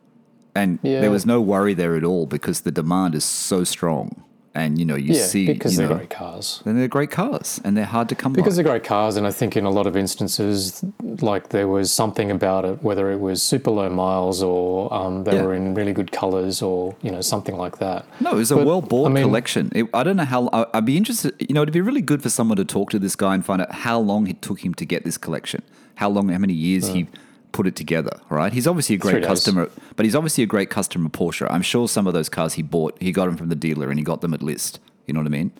and 0.54 0.78
Yeah. 0.82 1.00
there 1.00 1.10
was 1.10 1.26
no 1.26 1.40
worry 1.40 1.74
there 1.74 1.96
at 1.96 2.04
all 2.04 2.26
because 2.26 2.60
the 2.60 2.70
demand 2.70 3.14
is 3.14 3.24
so 3.24 3.64
strong, 3.64 4.22
and 4.54 4.78
you 4.78 4.84
know 4.84 4.94
you 5.06 5.14
Yeah, 5.14 5.24
see, 5.26 5.46
because 5.46 5.72
you 5.72 5.78
they're 5.78 5.88
know, 5.88 5.96
great 5.96 6.10
cars. 6.10 6.62
and 6.64 6.78
they're 6.78 6.86
great 6.98 7.10
cars, 7.10 7.60
and 7.64 7.76
they're 7.76 7.92
hard 7.96 8.08
to 8.10 8.14
come 8.14 8.32
Because 8.32 8.54
by. 8.56 8.62
they're 8.62 8.72
great 8.72 8.84
cars, 8.84 9.16
and 9.16 9.26
I 9.26 9.32
think 9.32 9.56
in 9.56 9.64
a 9.64 9.70
lot 9.70 9.86
of 9.88 9.96
instances, 9.96 10.84
like 11.30 11.48
there 11.48 11.66
was 11.68 11.90
something 11.92 12.30
about 12.30 12.64
it, 12.64 12.82
whether 12.82 13.10
it 13.10 13.18
was 13.20 13.42
super 13.42 13.70
low 13.72 13.88
miles 13.88 14.42
or 14.42 14.92
um, 14.94 15.24
they 15.24 15.34
Yeah. 15.36 15.42
were 15.46 15.54
in 15.54 15.74
really 15.74 15.92
good 15.92 16.12
colours 16.12 16.62
or 16.62 16.94
you 17.02 17.10
know 17.10 17.22
something 17.22 17.56
like 17.56 17.78
that. 17.78 18.04
No, 18.20 18.30
it 18.32 18.36
was 18.36 18.52
a 18.52 18.56
But, 18.56 18.66
well 18.66 18.82
bought 18.82 19.06
I 19.10 19.14
mean- 19.14 19.24
collection. 19.24 19.72
It, 19.74 19.86
I 19.94 20.02
don't 20.04 20.16
know 20.20 20.24
how. 20.36 20.48
I- 20.52 20.66
I'd 20.74 20.84
be 20.86 20.96
interested. 20.96 21.32
You 21.40 21.54
know, 21.54 21.62
it'd 21.62 21.74
be 21.74 21.80
really 21.90 22.02
good 22.12 22.22
for 22.22 22.28
someone 22.30 22.58
to 22.58 22.64
talk 22.64 22.90
to 22.90 22.98
this 23.00 23.16
guy 23.16 23.34
and 23.34 23.44
find 23.44 23.60
out 23.62 23.72
how 23.86 23.98
long 23.98 24.26
it 24.28 24.42
took 24.42 24.60
him 24.64 24.74
to 24.74 24.84
get 24.84 25.04
this 25.04 25.16
collection. 25.18 25.62
How 25.96 26.08
long? 26.10 26.28
How 26.28 26.38
many 26.38 26.52
years 26.54 26.88
he 26.88 27.06
put 27.54 27.66
it 27.66 27.74
together? 27.76 28.10
Right. 28.28 28.52
He's 28.52 28.66
obviously 28.66 28.96
a 28.96 28.98
great 28.98 29.20
days. 29.20 29.26
customer, 29.26 29.70
but 29.96 30.04
he's 30.04 30.14
obviously 30.14 30.44
a 30.44 30.46
great 30.46 30.68
customer. 30.68 31.08
Porsche. 31.08 31.46
I'm 31.50 31.62
sure 31.62 31.88
some 31.88 32.06
of 32.06 32.12
those 32.12 32.28
cars 32.28 32.54
he 32.54 32.62
bought, 32.62 33.00
he 33.00 33.10
got 33.12 33.26
them 33.26 33.36
from 33.38 33.48
the 33.48 33.54
dealer 33.56 33.88
and 33.88 33.98
he 33.98 34.04
got 34.04 34.20
them 34.20 34.34
at 34.34 34.42
list. 34.42 34.80
You 35.06 35.14
know 35.14 35.20
what 35.20 35.26
I 35.26 35.30
mean? 35.30 35.52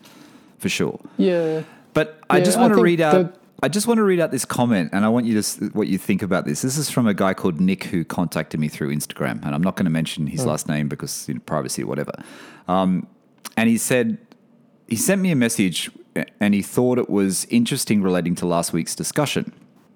For 0.59 0.69
sure. 0.69 0.99
Yeah, 1.17 1.63
But 1.93 2.19
I 2.29 2.37
Yeah, 2.39 2.43
just 2.43 2.57
I 2.57 2.61
want 2.61 2.73
to 2.75 2.81
read 2.81 3.01
out. 3.01 3.13
that- 3.13 3.39
I 3.63 3.69
just 3.69 3.87
want 3.87 3.97
to 3.99 4.03
read 4.03 4.19
out 4.19 4.31
this 4.31 4.43
comment, 4.43 4.89
and 4.91 5.05
I 5.05 5.09
want 5.09 5.25
you 5.25 5.33
to 5.33 5.39
s- 5.39 5.57
what 5.71 5.87
you 5.87 5.97
think 5.97 6.21
about 6.21 6.45
this. 6.45 6.61
This 6.61 6.77
is 6.77 6.89
from 6.89 7.07
a 7.07 7.13
guy 7.13 7.33
called 7.33 7.59
Nick 7.61 7.85
who 7.85 8.03
contacted 8.03 8.59
me 8.59 8.67
through 8.67 8.93
Instagram, 8.93 9.43
and 9.45 9.55
I'm 9.55 9.61
not 9.63 9.75
going 9.77 9.85
to 9.85 9.91
mention 9.91 10.27
his 10.27 10.45
last 10.45 10.67
name 10.67 10.89
because 10.89 11.25
you 11.29 11.35
know, 11.35 11.39
privacy 11.45 11.81
or 11.83 11.87
whatever. 11.87 12.11
Um, 12.67 13.07
and 13.55 13.69
he 13.69 13.77
said 13.77 14.17
he 14.87 14.97
sent 14.97 15.21
me 15.21 15.31
a 15.31 15.35
message, 15.37 15.89
and 16.41 16.53
he 16.53 16.61
thought 16.61 16.97
it 16.99 17.09
was 17.09 17.45
interesting 17.49 18.01
relating 18.03 18.35
to 18.35 18.45
last 18.45 18.73
week's 18.73 18.93
discussion, 18.93 19.53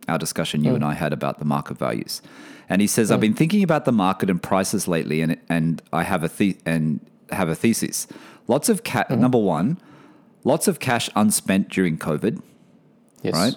our 0.08 0.18
discussion 0.18 0.64
you 0.64 0.72
mm. 0.72 0.76
and 0.76 0.86
I 0.86 0.94
had 0.94 1.14
about 1.14 1.40
the 1.40 1.46
market 1.46 1.78
values. 1.78 2.22
And 2.68 2.82
he 2.82 2.88
says, 2.88 3.12
"I've 3.12 3.18
mm. 3.20 3.22
been 3.22 3.34
thinking 3.34 3.64
about 3.64 3.86
the 3.86 3.92
market 3.92 4.30
and 4.30 4.42
prices 4.42 4.88
lately, 4.88 5.22
and 5.22 5.38
and 5.50 5.82
I 5.92 6.04
have 6.04 6.24
a 6.24 6.28
the- 6.30 6.58
and 6.66 7.00
have 7.32 7.50
a 7.50 7.56
thesis. 7.56 8.08
Lots 8.48 8.70
of 8.70 8.84
cat. 8.84 9.10
Mm-hmm. 9.10 9.22
Number 9.22 9.38
one." 9.38 9.80
Lots 10.46 10.70
of 10.70 10.80
cash 10.80 11.10
unspent 11.18 11.68
during 11.68 11.98
COVID, 11.98 12.42
yes, 13.22 13.34
right? 13.34 13.56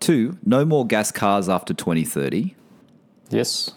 Two, 0.00 0.38
no 0.42 0.64
more 0.64 0.86
gas 0.86 1.12
cars 1.12 1.50
after 1.50 1.74
2030. 1.74 2.54
yes, 3.28 3.72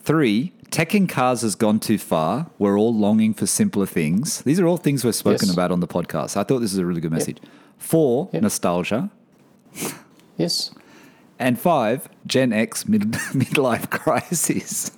Three, 0.00 0.54
tech 0.70 0.94
in 0.94 1.06
cars 1.06 1.42
has 1.42 1.54
gone 1.54 1.80
too 1.80 1.98
far. 1.98 2.46
We're 2.58 2.78
all 2.78 2.94
longing 2.94 3.34
for 3.34 3.46
simpler 3.46 3.84
things. 3.84 4.40
These 4.42 4.58
are 4.58 4.66
all 4.66 4.78
things 4.78 5.04
we've 5.04 5.14
spoken 5.14 5.48
Yes. 5.48 5.52
about 5.52 5.70
on 5.70 5.80
the 5.80 5.86
podcast. 5.86 6.34
I 6.38 6.44
thought 6.44 6.60
this 6.60 6.72
is 6.72 6.78
a 6.78 6.86
really 6.86 7.02
good 7.02 7.12
message. 7.12 7.38
Four, 7.76 8.30
Yep. 8.32 8.42
nostalgia. 8.42 9.10
Yes. 10.38 10.70
And 11.38 11.58
five, 11.60 12.08
Gen 12.26 12.52
X 12.52 12.88
mid- 12.88 13.12
midlife 13.12 13.90
crisis. 13.90 14.90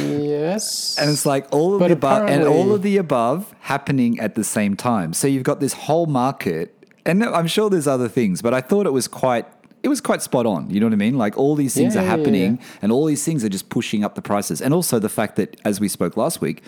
Yes. 0.00 0.96
And 0.98 1.10
it's 1.10 1.26
like 1.26 1.46
all 1.52 1.74
of 1.74 1.80
But 1.80 1.88
the 1.88 1.94
above 1.94 2.28
and 2.28 2.44
all 2.44 2.72
of 2.72 2.82
the 2.82 2.96
above 2.96 3.54
happening 3.60 4.18
at 4.20 4.34
the 4.34 4.44
same 4.44 4.76
time. 4.76 5.12
So 5.12 5.26
you've 5.26 5.42
got 5.42 5.60
this 5.60 5.72
whole 5.72 6.06
market, 6.06 6.72
and 7.04 7.22
I'm 7.24 7.46
sure 7.46 7.68
there's 7.70 7.86
other 7.86 8.08
things, 8.08 8.42
but 8.42 8.54
I 8.54 8.60
thought 8.60 8.86
it 8.86 8.92
was 8.92 9.08
quite 9.08 9.46
it 9.82 9.88
was 9.88 10.00
quite 10.00 10.22
spot 10.22 10.46
on. 10.46 10.70
You 10.70 10.80
know 10.80 10.86
what 10.86 10.92
I 10.92 10.96
mean? 10.96 11.16
Like 11.18 11.36
all 11.36 11.54
these 11.54 11.74
things 11.74 11.94
Yeah, 11.94 12.00
are 12.00 12.04
yeah, 12.04 12.10
yeah, 12.10 12.16
happening, 12.16 12.56
yeah. 12.56 12.64
and 12.82 12.92
all 12.92 13.04
these 13.06 13.24
things 13.24 13.44
are 13.44 13.48
just 13.48 13.68
pushing 13.68 14.04
up 14.04 14.14
the 14.14 14.22
prices. 14.22 14.60
And 14.60 14.72
also 14.74 14.98
the 14.98 15.08
fact 15.08 15.36
that, 15.36 15.60
as 15.64 15.80
we 15.80 15.88
spoke 15.88 16.16
last 16.16 16.40
week, 16.40 16.62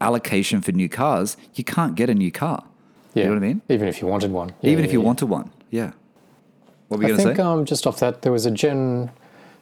allocation 0.00 0.60
for 0.60 0.72
new 0.72 0.88
cars, 0.88 1.36
you 1.54 1.64
can't 1.64 1.94
get 1.94 2.08
a 2.10 2.14
new 2.14 2.30
car. 2.32 2.64
yeah. 3.14 3.24
You 3.24 3.28
know 3.30 3.34
what 3.36 3.44
I 3.44 3.46
mean? 3.48 3.62
Even 3.68 3.88
if 3.88 4.00
you 4.00 4.06
wanted 4.08 4.32
one. 4.32 4.54
Even 4.62 4.84
if 4.84 4.92
you 4.92 5.00
wanted 5.00 5.26
one. 5.26 5.52
Yeah. 5.70 5.92
What 6.88 6.98
were 6.98 7.04
I 7.06 7.08
you 7.08 7.14
going 7.14 7.26
think 7.26 7.36
to 7.36 7.42
say? 7.42 7.48
um, 7.48 7.64
just 7.64 7.86
off 7.86 8.00
that, 8.00 8.22
there 8.22 8.32
was 8.32 8.46
a 8.46 8.50
Gen. 8.50 9.10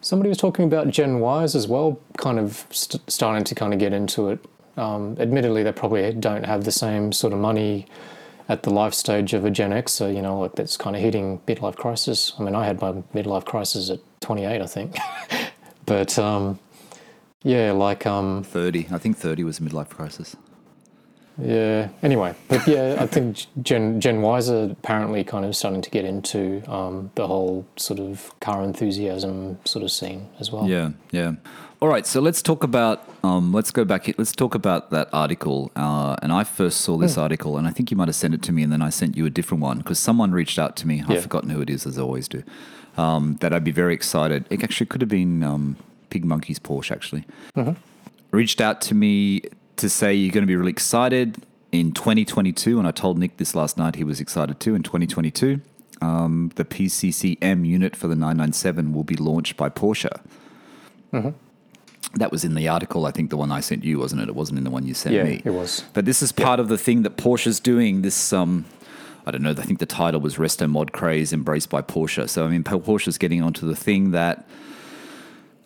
Somebody 0.01 0.29
was 0.29 0.37
talking 0.37 0.65
about 0.65 0.89
Gen 0.89 1.21
Ys 1.21 1.55
as 1.55 1.67
well, 1.67 1.99
kind 2.17 2.37
of 2.39 2.65
st- 2.71 3.01
starting 3.09 3.43
to 3.45 3.55
kind 3.55 3.73
of 3.73 3.79
get 3.79 3.93
into 3.93 4.29
it. 4.29 4.43
Um, 4.75 5.15
admittedly, 5.19 5.63
they 5.63 5.71
probably 5.71 6.11
don't 6.13 6.45
have 6.45 6.63
the 6.65 6.71
same 6.71 7.11
sort 7.11 7.31
of 7.31 7.39
money 7.39 7.85
at 8.49 8.63
the 8.63 8.69
life 8.69 8.93
stage 8.93 9.33
of 9.33 9.45
a 9.45 9.51
Gen 9.51 9.71
X, 9.71 9.93
so 9.93 10.09
you 10.09 10.21
know, 10.21 10.39
like 10.39 10.55
that's 10.55 10.75
kind 10.75 10.95
of 10.95 11.01
hitting 11.01 11.39
midlife 11.47 11.75
crisis. 11.77 12.33
I 12.37 12.43
mean, 12.43 12.55
I 12.55 12.65
had 12.65 12.81
my 12.81 12.91
midlife 13.13 13.45
crisis 13.45 13.89
at 13.89 13.99
28, 14.21 14.61
I 14.61 14.65
think, 14.65 14.97
but 15.85 16.17
um, 16.19 16.59
yeah, 17.43 17.71
like 17.71 18.05
um, 18.05 18.43
30. 18.43 18.87
I 18.91 18.97
think 18.97 19.17
30 19.17 19.43
was 19.43 19.59
a 19.59 19.61
midlife 19.61 19.89
crisis. 19.89 20.35
Yeah. 21.41 21.89
Anyway, 22.01 22.35
but 22.47 22.65
yeah, 22.67 22.97
I 22.99 23.07
think 23.07 23.45
Gen 23.61 23.99
Gen 24.01 24.23
Ys 24.23 24.49
are 24.49 24.71
apparently 24.71 25.23
kind 25.23 25.45
of 25.45 25.55
starting 25.55 25.81
to 25.81 25.89
get 25.89 26.05
into 26.05 26.61
um, 26.71 27.11
the 27.15 27.27
whole 27.27 27.65
sort 27.75 27.99
of 27.99 28.31
car 28.39 28.63
enthusiasm 28.63 29.57
sort 29.65 29.83
of 29.83 29.91
scene 29.91 30.29
as 30.39 30.51
well. 30.51 30.67
Yeah, 30.67 30.91
yeah. 31.11 31.33
All 31.81 31.89
right, 31.89 32.05
so 32.07 32.21
let's 32.21 32.41
talk 32.41 32.63
about 32.63 33.03
Um, 33.25 33.51
let's 33.53 33.71
go 33.71 33.83
back. 33.85 34.07
Let's 34.17 34.33
talk 34.33 34.53
about 34.55 34.89
that 34.91 35.07
article. 35.13 35.71
Uh, 35.75 36.15
and 36.21 36.31
I 36.31 36.43
first 36.43 36.81
saw 36.81 36.97
this 36.97 37.17
article, 37.17 37.57
and 37.57 37.65
I 37.67 37.71
think 37.71 37.89
you 37.91 37.97
might 37.97 38.07
have 38.09 38.15
sent 38.15 38.33
it 38.33 38.41
to 38.43 38.51
me, 38.51 38.63
and 38.63 38.71
then 38.71 38.81
I 38.81 38.89
sent 38.89 39.15
you 39.17 39.25
a 39.25 39.29
different 39.29 39.63
one 39.63 39.77
because 39.79 39.97
someone 39.99 40.31
reached 40.31 40.59
out 40.59 40.75
to 40.77 40.87
me. 40.87 41.01
I've 41.01 41.09
Yeah. 41.09 41.21
forgotten 41.21 41.49
who 41.49 41.61
it 41.61 41.69
is, 41.69 41.85
as 41.85 41.97
I 41.97 42.01
always 42.01 42.27
do. 42.27 42.43
Um, 42.97 43.37
that 43.39 43.53
I'd 43.53 43.63
be 43.63 43.71
very 43.71 43.93
excited. 43.93 44.45
It 44.49 44.61
actually 44.63 44.87
could 44.87 45.01
have 45.01 45.09
been 45.09 45.41
um, 45.43 45.77
Pig 46.09 46.23
Monkey's 46.25 46.59
Porsche. 46.59 46.91
Actually, 46.91 47.23
reached 48.31 48.61
out 48.61 48.81
to 48.81 48.95
me 48.95 49.41
to 49.77 49.89
say 49.89 50.13
you're 50.13 50.31
going 50.33 50.43
to 50.43 50.47
be 50.47 50.55
really 50.55 50.71
excited 50.71 51.45
in 51.71 51.91
2022, 51.91 52.77
and 52.79 52.87
I 52.87 52.91
told 52.91 53.17
Nick 53.17 53.37
this 53.37 53.55
last 53.55 53.77
night. 53.77 53.95
He 53.95 54.03
was 54.03 54.19
excited 54.21 54.59
too. 54.59 54.75
In 54.75 54.83
2022, 54.83 55.59
um, 56.01 56.51
the 56.55 56.65
PCCM 56.65 57.65
unit 57.65 57.95
for 57.95 58.07
the 58.07 58.15
997 58.15 58.93
will 58.93 59.03
be 59.03 59.15
launched 59.15 59.57
by 59.57 59.69
Porsche. 59.69 60.11
That 62.15 62.31
was 62.31 62.43
in 62.43 62.53
the 62.53 62.67
article. 62.67 63.05
I 63.07 63.11
think 63.11 63.29
the 63.31 63.37
one 63.37 63.51
I 63.51 63.59
sent 63.59 63.83
you, 63.83 63.97
wasn't 63.97 64.21
it? 64.21 64.29
It 64.29 64.35
wasn't 64.35 64.59
in 64.59 64.63
the 64.63 64.69
one 64.69 64.85
you 64.85 64.93
sent 64.93 65.15
Yeah, 65.15 65.23
me. 65.23 65.41
it 65.43 65.49
was. 65.49 65.83
But 65.93 66.05
this 66.05 66.21
is 66.21 66.31
part 66.31 66.59
of 66.59 66.67
the 66.67 66.77
thing 66.77 67.01
that 67.03 67.17
Porsche's 67.17 67.59
doing. 67.59 68.03
This, 68.03 68.31
um, 68.31 68.65
I 69.25 69.31
don't 69.31 69.41
know. 69.41 69.51
I 69.51 69.63
think 69.63 69.79
the 69.79 69.87
title 69.87 70.19
was 70.21 70.35
"Resto 70.35 70.69
Mod 70.69 70.91
Craze 70.91 71.33
Embraced 71.33 71.69
by 71.71 71.81
Porsche." 71.81 72.29
So 72.29 72.45
I 72.45 72.49
mean, 72.49 72.63
Porsche's 72.63 73.17
getting 73.17 73.41
onto 73.41 73.65
the 73.65 73.75
thing 73.75 74.11
that 74.11 74.45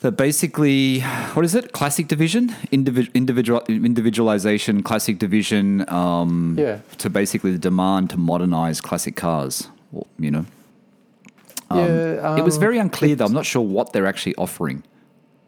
that 0.01 0.11
basically, 0.11 0.99
what 1.33 1.43
is 1.43 1.55
it? 1.55 1.71
Classic 1.71 2.07
division, 2.07 2.49
Individ- 2.71 3.13
individual 3.13 3.61
individualization, 3.67 4.83
classic 4.83 5.17
division. 5.19 5.89
Um, 5.89 6.55
Yeah. 6.57 6.79
To 6.99 7.09
basically 7.09 7.51
the 7.51 7.57
demand 7.57 8.09
to 8.11 8.17
modernize 8.17 8.81
classic 8.81 9.15
cars. 9.15 9.69
Well, 9.91 10.07
you 10.19 10.31
know, 10.31 10.45
yeah, 11.71 12.37
it 12.37 12.43
was 12.43 12.55
um, 12.55 12.61
very 12.61 12.77
unclear 12.77 13.15
though. 13.15 13.25
I'm 13.25 13.33
not 13.33 13.45
sure 13.45 13.61
what 13.61 13.93
they're 13.93 14.07
actually 14.07 14.35
offering. 14.35 14.83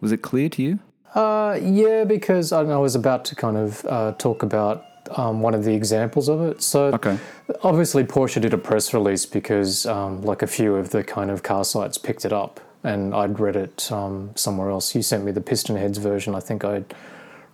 Was 0.02 0.12
it 0.12 0.22
clear 0.22 0.50
to 0.50 0.62
you? 0.62 0.80
Uh, 1.16 1.60
yeah, 1.62 2.04
because 2.04 2.52
I, 2.52 2.62
I 2.62 2.78
was 2.78 2.96
about 2.96 3.26
to 3.26 3.36
kind 3.36 3.58
of 3.58 3.86
uh, 3.86 4.12
talk 4.18 4.44
about 4.44 4.86
um, 5.18 5.42
one 5.42 5.54
of 5.54 5.64
the 5.64 5.74
examples 5.74 6.30
of 6.30 6.42
it. 6.42 6.62
So, 6.62 6.86
Okay. 6.94 7.18
obviously, 7.64 8.04
Porsche 8.04 8.40
did 8.42 8.54
a 8.54 8.58
press 8.58 8.94
release 8.94 9.26
because, 9.26 9.86
um, 9.88 10.22
like, 10.22 10.42
a 10.44 10.48
few 10.48 10.76
of 10.76 10.92
the 10.92 11.04
kind 11.04 11.32
of 11.32 11.42
car 11.42 11.64
sites 11.66 11.98
picked 11.98 12.26
it 12.26 12.32
up, 12.34 12.60
and 12.84 13.14
I'd 13.14 13.40
read 13.40 13.56
it 13.56 13.92
um, 13.92 14.32
somewhere 14.36 14.70
else. 14.70 14.96
You 14.96 15.02
sent 15.02 15.24
me 15.24 15.32
the 15.32 15.42
PistonHeads 15.42 15.98
version. 15.98 16.36
I 16.36 16.40
think 16.40 16.64
I'd 16.64 16.94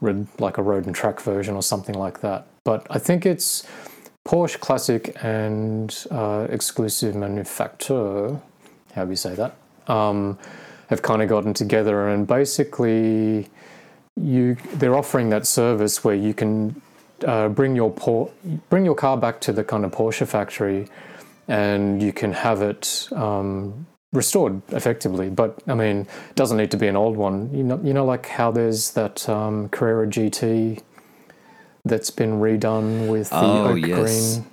read 0.02 0.28
like 0.40 0.58
a 0.58 0.62
road 0.62 0.86
and 0.86 0.96
track 0.96 1.20
version 1.20 1.56
or 1.56 1.64
something 1.64 1.96
like 1.96 2.22
that. 2.22 2.48
But 2.64 2.86
I 2.90 3.00
think 3.00 3.26
it's 3.26 3.66
Porsche 4.26 4.60
Classic 4.60 5.16
and 5.24 6.06
uh, 6.12 6.48
exclusive 6.50 7.16
manufacturer. 7.16 8.40
How 8.94 9.06
do 9.06 9.10
you 9.12 9.16
say 9.16 9.36
that? 9.36 9.56
Um, 9.88 10.38
have 10.88 11.02
kind 11.02 11.22
of 11.22 11.30
gotten 11.30 11.54
together 11.54 12.10
and 12.10 12.28
basically 12.28 13.48
you 14.16 14.56
they're 14.74 14.96
offering 14.96 15.30
that 15.30 15.46
service 15.46 16.04
where 16.04 16.16
you 16.16 16.34
can 16.34 16.80
uh, 17.26 17.50
bring 17.50 17.76
your 17.76 17.92
por- 17.92 18.32
bring 18.70 18.86
your 18.86 18.96
car 18.96 19.18
back 19.18 19.42
to 19.42 19.52
the 19.52 19.64
kind 19.64 19.84
of 19.84 19.92
Porsche 19.92 20.28
factory 20.28 20.88
and 21.48 22.02
you 22.02 22.14
can 22.14 22.34
have 22.34 22.62
it 22.62 23.08
um, 23.12 23.86
restored 24.16 24.62
effectively. 24.70 25.30
But 25.30 25.60
I 25.68 25.74
mean, 25.76 26.08
it 26.30 26.36
doesn't 26.36 26.58
need 26.58 26.72
to 26.72 26.78
be 26.78 26.88
an 26.88 26.96
old 26.96 27.18
one. 27.18 27.50
You 27.54 27.64
know, 27.64 27.80
you 27.84 27.94
know, 27.94 28.06
like 28.06 28.26
how 28.28 28.52
there's 28.52 28.92
that 28.92 29.28
um, 29.30 29.70
Carrera 29.70 30.08
GT 30.08 30.82
that's 31.84 32.10
been 32.10 32.40
redone 32.40 33.08
with 33.10 33.30
the 33.30 33.36
Oh, 33.38 33.68
oak 33.70 33.86
yes. 33.86 34.38
green. 34.38 34.48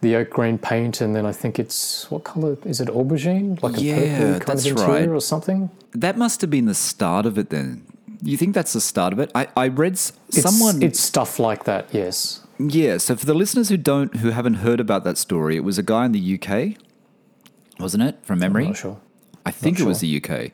The 0.00 0.16
oak 0.16 0.30
green 0.30 0.58
paint, 0.58 1.00
and 1.00 1.16
then 1.16 1.24
I 1.24 1.32
think 1.32 1.58
it's 1.58 2.10
what 2.10 2.24
color 2.24 2.58
is 2.66 2.78
it? 2.80 2.88
Aubergine, 2.88 3.62
like 3.62 3.78
a 3.80 3.94
purple 4.36 4.40
kind 4.46 4.58
of 4.60 4.66
interior 4.66 4.86
right. 4.86 5.08
or 5.08 5.20
something. 5.20 5.70
That 5.92 6.18
must 6.18 6.42
have 6.42 6.50
been 6.50 6.66
the 6.66 6.74
start 6.74 7.24
of 7.24 7.38
it 7.38 7.48
then. 7.48 7.86
You 8.22 8.36
think 8.36 8.54
that's 8.54 8.74
the 8.74 8.82
start 8.82 9.12
of 9.14 9.18
it? 9.18 9.30
I, 9.34 9.48
I 9.56 9.68
read 9.68 9.94
s- 9.94 10.12
It's, 10.28 10.42
someone. 10.42 10.82
it's 10.82 11.00
stuff 11.00 11.38
like 11.38 11.64
that, 11.64 11.88
yes. 11.92 12.40
yeah. 12.58 12.98
So 12.98 13.16
for 13.16 13.24
the 13.24 13.32
listeners 13.34 13.68
who 13.70 13.76
don't, 13.78 14.16
who 14.16 14.30
haven't 14.30 14.54
heard 14.54 14.78
about 14.80 15.04
that 15.04 15.16
story, 15.16 15.56
it 15.56 15.64
was 15.64 15.78
a 15.78 15.82
guy 15.82 16.04
in 16.04 16.12
the 16.12 16.34
UK, 16.38 16.76
wasn't 17.78 18.02
it? 18.04 18.18
From 18.22 18.38
memory, 18.38 18.64
I'm 18.64 18.70
not 18.70 18.76
sure. 18.78 19.00
I 19.46 19.50
think 19.50 19.78
it 19.80 19.84
was 19.84 20.00
the 20.00 20.22
UK, 20.22 20.52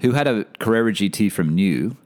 who 0.00 0.12
had 0.12 0.26
a 0.26 0.44
Carrera 0.58 0.92
GT 0.92 1.30
from 1.32 1.54
new, 1.54 1.96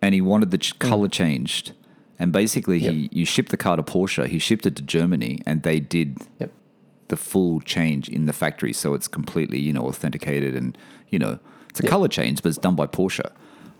and 0.00 0.14
he 0.14 0.20
wanted 0.20 0.50
the 0.50 0.58
ch- 0.58 0.78
color 0.78 1.08
changed, 1.08 1.72
and 2.18 2.32
basically 2.32 2.78
he 2.78 3.08
you 3.12 3.24
shipped 3.24 3.50
the 3.50 3.56
car 3.56 3.76
to 3.76 3.82
Porsche, 3.82 4.26
he 4.26 4.38
shipped 4.38 4.66
it 4.66 4.76
to 4.76 4.82
Germany, 4.82 5.40
and 5.46 5.62
they 5.62 5.80
did 5.80 6.18
Yep. 6.38 6.52
the 7.08 7.16
full 7.16 7.60
change 7.60 8.08
in 8.08 8.26
the 8.26 8.32
factory, 8.32 8.72
so 8.72 8.94
it's 8.94 9.08
completely 9.08 9.58
you 9.60 9.72
know 9.72 9.82
authenticated 9.86 10.54
and 10.54 10.76
you 11.08 11.18
know 11.18 11.38
it's 11.70 11.80
a 11.80 11.84
Yeah. 11.84 11.90
color 11.90 12.08
change, 12.08 12.42
but 12.42 12.50
it's 12.50 12.58
done 12.58 12.76
by 12.76 12.86
Porsche, 12.86 13.28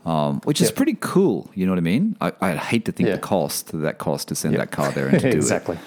um, 0.05 0.41
which 0.43 0.59
is 0.59 0.69
pretty 0.71 0.97
cool. 0.99 1.49
You 1.55 1.65
know 1.65 1.71
what 1.71 1.77
I 1.79 1.81
mean? 1.81 2.17
I, 2.19 2.33
I 2.41 2.55
hate 2.55 2.83
to 2.85 2.91
think 2.91 3.07
Yeah. 3.07 3.15
the 3.15 3.21
cost 3.21 3.71
that 3.71 3.99
cost 3.99 4.27
to 4.27 4.35
send 4.35 4.55
that 4.57 4.71
car 4.71 4.91
there 4.91 5.07
and 5.07 5.19
to 5.21 5.21
do 5.23 5.27
it. 5.29 5.35
exactly. 5.35 5.77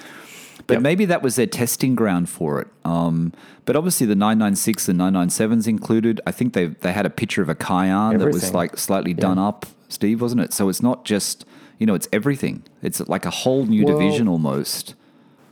But 0.68 0.74
Yep. 0.74 0.82
maybe 0.82 1.04
that 1.06 1.22
was 1.22 1.34
their 1.36 1.46
testing 1.46 1.94
ground 1.96 2.28
for 2.28 2.60
it. 2.60 2.68
Um, 2.84 3.32
but 3.64 3.74
obviously 3.74 4.06
the 4.06 4.14
996 4.14 4.88
and 4.88 4.98
997s 5.00 5.66
included. 5.66 6.20
I 6.26 6.30
think 6.30 6.52
they 6.52 6.66
they 6.66 6.92
had 6.92 7.06
a 7.06 7.10
picture 7.10 7.42
of 7.42 7.48
a 7.48 7.54
Cayenne 7.56 8.18
that 8.18 8.26
was 8.32 8.52
like 8.54 8.76
slightly 8.78 9.14
done 9.14 9.38
up, 9.38 9.66
Steve, 9.88 10.20
wasn't 10.20 10.42
it? 10.42 10.52
So 10.52 10.68
it's 10.68 10.82
not 10.82 11.04
just 11.04 11.44
you 11.78 11.86
know 11.86 11.94
it's 11.94 12.06
everything. 12.12 12.62
It's 12.82 13.00
like 13.08 13.24
a 13.26 13.30
whole 13.30 13.64
new 13.66 13.84
Well- 13.84 13.98
division 13.98 14.28
almost. 14.28 14.94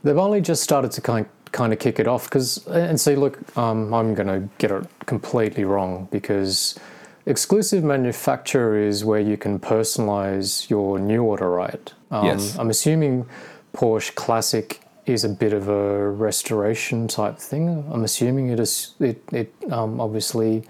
They've 0.03 0.17
only 0.17 0.39
just 0.39 0.61
started 0.63 0.91
to 0.91 1.01
kind 1.01 1.25
kind 1.51 1.73
of 1.73 1.79
kick 1.79 1.99
it 1.99 2.07
off 2.07 2.25
because 2.25 2.65
and 2.67 2.99
see, 2.99 3.15
look, 3.15 3.39
um, 3.57 3.93
I'm 3.93 4.13
going 4.13 4.27
to 4.27 4.47
get 4.59 4.69
it 4.69 4.83
completely 5.07 5.63
wrong 5.63 6.07
because 6.11 6.77
exclusive 7.25 7.83
manufacturer 7.83 8.77
is 8.77 9.03
where 9.03 9.19
you 9.19 9.37
can 9.37 9.57
personalize 9.59 10.69
your 10.69 10.99
new 10.99 11.23
order, 11.23 11.49
right? 11.49 11.91
Um, 12.11 12.25
Yes. 12.25 12.55
I'm 12.59 12.69
assuming 12.69 13.25
Porsche 13.73 14.13
Classic 14.15 14.81
is 15.07 15.23
a 15.23 15.29
bit 15.29 15.53
of 15.53 15.69
a 15.69 16.09
restoration 16.09 17.07
type 17.07 17.37
thing. 17.39 17.85
I'm 17.91 18.03
assuming 18.03 18.49
it 18.49 18.59
is. 18.59 18.93
It 18.99 19.23
it 19.31 19.53
um, 19.71 19.99
obviously 19.99 20.63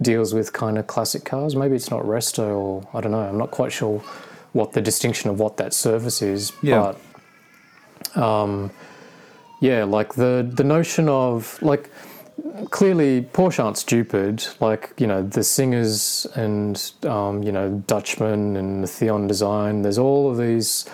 deals 0.00 0.34
with 0.34 0.52
kind 0.52 0.78
of 0.78 0.86
classic 0.86 1.24
cars. 1.24 1.54
Maybe 1.56 1.76
it's 1.76 1.90
not 1.90 2.02
resto 2.04 2.56
or 2.56 2.88
I 2.94 3.00
don't 3.00 3.12
know. 3.12 3.20
I'm 3.20 3.38
not 3.38 3.50
quite 3.50 3.72
sure 3.72 4.02
what 4.52 4.72
the 4.72 4.80
distinction 4.80 5.30
of 5.30 5.38
what 5.40 5.56
that 5.56 5.74
service 5.74 6.22
is. 6.22 6.52
Yeah. 6.62 6.94
But 8.14 8.22
yeah, 9.60 9.84
like 9.84 10.14
the 10.14 10.48
the 10.52 10.64
notion 10.64 11.08
of 11.08 11.60
like 11.62 11.90
clearly 12.70 13.22
Porsche 13.22 13.64
aren't 13.64 13.78
stupid. 13.78 14.46
Like 14.60 14.92
you 14.98 15.06
know 15.06 15.22
the 15.22 15.44
singers 15.44 16.26
and 16.34 16.92
um, 17.04 17.42
you 17.42 17.52
know 17.52 17.82
Dutchman 17.86 18.56
and 18.56 18.88
Theon 18.88 19.26
Design. 19.26 19.82
There's 19.82 19.98
all 19.98 20.30
of 20.30 20.38
these 20.38 20.86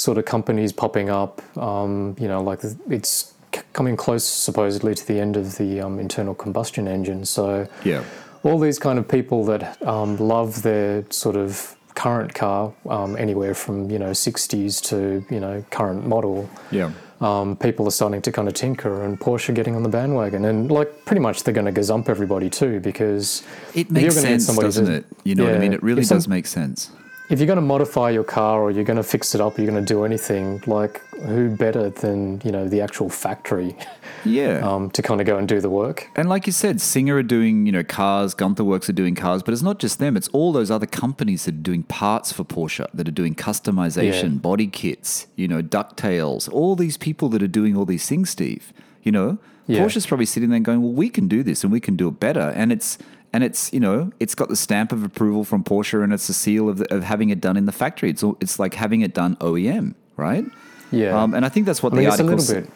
sort 0.00 0.16
of 0.18 0.24
companies 0.24 0.72
popping 0.72 1.10
up. 1.10 1.42
Um, 1.58 2.16
you 2.18 2.26
know, 2.28 2.40
like 2.42 2.60
it's 2.88 3.34
coming 3.72 3.96
close 3.96 4.24
supposedly 4.24 4.94
to 4.94 5.06
the 5.06 5.20
end 5.20 5.36
of 5.36 5.56
the 5.58 5.80
um, 5.80 5.98
internal 5.98 6.34
combustion 6.34 6.88
engine. 6.88 7.24
So 7.24 7.66
Yeah. 7.84 8.02
all 8.42 8.58
these 8.58 8.78
kind 8.78 8.98
of 8.98 9.06
people 9.08 9.44
that 9.46 9.62
um, 9.86 10.16
love 10.16 10.62
their 10.62 11.04
sort 11.10 11.36
of 11.36 11.76
current 11.94 12.32
car, 12.34 12.72
um, 12.88 13.16
anywhere 13.16 13.52
from 13.54 13.90
you 13.90 13.98
know 13.98 14.12
60s 14.12 14.80
to 14.90 15.24
you 15.34 15.40
know 15.40 15.62
current 15.70 16.06
model. 16.06 16.48
Yeah. 16.70 16.90
Um, 17.20 17.54
people 17.54 17.86
are 17.86 17.90
starting 17.90 18.22
to 18.22 18.32
kind 18.32 18.48
of 18.48 18.54
tinker, 18.54 19.04
and 19.04 19.20
Porsche 19.20 19.50
are 19.50 19.52
getting 19.52 19.76
on 19.76 19.82
the 19.82 19.90
bandwagon, 19.90 20.46
and 20.46 20.70
like 20.70 21.04
pretty 21.04 21.20
much 21.20 21.42
they're 21.42 21.52
going 21.60 21.66
to 21.74 21.80
gazump 21.80 22.08
everybody 22.08 22.48
too, 22.48 22.80
because 22.80 23.42
It 23.74 23.90
makes 23.90 24.14
sense, 24.16 24.46
doesn't 24.46 24.86
to- 24.86 24.92
it? 24.94 25.04
You 25.24 25.34
know 25.34 25.44
what 25.44 25.54
I 25.56 25.58
mean? 25.58 25.74
It 25.74 25.82
really 25.82 26.00
if 26.00 26.06
some- 26.06 26.16
does 26.16 26.28
make 26.28 26.46
sense. 26.46 26.90
If 27.30 27.38
you're 27.38 27.46
going 27.46 27.56
to 27.56 27.62
modify 27.62 28.10
your 28.10 28.24
car 28.24 28.60
or 28.60 28.72
you're 28.72 28.82
going 28.84 28.96
to 28.96 29.04
fix 29.04 29.36
it 29.36 29.40
up, 29.40 29.56
or 29.56 29.62
you're 29.62 29.70
going 29.70 29.84
to 29.84 29.94
do 29.94 30.04
anything, 30.04 30.60
like 30.66 31.00
who 31.20 31.48
better 31.54 31.88
than 31.88 32.40
you 32.44 32.50
know 32.50 32.68
the 32.68 32.80
actual 32.80 33.08
factory 33.08 33.76
Yeah. 34.24 34.58
um, 34.68 34.90
to 34.90 35.00
kind 35.02 35.20
of 35.20 35.26
go 35.28 35.38
and 35.38 35.46
do 35.46 35.60
the 35.60 35.70
work? 35.70 36.08
And 36.16 36.28
like 36.28 36.46
you 36.46 36.52
said, 36.52 36.80
Singer 36.80 37.16
are 37.16 37.22
doing, 37.22 37.66
you 37.66 37.72
know, 37.72 37.84
cars, 37.84 38.34
Gunther 38.34 38.64
Werks 38.64 38.88
are 38.90 38.94
doing 38.94 39.14
cars, 39.14 39.44
but 39.44 39.52
it's 39.52 39.62
not 39.62 39.78
just 39.78 40.00
them, 40.00 40.16
it's 40.16 40.28
all 40.28 40.50
those 40.52 40.70
other 40.72 40.86
companies 40.86 41.44
that 41.44 41.54
are 41.54 41.58
doing 41.58 41.84
parts 41.84 42.32
for 42.32 42.42
Porsche, 42.42 42.86
that 42.92 43.06
are 43.06 43.12
doing 43.12 43.36
customization, 43.36 44.22
Yeah. 44.32 44.38
body 44.38 44.66
kits, 44.66 45.28
you 45.36 45.46
know, 45.46 45.62
ducktails, 45.62 46.52
all 46.52 46.74
these 46.74 46.96
people 46.96 47.28
that 47.28 47.42
are 47.42 47.48
doing 47.60 47.76
all 47.76 47.84
these 47.84 48.06
things, 48.08 48.30
Steve. 48.30 48.72
You 49.04 49.12
know? 49.12 49.38
Yeah. 49.68 49.80
Porsche's 49.84 50.04
probably 50.06 50.26
sitting 50.26 50.50
there 50.50 50.58
going, 50.58 50.82
Well, 50.82 50.92
we 50.92 51.08
can 51.08 51.28
do 51.28 51.44
this 51.44 51.62
and 51.62 51.72
we 51.72 51.78
can 51.80 51.94
do 51.94 52.08
it 52.08 52.18
better. 52.18 52.52
And 52.56 52.72
it's 52.72 52.98
and 53.32 53.44
it's, 53.44 53.72
you 53.72 53.80
know, 53.80 54.10
it's 54.20 54.34
got 54.34 54.48
the 54.48 54.56
stamp 54.56 54.92
of 54.92 55.04
approval 55.04 55.44
from 55.44 55.62
Porsche 55.64 56.02
and 56.02 56.12
it's 56.12 56.26
the 56.26 56.32
seal 56.32 56.68
of, 56.68 56.78
the, 56.78 56.94
of 56.94 57.02
having 57.04 57.30
it 57.30 57.40
done 57.40 57.56
in 57.56 57.66
the 57.66 57.72
factory. 57.72 58.10
It's 58.10 58.22
all, 58.22 58.36
it's 58.40 58.58
like 58.58 58.74
having 58.74 59.02
it 59.02 59.14
done 59.14 59.36
OEM, 59.36 59.94
right? 60.16 60.44
Yeah, 60.90 61.20
Um, 61.22 61.34
and 61.34 61.44
I 61.44 61.48
think 61.48 61.66
that's 61.66 61.82
what 61.82 61.92
I 61.92 61.96
the 61.98 62.06
article 62.08 62.36
bit. 62.36 62.68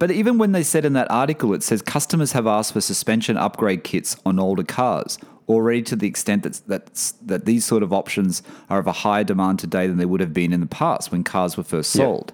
but 0.00 0.10
even 0.10 0.38
when 0.38 0.50
they 0.52 0.64
said 0.64 0.84
in 0.84 0.94
that 0.94 1.08
article, 1.10 1.54
it 1.54 1.62
says 1.62 1.80
customers 1.82 2.32
have 2.32 2.46
asked 2.48 2.72
for 2.72 2.80
suspension 2.80 3.36
upgrade 3.36 3.84
kits 3.84 4.16
on 4.26 4.40
older 4.40 4.64
cars, 4.64 5.18
already 5.48 5.82
to 5.82 5.94
the 5.94 6.08
extent 6.08 6.42
that 6.42 6.60
that's, 6.66 7.12
that 7.26 7.44
these 7.44 7.64
sort 7.64 7.84
of 7.84 7.92
options 7.92 8.42
are 8.70 8.80
of 8.80 8.88
a 8.88 8.92
higher 8.92 9.22
demand 9.22 9.60
today 9.60 9.86
than 9.86 9.98
they 9.98 10.04
would 10.06 10.20
have 10.20 10.32
been 10.34 10.52
in 10.52 10.58
the 10.60 10.66
past 10.66 11.12
when 11.12 11.22
cars 11.22 11.56
were 11.56 11.62
first 11.62 11.94
Yeah. 11.94 12.02
sold. 12.04 12.32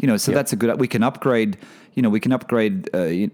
You 0.00 0.08
know, 0.08 0.16
so 0.16 0.32
Yeah. 0.32 0.36
that's 0.36 0.52
a 0.54 0.56
good. 0.56 0.80
We 0.80 0.88
can 0.88 1.02
upgrade. 1.02 1.58
You 1.94 2.02
know, 2.02 2.08
we 2.10 2.18
can 2.20 2.32
upgrade. 2.32 2.88
Uh, 2.94 3.02
you, 3.04 3.30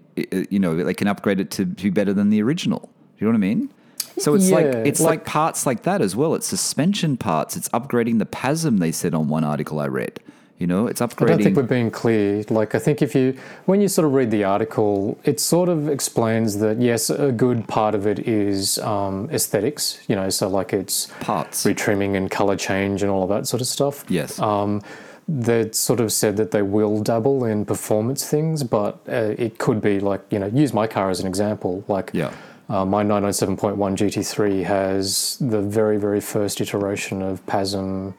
you 0.51 0.59
know, 0.59 0.76
they 0.83 0.93
can 0.95 1.07
upgrade 1.07 1.39
it 1.41 1.51
to 1.53 1.64
be 1.64 1.89
better 1.91 2.12
than 2.12 2.29
the 2.31 2.43
original. 2.43 2.91
You 3.18 3.26
know 3.26 3.32
what 3.32 3.36
I 3.36 3.40
mean? 3.40 3.70
So 4.18 4.34
it's 4.34 4.50
like 4.50 4.66
it's 4.66 5.00
like, 5.00 5.20
like- 5.20 5.24
parts 5.26 5.66
like 5.66 5.82
that 5.84 6.00
as 6.00 6.16
well. 6.16 6.34
It's 6.34 6.46
suspension 6.46 7.16
parts. 7.16 7.56
It's 7.56 7.68
upgrading 7.70 8.18
the 8.18 8.26
PASM. 8.26 8.78
They 8.78 8.92
said 8.92 9.14
on 9.14 9.28
one 9.28 9.44
article 9.44 9.78
I 9.80 9.86
read. 9.86 10.20
You 10.58 10.66
know, 10.66 10.88
it's 10.88 11.00
upgrading. 11.00 11.22
I 11.26 11.28
don't 11.34 11.42
think 11.44 11.56
we're 11.56 11.62
being 11.62 11.88
clear. 11.88 12.42
Like, 12.50 12.74
I 12.74 12.80
think 12.80 13.00
if 13.00 13.14
you, 13.14 13.38
when 13.66 13.80
you 13.80 13.86
sort 13.86 14.04
of 14.06 14.12
read 14.12 14.32
the 14.32 14.42
article, 14.42 15.16
it 15.22 15.38
sort 15.38 15.68
of 15.68 15.88
explains 15.88 16.58
that 16.58 16.80
yes, 16.80 17.10
a 17.10 17.30
good 17.30 17.68
part 17.68 17.94
of 17.94 18.08
it 18.08 18.18
is 18.26 18.76
um, 18.80 19.30
aesthetics. 19.30 20.00
You 20.08 20.16
know, 20.16 20.30
so 20.30 20.48
like 20.48 20.72
it's 20.72 21.06
Parts. 21.20 21.64
retrimming 21.64 22.16
and 22.16 22.28
color 22.28 22.56
change 22.56 23.02
and 23.04 23.10
all 23.10 23.22
of 23.22 23.28
that 23.28 23.46
sort 23.46 23.60
of 23.60 23.68
stuff. 23.68 24.04
Yes. 24.08 24.40
Um, 24.40 24.82
they 25.28 25.70
sort 25.70 26.00
of 26.00 26.10
said 26.10 26.36
that 26.38 26.50
they 26.50 26.62
will 26.62 27.02
dabble 27.04 27.44
in 27.44 27.64
performance 27.64 28.28
things, 28.28 28.64
but 28.64 28.98
uh, 29.08 29.34
it 29.38 29.58
could 29.58 29.80
be 29.80 30.00
like 30.00 30.22
you 30.30 30.40
know, 30.40 30.46
use 30.46 30.72
my 30.72 30.88
car 30.88 31.08
as 31.08 31.20
an 31.20 31.28
example. 31.28 31.84
Like, 31.86 32.10
Yeah. 32.12 32.32
Uh, 32.68 32.84
my 32.84 33.02
997.1 33.02 33.76
GT3 33.76 34.64
has 34.64 35.38
the 35.40 35.60
very, 35.60 35.96
very 35.98 36.20
first 36.20 36.60
iteration 36.60 37.22
of 37.22 37.44
PASM 37.46 38.14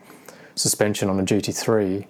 suspension 0.55 1.09
on 1.09 1.19
a 1.19 1.23
GT3, 1.23 2.05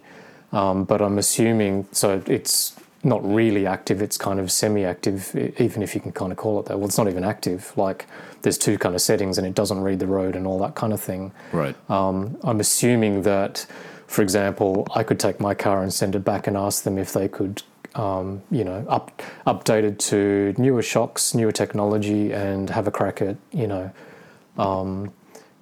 um, 0.53 0.83
but 0.85 1.01
I'm 1.01 1.17
assuming 1.17 1.87
so 1.91 2.21
it's 2.27 2.75
not 3.03 3.23
really 3.23 3.65
active. 3.65 4.01
It's 4.01 4.17
kind 4.17 4.39
of 4.39 4.51
semi-active, 4.51 5.35
e- 5.35 5.53
even 5.63 5.81
if 5.83 5.95
you 5.95 6.01
can 6.01 6.11
kind 6.11 6.31
of 6.31 6.37
call 6.37 6.59
it 6.59 6.65
that. 6.65 6.77
Well, 6.77 6.87
it's 6.87 6.97
not 6.97 7.07
even 7.07 7.23
active. 7.23 7.71
Like 7.77 8.07
there's 8.41 8.57
two 8.57 8.77
kind 8.77 8.95
of 8.95 9.01
settings, 9.01 9.37
and 9.37 9.45
it 9.47 9.55
doesn't 9.55 9.79
read 9.81 9.99
the 9.99 10.07
road 10.07 10.35
and 10.35 10.45
all 10.47 10.59
that 10.59 10.75
kind 10.75 10.93
of 10.93 11.01
thing. 11.01 11.31
right. 11.51 11.75
Um, 11.89 12.37
I'm 12.43 12.59
assuming 12.59 13.23
that, 13.23 13.65
for 14.07 14.21
example, 14.21 14.87
I 14.95 15.03
could 15.03 15.19
take 15.19 15.39
my 15.39 15.53
car 15.53 15.81
and 15.83 15.93
send 15.93 16.15
it 16.15 16.25
back 16.25 16.47
and 16.47 16.57
ask 16.57 16.83
them 16.83 16.97
if 16.97 17.13
they 17.13 17.27
could, 17.27 17.63
um, 17.95 18.41
you 18.51 18.63
know, 18.63 18.85
up 18.87 19.21
update 19.47 19.83
it 19.83 19.99
to 19.99 20.53
newer 20.57 20.81
shocks, 20.81 21.33
newer 21.33 21.51
technology, 21.51 22.31
and 22.31 22.69
have 22.69 22.87
a 22.87 22.91
crack 22.91 23.21
at, 23.21 23.37
you 23.51 23.67
know, 23.67 23.91
um, 24.57 25.11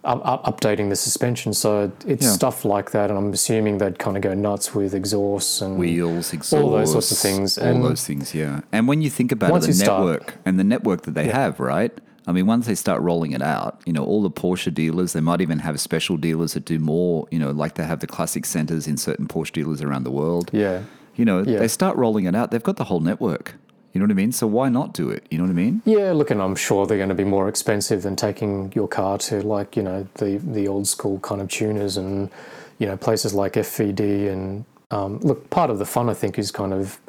up, 0.04 0.22
up, 0.26 0.44
updating 0.46 0.90
the 0.90 0.96
suspension. 0.96 1.54
So 1.54 1.92
it's 2.06 2.26
Yeah. 2.26 2.32
stuff 2.32 2.64
like 2.66 2.92
that, 2.92 3.10
and 3.10 3.18
I'm 3.18 3.32
assuming 3.34 3.78
they'd 3.80 4.00
kind 4.00 4.16
of 4.16 4.24
go 4.24 4.34
nuts 4.34 4.74
with 4.74 4.94
exhausts 4.94 5.62
and 5.62 5.78
Wheels, 5.78 6.34
exhaust, 6.34 6.64
all 6.64 6.72
those 6.72 6.92
sorts 6.92 7.12
of 7.12 7.18
things. 7.18 7.58
All 7.58 7.66
And- 7.68 7.84
those 7.84 8.06
things, 8.06 8.34
yeah. 8.34 8.62
And 8.72 8.88
when 8.88 9.02
you 9.02 9.10
think 9.10 9.32
about 9.32 9.52
it, 9.56 9.62
the 9.62 9.68
you 9.68 9.74
start- 9.74 10.00
network 10.02 10.36
and 10.46 10.60
the 10.60 10.64
network 10.64 11.02
that 11.04 11.14
they 11.14 11.28
Yeah. 11.28 11.38
have, 11.40 11.60
right? 11.60 11.92
I 12.26 12.34
mean, 12.34 12.46
once 12.46 12.68
they 12.68 12.76
start 12.76 13.02
rolling 13.02 13.32
it 13.32 13.42
out, 13.42 13.80
you 13.86 13.94
know, 13.94 14.04
all 14.04 14.22
the 14.22 14.30
Porsche 14.32 14.74
dealers, 14.74 15.14
they 15.14 15.22
might 15.22 15.40
even 15.40 15.60
have 15.60 15.80
special 15.80 16.18
dealers 16.18 16.54
that 16.54 16.66
do 16.66 16.78
more, 16.78 17.26
you 17.32 17.40
know, 17.40 17.52
like 17.52 17.76
they 17.76 17.84
have 17.86 18.00
the 18.02 18.08
classic 18.08 18.46
centers 18.46 18.86
in 18.86 18.98
certain 18.98 19.28
Porsche 19.28 19.54
dealers 19.54 19.82
around 19.82 20.04
the 20.04 20.12
world. 20.12 20.50
Yeah. 20.54 20.80
You 21.18 21.26
know, 21.26 21.44
Yeah. 21.44 21.60
they 21.60 21.68
start 21.68 21.98
rolling 21.98 22.26
it 22.26 22.36
out, 22.36 22.52
they've 22.52 22.64
got 22.64 22.78
the 22.78 22.86
whole 22.86 23.00
network. 23.02 23.56
You 23.94 24.00
know 24.00 24.06
what 24.06 24.12
I 24.12 24.16
mean? 24.16 24.32
So 24.32 24.46
why 24.46 24.70
not 24.70 24.94
do 24.94 25.10
it? 25.10 25.26
You 25.32 25.40
know 25.40 25.46
what 25.46 25.50
I 25.50 25.54
mean? 25.56 25.82
Yeah, 25.84 26.12
look, 26.12 26.30
and 26.30 26.40
I'm 26.42 26.56
sure 26.56 26.86
they're 26.86 26.98
going 26.98 27.10
to 27.10 27.16
be 27.16 27.24
more 27.24 27.50
expensive 27.50 28.04
than 28.04 28.16
taking 28.16 28.72
your 28.76 28.88
car 28.88 29.18
to 29.20 29.42
like 29.42 29.76
you 29.76 29.82
know 29.82 30.08
the 30.16 30.38
the 30.38 30.68
old 30.68 30.88
school 30.88 31.18
kind 31.20 31.42
of 31.42 31.48
tuners 31.50 31.98
and 31.98 32.30
you 32.78 32.86
know 32.86 32.96
places 32.96 33.34
like 33.34 33.54
FVD 33.54 34.30
and 34.32 34.66
um, 34.92 35.20
look, 35.20 35.50
part 35.50 35.70
of 35.72 35.80
the 35.80 35.86
fun 35.86 36.10
I 36.10 36.14
think 36.14 36.38
is 36.38 36.52
kind 36.52 36.74
of 36.74 37.00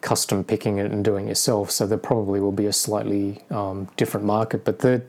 custom 0.00 0.42
picking 0.42 0.78
it 0.78 0.90
and 0.90 1.04
doing 1.04 1.26
it 1.26 1.30
yourself. 1.30 1.70
So 1.70 1.86
there 1.86 1.98
probably 1.98 2.40
will 2.40 2.52
be 2.52 2.66
a 2.66 2.72
slightly 2.72 3.42
um, 3.50 3.88
different 3.98 4.24
market, 4.24 4.64
but 4.64 4.78
there 4.78 5.02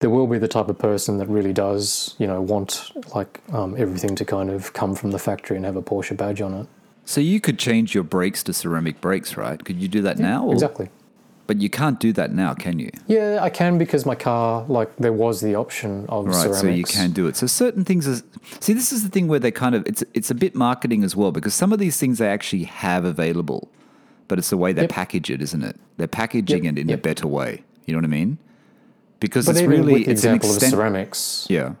there 0.00 0.10
will 0.10 0.26
be 0.28 0.38
the 0.38 0.46
type 0.48 0.68
of 0.68 0.78
person 0.78 1.16
that 1.18 1.26
really 1.26 1.54
does 1.54 2.14
you 2.18 2.26
know 2.28 2.40
want 2.40 2.92
like 3.14 3.40
um, 3.52 3.74
everything 3.76 4.14
to 4.14 4.24
kind 4.24 4.50
of 4.50 4.72
come 4.72 4.94
from 4.94 5.10
the 5.10 5.18
factory 5.18 5.56
and 5.56 5.64
have 5.66 5.74
a 5.76 5.82
Porsche 5.82 6.16
badge 6.16 6.40
on 6.40 6.54
it. 6.54 6.66
So 7.06 7.20
you 7.20 7.40
could 7.40 7.58
change 7.58 7.94
your 7.94 8.04
brakes 8.04 8.42
to 8.42 8.52
ceramic 8.52 9.00
brakes, 9.00 9.36
right? 9.36 9.64
Could 9.64 9.80
you 9.80 9.88
do 9.88 10.02
that 10.02 10.18
now? 10.18 10.44
or- 10.44 10.52
Exactly. 10.52 10.90
But 11.46 11.58
you 11.62 11.70
can't 11.70 12.00
do 12.00 12.12
that 12.14 12.32
now, 12.32 12.54
can 12.54 12.80
you? 12.80 12.90
Yeah, 13.06 13.38
I 13.40 13.50
can 13.50 13.78
because 13.78 14.04
my 14.04 14.16
car 14.16 14.64
like 14.68 14.94
there 14.96 15.12
was 15.12 15.40
the 15.40 15.54
option 15.54 16.04
of 16.08 16.26
Right, 16.26 16.34
ceramics. 16.42 16.60
so 16.60 16.66
you 16.66 16.82
can 16.84 17.12
do 17.12 17.28
it. 17.28 17.36
So 17.36 17.46
certain 17.46 17.84
things 17.84 18.04
is 18.08 18.24
see 18.58 18.72
this 18.72 18.90
is 18.92 19.04
the 19.04 19.08
thing 19.08 19.28
where 19.28 19.38
they 19.38 19.52
kind 19.52 19.76
of 19.76 19.86
it's 19.86 20.02
it's 20.12 20.28
a 20.28 20.34
bit 20.34 20.56
marketing 20.56 21.04
as 21.04 21.14
well 21.14 21.30
because 21.30 21.54
some 21.54 21.72
of 21.72 21.78
these 21.78 21.98
things 21.98 22.18
they 22.18 22.28
actually 22.28 22.64
have 22.64 23.04
available, 23.04 23.68
but 24.26 24.40
it's 24.40 24.50
the 24.50 24.56
way 24.56 24.72
they 24.72 24.82
Yep. 24.82 24.90
package 24.90 25.30
it, 25.30 25.40
isn't 25.40 25.62
it? 25.62 25.76
They're 25.98 26.08
packaging 26.08 26.64
Yep, 26.64 26.72
it 26.78 26.80
in 26.80 26.90
a 26.90 26.96
better 26.96 27.28
way. 27.28 27.62
You 27.86 27.94
know 27.94 27.98
what 27.98 28.06
I 28.06 28.08
mean? 28.08 28.38
Because 29.20 29.46
But 29.46 29.56
it's 29.56 29.68
really 29.68 30.00
it's 30.00 30.06
an 30.08 30.34
example 30.34 30.50
of 30.50 30.60
ceramics, 30.60 31.46
yeah, 31.48 31.74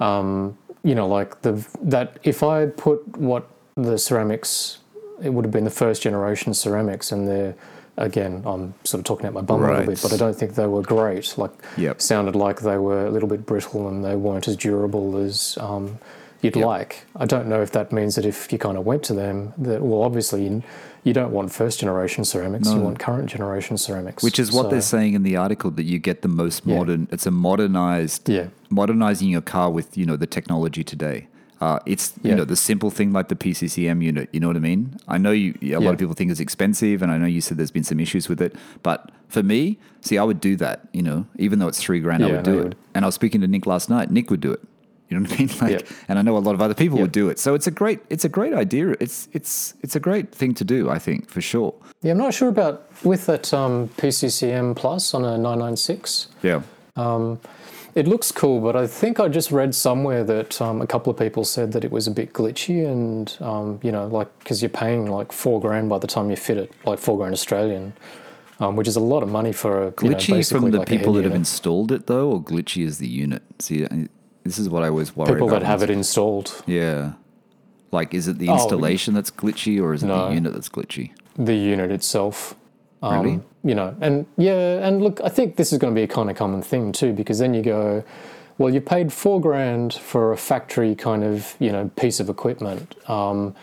um, 0.00 0.56
you 0.82 0.94
know, 0.94 1.06
like 1.06 1.42
the 1.42 1.62
that 1.82 2.18
if 2.22 2.42
I 2.42 2.64
put 2.66 3.06
what 3.18 3.46
the 3.76 3.98
ceramics, 3.98 4.78
it 5.22 5.30
would 5.30 5.44
have 5.44 5.52
been 5.52 5.64
the 5.64 5.70
first 5.70 6.02
generation 6.02 6.54
ceramics, 6.54 7.12
and 7.12 7.28
they're 7.28 7.54
again, 7.98 8.42
I'm 8.46 8.72
sort 8.84 9.00
of 9.00 9.04
talking 9.04 9.26
out 9.26 9.34
my 9.34 9.42
bum 9.42 9.62
a 9.62 9.66
little 9.68 9.84
bit, 9.86 10.00
but 10.00 10.14
I 10.14 10.16
don't 10.16 10.34
think 10.34 10.54
they 10.54 10.66
were 10.66 10.80
great. 10.80 11.36
Like, 11.36 11.50
Yep. 11.76 12.00
sounded 12.00 12.34
like 12.34 12.60
they 12.62 12.78
were 12.78 13.04
a 13.06 13.10
little 13.10 13.28
bit 13.28 13.44
brittle 13.44 13.86
and 13.86 14.02
they 14.02 14.16
weren't 14.16 14.48
as 14.48 14.56
durable 14.56 15.18
as 15.18 15.58
um, 15.60 15.98
you'd 16.40 16.56
Yep. 16.56 16.64
like. 16.64 17.04
I 17.16 17.26
don't 17.26 17.48
know 17.48 17.60
if 17.60 17.70
that 17.72 17.92
means 17.92 18.14
that 18.14 18.24
if 18.24 18.50
you 18.50 18.58
kind 18.58 18.78
of 18.78 18.86
went 18.86 19.02
to 19.04 19.12
them, 19.14 19.52
that 19.58 19.82
well, 19.82 20.02
obviously 20.04 20.44
you, 20.44 20.62
you 21.04 21.12
don't 21.12 21.32
want 21.32 21.52
first 21.52 21.80
generation 21.80 22.24
ceramics, 22.24 22.72
you 22.72 22.80
want 22.80 22.98
current 22.98 23.28
generation 23.28 23.76
ceramics, 23.76 24.22
which 24.24 24.38
is 24.38 24.50
what 24.52 24.62
So, 24.64 24.68
they're 24.70 24.80
saying 24.80 25.12
in 25.12 25.22
the 25.22 25.36
article 25.36 25.70
that 25.72 25.84
you 25.84 25.98
get 25.98 26.22
the 26.22 26.28
most 26.28 26.62
Yeah. 26.64 26.78
modern. 26.78 27.08
It's 27.12 27.26
a 27.26 27.30
modernized, 27.30 28.26
Yeah. 28.26 28.46
modernizing 28.70 29.28
your 29.28 29.42
car 29.42 29.68
with 29.70 29.98
you 29.98 30.06
know 30.06 30.16
the 30.16 30.26
technology 30.26 30.82
today. 30.82 31.26
Uh, 31.62 31.78
it's 31.86 32.12
you 32.24 32.30
Yeah. 32.30 32.36
know 32.38 32.44
the 32.44 32.56
simple 32.56 32.90
thing 32.90 33.12
like 33.12 33.28
the 33.28 33.36
PCCM 33.36 34.02
unit. 34.02 34.28
You 34.32 34.40
know 34.40 34.48
what 34.48 34.56
I 34.56 34.60
mean? 34.70 34.96
I 35.06 35.16
know 35.16 35.30
you. 35.30 35.54
A 35.62 35.78
lot 35.78 35.92
of 35.94 35.98
people 36.02 36.14
think 36.14 36.30
it's 36.32 36.40
expensive, 36.40 37.02
and 37.02 37.12
I 37.12 37.18
know 37.18 37.26
you 37.36 37.40
said 37.40 37.56
there's 37.56 37.70
been 37.78 37.84
some 37.92 38.00
issues 38.00 38.28
with 38.28 38.40
it. 38.42 38.56
But 38.82 38.98
for 39.28 39.42
me, 39.44 39.78
see, 40.00 40.18
I 40.18 40.24
would 40.24 40.40
do 40.40 40.56
that. 40.56 40.76
You 40.92 41.02
know, 41.08 41.26
even 41.38 41.60
though 41.60 41.68
it's 41.68 41.80
three 41.80 42.00
grand, 42.00 42.24
I 42.24 42.32
would 42.32 42.42
do 42.42 42.52
you 42.54 42.58
it. 42.60 42.64
would. 42.64 42.76
And 42.94 43.04
I 43.04 43.06
was 43.08 43.14
speaking 43.14 43.40
to 43.42 43.46
Nick 43.46 43.64
last 43.66 43.88
night. 43.88 44.10
Nick 44.10 44.28
would 44.32 44.40
do 44.40 44.50
it. 44.50 44.60
You 45.08 45.18
know 45.20 45.22
what 45.28 45.32
I 45.34 45.38
mean? 45.38 45.50
Like, 45.60 45.70
Yep. 45.70 45.88
and 46.08 46.18
I 46.18 46.22
know 46.22 46.36
a 46.36 46.44
lot 46.48 46.54
of 46.56 46.60
other 46.66 46.74
people 46.82 46.96
Yep. 46.98 47.02
would 47.04 47.12
do 47.12 47.28
it. 47.30 47.38
So 47.38 47.54
it's 47.54 47.68
a 47.68 47.70
great, 47.70 48.00
it's 48.10 48.24
a 48.24 48.28
great 48.38 48.54
idea. 48.54 48.96
It's 48.98 49.28
it's 49.32 49.74
it's 49.84 49.94
a 49.94 50.00
great 50.00 50.34
thing 50.34 50.54
to 50.54 50.64
do. 50.64 50.90
I 50.90 50.98
think 50.98 51.28
for 51.30 51.40
sure. 51.42 51.74
Yeah, 52.02 52.12
I'm 52.12 52.18
not 52.18 52.34
sure 52.34 52.48
about 52.48 52.76
with 53.04 53.26
that 53.26 53.54
um, 53.54 53.88
PCCM 53.98 54.74
Plus 54.74 55.14
on 55.14 55.24
a 55.24 55.36
996. 55.38 56.26
Yeah. 56.42 56.62
Um, 56.96 57.38
it 57.94 58.06
looks 58.08 58.32
cool, 58.32 58.60
but 58.60 58.74
I 58.76 58.86
think 58.86 59.20
I 59.20 59.28
just 59.28 59.50
read 59.50 59.74
somewhere 59.74 60.24
that 60.24 60.60
um, 60.62 60.80
a 60.80 60.86
couple 60.86 61.10
of 61.12 61.18
people 61.18 61.44
said 61.44 61.72
that 61.72 61.84
it 61.84 61.90
was 61.90 62.06
a 62.06 62.10
bit 62.10 62.32
glitchy, 62.32 62.86
and 62.86 63.36
um, 63.40 63.80
you 63.82 63.92
know, 63.92 64.06
like 64.06 64.36
because 64.38 64.62
you're 64.62 64.68
paying 64.68 65.06
like 65.06 65.32
four 65.32 65.60
grand 65.60 65.88
by 65.88 65.98
the 65.98 66.06
time 66.06 66.30
you 66.30 66.36
fit 66.36 66.56
it, 66.56 66.72
like 66.86 66.98
four 66.98 67.16
grand 67.18 67.32
Australian, 67.34 67.92
um, 68.60 68.76
which 68.76 68.88
is 68.88 68.96
a 68.96 69.00
lot 69.00 69.22
of 69.22 69.28
money 69.28 69.52
for 69.52 69.82
a 69.82 69.84
you 70.02 70.10
know, 70.10 70.16
glitchy 70.16 70.50
from 70.50 70.70
the 70.70 70.78
like 70.78 70.88
people 70.88 71.12
that 71.14 71.24
have 71.24 71.34
installed 71.34 71.92
it 71.92 72.06
though, 72.06 72.30
or 72.32 72.42
glitchy 72.42 72.84
is 72.84 72.98
the 72.98 73.08
unit? 73.08 73.42
See, 73.58 73.86
this 74.44 74.58
is 74.58 74.68
what 74.68 74.82
I 74.82 74.88
always 74.88 75.14
worry 75.16 75.32
people 75.32 75.48
about. 75.48 75.60
that 75.60 75.66
have 75.66 75.82
it 75.82 75.90
installed. 75.90 76.62
Yeah. 76.66 77.12
Like, 77.90 78.14
is 78.14 78.26
it 78.26 78.38
the 78.38 78.48
Oh, 78.48 78.54
installation 78.54 79.12
that's 79.12 79.30
glitchy, 79.30 79.78
or 79.78 79.92
is 79.92 80.02
it 80.02 80.06
No. 80.06 80.28
the 80.28 80.34
unit 80.34 80.52
that's 80.54 80.68
glitchy? 80.70 81.10
the 81.36 81.54
unit 81.54 81.90
itself. 81.90 82.54
Um, 83.02 83.20
Really? 83.22 83.40
You 83.64 83.74
know, 83.76 83.94
and 84.00 84.26
yeah, 84.36 84.86
and 84.86 85.02
look, 85.02 85.20
I 85.22 85.28
think 85.28 85.54
this 85.56 85.72
is 85.72 85.78
going 85.78 85.94
to 85.94 85.98
be 85.98 86.02
a 86.02 86.08
kind 86.08 86.28
of 86.28 86.36
common 86.36 86.62
thing 86.62 86.90
too, 86.92 87.12
because 87.12 87.38
then 87.38 87.54
you 87.54 87.62
go, 87.62 88.02
well, 88.58 88.74
you 88.74 88.80
paid 88.80 89.12
four 89.12 89.40
grand 89.40 89.94
for 89.94 90.32
a 90.32 90.36
factory 90.36 90.94
kind 90.96 91.22
of 91.22 91.54
you 91.60 91.70
know 91.70 91.88
piece 91.96 92.18
of 92.18 92.28
equipment, 92.28 92.96
um, 93.08 93.54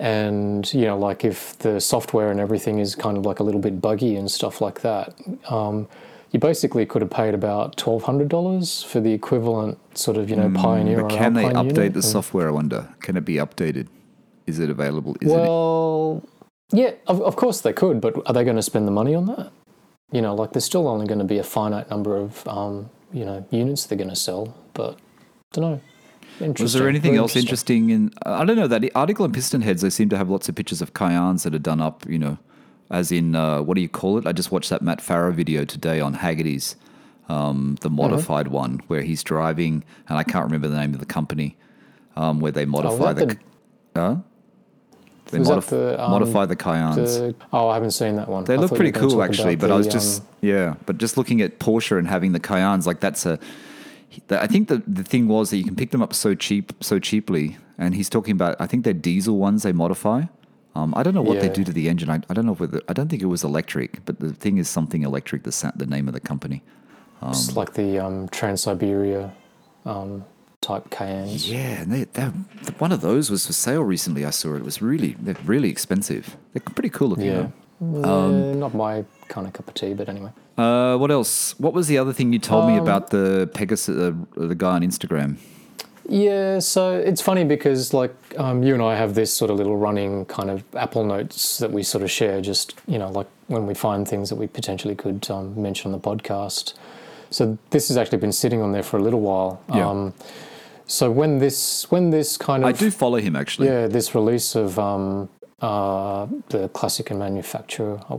and 0.00 0.72
you 0.74 0.84
know, 0.84 0.98
like 0.98 1.24
if 1.24 1.56
the 1.58 1.80
software 1.80 2.30
and 2.32 2.40
everything 2.40 2.80
is 2.80 2.94
kind 2.96 3.16
of 3.16 3.24
like 3.24 3.38
a 3.38 3.44
little 3.44 3.60
bit 3.60 3.80
buggy 3.80 4.16
and 4.16 4.30
stuff 4.30 4.60
like 4.60 4.80
that. 4.80 5.14
Um, 5.48 5.88
you 6.32 6.40
basically 6.40 6.84
could 6.84 7.02
have 7.02 7.10
paid 7.10 7.34
about 7.34 7.76
twelve 7.76 8.02
hundred 8.02 8.28
dollars 8.28 8.82
for 8.82 9.00
the 9.00 9.12
equivalent 9.12 9.78
sort 9.96 10.16
of 10.16 10.28
you 10.28 10.34
know 10.36 10.50
Pioneer 10.50 10.98
Mm, 10.98 11.02
But 11.08 11.14
or 11.14 11.18
can 11.18 11.34
they 11.34 11.44
update 11.44 11.76
unit, 11.76 11.94
the 11.94 12.02
software? 12.02 12.48
I 12.48 12.50
wonder. 12.50 12.88
Can 13.00 13.16
it 13.16 13.24
be 13.24 13.36
updated? 13.36 13.86
Is 14.46 14.58
it 14.58 14.68
available? 14.68 15.16
Is 15.20 15.30
well, 15.32 16.22
yeah, 16.72 16.92
of, 17.06 17.20
of 17.22 17.36
course 17.36 17.60
they 17.60 17.72
could, 17.72 18.00
but 18.00 18.14
are 18.26 18.32
they 18.32 18.44
going 18.44 18.56
to 18.56 18.62
spend 18.62 18.86
the 18.86 18.92
money 18.92 19.14
on 19.14 19.26
that? 19.26 19.52
You 20.12 20.22
know, 20.22 20.34
like 20.34 20.52
there's 20.52 20.64
still 20.64 20.88
only 20.88 21.06
going 21.06 21.18
to 21.18 21.24
be 21.24 21.38
a 21.38 21.42
finite 21.44 21.90
number 21.90 22.16
of, 22.16 22.46
um, 22.46 22.90
you 23.12 23.24
know, 23.24 23.44
units 23.50 23.86
they're 23.86 23.98
going 23.98 24.10
to 24.10 24.16
sell. 24.16 24.56
But 24.74 24.94
I 24.94 25.60
don't 25.60 25.62
know. 25.72 25.80
Was 26.60 26.74
there 26.74 26.88
anything 26.88 27.16
else 27.16 27.34
interesting 27.34 27.90
in? 27.90 28.12
I 28.26 28.44
don't 28.44 28.56
know 28.56 28.66
that 28.68 28.84
article 28.94 29.24
on 29.24 29.32
PistonHeads. 29.32 29.80
They 29.80 29.90
seem 29.90 30.08
to 30.10 30.18
have 30.18 30.28
lots 30.28 30.48
of 30.48 30.54
pictures 30.54 30.82
of 30.82 30.92
Cayennes 30.92 31.44
that 31.44 31.54
are 31.54 31.58
done 31.58 31.80
up. 31.80 32.06
You 32.06 32.18
know, 32.18 32.38
as 32.90 33.10
in 33.10 33.34
uh, 33.34 33.62
what 33.62 33.74
do 33.74 33.80
you 33.80 33.88
call 33.88 34.18
it? 34.18 34.26
I 34.26 34.32
just 34.32 34.52
watched 34.52 34.68
that 34.70 34.82
Matt 34.82 34.98
Farah 34.98 35.32
video 35.32 35.64
today 35.64 35.98
on 35.98 36.16
Hagerty's, 36.16 36.76
um, 37.30 37.78
the 37.80 37.88
modified 37.90 38.48
one 38.48 38.80
where 38.86 39.00
he's 39.02 39.22
driving, 39.24 39.82
and 40.08 40.18
I 40.18 40.24
can't 40.24 40.44
remember 40.44 40.68
the 40.68 40.76
name 40.76 40.92
of 40.92 41.00
the 41.00 41.06
company, 41.06 41.56
um, 42.16 42.40
where 42.40 42.52
they 42.52 42.66
modify 42.66 43.12
that 43.14 43.28
the. 43.28 43.34
the- 43.34 43.40
Huh? 44.00 44.16
They 45.30 45.38
modif- 45.38 45.68
the, 45.68 46.02
um, 46.02 46.10
modify 46.10 46.46
the 46.46 46.56
Cayennes. 46.56 47.18
The, 47.18 47.34
oh, 47.52 47.68
I 47.68 47.74
haven't 47.74 47.90
seen 47.90 48.16
that 48.16 48.28
one. 48.28 48.44
They 48.44 48.54
I 48.54 48.58
look 48.58 48.74
pretty 48.74 48.92
cool 48.92 49.22
actually, 49.22 49.56
but 49.56 49.70
I 49.70 49.76
was 49.76 49.86
just 49.86 50.22
um, 50.22 50.28
yeah, 50.40 50.74
but 50.86 50.98
just 50.98 51.16
looking 51.16 51.40
at 51.40 51.58
Porsche 51.58 51.98
and 51.98 52.06
having 52.06 52.32
the 52.32 52.40
Cayennes, 52.40 52.86
like 52.86 53.00
that's 53.00 53.26
a. 53.26 53.38
I 54.30 54.46
think 54.46 54.68
the 54.68 54.82
the 54.86 55.02
thing 55.02 55.28
was 55.28 55.50
that 55.50 55.56
you 55.56 55.64
can 55.64 55.76
pick 55.76 55.90
them 55.90 56.02
up 56.02 56.14
so 56.14 56.34
cheap, 56.34 56.72
so 56.80 56.98
cheaply, 56.98 57.58
and 57.76 57.94
he's 57.94 58.08
talking 58.08 58.32
about. 58.32 58.56
I 58.60 58.66
think 58.66 58.84
they're 58.84 58.92
diesel 58.92 59.36
ones 59.36 59.62
they 59.62 59.72
modify. 59.72 60.24
Um, 60.74 60.92
I 60.94 61.02
don't 61.02 61.14
know 61.14 61.22
what 61.22 61.40
they 61.40 61.48
do 61.48 61.64
to 61.64 61.72
the 61.72 61.88
engine. 61.88 62.10
I, 62.10 62.20
I 62.28 62.34
don't 62.34 62.46
know 62.46 62.54
whether 62.54 62.80
I 62.88 62.92
don't 62.92 63.08
think 63.08 63.22
it 63.22 63.26
was 63.26 63.42
electric, 63.42 64.04
but 64.04 64.20
the 64.20 64.32
thing 64.32 64.58
is 64.58 64.68
something 64.68 65.02
electric. 65.02 65.42
The 65.42 65.72
the 65.74 65.86
name 65.86 66.06
of 66.06 66.14
the 66.14 66.20
company. 66.20 66.62
Just 67.22 67.56
like 67.56 67.72
the 67.72 67.98
um, 67.98 68.28
Transsyberia 68.28 69.32
um, 69.86 70.24
type 70.66 70.84
Cayennes. 70.90 71.48
Yeah, 71.48 71.82
and 71.82 71.88
they, 71.92 72.04
they, 72.04 72.24
one 72.84 72.92
of 72.96 73.00
those 73.08 73.30
was 73.30 73.46
for 73.46 73.52
sale 73.52 73.84
recently. 73.94 74.24
I 74.24 74.30
saw 74.30 74.54
it. 74.54 74.58
It 74.58 74.64
was 74.64 74.78
really, 74.82 75.10
they're 75.24 75.36
really 75.44 75.70
expensive. 75.76 76.36
They're 76.52 76.62
pretty 76.78 76.90
cool 76.90 77.08
looking. 77.10 77.26
Yeah. 77.26 77.46
though. 77.80 78.32
Eh, 78.34 78.54
not 78.64 78.74
my 78.74 79.04
kind 79.28 79.46
of 79.46 79.52
cup 79.52 79.68
of 79.68 79.74
tea, 79.74 79.94
but 79.94 80.08
anyway. 80.08 80.30
Uh, 80.58 80.96
what 80.96 81.10
else? 81.10 81.54
What 81.58 81.72
was 81.78 81.86
the 81.86 81.98
other 81.98 82.12
thing 82.12 82.32
you 82.32 82.38
told 82.52 82.66
me 82.66 82.76
Um, 82.78 82.82
about 82.86 83.10
the 83.10 83.48
Pegasus, 83.58 83.96
uh, 83.96 84.12
the 84.50 84.54
guy 84.54 84.74
on 84.78 84.82
Instagram? 84.82 85.36
Yeah, 86.08 86.60
so 86.60 86.80
it's 87.10 87.20
funny 87.20 87.44
because 87.44 87.92
like 87.92 88.14
um, 88.38 88.62
you 88.62 88.74
and 88.74 88.82
I 88.82 88.94
have 88.96 89.14
this 89.14 89.30
sort 89.32 89.50
of 89.50 89.56
little 89.58 89.76
running 89.76 90.24
kind 90.26 90.50
of 90.50 90.62
Apple 90.74 91.04
notes 91.04 91.58
that 91.58 91.72
we 91.72 91.82
sort 91.82 92.04
of 92.04 92.10
share. 92.10 92.40
Just 92.40 92.74
you 92.86 92.98
know, 92.98 93.10
like 93.10 93.26
when 93.48 93.66
we 93.66 93.74
find 93.74 94.06
things 94.08 94.28
that 94.30 94.36
we 94.36 94.46
potentially 94.46 94.94
could 94.94 95.28
um, 95.30 95.60
mention 95.60 95.92
on 95.92 96.00
the 96.00 96.04
podcast. 96.10 96.74
So 97.30 97.58
this 97.70 97.88
has 97.88 97.96
actually 97.96 98.18
been 98.18 98.32
sitting 98.32 98.62
on 98.62 98.70
there 98.72 98.84
for 98.84 98.98
a 98.98 99.02
little 99.02 99.20
while. 99.20 99.60
Yeah. 99.74 99.88
Um, 99.90 100.14
so 100.86 101.10
when 101.10 101.38
this 101.38 101.90
when 101.90 102.10
this 102.10 102.36
kind 102.36 102.64
of 102.64 102.68
I 102.68 102.72
do 102.72 102.90
follow 102.90 103.18
him 103.18 103.36
actually. 103.36 103.68
yeah 103.68 103.86
this 103.86 104.14
release 104.14 104.54
of 104.54 104.78
um, 104.78 105.28
uh, 105.60 106.26
the 106.48 106.68
classic 106.70 107.10
and 107.10 107.18
manufacturer 107.18 108.00
I, 108.10 108.18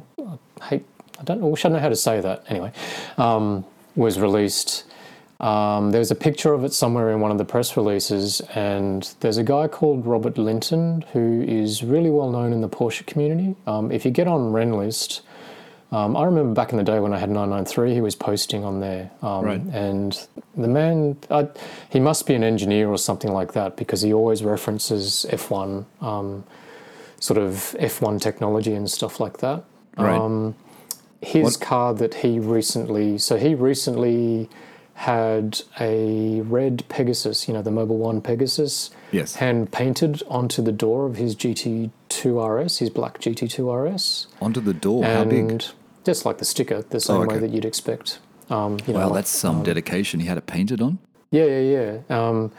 I 0.61 0.65
hate 0.65 0.85
I 1.19 1.23
don't 1.23 1.41
know 1.41 1.55
I 1.55 1.59
don't 1.61 1.73
know 1.73 1.79
how 1.79 1.89
to 1.89 1.95
say 1.95 2.21
that 2.21 2.43
anyway 2.49 2.71
um, 3.17 3.65
was 3.95 4.19
released. 4.19 4.85
Um, 5.39 5.91
there's 5.91 6.09
a 6.09 6.15
picture 6.15 6.53
of 6.53 6.63
it 6.63 6.73
somewhere 6.73 7.11
in 7.11 7.19
one 7.19 7.29
of 7.31 7.37
the 7.37 7.45
press 7.45 7.77
releases, 7.77 8.41
and 8.55 9.13
there's 9.19 9.37
a 9.37 9.43
guy 9.43 9.67
called 9.67 10.05
Robert 10.05 10.37
Linton 10.37 11.03
who 11.13 11.43
is 11.43 11.83
really 11.83 12.09
well 12.09 12.31
known 12.31 12.53
in 12.53 12.61
the 12.61 12.69
Porsche 12.69 13.05
community. 13.05 13.55
Um, 13.67 13.91
if 13.91 14.03
you 14.05 14.11
get 14.11 14.27
on 14.27 14.51
Rennlist, 14.51 15.21
um, 15.91 16.17
I 16.17 16.25
remember 16.25 16.53
back 16.53 16.71
in 16.71 16.77
the 16.77 16.83
day 16.83 16.99
when 16.99 17.13
I 17.13 17.17
had 17.19 17.29
993, 17.29 17.93
he 17.93 18.01
was 18.01 18.15
posting 18.15 18.63
on 18.65 18.79
there. 18.81 19.09
Um, 19.21 19.45
Right. 19.45 19.61
And 19.71 20.27
the 20.55 20.67
man, 20.67 21.17
I, 21.29 21.47
he 21.89 21.99
must 21.99 22.25
be 22.27 22.33
an 22.33 22.43
engineer 22.43 22.89
or 22.89 22.97
something 22.97 23.31
like 23.31 23.53
that 23.53 23.77
because 23.77 24.01
he 24.01 24.11
always 24.13 24.43
references 24.43 25.25
F1, 25.29 25.85
um, 26.01 26.43
sort 27.19 27.37
of 27.37 27.75
F1 27.79 28.19
technology 28.21 28.73
and 28.73 28.89
stuff 28.91 29.19
like 29.19 29.37
that. 29.37 29.63
Right. 29.97 30.19
Um, 30.19 30.55
his 31.21 31.43
What- 31.43 31.59
car 31.61 31.93
that 31.95 32.15
he 32.15 32.37
recently, 32.39 33.17
so 33.17 33.37
he 33.37 33.55
recently 33.55 34.49
had 35.01 35.61
a 35.79 36.41
red 36.41 36.83
Pegasus, 36.89 37.47
you 37.47 37.53
know, 37.53 37.61
the 37.61 37.69
Mobil 37.69 37.97
1 37.97 38.19
Pegasus, 38.21 38.89
Yes. 39.11 39.35
hand 39.35 39.71
painted 39.71 40.23
onto 40.27 40.61
the 40.63 40.71
door 40.71 41.05
of 41.05 41.17
his 41.17 41.35
GT2 41.35 42.39
RS, 42.39 42.79
his 42.79 42.89
black 42.89 43.19
GT2 43.19 43.69
RS 43.71 44.27
Onto 44.41 44.59
the 44.59 44.73
door. 44.73 45.03
How 45.05 45.23
big? 45.23 45.63
just 46.03 46.25
like 46.25 46.37
the 46.39 46.45
sticker, 46.45 46.83
the 46.89 46.99
same 46.99 47.17
Oh, 47.17 47.25
way 47.25 47.37
that 47.37 47.51
you'd 47.51 47.65
expect. 47.65 48.19
Um, 48.49 48.77
you 48.87 48.93
know, 48.93 48.99
Wow, 49.01 49.05
like- 49.07 49.15
that's 49.15 49.29
some 49.29 49.61
dedication. 49.61 50.19
He 50.19 50.25
had 50.27 50.37
it 50.37 50.47
painted 50.47 50.81
on. 50.81 50.97
yeah, 51.31 51.45
yeah, 51.45 51.99
yeah. 52.09 52.27
Um, 52.29 52.51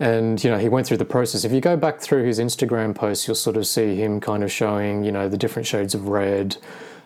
and 0.00 0.42
you 0.42 0.48
know, 0.50 0.56
he 0.58 0.68
went 0.70 0.86
through 0.86 0.96
the 0.96 1.04
process. 1.04 1.44
If 1.44 1.52
you 1.52 1.60
go 1.60 1.76
back 1.76 2.00
through 2.00 2.24
his 2.24 2.38
Instagram 2.38 2.94
posts, 2.94 3.26
you'll 3.28 3.34
sort 3.34 3.56
of 3.58 3.66
see 3.66 3.96
him 3.96 4.18
kind 4.20 4.42
of 4.42 4.50
showing, 4.50 5.04
you 5.04 5.12
know, 5.12 5.28
the 5.28 5.36
different 5.36 5.66
shades 5.66 5.94
of 5.94 6.08
red. 6.08 6.56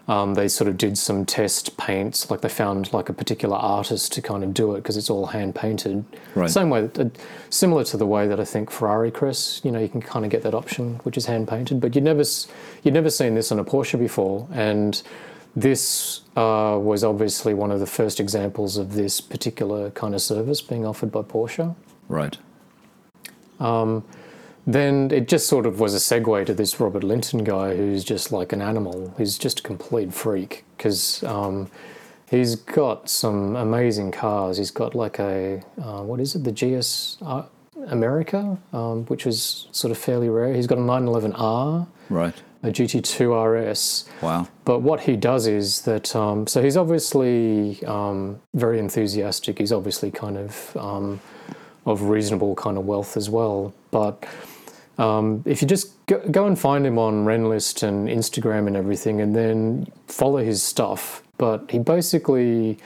Um, 0.08 0.34
they 0.34 0.46
sort 0.46 0.68
of 0.68 0.78
did 0.78 0.96
some 0.96 1.24
test 1.24 1.76
paints, 1.76 2.30
like 2.30 2.40
they 2.40 2.48
found 2.48 2.92
like 2.92 3.08
a 3.08 3.12
particular 3.12 3.56
artist 3.56 4.12
to 4.12 4.22
kind 4.22 4.44
of 4.44 4.54
do 4.54 4.74
it 4.74 4.78
because 4.78 4.96
it's 4.96 5.10
all 5.10 5.26
hand 5.26 5.56
painted. 5.56 6.04
Right. 6.36 6.48
Same 6.48 6.70
way, 6.70 6.88
uh, 6.96 7.06
similar 7.50 7.82
to 7.84 7.96
the 7.96 8.06
way 8.06 8.28
that 8.28 8.38
I 8.38 8.44
think 8.44 8.70
Ferrari 8.70 9.10
Chris, 9.10 9.60
you 9.64 9.72
know, 9.72 9.80
you 9.80 9.88
can 9.88 10.00
kind 10.00 10.24
of 10.24 10.30
get 10.30 10.42
that 10.42 10.54
option, 10.54 11.00
which 11.02 11.16
is 11.16 11.26
hand 11.26 11.48
painted. 11.48 11.80
But 11.80 11.96
you'd 11.96 12.04
never, 12.04 12.22
you'd 12.84 12.94
never 12.94 13.10
seen 13.10 13.34
this 13.34 13.50
on 13.50 13.58
a 13.58 13.64
Porsche 13.64 13.98
before, 13.98 14.46
and 14.52 15.02
this 15.56 16.20
uh, 16.36 16.78
was 16.80 17.02
obviously 17.02 17.52
one 17.54 17.72
of 17.72 17.80
the 17.80 17.86
first 17.86 18.20
examples 18.20 18.76
of 18.76 18.92
this 18.92 19.20
particular 19.20 19.90
kind 19.90 20.14
of 20.14 20.22
service 20.22 20.62
being 20.62 20.86
offered 20.86 21.10
by 21.10 21.22
Porsche. 21.22 21.74
Right. 22.08 22.38
Then 24.66 25.10
it 25.12 25.28
just 25.28 25.46
sort 25.46 25.64
of 25.64 25.78
was 25.78 25.94
a 25.94 25.98
segue 25.98 26.44
to 26.46 26.54
this 26.54 26.80
Robert 26.80 27.04
Linton 27.04 27.44
guy 27.44 27.76
who's 27.76 28.02
just 28.02 28.32
like 28.32 28.52
an 28.52 28.60
animal. 28.60 29.14
He's 29.16 29.38
just 29.38 29.60
a 29.60 29.62
complete 29.62 30.12
freak 30.12 30.64
because 30.76 31.22
um, 31.22 31.70
he's 32.28 32.56
got 32.56 33.08
some 33.08 33.54
amazing 33.54 34.10
cars. 34.10 34.58
He's 34.58 34.72
got 34.72 34.94
like 34.96 35.20
a, 35.20 35.62
uh, 35.80 36.02
what 36.02 36.18
is 36.18 36.34
it, 36.34 36.42
the 36.42 36.50
GS 36.52 37.18
uh, 37.22 37.44
America, 37.86 38.58
um, 38.72 39.04
which 39.06 39.24
was 39.24 39.68
sort 39.70 39.92
of 39.92 39.98
fairly 39.98 40.28
rare. 40.28 40.52
He's 40.52 40.66
got 40.66 40.78
a 40.78 40.82
911R, 40.82 41.86
Right. 42.10 42.34
a 42.64 42.68
GT2 42.72 43.70
RS. 43.70 44.06
Wow. 44.20 44.48
But 44.64 44.80
what 44.80 45.00
he 45.00 45.14
does 45.14 45.46
is 45.46 45.82
that, 45.82 46.16
um, 46.16 46.48
so 46.48 46.60
he's 46.60 46.76
obviously 46.76 47.84
um, 47.84 48.40
very 48.54 48.80
enthusiastic. 48.80 49.58
He's 49.58 49.70
obviously 49.72 50.10
kind 50.10 50.36
of 50.36 50.76
um, 50.76 51.20
of 51.84 52.02
reasonable 52.02 52.56
kind 52.56 52.76
of 52.76 52.84
wealth 52.84 53.16
as 53.16 53.30
well. 53.30 53.72
But 53.92 54.26
um, 54.98 55.42
if 55.44 55.60
you 55.62 55.68
just 55.68 55.92
go, 56.06 56.18
go 56.30 56.46
and 56.46 56.58
find 56.58 56.86
him 56.86 56.98
on 56.98 57.24
Rennlist 57.24 57.82
and 57.82 58.08
Instagram 58.08 58.66
and 58.66 58.76
everything, 58.76 59.20
and 59.20 59.34
then 59.36 59.86
follow 60.08 60.38
his 60.38 60.62
stuff. 60.62 61.22
But 61.38 61.70
he 61.70 61.78
basically 61.78 62.78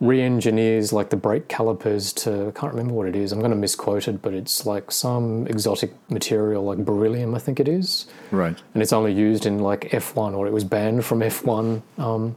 re-engineers 0.00 0.92
like 0.92 1.10
the 1.10 1.16
brake 1.16 1.46
calipers 1.46 2.12
to 2.12 2.48
I 2.48 2.50
can't 2.50 2.72
remember 2.72 2.92
what 2.94 3.06
it 3.06 3.14
is. 3.14 3.30
I'm 3.30 3.38
going 3.38 3.52
to 3.52 3.56
misquote 3.56 4.08
it, 4.08 4.20
but 4.20 4.34
it's 4.34 4.66
like 4.66 4.90
some 4.90 5.46
exotic 5.46 5.92
material 6.10 6.64
like 6.64 6.78
beryllium, 6.84 7.36
I 7.36 7.38
think 7.38 7.60
it 7.60 7.68
is 7.68 8.06
Right. 8.32 8.60
and 8.74 8.82
it's 8.82 8.92
only 8.92 9.12
used 9.12 9.46
in 9.46 9.60
like 9.60 9.90
F1 9.92 10.34
or 10.34 10.48
it 10.48 10.52
was 10.52 10.64
banned 10.64 11.04
from 11.04 11.20
F1 11.20 11.82
um, 11.98 12.34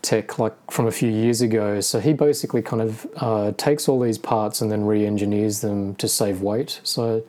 tech 0.00 0.38
like 0.38 0.54
from 0.70 0.86
a 0.86 0.90
few 0.90 1.10
years 1.10 1.42
ago. 1.42 1.80
So 1.82 2.00
he 2.00 2.14
basically 2.14 2.62
kind 2.62 2.80
of 2.80 3.06
uh, 3.16 3.52
takes 3.58 3.90
all 3.90 4.00
these 4.00 4.16
parts 4.16 4.62
and 4.62 4.72
then 4.72 4.86
re-engineers 4.86 5.60
them 5.60 5.96
to 5.96 6.08
save 6.08 6.40
weight. 6.40 6.80
So 6.82 7.22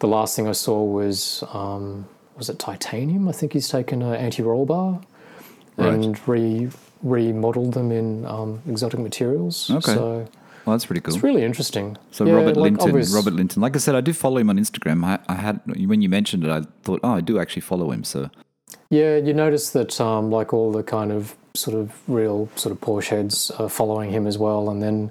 the 0.00 0.08
last 0.08 0.34
thing 0.34 0.48
I 0.48 0.52
saw 0.52 0.82
was 0.82 1.44
um, 1.52 2.06
was 2.36 2.48
it 2.48 2.58
titanium? 2.58 3.28
I 3.28 3.32
think 3.32 3.52
he's 3.52 3.68
taken 3.68 4.02
an 4.02 4.14
anti-roll 4.14 4.66
bar 4.66 5.00
and 5.76 6.20
re 6.28 6.68
remodeled 7.02 7.72
them 7.74 7.90
in 7.92 8.26
um, 8.26 8.60
exotic 8.68 9.00
materials. 9.00 9.70
Okay. 9.70 9.94
So 9.94 10.28
Well, 10.66 10.76
that's 10.76 10.84
pretty 10.86 11.00
cool. 11.00 11.14
it's 11.14 11.22
really 11.22 11.42
interesting. 11.42 11.96
So 12.10 12.26
Yeah, 12.26 12.34
Robert 12.34 12.56
like 12.56 12.82
Linton, 12.82 13.14
Robert 13.14 13.34
Linton. 13.34 13.62
Like 13.62 13.74
I 13.76 13.78
said, 13.78 13.94
I 13.94 14.00
do 14.02 14.12
follow 14.12 14.38
him 14.38 14.50
on 14.50 14.58
Instagram. 14.58 15.04
I, 15.04 15.18
I 15.28 15.34
had 15.34 15.60
when 15.66 16.02
you 16.02 16.08
mentioned 16.08 16.44
it, 16.44 16.50
I 16.50 16.62
thought, 16.82 17.00
oh, 17.02 17.14
I 17.14 17.20
do 17.20 17.38
actually 17.38 17.62
follow 17.62 17.90
him. 17.90 18.04
So 18.04 18.30
Yeah, 18.90 19.16
you 19.16 19.32
notice 19.32 19.70
that 19.70 20.00
um, 20.00 20.30
like 20.30 20.52
all 20.52 20.72
the 20.72 20.82
kind 20.82 21.12
of 21.12 21.34
sort 21.54 21.76
of 21.76 21.92
real 22.06 22.48
sort 22.56 22.72
of 22.72 22.80
Porsche 22.80 23.08
heads 23.08 23.50
are 23.52 23.68
following 23.68 24.10
him 24.10 24.26
as 24.26 24.38
well, 24.38 24.70
and 24.70 24.82
then 24.82 25.10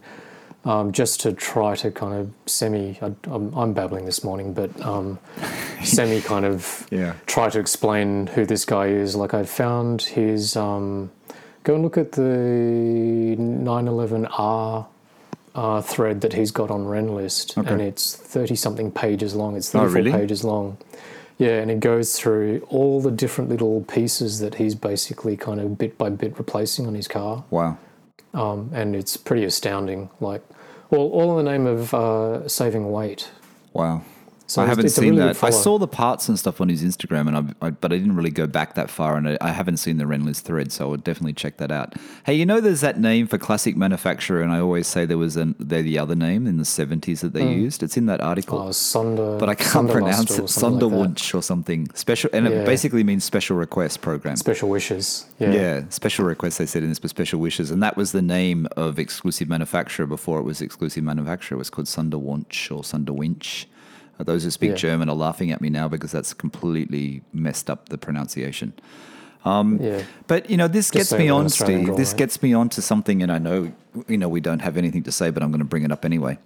um, 0.65 0.91
just 0.91 1.21
to 1.21 1.33
try 1.33 1.75
to 1.77 1.89
kind 1.91 2.13
of 2.13 2.31
semi, 2.45 2.97
I, 3.01 3.13
I'm, 3.25 3.53
I'm 3.55 3.73
babbling 3.73 4.05
this 4.05 4.23
morning, 4.23 4.53
but 4.53 4.69
um, 4.85 5.19
semi 5.83 6.21
kind 6.21 6.45
of 6.45 6.87
Yeah. 6.91 7.13
try 7.27 7.49
to 7.49 7.59
explain 7.59 8.27
who 8.27 8.45
this 8.45 8.65
guy 8.65 8.87
is. 8.87 9.15
Like 9.15 9.33
I 9.33 9.43
found 9.43 10.01
his, 10.03 10.55
um, 10.55 11.11
go 11.63 11.75
and 11.75 11.83
look 11.83 11.97
at 11.97 12.11
the 12.13 13.35
911R. 13.37 14.87
Uh, 15.55 15.81
thread 15.81 16.21
that 16.21 16.31
he's 16.33 16.51
got 16.51 16.69
on 16.69 16.85
Rennlist, 16.85 17.57
Okay. 17.57 17.69
and 17.71 17.81
it's 17.81 18.15
thirty 18.15 18.55
something 18.55 18.91
pages 18.91 19.33
long. 19.35 19.57
It's 19.57 19.73
Oh, 19.73 19.79
thirty-four 19.79 19.95
really? 19.95 20.11
pages 20.11 20.43
long. 20.43 20.77
Yeah, 21.39 21.57
and 21.59 21.71
it 21.71 21.79
goes 21.79 22.17
through 22.17 22.65
all 22.69 23.01
the 23.01 23.09
different 23.11 23.49
little 23.49 23.81
pieces 23.81 24.39
that 24.39 24.55
he's 24.55 24.75
basically 24.75 25.35
kind 25.35 25.59
of 25.59 25.77
bit 25.77 25.97
by 25.97 26.11
bit 26.11 26.37
replacing 26.37 26.85
on 26.85 26.93
his 26.93 27.07
car, 27.07 27.43
wow. 27.49 27.77
Um, 28.33 28.69
and 28.73 28.95
it's 28.95 29.17
pretty 29.17 29.43
astounding. 29.43 30.09
Like, 30.19 30.43
all, 30.91 31.11
all 31.11 31.39
in 31.39 31.45
the 31.45 31.51
name 31.51 31.67
of 31.67 31.93
uh, 31.93 32.47
saving 32.47 32.91
weight. 32.91 33.29
Wow. 33.73 34.03
So 34.49 34.63
I 34.63 34.65
haven't 34.65 34.87
it's 34.87 34.95
seen 34.95 35.15
really 35.15 35.33
that. 35.33 35.43
I 35.43 35.51
saw 35.51 35.77
the 35.77 35.87
parts 35.87 36.27
and 36.27 36.37
stuff 36.39 36.59
on 36.59 36.69
his 36.69 36.83
Instagram, 36.83 37.27
and 37.27 37.55
I, 37.61 37.67
I 37.67 37.69
but 37.69 37.93
I 37.93 37.97
didn't 37.97 38.15
really 38.15 38.31
go 38.31 38.47
back 38.47 38.73
that 38.73 38.89
far, 38.89 39.15
and 39.15 39.29
I, 39.29 39.37
I 39.41 39.51
haven't 39.51 39.77
seen 39.77 39.97
the 39.97 40.05
Rennlist 40.05 40.41
thread, 40.41 40.71
so 40.71 40.85
I 40.85 40.89
would 40.89 41.03
definitely 41.03 41.33
check 41.33 41.57
that 41.57 41.71
out. 41.71 41.93
Hey, 42.25 42.33
you 42.33 42.47
know, 42.47 42.59
there's 42.59 42.81
that 42.81 42.99
name 42.99 43.27
for 43.27 43.37
classic 43.37 43.77
manufacturer, 43.77 44.41
and 44.41 44.51
I 44.51 44.59
always 44.59 44.87
say 44.87 45.05
there 45.05 45.19
was 45.19 45.35
an, 45.35 45.53
they're 45.59 45.83
the 45.83 45.99
other 45.99 46.15
name 46.15 46.47
in 46.47 46.57
the 46.57 46.63
70s 46.63 47.19
that 47.19 47.33
they 47.33 47.45
hmm. 47.45 47.59
used. 47.59 47.83
It's 47.83 47.95
in 47.95 48.07
that 48.07 48.21
article. 48.21 48.57
Oh, 48.57 48.69
Sonder, 48.69 49.37
but 49.37 49.49
I 49.49 49.53
can't 49.53 49.87
Sonderlust 49.87 49.91
pronounce 49.91 50.39
it. 50.39 50.49
something 50.49 50.89
like. 50.89 51.09
Sonderwunsch 51.09 51.35
or 51.35 51.43
something 51.43 51.87
special, 51.93 52.31
and 52.33 52.47
it 52.47 52.65
basically 52.65 53.03
means 53.03 53.23
special 53.23 53.55
request 53.55 54.01
program. 54.01 54.35
Special 54.35 54.67
wishes. 54.67 55.27
Yeah. 55.37 55.51
Yeah, 55.51 55.83
special 55.89 56.25
requests 56.25 56.57
they 56.57 56.65
said 56.65 56.81
in 56.81 56.89
this, 56.89 56.97
but 56.97 57.11
special 57.11 57.39
wishes, 57.39 57.69
and 57.69 57.83
that 57.83 57.95
was 57.95 58.13
the 58.13 58.23
name 58.23 58.67
of 58.75 58.97
exclusive 58.97 59.47
manufacturer 59.47 60.07
before 60.07 60.39
it 60.39 60.43
was 60.43 60.59
exclusive 60.59 61.03
manufacturer. 61.03 61.55
It 61.55 61.59
was 61.59 61.69
called 61.69 61.85
Sonderwunsch 61.85 62.75
or 62.75 62.81
Sonderwinch. 62.81 63.67
Those 64.19 64.43
who 64.43 64.51
speak 64.51 64.71
Yeah. 64.71 64.75
German 64.75 65.09
are 65.09 65.15
laughing 65.15 65.49
at 65.51 65.61
me 65.61 65.69
now 65.69 65.87
because 65.87 66.11
that's 66.11 66.33
completely 66.33 67.21
messed 67.33 67.69
up 67.69 67.89
the 67.89 67.97
pronunciation. 67.97 68.73
Um, 69.45 69.79
yeah. 69.81 70.01
But 70.27 70.49
you 70.49 70.57
know, 70.57 70.67
this 70.67 70.91
gets 70.91 71.11
me 71.13 71.17
it 71.17 71.21
with 71.21 71.29
an 71.29 71.43
on, 71.45 71.49
Steve. 71.49 71.85
drawl, 71.85 71.97
This 71.97 72.11
right? 72.11 72.17
gets 72.17 72.41
me 72.43 72.53
on 72.53 72.67
to 72.69 72.81
something, 72.81 73.23
and 73.23 73.31
I 73.31 73.37
know 73.37 73.71
you 74.07 74.17
know 74.17 74.27
we 74.27 74.41
don't 74.41 74.59
have 74.59 74.75
anything 74.75 75.03
to 75.03 75.11
say, 75.11 75.29
but 75.31 75.41
I'm 75.41 75.51
going 75.51 75.59
to 75.59 75.65
bring 75.65 75.83
it 75.83 75.91
up 75.91 76.03
anyway. 76.03 76.37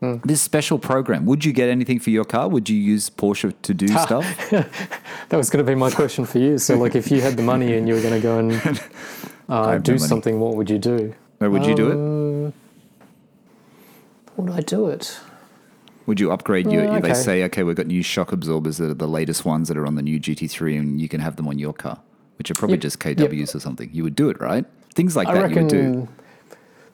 Hmm. 0.00 0.16
This 0.24 0.40
special 0.40 0.78
program. 0.78 1.24
Would 1.26 1.44
you 1.44 1.52
get 1.52 1.68
anything 1.68 1.98
for 2.00 2.10
your 2.10 2.24
car? 2.24 2.48
Would 2.48 2.68
you 2.68 2.76
use 2.76 3.10
Porsche 3.10 3.52
to 3.62 3.74
do 3.74 3.88
stuff? 3.88 4.24
That 5.30 5.36
was 5.36 5.50
going 5.50 5.64
to 5.64 5.70
be 5.70 5.74
my 5.74 5.90
question 5.90 6.24
for 6.24 6.38
you. 6.38 6.56
So, 6.58 6.76
like, 6.78 6.94
if 6.96 7.10
you 7.10 7.20
had 7.20 7.36
the 7.36 7.42
money 7.42 7.74
and 7.76 7.86
you 7.86 7.94
were 7.94 8.00
going 8.00 8.14
to 8.14 8.20
go 8.20 8.38
and 8.38 8.80
uh, 9.48 9.78
do 9.78 9.98
something, 9.98 10.40
what 10.40 10.54
would 10.56 10.70
you 10.70 10.78
do? 10.78 11.14
Or 11.40 11.50
would 11.50 11.66
you 11.66 11.74
do 11.74 11.88
it? 11.90 11.94
Um, 11.94 12.52
Would 14.36 14.50
I 14.52 14.60
do 14.60 14.88
it? 14.88 15.18
Would 16.08 16.20
you 16.20 16.32
upgrade 16.32 16.72
your? 16.72 16.88
Oh, 16.88 16.94
yeah, 16.94 17.00
They 17.00 17.12
say, 17.12 17.44
okay, 17.44 17.64
we've 17.64 17.76
got 17.76 17.86
new 17.86 18.02
shock 18.02 18.32
absorbers 18.32 18.78
that 18.78 18.90
are 18.90 18.94
the 18.94 19.06
latest 19.06 19.44
ones 19.44 19.68
that 19.68 19.76
are 19.76 19.86
on 19.86 19.94
the 19.94 20.00
new 20.00 20.18
GT3, 20.18 20.78
and 20.78 20.98
you 20.98 21.06
can 21.06 21.20
have 21.20 21.36
them 21.36 21.46
on 21.46 21.58
your 21.58 21.74
car, 21.74 22.00
which 22.38 22.50
are 22.50 22.54
probably 22.54 22.76
Yep, 22.76 22.80
just 22.80 23.04
yep. 23.04 23.18
KWs 23.18 23.54
or 23.54 23.60
something. 23.60 23.90
You 23.92 24.04
would 24.04 24.16
do 24.16 24.30
it, 24.30 24.40
right? 24.40 24.64
Things 24.94 25.14
like 25.16 25.28
I 25.28 25.34
that 25.34 25.50
you 25.50 25.56
would 25.56 25.68
do. 25.68 26.08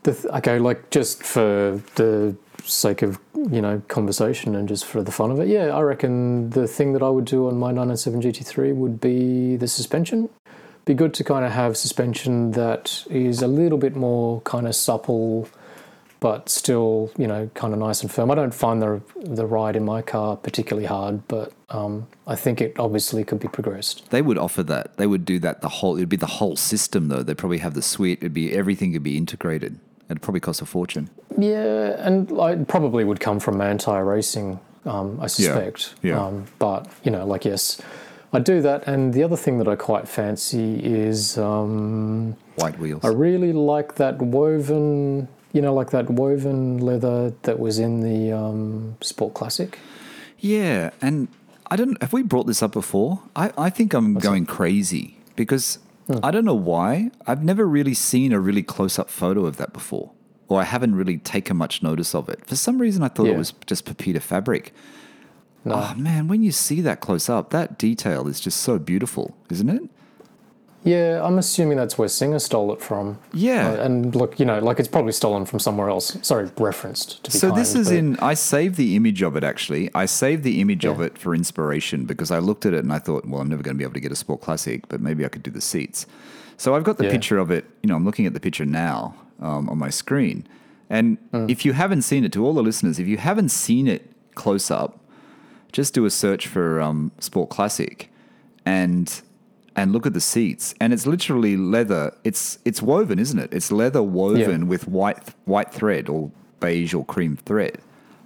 The 0.03 0.15
th- 0.15 0.35
okay, 0.35 0.59
like 0.59 0.91
just 0.91 1.23
for 1.23 1.81
the 1.95 2.35
sake 2.65 3.03
of 3.03 3.21
you 3.53 3.63
know 3.63 3.83
conversation 3.87 4.57
and 4.57 4.69
just 4.69 4.85
for 4.85 5.01
the 5.01 5.13
fun 5.13 5.31
of 5.31 5.39
it, 5.39 5.47
yeah, 5.47 5.67
I 5.67 5.83
reckon 5.83 6.51
the 6.51 6.67
thing 6.67 6.93
that 6.95 7.03
I 7.03 7.09
would 7.09 7.25
do 7.25 7.47
on 7.47 7.57
my 7.57 7.69
997 7.69 8.21
GT3 8.21 8.75
would 8.75 9.01
be 9.01 9.55
the 9.55 9.69
suspension. 9.69 10.29
Be 10.87 10.95
good 10.95 11.15
to 11.15 11.23
kind 11.23 11.45
of 11.45 11.53
have 11.53 11.77
suspension 11.77 12.51
that 12.51 13.05
is 13.09 13.43
a 13.43 13.47
little 13.47 13.79
bit 13.79 13.95
more 13.95 14.41
kind 14.41 14.67
of 14.67 14.75
supple, 14.75 15.49
but 16.25 16.49
still 16.49 17.11
you 17.19 17.27
know 17.27 17.51
kind 17.53 17.75
of 17.75 17.79
nice 17.79 18.01
and 18.01 18.11
firm. 18.11 18.31
I 18.31 18.35
don't 18.35 18.55
find 18.55 18.81
the 18.81 19.03
the 19.15 19.45
ride 19.45 19.77
in 19.77 19.85
my 19.85 20.01
car 20.01 20.39
particularly 20.39 20.87
hard, 20.87 21.29
but 21.29 21.53
um, 21.69 22.07
I 22.27 22.35
think 22.35 22.63
it 22.63 22.79
obviously 22.79 23.25
could 23.25 23.41
be 23.41 23.49
progressed. 23.49 24.09
They 24.09 24.23
would 24.23 24.39
offer 24.39 24.63
that. 24.63 24.97
They 24.97 25.07
would 25.07 25.27
do 25.27 25.39
that. 25.41 25.61
The 25.61 25.69
whole 25.69 25.97
it'd 25.99 26.09
be 26.09 26.17
the 26.17 26.35
whole 26.41 26.57
system 26.57 27.09
though. 27.09 27.23
They'd 27.23 27.37
probably 27.37 27.59
have 27.59 27.75
the 27.75 27.83
suite. 27.83 28.21
It'd 28.23 28.33
be 28.33 28.55
everything. 28.55 28.95
Could 28.95 29.03
be 29.03 29.19
integrated. 29.19 29.79
It'd 30.09 30.23
probably 30.23 30.41
cost 30.41 30.63
a 30.63 30.65
fortune. 30.65 31.11
Yeah, 31.37 31.95
and 31.99 32.41
I 32.41 32.57
probably 32.57 33.05
would 33.05 33.21
come 33.21 33.39
from 33.39 33.57
Manthey 33.57 34.01
Racing, 34.07 34.61
um, 34.87 35.19
I 35.21 35.27
suspect. 35.27 35.95
yeah. 36.03 36.25
Um, 36.25 36.47
but 36.59 36.91
you 37.03 37.11
know, 37.11 37.27
like 37.27 37.45
yes, 37.45 37.83
I 38.33 38.39
do 38.39 38.63
that. 38.63 38.89
And 38.89 39.13
the 39.13 39.23
other 39.23 39.37
thing 39.37 39.59
that 39.59 39.69
I 39.69 39.77
quite 39.77 40.09
fancy 40.09 40.83
is 40.83 41.37
um, 41.37 42.35
White 42.57 42.79
wheels. 42.79 43.05
I 43.05 43.09
really 43.09 43.53
like 43.53 43.97
that 43.97 44.23
woven. 44.23 45.29
You 45.55 45.63
know, 45.63 45.73
like 45.73 45.91
that 45.91 46.11
woven 46.11 46.79
leather 46.79 47.33
that 47.43 47.59
was 47.59 47.79
in 47.79 48.01
the 48.01 48.33
um, 48.37 48.97
Sport 49.01 49.35
Classic. 49.35 49.79
Yeah, 50.39 50.91
and 51.01 51.29
I 51.71 51.77
don't. 51.77 52.01
Have 52.03 52.13
we 52.13 52.23
brought 52.23 52.47
this 52.47 52.63
up 52.63 52.73
before? 52.73 53.23
I, 53.35 53.53
I 53.57 53.71
think 53.71 53.95
I'm 53.95 54.15
going 54.15 54.47
crazy 54.47 55.17
because 55.37 55.79
I 56.23 56.31
don't 56.31 56.45
know 56.45 56.55
why. 56.55 57.11
I've 57.27 57.43
never 57.43 57.67
really 57.67 57.95
seen 57.95 58.33
a 58.33 58.41
really 58.41 58.63
close 58.63 58.99
up 58.99 59.09
photo 59.09 59.47
of 59.47 59.57
that 59.57 59.73
before, 59.73 60.11
or 60.49 60.61
I 60.61 60.65
haven't 60.65 60.97
really 60.97 61.19
taken 61.19 61.57
much 61.57 61.83
notice 61.83 62.15
of 62.15 62.29
it. 62.29 62.45
For 62.47 62.57
some 62.57 62.79
reason, 62.79 63.03
I 63.03 63.09
thought 63.09 63.29
it 63.29 63.37
was 63.37 63.53
just 63.67 63.87
Pepita 63.87 64.21
fabric. 64.21 64.75
No, 65.65 65.77
Oh 65.77 65.95
man, 65.97 66.29
when 66.29 66.43
you 66.43 66.53
see 66.53 66.83
that 66.83 67.01
close 67.01 67.29
up, 67.31 67.51
that 67.51 67.79
detail 67.79 68.29
is 68.29 68.39
just 68.39 68.61
so 68.61 68.79
beautiful, 68.79 69.35
isn't 69.51 69.71
it? 69.71 69.83
Yeah, 70.85 71.21
I'm 71.25 71.39
assuming 71.39 71.77
that's 71.79 71.97
where 71.99 72.09
Singer 72.09 72.39
stole 72.39 72.73
it 72.73 72.81
from. 72.81 73.19
Yeah. 73.33 73.71
Uh, 73.71 73.77
and 73.85 74.15
look, 74.15 74.39
you 74.39 74.47
know, 74.47 74.59
like 74.61 74.79
it's 74.79 74.89
probably 74.89 75.13
stolen 75.13 75.47
from 75.47 75.59
somewhere 75.59 75.89
else. 75.89 76.17
Sorry, 76.23 76.51
referenced 76.59 77.25
to 77.25 77.31
be 77.33 77.39
So 77.39 77.49
kind, 77.49 77.61
this 77.61 77.75
is 77.75 77.91
in. 77.91 78.17
I 78.21 78.35
saved 78.35 78.77
the 78.77 78.95
image 78.97 79.23
of 79.23 79.35
it 79.37 79.43
actually. 79.45 79.91
I 79.95 80.07
saved 80.07 80.45
the 80.45 80.61
image 80.61 80.85
of 80.85 81.01
it 81.01 81.17
for 81.19 81.35
inspiration 81.35 82.05
because 82.05 82.31
I 82.31 82.39
looked 82.39 82.67
at 82.67 82.75
it 82.75 82.85
and 82.85 82.93
I 82.93 82.99
thought, 82.99 83.25
well, 83.27 83.41
I'm 83.41 83.49
never 83.49 83.63
going 83.63 83.75
to 83.75 83.79
be 83.79 83.85
able 83.85 83.95
to 83.95 84.01
get 84.01 84.13
a 84.13 84.17
Sport 84.17 84.41
Classic, 84.43 84.87
but 84.89 85.01
maybe 85.01 85.25
I 85.25 85.29
could 85.29 85.43
do 85.43 85.51
the 85.51 85.61
seats. 85.61 86.07
So 86.57 86.75
I've 86.77 86.85
got 86.85 86.99
the 86.99 87.05
Yeah. 87.05 87.11
picture 87.11 87.39
of 87.39 87.51
it. 87.51 87.65
You 87.83 87.89
know, 87.89 87.97
I'm 87.97 88.05
looking 88.05 88.27
at 88.27 88.33
the 88.35 88.41
picture 88.41 88.65
now 88.67 89.15
um, 89.41 89.69
on 89.69 89.79
my 89.79 89.91
screen. 89.91 90.47
And 90.91 91.17
Hmm. 91.33 91.47
if 91.49 91.65
you 91.65 91.73
haven't 91.73 92.03
seen 92.03 92.25
it, 92.25 92.33
to 92.33 92.45
all 92.45 92.53
the 92.55 92.63
listeners, 92.63 92.99
if 92.99 93.09
you 93.09 93.17
haven't 93.17 93.49
seen 93.49 93.89
it 93.89 94.11
close 94.35 94.71
up, 94.71 95.01
just 95.73 95.95
do 95.95 96.05
a 96.05 96.11
search 96.11 96.47
for 96.47 96.81
um, 96.81 97.11
Sport 97.19 97.49
Classic, 97.51 98.09
and 98.65 99.21
and 99.77 99.93
look 99.93 100.07
at 100.07 100.13
the 100.15 100.21
seats. 100.21 100.75
And 100.81 100.93
it's 100.93 101.07
literally 101.07 101.57
leather. 101.57 102.15
It's 102.25 102.59
it's 102.65 102.81
woven, 102.83 103.19
isn't 103.19 103.39
it? 103.39 103.53
It's 103.53 103.71
leather 103.73 104.03
woven 104.03 104.69
with 104.69 104.87
white 104.89 105.35
white 105.45 105.73
thread 105.73 106.09
or 106.09 106.31
beige 106.61 106.95
or 106.95 107.05
cream 107.05 107.37
thread. 107.37 107.79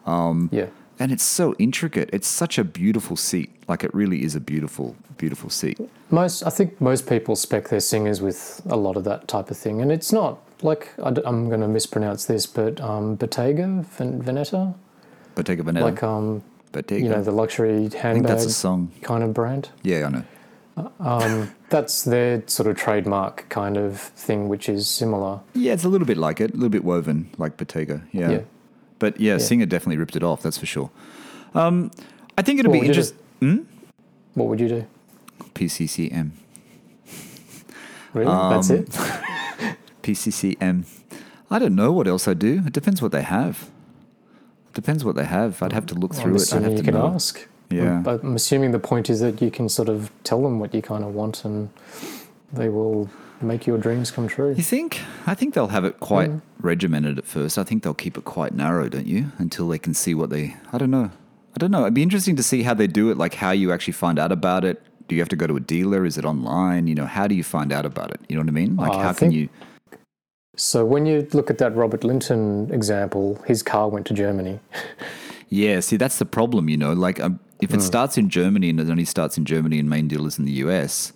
yeah. 0.07 0.67
And 1.01 1.13
it's 1.13 1.23
so 1.23 1.55
intricate. 1.61 2.11
It's 2.13 2.27
such 2.27 2.59
a 2.59 2.65
beautiful 2.65 3.17
seat. 3.17 3.51
Like 3.69 3.85
it 3.85 3.95
really 3.95 4.25
is 4.25 4.35
a 4.35 4.41
beautiful, 4.41 4.97
beautiful 5.17 5.49
seat. 5.49 5.79
Most, 6.11 6.43
I 6.43 6.51
think 6.51 6.81
most 6.81 7.07
people 7.09 7.37
spec 7.37 7.69
their 7.69 7.79
singers 7.79 8.21
with 8.21 8.61
a 8.69 8.77
lot 8.77 8.97
of 8.97 9.05
that 9.05 9.29
type 9.29 9.49
of 9.53 9.57
thing, 9.57 9.81
and 9.81 9.93
it's 9.93 10.13
not 10.13 10.41
like 10.63 10.93
I 10.99 11.11
am 11.25 11.49
going 11.49 11.61
to 11.61 11.69
mispronounce 11.69 12.25
this, 12.25 12.47
but 12.47 12.81
um, 12.81 13.15
Bottega 13.15 13.85
Ven- 13.97 14.21
Veneta, 14.23 14.75
Bottega 15.37 15.63
Veneta. 15.63 15.83
like 15.83 16.03
um, 16.03 16.43
Bottega. 16.73 17.01
you 17.01 17.09
know, 17.09 17.23
the 17.23 17.31
luxury 17.31 17.77
I 17.77 17.89
think 17.91 17.95
handbag 17.95 18.27
that's 18.33 18.47
a 18.47 18.51
song. 18.53 18.91
kind 19.03 19.23
of 19.23 19.33
brand. 19.33 19.69
Yeah, 19.85 20.07
I 20.07 20.11
know. 20.11 20.25
Um, 21.01 21.55
that's 21.71 22.05
their 22.05 22.43
sort 22.47 22.69
of 22.69 22.77
trademark 22.77 23.49
kind 23.49 23.77
of 23.77 24.01
thing, 24.01 24.49
which 24.49 24.69
is 24.69 24.89
similar. 24.89 25.41
Yeah, 25.55 25.73
it's 25.73 25.85
a 25.85 25.89
little 25.89 26.07
bit 26.07 26.17
like 26.17 26.41
it, 26.41 26.51
a 26.51 26.55
little 26.55 26.69
bit 26.69 26.85
woven 26.85 27.31
like 27.39 27.57
Bottega. 27.57 28.03
Yeah. 28.13 28.31
Yeah. 28.31 28.41
But 28.99 29.21
yeah, 29.21 29.39
Singer 29.39 29.67
definitely 29.67 29.97
ripped 29.99 30.17
it 30.17 30.23
off, 30.23 30.43
that's 30.43 30.59
for 30.59 30.67
sure. 30.67 30.91
Um, 31.55 31.91
I 32.37 32.43
think 32.43 32.59
it'll 32.61 32.71
What 32.71 32.81
be 32.83 32.89
would 32.89 32.97
you 32.97 33.03
do? 33.03 33.11
interesting. 33.41 33.67
What 34.35 34.49
would 34.49 34.61
you 34.61 34.69
do? 34.69 34.87
PCCM. 35.55 36.31
Really? 38.13 38.27
that's 38.27 38.71
Um, 38.71 38.77
it. 38.77 38.89
PCCM. 40.03 40.85
I 41.51 41.59
don't 41.59 41.75
know 41.75 41.93
what 41.93 42.07
else 42.07 42.27
I 42.29 42.35
do. 42.35 42.63
It 42.67 42.73
depends 42.73 43.01
what 43.03 43.13
they 43.13 43.23
have. 43.23 43.71
It 44.69 44.75
depends 44.75 45.05
what 45.05 45.15
they 45.17 45.25
have. 45.25 45.63
I'd 45.63 45.73
have 45.73 45.87
to 45.87 45.95
look 45.95 46.15
I'm 46.15 46.21
through 46.21 46.37
it. 46.37 46.55
I'd 46.55 46.63
have 46.63 46.73
you 46.73 46.79
to 46.79 46.85
can 46.85 46.95
know. 46.95 47.07
ask. 47.15 47.47
Yeah. 47.71 48.01
But 48.03 48.23
I'm 48.23 48.35
assuming 48.35 48.73
the 48.73 48.79
point 48.79 49.11
is 49.11 49.21
that 49.21 49.43
you 49.43 49.51
can 49.51 49.69
sort 49.69 49.89
of 49.89 50.11
tell 50.25 50.43
them 50.43 50.59
what 50.59 50.75
you 50.75 50.83
kind 50.83 51.05
of 51.05 51.15
want, 51.15 51.45
and 51.45 51.71
they 52.53 52.69
will 52.69 53.11
make 53.41 53.67
your 53.67 53.79
dreams 53.79 54.11
come 54.11 54.27
true. 54.27 54.55
You 54.57 54.63
think? 54.63 55.01
I 55.27 55.35
think 55.35 55.55
they'll 55.55 55.69
have 55.69 55.85
it 55.85 56.01
quite 56.01 56.31
regimented 56.61 57.19
at 57.19 57.27
first. 57.27 57.59
I 57.59 57.65
think 57.65 57.83
they'll 57.83 57.95
keep 57.95 58.17
it 58.17 58.25
quite 58.25 58.55
narrow, 58.55 58.89
don't 58.89 59.07
you? 59.07 59.33
Until 59.39 59.69
they 59.69 59.79
can 59.79 59.95
see 59.95 60.15
what 60.15 60.31
they. 60.31 60.57
I 60.73 60.79
don't 60.79 60.91
know. 60.91 61.11
I 61.55 61.59
don't 61.59 61.71
know. 61.71 61.83
It'd 61.83 61.95
be 61.95 62.03
interesting 62.03 62.37
to 62.37 62.43
see 62.43 62.63
how 62.63 62.75
they 62.75 62.87
do 62.87 63.11
it, 63.11 63.19
like 63.19 63.35
how 63.35 63.51
you 63.51 63.73
actually 63.73 63.95
find 63.95 64.19
out 64.19 64.33
about 64.33 64.65
it. 64.65 64.83
Do 65.09 65.15
you 65.15 65.21
have 65.21 65.29
to 65.31 65.37
go 65.37 65.47
to 65.47 65.57
a 65.57 65.61
dealer? 65.61 66.05
Is 66.05 66.19
it 66.19 66.25
online? 66.25 66.87
You 66.87 66.95
know, 66.95 67.07
how 67.07 67.27
do 67.27 67.35
you 67.35 67.43
find 67.43 67.73
out 67.73 67.87
about 67.87 68.11
it? 68.11 68.21
You 68.29 68.37
know 68.37 68.43
what 68.43 68.49
I 68.49 68.53
mean? 68.53 68.77
Like, 68.77 68.93
how 68.93 69.13
can 69.13 69.33
you. 69.33 69.49
So 70.57 70.85
when 70.85 71.07
you 71.07 71.27
look 71.33 71.51
at 71.51 71.59
that 71.59 71.75
Robert 71.75 72.05
Linton 72.05 72.73
example, 72.73 73.43
his 73.47 73.63
car 73.63 73.89
went 73.89 74.07
to 74.09 74.15
Germany. 74.15 74.61
Yeah, 75.51 75.81
see, 75.81 75.97
that's 75.97 76.19
the 76.19 76.27
problem, 76.27 76.69
you 76.69 76.77
know. 76.77 76.93
Like, 76.93 77.21
um, 77.21 77.41
if 77.61 77.71
Hmm. 77.71 77.77
it 77.77 77.83
starts 77.83 78.17
in 78.19 78.29
Germany 78.31 78.71
and 78.71 78.81
it 78.81 78.89
only 78.91 79.05
starts 79.05 79.37
in 79.39 79.45
Germany 79.45 79.79
and 79.79 79.89
main 79.89 80.09
dealers 80.09 80.39
in 80.39 80.45
the 80.45 80.53
US, 80.65 81.13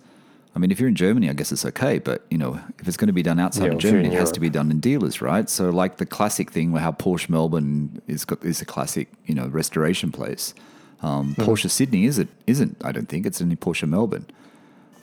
I 0.55 0.59
mean, 0.59 0.69
if 0.71 0.79
you're 0.79 0.89
in 0.89 0.95
Germany, 0.95 1.29
I 1.29 1.33
guess 1.33 1.51
it's 1.51 1.65
okay. 1.65 1.97
But, 1.99 2.25
you 2.29 2.37
know, 2.37 2.59
if 2.79 2.87
it's 2.87 2.97
going 2.97 3.07
to 3.07 3.13
be 3.13 3.23
done 3.23 3.39
outside 3.39 3.65
Yeah, 3.65 3.71
of 3.73 3.79
if 3.79 3.83
you're 3.83 3.99
in 3.99 4.03
Germany, 4.03 4.15
it 4.15 4.19
has 4.19 4.31
to 4.33 4.39
be 4.39 4.49
done 4.49 4.69
in 4.71 4.79
dealers, 4.79 5.21
right? 5.21 5.49
So, 5.49 5.69
like 5.71 5.97
the 5.97 6.05
classic 6.05 6.51
thing 6.51 6.71
where 6.71 6.81
how 6.83 6.91
Porsche 6.91 7.27
Melbourne 7.29 8.01
is, 8.07 8.23
got, 8.25 8.43
is 8.45 8.61
a 8.61 8.65
classic, 8.65 9.07
you 9.25 9.33
know, 9.33 9.47
restoration 9.47 10.11
place. 10.11 10.53
Um, 11.01 11.35
Mm-hmm. 11.35 11.51
Porsche 11.51 11.69
Sydney 11.69 12.05
is 12.05 12.17
it 12.19 12.27
isn't 12.47 12.77
I 12.85 12.91
don't 12.91 13.09
think 13.09 13.25
it's 13.25 13.41
only 13.41 13.55
Porsche 13.55 13.87
Melbourne. 13.89 14.25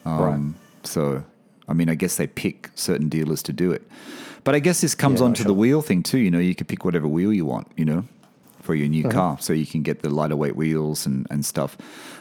Um, 0.05 0.55
So 0.85 1.25
I 1.69 1.73
mean 1.75 1.89
I 1.91 1.95
guess 1.95 2.17
they 2.17 2.27
pick 2.27 2.71
certain 2.75 3.09
dealers 3.09 3.43
to 3.45 3.53
do 3.53 3.71
it, 3.73 3.83
but 4.45 4.55
I 4.55 4.61
guess 4.61 4.81
this 4.81 4.95
comes 4.95 5.21
Yeah, 5.21 5.27
onto 5.27 5.45
the 5.45 5.53
wheel 5.53 5.83
thing 5.83 6.03
too. 6.03 6.19
You 6.19 6.31
know 6.31 6.39
you 6.39 6.55
can 6.55 6.67
pick 6.67 6.85
whatever 6.85 7.07
wheel 7.09 7.33
you 7.33 7.45
want. 7.45 7.67
You 7.77 7.85
know 7.85 8.05
for 8.71 8.77
your 8.77 8.87
Mm-hmm. 8.89 9.09
new 9.09 9.15
car, 9.21 9.37
so 9.41 9.53
you 9.53 9.67
can 9.67 9.83
get 9.83 10.03
the 10.03 10.11
lighter 10.11 10.37
weight 10.37 10.55
wheels 10.57 11.07
and 11.07 11.27
and 11.33 11.45
stuff. 11.45 11.77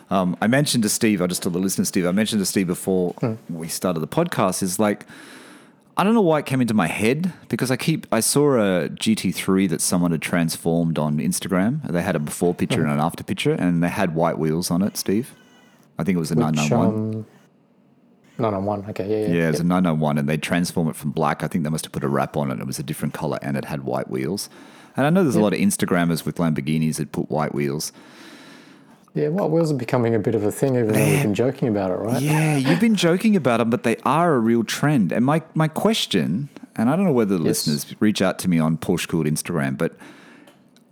Um, 0.10 0.36
I 0.42 0.48
mentioned 0.48 0.84
to 0.84 0.90
Steve, 0.90 1.22
I 1.22 1.28
just 1.28 1.44
told 1.44 1.54
the 1.54 1.60
listener 1.60 1.86
Steve, 1.86 2.08
I 2.08 2.12
mentioned 2.12 2.42
to 2.42 2.46
Steve 2.54 2.68
before 2.68 3.14
Hmm. 3.22 3.36
we 3.62 3.68
started 3.68 4.00
the 4.02 4.14
podcast 4.20 4.64
is 4.64 4.80
like. 4.80 5.06
I 6.00 6.04
don't 6.06 6.14
know 6.14 6.28
why 6.32 6.40
it 6.40 6.46
came 6.46 6.62
into 6.62 6.74
my 6.74 6.88
head 6.88 7.34
because 7.50 7.70
I 7.72 7.76
keep 7.76 8.08
I 8.20 8.22
saw 8.22 8.46
a 8.56 8.88
GT3 9.04 9.68
that 9.70 9.82
someone 9.82 10.12
had 10.12 10.22
transformed 10.22 10.98
on 10.98 11.18
Instagram. 11.20 11.72
They 11.96 12.02
had 12.10 12.16
a 12.16 12.20
before 12.20 12.54
picture 12.56 12.82
and 12.86 12.92
an 12.98 13.02
after 13.08 13.22
picture, 13.32 13.52
and 13.64 13.84
they 13.84 13.90
had 13.90 14.10
white 14.16 14.38
wheels 14.40 14.72
on 14.72 14.82
it. 14.82 14.96
Steve, 14.96 15.28
I 16.00 16.04
think 16.06 16.16
it 16.16 16.20
was 16.26 16.32
a 16.32 16.36
Which, 16.36 16.56
991. 16.56 16.88
um, 16.88 17.26
991, 18.38 18.90
okay, 18.92 19.08
yeah, 19.10 19.28
yeah. 19.28 19.34
yeah, 19.42 19.48
it 19.50 19.52
was 19.52 19.60
a 19.60 19.64
991, 19.66 20.18
and 20.20 20.30
they 20.30 20.38
transformed 20.38 20.90
it 20.92 20.96
from 20.96 21.12
black. 21.12 21.44
I 21.44 21.48
think 21.50 21.66
they 21.66 21.70
must 21.70 21.84
have 21.86 21.92
put 21.92 22.06
a 22.06 22.08
wrap 22.08 22.38
on 22.38 22.50
it. 22.52 22.60
It 22.62 22.68
was 22.68 22.80
a 22.80 22.84
different 22.84 23.14
color, 23.14 23.38
and 23.42 23.58
it 23.58 23.66
had 23.66 23.84
white 23.84 24.10
wheels. 24.10 24.50
And 25.00 25.08
I 25.08 25.12
know 25.12 25.24
there's 25.24 25.38
a 25.38 25.40
lot 25.40 25.54
of 25.54 25.60
Instagrammers 25.60 26.26
with 26.26 26.36
Lamborghinis 26.36 26.98
that 26.98 27.14
put 27.14 27.32
white 27.32 27.54
wheels. 27.56 27.94
Yeah, 29.14 29.30
white 29.30 29.50
wheels 29.50 29.72
are 29.72 29.76
becoming 29.76 30.14
a 30.14 30.20
bit 30.20 30.36
of 30.36 30.44
a 30.44 30.52
thing, 30.52 30.76
even 30.76 30.90
though 30.92 31.06
we've 31.06 31.22
been 31.22 31.34
joking 31.34 31.70
about 31.70 31.92
it, 31.92 31.94
right? 31.96 32.22
Yeah, 32.22 32.58
you've 32.58 32.82
been 32.82 32.96
joking 32.96 33.38
about 33.38 33.60
them, 33.60 33.70
but 33.70 33.84
they 33.84 33.96
are 34.04 34.34
a 34.34 34.40
real 34.40 34.66
trend. 34.66 35.14
And 35.14 35.26
my, 35.26 35.42
my 35.56 35.70
question, 35.70 36.50
and 36.76 36.90
I 36.90 36.98
don't 36.98 37.06
know 37.06 37.14
whether 37.14 37.38
the 37.38 37.46
Yes. 37.46 37.66
listeners 37.66 37.96
reach 38.02 38.22
out 38.22 38.40
to 38.40 38.50
me 38.50 38.60
on 38.60 38.78
Porsche 38.78 39.08
Cooled 39.08 39.26
Instagram, 39.26 39.78
but 39.78 39.96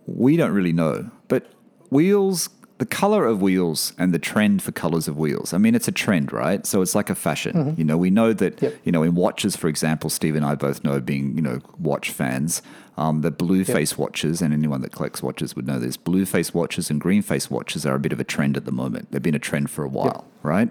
we 0.06 0.38
don't 0.38 0.52
really 0.54 0.72
know. 0.72 1.12
But 1.28 1.52
wheels, 1.90 2.48
the 2.80 2.86
color 2.86 3.26
of 3.26 3.42
wheels 3.42 3.94
and 3.98 4.14
the 4.14 4.20
trend 4.20 4.62
for 4.62 4.72
colors 4.72 5.08
of 5.08 5.18
wheels, 5.18 5.52
I 5.54 5.58
mean, 5.58 5.74
it's 5.74 5.88
a 5.88 5.92
trend, 5.92 6.32
right? 6.32 6.66
So 6.66 6.82
it's 6.84 6.94
like 6.94 7.10
a 7.10 7.16
fashion. 7.16 7.74
You 7.78 7.84
know, 7.84 7.98
we 7.98 8.10
know 8.12 8.34
that, 8.34 8.62
Yep. 8.62 8.76
you 8.84 8.92
know, 8.92 9.02
in 9.04 9.16
watches, 9.16 9.56
for 9.56 9.68
example, 9.68 10.10
Steve 10.12 10.36
and 10.36 10.46
I 10.46 10.54
both 10.56 10.84
know, 10.84 11.00
being, 11.00 11.36
you 11.36 11.42
know, 11.42 11.60
watch 11.80 12.12
fans, 12.12 12.62
um, 12.96 13.22
the 13.22 13.32
blue 13.32 13.64
face 13.64 13.98
watches, 13.98 14.42
and 14.44 14.54
anyone 14.54 14.82
that 14.82 14.92
collects 14.92 15.24
watches 15.24 15.56
would 15.56 15.66
know 15.66 15.80
this 15.80 15.98
blue 15.98 16.26
face 16.26 16.54
watches 16.54 16.90
and 16.92 17.02
green 17.02 17.22
face 17.24 17.50
watches 17.50 17.86
are 17.86 17.96
a 17.96 18.00
bit 18.00 18.14
of 18.14 18.20
a 18.20 18.24
trend 18.24 18.56
at 18.58 18.66
the 18.66 18.72
moment. 18.72 19.12
They've 19.12 19.22
been 19.24 19.36
a 19.36 19.40
trend 19.40 19.70
for 19.72 19.84
a 19.84 19.90
while, 19.90 20.26
right? 20.44 20.70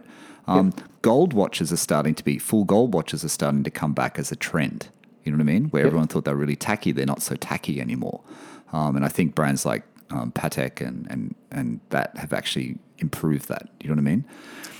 Um, 0.49 0.73
Gold 1.03 1.33
watches 1.33 1.73
are 1.73 1.77
starting 1.77 2.15
to 2.15 2.25
be, 2.25 2.39
full 2.39 2.65
gold 2.65 2.95
watches 2.95 3.25
are 3.25 3.29
starting 3.29 3.65
to 3.65 3.71
come 3.71 3.93
back 3.95 4.17
as 4.19 4.31
a 4.31 4.37
trend. 4.37 4.89
You 5.25 5.33
know 5.33 5.39
what 5.39 5.43
I 5.43 5.53
mean? 5.53 5.65
Where 5.71 5.85
everyone 5.85 6.07
thought 6.07 6.25
they 6.25 6.31
were 6.31 6.37
really 6.37 6.55
tacky, 6.57 6.93
they're 6.93 7.05
not 7.07 7.21
so 7.23 7.35
tacky 7.35 7.81
anymore. 7.81 8.21
Um, 8.73 8.95
and 8.95 9.05
I 9.05 9.09
think 9.09 9.35
brands 9.35 9.67
like 9.67 9.83
um, 10.11 10.33
Patek 10.33 10.87
and, 10.87 11.07
and 11.11 11.35
and 11.51 11.81
that 11.91 12.17
have 12.17 12.33
actually 12.33 12.79
improved 12.99 13.49
that. 13.49 13.69
You 13.81 13.89
know 13.89 13.95
what 13.95 14.01
I 14.01 14.03
mean? 14.03 14.25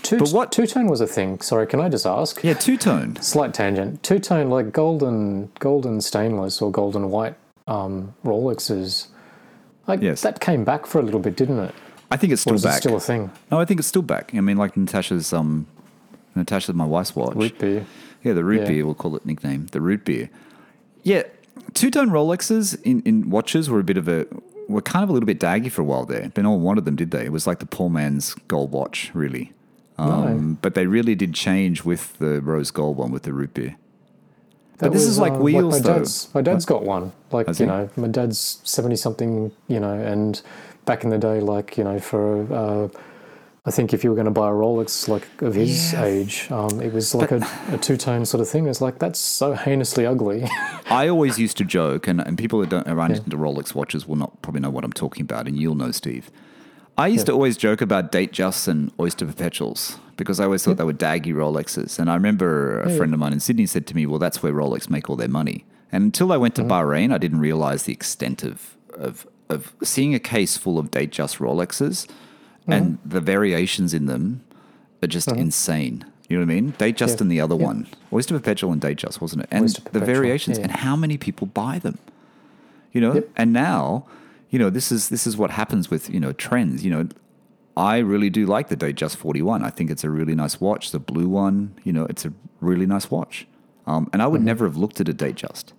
Two, 0.03 0.17
But 0.19 0.29
what- 0.29 0.51
two 0.51 0.65
tone 0.67 0.87
was 0.87 1.01
a 1.01 1.07
thing? 1.07 1.39
Sorry, 1.41 1.67
can 1.67 1.79
I 1.81 1.89
just 1.89 2.05
ask? 2.05 2.43
Yeah, 2.43 2.53
two 2.53 2.77
tone. 2.77 3.15
Slight 3.21 3.53
tangent. 3.53 4.03
Two 4.03 4.19
tone, 4.19 4.49
like 4.49 4.71
golden, 4.71 5.51
golden 5.59 6.01
stainless 6.01 6.61
or 6.61 6.71
golden 6.71 7.09
white 7.09 7.35
um, 7.67 8.13
Rolexes. 8.23 9.07
Like 9.87 10.01
Yes. 10.01 10.21
that 10.21 10.39
came 10.39 10.63
back 10.63 10.85
for 10.85 10.99
a 10.99 11.01
little 11.01 11.19
bit, 11.19 11.35
didn't 11.35 11.59
it? 11.59 11.75
I 12.09 12.15
think 12.17 12.31
it's 12.31 12.41
still 12.41 12.55
is 12.55 12.63
it 12.63 12.67
back. 12.67 12.79
still 12.79 12.95
a 12.95 12.99
thing? 12.99 13.31
no, 13.51 13.59
I 13.59 13.65
think 13.65 13.79
it's 13.79 13.87
still 13.87 14.01
back. 14.01 14.33
I 14.33 14.39
mean, 14.41 14.55
like 14.57 14.77
Natasha's 14.77 15.33
um, 15.33 15.67
Natasha's 16.35 16.73
my 16.75 16.85
wife's 16.85 17.15
watch. 17.15 17.35
Root 17.35 17.59
beer. 17.59 17.85
Yeah, 18.23 18.33
the 18.33 18.43
root 18.43 18.61
Yeah. 18.61 18.67
beer, 18.67 18.85
we'll 18.85 18.95
call 18.95 19.15
it 19.15 19.25
nickname, 19.25 19.67
the 19.71 19.81
root 19.81 20.05
beer. 20.05 20.29
Yeah, 21.03 21.23
two 21.73 21.91
tone 21.91 22.09
Rolexes 22.09 22.81
in, 22.83 23.01
in 23.03 23.29
watches 23.29 23.69
were 23.69 23.79
a 23.79 23.83
bit 23.83 23.97
of 23.97 24.07
a, 24.07 24.25
were 24.67 24.81
kind 24.81 25.03
of 25.03 25.09
a 25.09 25.13
little 25.13 25.27
bit 25.27 25.39
daggy 25.39 25.71
for 25.71 25.81
a 25.81 25.85
while 25.85 26.05
there. 26.05 26.31
But 26.33 26.43
no 26.43 26.51
one 26.51 26.61
wanted 26.61 26.85
them, 26.85 26.95
did 26.95 27.11
they? 27.11 27.25
It 27.25 27.31
was 27.31 27.47
like 27.47 27.59
the 27.59 27.65
poor 27.65 27.89
man's 27.89 28.33
gold 28.47 28.71
watch, 28.71 29.11
really. 29.13 29.53
Um, 29.97 30.57
But 30.61 30.75
they 30.75 30.85
really 30.85 31.15
did 31.15 31.33
change 31.33 31.83
with 31.83 32.17
the 32.19 32.41
rose 32.41 32.71
gold 32.71 32.97
one 32.97 33.11
with 33.11 33.23
the 33.23 33.33
root 33.33 33.53
beer. 33.53 33.75
That 34.77 34.91
this 34.91 35.05
is 35.05 35.17
like 35.17 35.33
uh, 35.33 35.37
wheels, 35.37 35.73
my 35.73 35.79
though. 35.79 35.97
dad's, 35.97 36.33
my 36.35 36.41
dad's 36.41 36.65
got 36.65 36.83
one. 36.83 37.11
Like 37.31 37.59
you 37.59 37.65
know, 37.65 37.89
my 37.95 38.07
dad's 38.07 38.61
seventy 38.63 38.95
something. 38.95 39.51
You 39.67 39.79
know, 39.79 39.93
and 39.93 40.39
back 40.85 41.03
in 41.03 41.09
the 41.09 41.17
day, 41.17 41.39
like 41.39 41.77
you 41.77 41.83
know, 41.83 41.99
for 41.99 42.53
uh, 42.53 42.87
I 43.67 43.71
think 43.71 43.93
if 43.93 44.01
you 44.01 44.09
were 44.09 44.15
going 44.15 44.25
to 44.25 44.31
buy 44.31 44.47
a 44.47 44.53
Rolex 44.53 45.09
like 45.09 45.27
of 45.41 45.53
his 45.55 45.91
Yeah. 45.91 46.05
age, 46.05 46.47
um, 46.51 46.79
it 46.79 46.93
was 46.93 47.13
like 47.13 47.31
a, 47.31 47.45
a 47.69 47.77
two 47.77 47.97
tone 47.97 48.25
sort 48.25 48.39
of 48.39 48.47
thing. 48.47 48.65
It's 48.67 48.79
like 48.79 48.97
that's 48.97 49.19
so 49.19 49.53
heinously 49.53 50.05
ugly. 50.05 50.45
I 50.89 51.09
always 51.09 51.37
used 51.37 51.57
to 51.57 51.65
joke, 51.65 52.07
and, 52.07 52.21
and 52.21 52.37
people 52.37 52.59
that 52.61 52.69
don't 52.69 52.87
around 52.87 53.11
into 53.11 53.35
Rolex 53.35 53.75
watches 53.75 54.07
will 54.07 54.15
not 54.15 54.41
probably 54.41 54.61
know 54.61 54.69
what 54.69 54.85
I'm 54.85 54.93
talking 54.93 55.21
about, 55.23 55.47
and 55.47 55.57
you'll 55.57 55.75
know, 55.75 55.91
Steve. 55.91 56.31
I 56.97 57.07
used 57.07 57.25
to 57.27 57.33
always 57.33 57.57
joke 57.57 57.81
about 57.81 58.11
date 58.11 58.31
justs 58.31 58.67
and 58.69 58.91
oyster 58.99 59.25
perpetuals 59.25 59.99
because 60.15 60.39
I 60.39 60.45
always 60.45 60.63
thought 60.63 60.77
they 60.77 60.83
were 60.83 60.93
daggy 60.93 61.27
Rolexes. 61.33 61.99
And 61.99 62.09
I 62.09 62.15
remember 62.15 62.81
a 62.81 62.89
friend 62.89 63.13
of 63.13 63.19
mine 63.19 63.33
in 63.33 63.39
Sydney 63.39 63.65
said 63.67 63.85
to 63.87 63.95
me, 63.95 64.05
"Well, 64.07 64.17
that's 64.17 64.41
where 64.41 64.53
Rolex 64.53 64.89
make 64.89 65.07
all 65.09 65.15
their 65.17 65.27
money." 65.27 65.65
And 65.91 66.05
until 66.05 66.31
I 66.31 66.37
went 66.37 66.55
to 66.55 66.63
Bahrain, 66.63 67.13
I 67.13 67.17
didn't 67.19 67.39
realize 67.39 67.83
the 67.83 67.93
extent 67.93 68.43
of 68.43 68.77
of 68.97 69.27
of 69.49 69.73
seeing 69.83 70.15
a 70.15 70.19
case 70.19 70.55
full 70.57 70.79
of 70.79 70.89
date 70.89 71.11
just 71.11 71.37
Rolexes 71.37 72.07
and 72.67 72.97
the 73.05 73.21
variations 73.21 73.93
in 73.93 74.05
them 74.05 74.41
are 75.03 75.07
just 75.07 75.27
insane. 75.31 76.05
You 76.29 76.37
know 76.37 76.45
what 76.45 76.51
I 76.51 76.55
mean? 76.55 76.71
Date 76.77 76.97
just 76.97 77.17
Yeah. 77.17 77.21
and 77.23 77.31
the 77.31 77.39
other 77.41 77.55
Yeah. 77.55 77.65
one, 77.65 77.87
oyster 78.11 78.33
perpetual 78.35 78.71
and 78.73 78.81
date 78.81 78.97
just, 78.97 79.21
wasn't 79.21 79.43
it? 79.43 79.47
And 79.51 79.69
the 79.93 79.99
variations 79.99 80.57
yeah. 80.57 80.63
and 80.65 80.71
how 80.73 80.95
many 80.95 81.17
people 81.17 81.47
buy 81.47 81.79
them 81.79 81.97
you 82.93 83.01
know 83.01 83.13
Yep. 83.15 83.29
and 83.35 83.53
now 83.53 84.05
you 84.49 84.57
know 84.57 84.69
this 84.69 84.91
is 84.91 85.09
this 85.09 85.27
is 85.27 85.35
what 85.37 85.51
happens 85.51 85.91
with 85.91 86.09
you 86.09 86.19
know 86.21 86.31
trends 86.31 86.83
you 86.85 86.89
know 86.89 87.07
i 87.75 87.97
really 87.97 88.29
do 88.29 88.45
like 88.45 88.69
the 88.69 88.77
datejust 88.77 89.17
41 89.17 89.61
i 89.61 89.69
think 89.69 89.91
it's 89.91 90.05
a 90.05 90.09
really 90.09 90.33
nice 90.33 90.59
watch 90.61 90.91
the 90.91 90.99
blue 90.99 91.27
one 91.27 91.73
you 91.83 91.91
know 91.91 92.05
it's 92.05 92.23
a 92.25 92.31
really 92.61 92.85
nice 92.85 93.11
watch 93.11 93.45
um, 93.85 94.09
and 94.13 94.21
i 94.21 94.25
Mm-hmm. 94.25 94.31
would 94.31 94.41
never 94.43 94.65
have 94.65 94.77
looked 94.77 95.01
at 95.01 95.09
a 95.09 95.13
datejust 95.13 95.73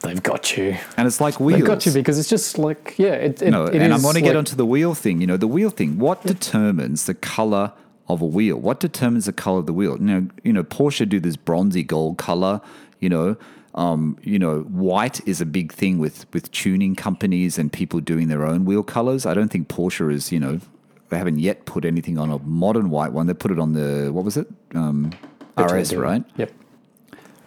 They've 0.00 0.22
got 0.22 0.56
you. 0.56 0.76
and 0.96 1.06
it's 1.06 1.20
like 1.20 1.40
wheels 1.40 1.58
They've 1.60 1.66
got 1.66 1.84
you 1.86 1.92
because 1.92 2.18
it's 2.18 2.28
just 2.28 2.56
like 2.58 2.94
yeah. 2.98 3.14
It, 3.14 3.42
it, 3.42 3.50
no, 3.50 3.64
it 3.64 3.74
and 3.82 3.92
I 3.92 3.96
is 3.96 4.04
want 4.04 4.16
to 4.16 4.20
get 4.20 4.28
like- 4.30 4.36
onto 4.38 4.56
the 4.56 4.66
wheel 4.66 4.94
thing. 4.94 5.20
You 5.20 5.26
know, 5.26 5.36
the 5.36 5.48
wheel 5.48 5.70
thing. 5.70 5.98
What 5.98 6.22
determines 6.24 7.06
the 7.06 7.14
color 7.14 7.72
of 8.08 8.22
a 8.22 8.26
wheel? 8.26 8.56
What 8.56 8.80
determines 8.80 9.26
the 9.26 9.32
color 9.32 9.58
of 9.60 9.66
the 9.66 9.72
wheel? 9.72 9.96
You 9.98 10.04
know, 10.04 10.28
you 10.44 10.52
know, 10.52 10.62
Porsche 10.64 11.08
do 11.08 11.18
this 11.20 11.36
bronzy 11.36 11.82
gold 11.82 12.16
color. 12.18 12.60
You 13.00 13.08
know, 13.08 13.36
um, 13.74 14.16
you 14.22 14.38
know, 14.38 14.60
white 14.60 15.20
is 15.26 15.40
a 15.40 15.46
big 15.46 15.72
thing 15.72 15.98
with 15.98 16.26
with 16.32 16.50
tuning 16.52 16.94
companies 16.94 17.58
and 17.58 17.72
people 17.72 18.00
doing 18.00 18.28
their 18.28 18.46
own 18.46 18.64
wheel 18.64 18.82
colors. 18.84 19.26
I 19.26 19.34
don't 19.34 19.48
think 19.50 19.68
Porsche 19.68 20.12
is. 20.12 20.30
You 20.30 20.38
know, 20.40 20.60
they 21.08 21.18
haven't 21.18 21.38
yet 21.40 21.64
put 21.64 21.84
anything 21.84 22.18
on 22.18 22.30
a 22.30 22.38
modern 22.38 22.90
white 22.90 23.12
one. 23.12 23.26
They 23.26 23.34
put 23.34 23.50
it 23.50 23.58
on 23.58 23.72
the 23.72 24.10
what 24.12 24.24
was 24.24 24.36
it? 24.36 24.46
Um, 24.74 25.12
RS, 25.56 25.92
right? 25.94 26.24
Yep. 26.36 26.52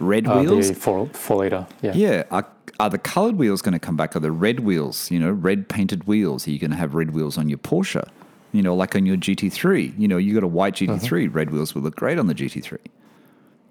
Red 0.02 0.28
Uh, 0.28 0.40
wheels. 0.40 0.70
the 0.70 0.76
four 0.76 1.08
four 1.14 1.38
liter. 1.38 1.68
Yeah. 1.82 1.94
Yeah. 1.94 2.24
Are, 2.32 2.48
are 2.80 2.90
the 2.90 2.98
colored 2.98 3.36
wheels 3.36 3.62
going 3.62 3.74
to 3.74 3.80
come 3.80 3.96
back? 3.96 4.16
Are 4.16 4.20
the 4.20 4.32
red 4.32 4.62
wheels, 4.62 5.12
you 5.12 5.20
know, 5.20 5.32
red 5.32 5.70
painted 5.70 6.06
wheels? 6.06 6.48
Are 6.48 6.52
you 6.52 6.60
going 6.60 6.72
to 6.72 6.78
have 6.78 6.96
red 6.96 7.12
wheels 7.12 7.38
on 7.38 7.48
your 7.50 7.60
Porsche? 7.60 8.08
You 8.52 8.62
know, 8.62 8.76
like 8.76 8.96
on 8.96 9.06
your 9.06 9.18
GT3. 9.18 9.98
You 9.98 10.08
know, 10.08 10.18
you 10.18 10.34
got 10.34 10.44
a 10.44 10.48
white 10.48 10.76
GT3. 10.76 11.00
Mm-hmm. 11.00 11.34
Red 11.34 11.52
wheels 11.52 11.74
will 11.74 11.84
look 11.84 11.96
great 11.96 12.18
on 12.20 12.28
the 12.28 12.36
GT3. 12.36 12.78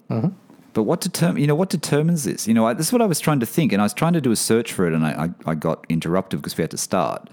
Mm-hmm. 0.09 0.29
But 0.73 0.83
what 0.83 1.01
determine? 1.01 1.41
You 1.41 1.47
know, 1.47 1.55
what 1.55 1.69
determines 1.69 2.23
this? 2.23 2.47
You 2.47 2.53
know, 2.53 2.65
I, 2.65 2.73
this 2.73 2.87
is 2.87 2.93
what 2.93 3.01
I 3.01 3.05
was 3.05 3.19
trying 3.19 3.41
to 3.41 3.45
think, 3.45 3.73
and 3.73 3.81
I 3.81 3.85
was 3.85 3.93
trying 3.93 4.13
to 4.13 4.21
do 4.21 4.31
a 4.31 4.35
search 4.35 4.71
for 4.71 4.87
it, 4.87 4.93
and 4.93 5.05
I, 5.05 5.25
I, 5.45 5.51
I 5.51 5.55
got 5.55 5.85
interrupted 5.89 6.39
because 6.39 6.57
we 6.57 6.61
had 6.61 6.71
to 6.71 6.77
start. 6.77 7.29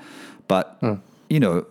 But 0.48 0.80
mm. 0.80 1.00
you 1.30 1.38
know, 1.38 1.64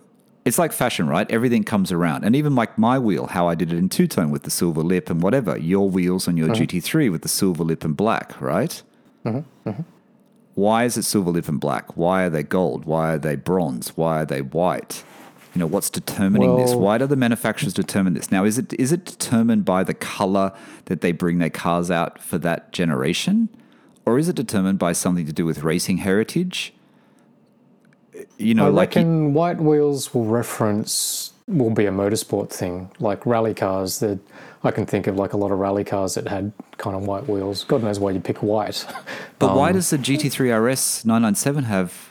it's 0.48 0.58
like 0.58 0.72
fashion, 0.72 1.06
right? 1.08 1.30
Everything 1.30 1.62
comes 1.62 1.92
around, 1.92 2.24
and 2.24 2.34
even 2.34 2.54
like 2.54 2.78
my 2.78 2.98
wheel, 2.98 3.26
how 3.26 3.48
I 3.48 3.54
did 3.54 3.70
it 3.70 3.78
in 3.78 3.90
two 3.90 4.06
tone 4.06 4.30
with 4.30 4.44
the 4.44 4.50
silver 4.50 4.82
lip 4.82 5.10
and 5.10 5.22
whatever. 5.22 5.58
Your 5.58 5.90
wheels 5.90 6.26
on 6.26 6.38
your 6.38 6.48
mm-hmm. 6.48 6.62
GT3 6.62 7.12
with 7.12 7.20
the 7.20 7.28
silver 7.28 7.62
lip 7.62 7.84
and 7.84 7.94
black, 7.94 8.40
right? 8.40 8.82
Mm-hmm, 9.26 9.68
mm-hmm. 9.68 9.82
Why 10.54 10.84
is 10.84 10.96
it 10.96 11.02
silver 11.02 11.30
lip 11.30 11.48
and 11.48 11.60
black? 11.60 11.98
Why 11.98 12.24
are 12.24 12.30
they 12.30 12.42
gold? 12.42 12.86
Why 12.86 13.12
are 13.14 13.18
they 13.18 13.36
bronze? 13.36 13.90
Why 13.90 14.22
are 14.22 14.24
they 14.24 14.40
white? 14.40 15.04
You 15.54 15.60
know, 15.60 15.66
what's 15.66 15.90
determining 15.90 16.56
this? 16.56 16.72
Why 16.72 16.96
do 16.96 17.06
the 17.06 17.16
manufacturers 17.16 17.74
determine 17.74 18.14
this? 18.14 18.32
Now, 18.32 18.44
is 18.44 18.56
it 18.56 18.72
is 18.72 18.90
it 18.90 19.04
determined 19.04 19.66
by 19.66 19.84
the 19.84 19.94
color 19.94 20.52
that 20.86 21.02
they 21.02 21.12
bring 21.12 21.38
their 21.38 21.50
cars 21.50 21.90
out 21.90 22.18
for 22.18 22.38
that 22.38 22.72
generation? 22.72 23.50
Or 24.06 24.18
is 24.18 24.30
it 24.30 24.36
determined 24.36 24.78
by 24.78 24.92
something 24.92 25.26
to 25.26 25.32
do 25.32 25.44
with 25.44 25.62
racing 25.62 25.98
heritage? 25.98 26.72
You 28.38 28.54
know, 28.54 28.66
I 28.66 28.68
like 28.68 28.90
reckon 28.90 29.34
white 29.34 29.58
wheels 29.60 30.12
will 30.14 30.24
reference 30.26 31.32
will 31.46 31.70
be 31.70 31.86
a 31.86 31.90
motorsport 31.90 32.50
thing, 32.50 32.90
like 33.00 33.24
rally 33.24 33.54
cars. 33.54 34.00
That 34.00 34.18
I 34.64 34.70
can 34.70 34.86
think 34.86 35.06
of 35.06 35.16
like 35.16 35.32
a 35.32 35.36
lot 35.36 35.50
of 35.52 35.58
rally 35.58 35.84
cars 35.84 36.14
that 36.14 36.28
had 36.28 36.52
kind 36.78 36.96
of 36.96 37.02
white 37.06 37.28
wheels. 37.28 37.64
God 37.64 37.82
knows 37.82 37.98
why 37.98 38.10
you 38.10 38.20
pick 38.20 38.42
white. 38.42 38.86
But 39.38 39.50
Um, 39.50 39.56
why 39.56 39.72
does 39.72 39.90
the 39.90 39.98
GT3 39.98 40.50
RS 40.52 41.04
997 41.04 41.64
have? 41.64 42.10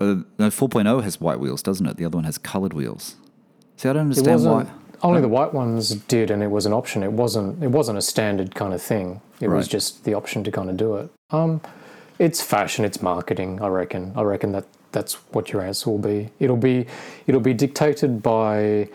Uh, 0.00 0.16
no, 0.38 0.48
4.0 0.48 1.02
has 1.02 1.20
white 1.20 1.40
wheels, 1.40 1.62
doesn't 1.62 1.86
it? 1.86 1.96
The 1.96 2.04
other 2.04 2.16
one 2.18 2.24
has 2.24 2.36
colored 2.38 2.72
wheels. 2.74 3.16
See, 3.76 3.88
I 3.88 3.92
don't 3.94 4.02
understand 4.02 4.44
why. 4.44 4.66
only 5.02 5.20
the 5.20 5.28
white 5.28 5.54
ones 5.54 5.90
did, 5.90 6.30
and 6.30 6.42
it 6.42 6.50
was 6.50 6.66
an 6.66 6.72
option. 6.72 7.02
It 7.02 7.12
wasn't. 7.12 7.62
It 7.62 7.68
wasn't 7.70 7.98
a 7.98 8.02
standard 8.02 8.54
kind 8.54 8.74
of 8.74 8.82
thing. 8.82 9.20
It 9.40 9.48
was 9.48 9.66
just 9.66 10.04
the 10.04 10.14
option 10.14 10.44
to 10.44 10.50
kind 10.52 10.68
of 10.70 10.76
do 10.76 10.96
it. 10.96 11.10
Um, 11.30 11.60
it's 12.18 12.40
fashion. 12.42 12.84
It's 12.84 13.00
marketing. 13.02 13.60
I 13.62 13.68
reckon. 13.68 14.12
I 14.14 14.22
reckon 14.22 14.52
that 14.52 14.66
that's 14.92 15.14
what 15.32 15.52
your 15.52 15.62
answer 15.62 15.90
will 15.90 15.98
be. 15.98 16.30
It'll 16.38 16.56
be. 16.56 16.86
It'll 17.26 17.40
be 17.40 17.54
dictated 17.54 18.22
by 18.22 18.88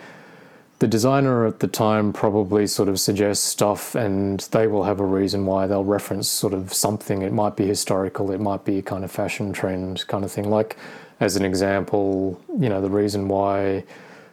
the 0.80 0.88
designer 0.88 1.46
at 1.48 1.60
the 1.60 1.68
time 1.68 2.14
probably 2.14 2.68
sort 2.68 2.88
of 2.88 3.00
suggests 3.00 3.44
stuff 3.44 3.96
and 3.96 4.42
they 4.52 4.68
will 4.68 4.84
have 4.84 5.00
a 5.00 5.06
reason 5.06 5.46
why 5.46 5.66
they'll 5.66 5.84
reference 5.84 6.28
sort 6.28 6.54
of 6.54 6.72
something 6.72 7.24
it 7.24 7.34
might 7.34 7.56
be 7.56 7.66
historical 7.66 8.32
it 8.32 8.40
might 8.40 8.64
be 8.64 8.78
a 8.78 8.82
kind 8.84 9.04
of 9.04 9.12
fashion 9.12 9.52
trend 9.52 10.06
kind 10.08 10.24
of 10.24 10.32
thing 10.32 10.50
like 10.52 10.78
as 11.20 11.36
an 11.36 11.44
example 11.44 12.40
you 12.60 12.70
know 12.70 12.80
the 12.80 12.92
reason 12.92 13.28
why 13.28 13.84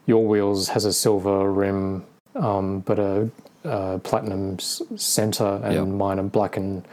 your 0.05 0.27
wheels 0.27 0.69
has 0.69 0.85
a 0.85 0.93
silver 0.93 1.51
rim 1.51 2.05
um, 2.35 2.81
but 2.81 2.99
a, 2.99 3.31
a 3.65 3.99
platinum 4.01 4.59
center 4.59 5.61
and 5.65 5.75
Yep. 5.75 5.87
mine 5.87 6.19
are 6.19 6.25
black 6.25 6.59
and 6.59 6.87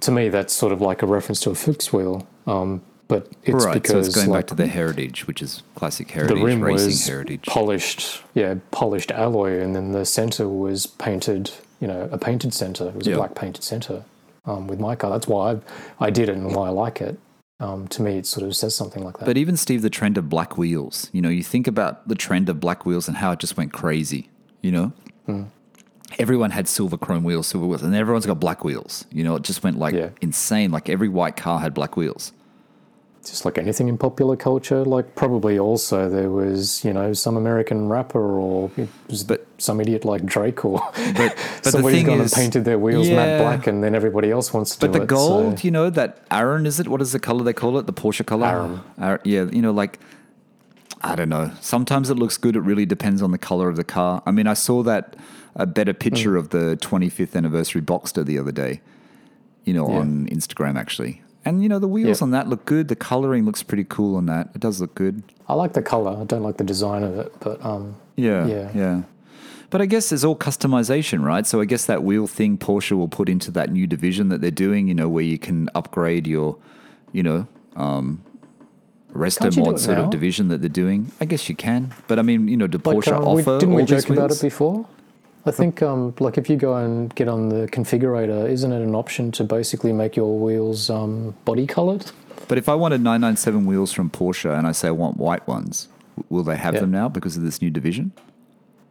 to 0.00 0.10
me 0.10 0.28
that's 0.28 0.52
sort 0.52 0.72
of 0.72 0.82
like 0.82 1.00
a 1.00 1.06
reference 1.06 1.40
to 1.40 1.48
a 1.50 1.54
fixed 1.54 1.94
wheel 1.94 2.26
um, 2.46 2.82
but 3.08 3.28
it's 3.42 3.64
right, 3.64 3.74
because 3.74 3.90
so 3.90 3.98
it's 3.98 4.14
going 4.14 4.28
like, 4.28 4.40
back 4.44 4.46
to 4.48 4.54
the 4.54 4.66
heritage, 4.66 5.26
which 5.26 5.42
is 5.42 5.62
classic 5.74 6.10
heritage, 6.10 6.36
the 6.38 6.44
rim 6.44 6.62
racing 6.62 6.86
was 6.88 7.06
heritage. 7.06 7.42
polished, 7.46 8.22
yeah, 8.34 8.54
polished 8.70 9.10
alloy, 9.10 9.60
and 9.60 9.74
then 9.74 9.92
the 9.92 10.04
center 10.04 10.48
was 10.48 10.86
painted, 10.86 11.50
you 11.80 11.88
know, 11.88 12.08
a 12.12 12.18
painted 12.18 12.52
center. 12.54 12.88
It 12.88 12.94
was 12.94 13.06
Yeah. 13.06 13.14
a 13.14 13.16
black 13.18 13.34
painted 13.34 13.64
center 13.64 14.04
um, 14.44 14.66
with 14.68 14.78
my 14.78 14.94
car. 14.94 15.10
That's 15.10 15.26
why 15.26 15.52
I, 15.52 16.06
I 16.06 16.10
did 16.10 16.28
it 16.28 16.36
and 16.36 16.54
why 16.54 16.66
I 16.68 16.70
like 16.70 17.00
it. 17.00 17.18
Um, 17.60 17.88
to 17.88 18.02
me, 18.02 18.18
it 18.18 18.26
sort 18.26 18.46
of 18.46 18.54
says 18.54 18.74
something 18.74 19.02
like 19.02 19.18
that. 19.18 19.24
But 19.24 19.36
even 19.36 19.56
Steve, 19.56 19.82
the 19.82 19.90
trend 19.90 20.16
of 20.16 20.28
black 20.28 20.56
wheels, 20.56 21.08
you 21.12 21.20
know, 21.20 21.28
you 21.28 21.42
think 21.42 21.66
about 21.66 22.06
the 22.06 22.14
trend 22.14 22.48
of 22.48 22.60
black 22.60 22.86
wheels 22.86 23.08
and 23.08 23.16
how 23.16 23.32
it 23.32 23.40
just 23.40 23.56
went 23.56 23.72
crazy, 23.72 24.30
you 24.62 24.70
know? 24.70 24.92
Hmm. 25.26 25.44
Everyone 26.18 26.50
had 26.52 26.68
silver 26.68 26.96
chrome 26.96 27.24
wheels, 27.24 27.48
silver 27.48 27.66
wheels, 27.66 27.82
and 27.82 27.94
everyone's 27.94 28.26
got 28.26 28.40
black 28.40 28.64
wheels. 28.64 29.04
You 29.10 29.24
know, 29.24 29.34
it 29.36 29.42
just 29.42 29.62
went 29.64 29.78
like 29.78 29.94
Yeah. 29.94 30.10
insane. 30.20 30.70
Like 30.70 30.88
every 30.88 31.08
white 31.08 31.36
car 31.36 31.58
had 31.60 31.74
black 31.74 31.96
wheels. 31.96 32.32
Just 33.24 33.44
like 33.44 33.58
anything 33.58 33.88
in 33.88 33.98
popular 33.98 34.36
culture, 34.36 34.84
like 34.84 35.14
probably 35.14 35.58
also 35.58 36.08
there 36.08 36.30
was, 36.30 36.82
you 36.84 36.92
know, 36.92 37.12
some 37.12 37.36
American 37.36 37.88
rapper 37.88 38.38
or 38.38 38.70
it 38.76 38.88
was 39.10 39.22
But- 39.24 39.46
some 39.58 39.80
idiot 39.80 40.04
like 40.04 40.24
Drake 40.24 40.64
or 40.64 40.78
But, 40.94 41.36
but 41.62 41.72
somebody's 41.72 42.04
gone 42.04 42.20
is, 42.20 42.32
and 42.32 42.40
painted 42.42 42.64
their 42.64 42.78
wheels 42.78 43.08
matte 43.10 43.40
black, 43.40 43.66
and 43.66 43.82
then 43.84 43.94
everybody 43.94 44.30
else 44.30 44.54
wants 44.54 44.76
to 44.76 44.80
But 44.80 44.92
do 44.92 44.98
the 45.00 45.04
it. 45.04 45.08
gold, 45.08 45.58
so- 45.58 45.64
you 45.64 45.70
know, 45.70 45.90
that 45.90 46.24
Aaron, 46.30 46.64
is 46.64 46.78
it? 46.80 46.88
What 46.88 47.02
is 47.02 47.12
the 47.12 47.18
color 47.18 47.42
they 47.44 47.52
call 47.52 47.76
it? 47.78 47.86
The 47.86 47.92
Porsche 47.92 48.24
color? 48.24 48.46
Aurum. 48.46 48.80
Ar- 48.98 49.20
yeah, 49.24 49.44
you 49.52 49.60
know, 49.62 49.72
like, 49.72 49.98
I 51.02 51.14
don't 51.16 51.28
know. 51.28 51.50
Sometimes 51.60 52.10
it 52.10 52.14
looks 52.14 52.36
good. 52.38 52.56
It 52.56 52.60
really 52.60 52.86
depends 52.86 53.20
on 53.20 53.30
the 53.32 53.38
color 53.38 53.68
of 53.68 53.76
the 53.76 53.84
car. 53.84 54.22
I 54.26 54.30
mean, 54.30 54.46
I 54.46 54.54
saw 54.54 54.82
that 54.84 55.16
a 55.54 55.66
better 55.66 55.92
picture 55.92 56.32
Mm. 56.34 56.38
of 56.38 56.48
the 56.50 56.76
25th 56.80 57.36
anniversary 57.36 57.82
Boxster 57.82 58.24
the 58.24 58.38
other 58.38 58.52
day. 58.52 58.80
you 59.64 59.74
know, 59.74 59.86
Yeah. 59.86 59.98
on 59.98 60.26
Instagram 60.32 60.76
actually. 60.78 61.20
And 61.48 61.62
you 61.62 61.68
know, 61.68 61.78
the 61.78 61.88
wheels 61.88 62.20
Yeah. 62.20 62.24
on 62.24 62.30
that 62.32 62.46
look 62.48 62.64
good. 62.66 62.88
The 62.88 62.96
coloring 62.96 63.44
looks 63.46 63.62
pretty 63.62 63.84
cool 63.84 64.16
on 64.16 64.26
that. 64.26 64.50
It 64.54 64.60
does 64.60 64.80
look 64.82 64.94
good. 64.94 65.22
I 65.48 65.54
like 65.54 65.72
the 65.72 65.80
color. 65.82 66.16
I 66.20 66.24
don't 66.24 66.42
like 66.42 66.58
the 66.58 66.64
design 66.64 67.02
of 67.02 67.16
it, 67.18 67.32
but 67.40 67.64
um, 67.64 67.94
Yeah, 68.16 68.46
Yeah. 68.46 68.68
yeah. 68.74 69.02
But 69.70 69.80
I 69.80 69.86
guess 69.86 70.10
there's 70.10 70.24
all 70.24 70.36
customization, 70.36 71.22
right? 71.22 71.46
So 71.46 71.60
I 71.60 71.64
guess 71.64 71.86
that 71.86 72.02
wheel 72.02 72.26
thing 72.26 72.58
Porsche 72.58 72.92
will 72.92 73.08
put 73.08 73.28
into 73.28 73.50
that 73.52 73.70
new 73.72 73.86
division 73.86 74.28
that 74.30 74.40
they're 74.42 74.50
doing, 74.66 74.88
you 74.88 74.94
know, 74.94 75.08
where 75.08 75.24
you 75.24 75.38
can 75.38 75.68
upgrade 75.74 76.26
your, 76.26 76.56
you 77.12 77.22
know, 77.22 77.46
um, 77.76 78.20
resto 79.14 79.38
Can't 79.40 79.56
you 79.56 79.64
do 79.64 79.70
mod 79.70 79.80
sort 79.80 79.98
now? 79.98 80.04
of 80.04 80.10
division 80.10 80.48
that 80.48 80.60
they're 80.60 80.68
doing. 80.68 81.12
I 81.20 81.24
guess 81.26 81.48
you 81.48 81.54
can. 81.54 81.92
But 82.08 82.18
I 82.18 82.22
mean, 82.22 82.48
you 82.48 82.56
know, 82.56 82.66
do 82.66 82.78
like 82.84 82.96
Porsche 82.98 83.12
um, 83.12 83.34
we, 83.36 83.42
offer 83.42 83.58
didn't 83.58 83.74
we 83.74 83.84
joke 83.84 84.08
about 84.10 84.30
it 84.32 84.40
before? 84.42 84.86
I 85.48 85.50
think 85.50 85.82
um, 85.82 86.14
like 86.20 86.36
if 86.38 86.48
you 86.50 86.56
go 86.56 86.74
and 86.74 87.14
get 87.14 87.28
on 87.28 87.48
the 87.48 87.66
configurator, 87.68 88.48
isn't 88.48 88.70
it 88.70 88.82
an 88.82 88.94
option 88.94 89.32
to 89.32 89.44
basically 89.44 89.92
make 89.92 90.14
your 90.16 90.38
wheels 90.38 90.90
um, 90.90 91.34
body 91.44 91.66
colored? 91.66 92.10
But 92.48 92.58
if 92.58 92.68
I 92.68 92.74
wanted 92.74 93.00
997 93.00 93.66
wheels 93.66 93.92
from 93.92 94.10
Porsche 94.10 94.56
and 94.56 94.66
I 94.66 94.72
say 94.72 94.88
I 94.88 94.92
want 94.92 95.16
white 95.16 95.46
ones, 95.48 95.88
will 96.28 96.44
they 96.44 96.56
have 96.56 96.74
Yeah. 96.74 96.80
them 96.80 96.90
now 96.90 97.08
because 97.08 97.36
of 97.36 97.42
this 97.42 97.60
new 97.60 97.70
division? 97.70 98.12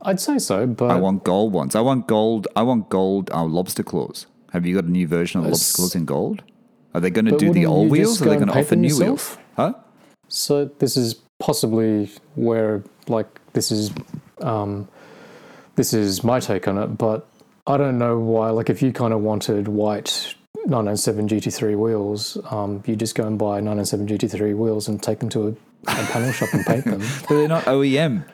I'd 0.01 0.19
say 0.19 0.37
so, 0.37 0.67
but 0.67 0.91
I 0.91 0.95
want 0.95 1.23
gold 1.23 1.53
ones. 1.53 1.75
I 1.75 1.81
want 1.81 2.07
gold. 2.07 2.47
I 2.55 2.61
want 2.63 2.89
gold 2.89 3.29
uh, 3.33 3.43
lobster 3.45 3.83
claws. 3.83 4.27
Have 4.53 4.65
you 4.65 4.75
got 4.75 4.85
a 4.85 4.91
new 4.91 5.07
version 5.07 5.39
of 5.41 5.47
lobster 5.47 5.75
claws 5.75 5.95
in 5.95 6.05
gold? 6.05 6.43
Are 6.93 7.01
they 7.01 7.09
going 7.09 7.25
to 7.25 7.37
do 7.37 7.51
the 7.51 7.65
old 7.65 7.89
wheels? 7.91 8.21
Or 8.21 8.25
are 8.25 8.29
they 8.29 8.35
going 8.35 8.47
to 8.47 8.59
offer 8.59 8.75
new 8.75 8.87
yourself? 8.87 9.37
wheels? 9.37 9.37
Huh? 9.55 9.73
So 10.29 10.65
this 10.79 10.97
is 10.97 11.15
possibly 11.39 12.09
where, 12.35 12.83
like, 13.07 13.27
this 13.53 13.71
is, 13.71 13.91
um, 14.41 14.87
this 15.77 15.93
is 15.93 16.23
my 16.25 16.41
take 16.41 16.67
on 16.67 16.77
it. 16.77 16.87
But 16.97 17.25
I 17.65 17.77
don't 17.77 17.97
know 17.97 18.19
why. 18.19 18.49
Like, 18.49 18.69
if 18.69 18.81
you 18.81 18.91
kind 18.91 19.13
of 19.13 19.21
wanted 19.21 19.69
white 19.69 20.35
997 20.65 21.29
GT3 21.29 21.77
wheels, 21.77 22.37
um, 22.51 22.83
you 22.85 22.95
just 22.97 23.15
go 23.15 23.25
and 23.25 23.39
buy 23.39 23.61
997 23.61 24.07
GT3 24.07 24.55
wheels 24.57 24.89
and 24.89 25.01
take 25.01 25.19
them 25.19 25.29
to 25.29 25.47
a, 25.47 25.51
a 25.87 26.05
panel 26.11 26.31
shop 26.33 26.49
and 26.53 26.65
paint 26.65 26.83
them. 26.83 26.99
But 27.21 27.29
they're 27.29 27.47
not 27.47 27.63
OEM. 27.65 28.25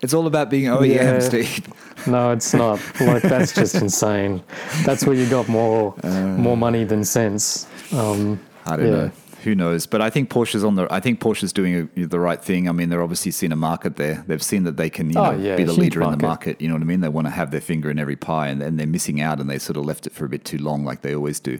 It's 0.00 0.14
all 0.14 0.26
about 0.28 0.48
being 0.50 0.64
OEM, 0.66 0.94
Yeah. 0.94 1.18
Steve. 1.20 1.66
No, 2.06 2.30
it's 2.30 2.54
not. 2.54 2.78
Like, 3.00 3.24
that's 3.24 3.52
just 3.52 3.74
insane. 3.82 4.40
That's 4.84 5.04
where 5.04 5.16
you 5.16 5.28
got 5.28 5.48
more, 5.48 5.94
more 6.04 6.56
money 6.56 6.84
than 6.84 7.04
sense. 7.04 7.66
Um, 7.92 8.38
I 8.64 8.76
don't 8.76 8.86
Yeah. 8.86 8.92
know. 8.92 9.10
Who 9.44 9.54
knows? 9.54 9.86
But 9.86 10.00
I 10.00 10.10
think 10.10 10.30
Porsche's 10.30 10.64
on 10.64 10.74
the. 10.74 10.86
I 10.92 10.98
think 11.00 11.20
Porsche's 11.20 11.52
doing 11.52 11.88
a, 11.96 12.06
the 12.06 12.18
right 12.18 12.42
thing. 12.42 12.68
I 12.68 12.72
mean, 12.72 12.88
they're 12.88 13.02
obviously 13.02 13.30
seeing 13.30 13.52
a 13.52 13.56
market 13.56 13.96
there. 13.96 14.24
They've 14.26 14.42
seen 14.42 14.64
that 14.64 14.76
they 14.76 14.90
can, 14.90 15.10
you 15.10 15.18
Oh, 15.18 15.30
know, 15.30 15.38
yeah, 15.38 15.56
be 15.56 15.62
the 15.64 15.72
leader 15.72 16.02
in 16.02 16.10
the 16.10 16.16
market. 16.16 16.26
market. 16.56 16.60
You 16.60 16.68
know 16.68 16.74
what 16.74 16.82
I 16.82 16.86
mean? 16.86 17.00
They 17.00 17.08
want 17.08 17.26
to 17.28 17.30
have 17.30 17.50
their 17.52 17.60
finger 17.60 17.88
in 17.90 17.98
every 17.98 18.16
pie, 18.16 18.48
and 18.48 18.60
then 18.60 18.76
they're 18.76 18.86
missing 18.86 19.20
out, 19.20 19.38
and 19.40 19.48
they 19.48 19.58
sort 19.58 19.76
of 19.76 19.84
left 19.84 20.06
it 20.06 20.12
for 20.12 20.24
a 20.24 20.28
bit 20.28 20.44
too 20.44 20.58
long, 20.58 20.84
like 20.84 21.02
they 21.02 21.14
always 21.14 21.38
do. 21.38 21.58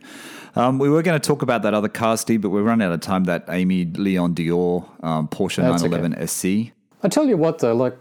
Um, 0.57 0.79
we 0.81 0.89
were 0.89 1.03
going 1.03 1.19
to 1.21 1.25
talk 1.25 1.43
about 1.43 1.63
that 1.63 1.73
other 1.75 1.89
car, 1.89 2.17
Steve, 2.17 2.41
but 2.43 2.51
we're 2.51 2.63
running 2.63 2.87
out 2.87 2.93
of 2.93 3.01
time. 3.01 3.25
That 3.25 3.47
Aimé 3.47 3.97
Leon 3.97 4.35
Dore 4.35 4.85
um, 5.03 5.29
Porsche 5.29 5.57
That's 5.63 5.83
okay. 5.85 5.91
911 5.91 6.27
SC. 6.27 6.73
I 7.05 7.09
tell 7.09 7.27
you 7.29 7.37
what, 7.37 7.61
though, 7.61 7.77
like 7.77 7.97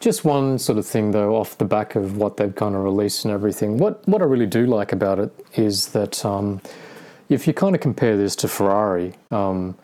just 0.00 0.24
one 0.24 0.58
sort 0.58 0.78
of 0.78 0.86
thing, 0.86 1.12
though, 1.12 1.36
off 1.36 1.58
the 1.58 1.64
back 1.64 1.94
of 1.94 2.16
what 2.16 2.38
they've 2.38 2.54
kind 2.54 2.74
of 2.74 2.82
released 2.82 3.24
and 3.24 3.32
everything. 3.32 3.78
What 3.78 4.06
what 4.08 4.20
I 4.20 4.24
really 4.24 4.46
do 4.46 4.66
like 4.66 4.92
about 4.92 5.20
it 5.20 5.32
is 5.54 5.88
that 5.90 6.24
um, 6.24 6.60
if 7.28 7.46
you 7.46 7.52
kind 7.52 7.74
of 7.74 7.80
compare 7.80 8.16
this 8.16 8.36
to 8.36 8.48
Ferrari, 8.48 9.14
um, 9.30 9.76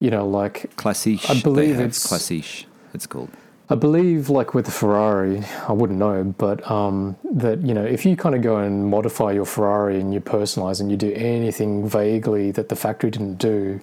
you 0.00 0.10
know, 0.10 0.26
like 0.26 0.74
Classiche. 0.76 1.28
I 1.30 1.40
believe 1.40 1.76
it's- 1.78 2.06
Classiche. 2.06 2.64
It's 2.94 3.06
called. 3.06 3.30
I 3.72 3.76
believe, 3.76 4.28
like 4.28 4.52
with 4.52 4.64
the 4.64 4.72
Ferrari, 4.72 5.44
I 5.68 5.72
wouldn't 5.72 5.98
know, 6.00 6.24
but 6.38 6.68
um, 6.68 7.14
that 7.32 7.60
you 7.60 7.72
know, 7.72 7.84
if 7.84 8.04
you 8.04 8.16
kind 8.16 8.34
of 8.34 8.42
go 8.42 8.56
and 8.56 8.90
modify 8.90 9.30
your 9.30 9.44
Ferrari 9.44 10.00
and 10.00 10.12
you 10.12 10.20
personalize 10.20 10.80
and 10.80 10.90
you 10.90 10.96
do 10.96 11.12
anything 11.12 11.88
vaguely 11.88 12.50
that 12.50 12.68
the 12.68 12.74
factory 12.74 13.10
didn't 13.10 13.36
do, 13.36 13.80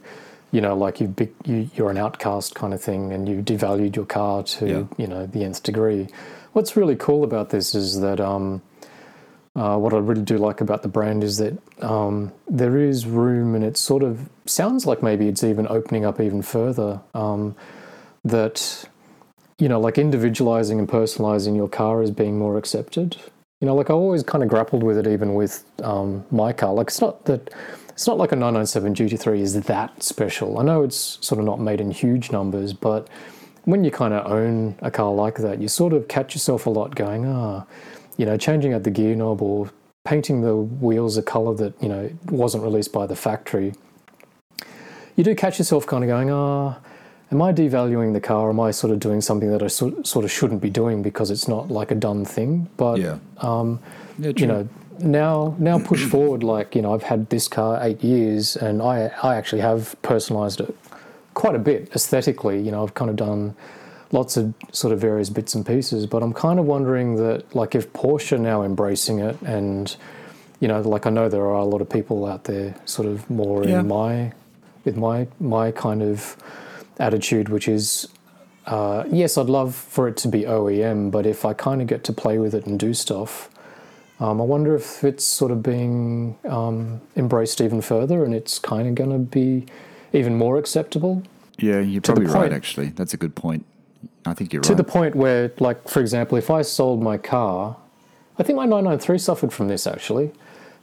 you 0.51 0.59
know, 0.59 0.75
like 0.75 0.99
you, 0.99 1.15
you 1.45 1.69
you're 1.75 1.89
an 1.89 1.97
outcast 1.97 2.53
kind 2.53 2.73
of 2.73 2.81
thing, 2.81 3.13
and 3.13 3.29
you 3.29 3.41
devalued 3.41 3.95
your 3.95 4.05
car 4.05 4.43
to 4.43 4.67
Yeah. 4.67 4.83
you 4.97 5.07
know 5.07 5.25
the 5.25 5.45
nth 5.45 5.63
degree. 5.63 6.09
What's 6.51 6.75
really 6.75 6.97
cool 6.97 7.23
about 7.23 7.51
this 7.51 7.73
is 7.73 8.01
that 8.01 8.19
um, 8.19 8.61
uh, 9.57 9.75
what 9.75 9.91
I 9.93 9.97
really 9.97 10.21
do 10.21 10.37
like 10.37 10.61
about 10.61 10.83
the 10.83 10.87
brand 10.87 11.23
is 11.23 11.37
that 11.37 11.57
um, 11.83 12.31
there 12.47 12.77
is 12.77 13.07
room, 13.07 13.55
and 13.55 13.63
it 13.63 13.75
sort 13.75 14.03
of 14.03 14.29
sounds 14.45 14.85
like 14.85 15.01
maybe 15.01 15.27
it's 15.27 15.43
even 15.43 15.67
opening 15.67 16.05
up 16.05 16.21
even 16.21 16.43
further. 16.43 17.01
Um, 17.15 17.55
that 18.23 18.87
you 19.57 19.67
know, 19.67 19.79
like 19.79 19.97
individualizing 19.97 20.77
and 20.77 20.87
personalizing 20.87 21.55
your 21.55 21.67
car 21.67 22.03
is 22.03 22.11
being 22.11 22.37
more 22.37 22.57
accepted. 22.57 23.17
You 23.59 23.65
know, 23.65 23.73
like 23.73 23.89
I 23.89 23.93
always 23.93 24.21
kind 24.21 24.43
of 24.43 24.49
grappled 24.49 24.83
with 24.83 24.99
it, 24.99 25.07
even 25.07 25.33
with 25.33 25.63
um, 25.81 26.23
my 26.29 26.53
car. 26.53 26.73
Like 26.73 26.87
it's 26.87 27.01
not 27.01 27.25
that 27.25 27.51
it's 27.89 28.05
not 28.05 28.19
like 28.19 28.31
a 28.31 28.35
997 28.35 28.93
GT3 28.93 29.39
is 29.39 29.61
that 29.61 30.03
special. 30.03 30.59
I 30.59 30.63
know 30.63 30.83
it's 30.83 31.17
sort 31.25 31.39
of 31.39 31.45
not 31.45 31.59
made 31.59 31.81
in 31.81 31.89
huge 31.89 32.31
numbers, 32.31 32.73
but 32.73 33.07
when 33.63 33.83
you 33.83 33.89
kind 33.89 34.13
of 34.13 34.31
own 34.31 34.75
a 34.83 34.91
car 34.91 35.11
like 35.11 35.37
that, 35.37 35.59
you 35.59 35.67
sort 35.67 35.93
of 35.93 36.07
catch 36.07 36.35
yourself 36.35 36.67
a 36.67 36.69
lot 36.69 36.93
going, 36.93 37.25
ah, 37.25 37.65
you 38.17 38.25
know, 38.25 38.37
changing 38.37 38.73
out 38.73 38.83
the 38.83 38.91
gear 38.91 39.15
knob 39.15 39.41
or 39.41 39.69
painting 40.03 40.41
the 40.41 40.55
wheels 40.55 41.17
a 41.17 41.21
color 41.21 41.53
that 41.55 41.73
you 41.81 41.89
know 41.89 42.09
wasn't 42.29 42.63
released 42.63 42.91
by 42.91 43.05
the 43.05 43.15
factory. 43.15 43.73
You 45.15 45.23
do 45.23 45.33
catch 45.35 45.57
yourself 45.57 45.87
kind 45.87 46.03
of 46.03 46.07
going, 46.07 46.29
ah, 46.31 46.77
am 47.31 47.41
I 47.41 47.51
devaluing 47.51 48.13
the 48.13 48.19
car? 48.19 48.49
Am 48.49 48.59
I 48.59 48.71
sort 48.71 48.93
of 48.93 48.99
doing 48.99 49.21
something 49.21 49.49
that 49.51 49.63
I 49.63 49.67
sort 49.67 50.05
sort 50.05 50.25
of 50.25 50.31
shouldn't 50.31 50.61
be 50.61 50.69
doing 50.69 51.01
because 51.01 51.31
it's 51.31 51.47
not 51.47 51.69
like 51.69 51.91
a 51.91 51.95
done 51.95 52.25
thing? 52.25 52.69
But 52.77 52.99
Yeah. 52.99 53.17
um, 53.39 53.79
Yeah, 54.19 54.31
you 54.35 54.47
know, 54.47 54.67
now 54.99 55.55
now 55.59 55.79
push 55.79 56.05
forward. 56.13 56.43
Like 56.43 56.75
you 56.75 56.81
know, 56.81 56.93
I've 56.93 57.03
had 57.03 57.29
this 57.29 57.47
car 57.47 57.79
eight 57.81 58.03
years, 58.03 58.55
and 58.55 58.81
I 58.81 59.11
I 59.23 59.35
actually 59.35 59.61
have 59.61 59.95
personalised 60.03 60.59
it 60.61 60.75
quite 61.33 61.55
a 61.55 61.59
bit 61.59 61.91
aesthetically. 61.95 62.59
You 62.61 62.71
know, 62.71 62.83
I've 62.83 62.93
kind 62.93 63.09
of 63.09 63.15
done 63.15 63.55
lots 64.11 64.37
of 64.37 64.53
sort 64.71 64.93
of 64.93 64.99
various 64.99 65.29
bits 65.29 65.55
and 65.55 65.65
pieces. 65.65 66.05
But 66.05 66.23
I'm 66.23 66.33
kind 66.33 66.59
of 66.59 66.65
wondering 66.65 67.15
that, 67.17 67.55
like, 67.55 67.75
if 67.75 67.91
Porsche 67.93 68.33
are 68.33 68.37
now 68.39 68.63
embracing 68.63 69.19
it, 69.19 69.39
and 69.41 69.95
you 70.59 70.67
know, 70.67 70.81
like 70.81 71.05
I 71.05 71.09
know 71.11 71.29
there 71.29 71.45
are 71.45 71.55
a 71.55 71.65
lot 71.65 71.81
of 71.81 71.89
people 71.89 72.25
out 72.25 72.45
there, 72.45 72.75
sort 72.85 73.07
of 73.07 73.29
more 73.29 73.63
Yeah. 73.63 73.79
in 73.81 73.87
my 73.87 74.31
with 74.85 74.97
my 74.97 75.27
my 75.39 75.71
kind 75.71 76.01
of 76.01 76.37
attitude, 76.99 77.49
which 77.49 77.67
is. 77.67 78.07
Uh, 78.65 79.05
yes, 79.09 79.37
I'd 79.37 79.45
love 79.45 79.73
for 79.73 80.09
it 80.09 80.17
to 80.17 80.27
be 80.27 80.41
OEM, 80.41 81.09
but 81.09 81.25
if 81.25 81.45
I 81.45 81.53
kind 81.53 81.81
of 81.81 81.87
get 81.87 82.03
to 82.03 82.11
play 82.11 82.37
with 82.37 82.53
it 82.53 82.65
and 82.65 82.77
do 82.77 82.93
stuff, 82.93 83.49
um, 84.19 84.41
I 84.41 84.43
wonder 84.43 84.75
if 84.75 85.05
it's 85.05 85.23
sort 85.23 85.51
of 85.51 85.63
being 85.63 86.37
um, 86.43 86.99
embraced 87.15 87.61
even 87.61 87.79
further 87.79 88.25
and 88.25 88.33
it's 88.35 88.59
kind 88.59 88.85
of 88.89 88.95
going 88.95 89.11
to 89.11 89.19
be 89.19 89.67
even 90.11 90.35
more 90.37 90.57
acceptable 90.57 91.23
Yeah, 91.59 91.79
you're 91.79 92.01
probably 92.01 92.25
right, 92.25 92.51
actually. 92.51 92.87
That's 92.87 93.13
a 93.13 93.17
good 93.17 93.35
point. 93.35 93.65
I 94.27 94.33
think 94.33 94.53
you're 94.53 94.61
to 94.61 94.69
right. 94.69 94.77
the 94.77 94.83
point 94.83 95.15
where, 95.15 95.51
like, 95.59 95.87
for 95.87 95.99
example, 95.99 96.37
if 96.37 96.49
I 96.49 96.61
sold 96.61 97.01
my 97.01 97.17
car, 97.17 97.77
I 98.37 98.43
think 98.43 98.57
my 98.57 98.65
993 98.65 99.17
suffered 99.17 99.53
from 99.53 99.67
this 99.67 99.87
actually. 99.87 100.31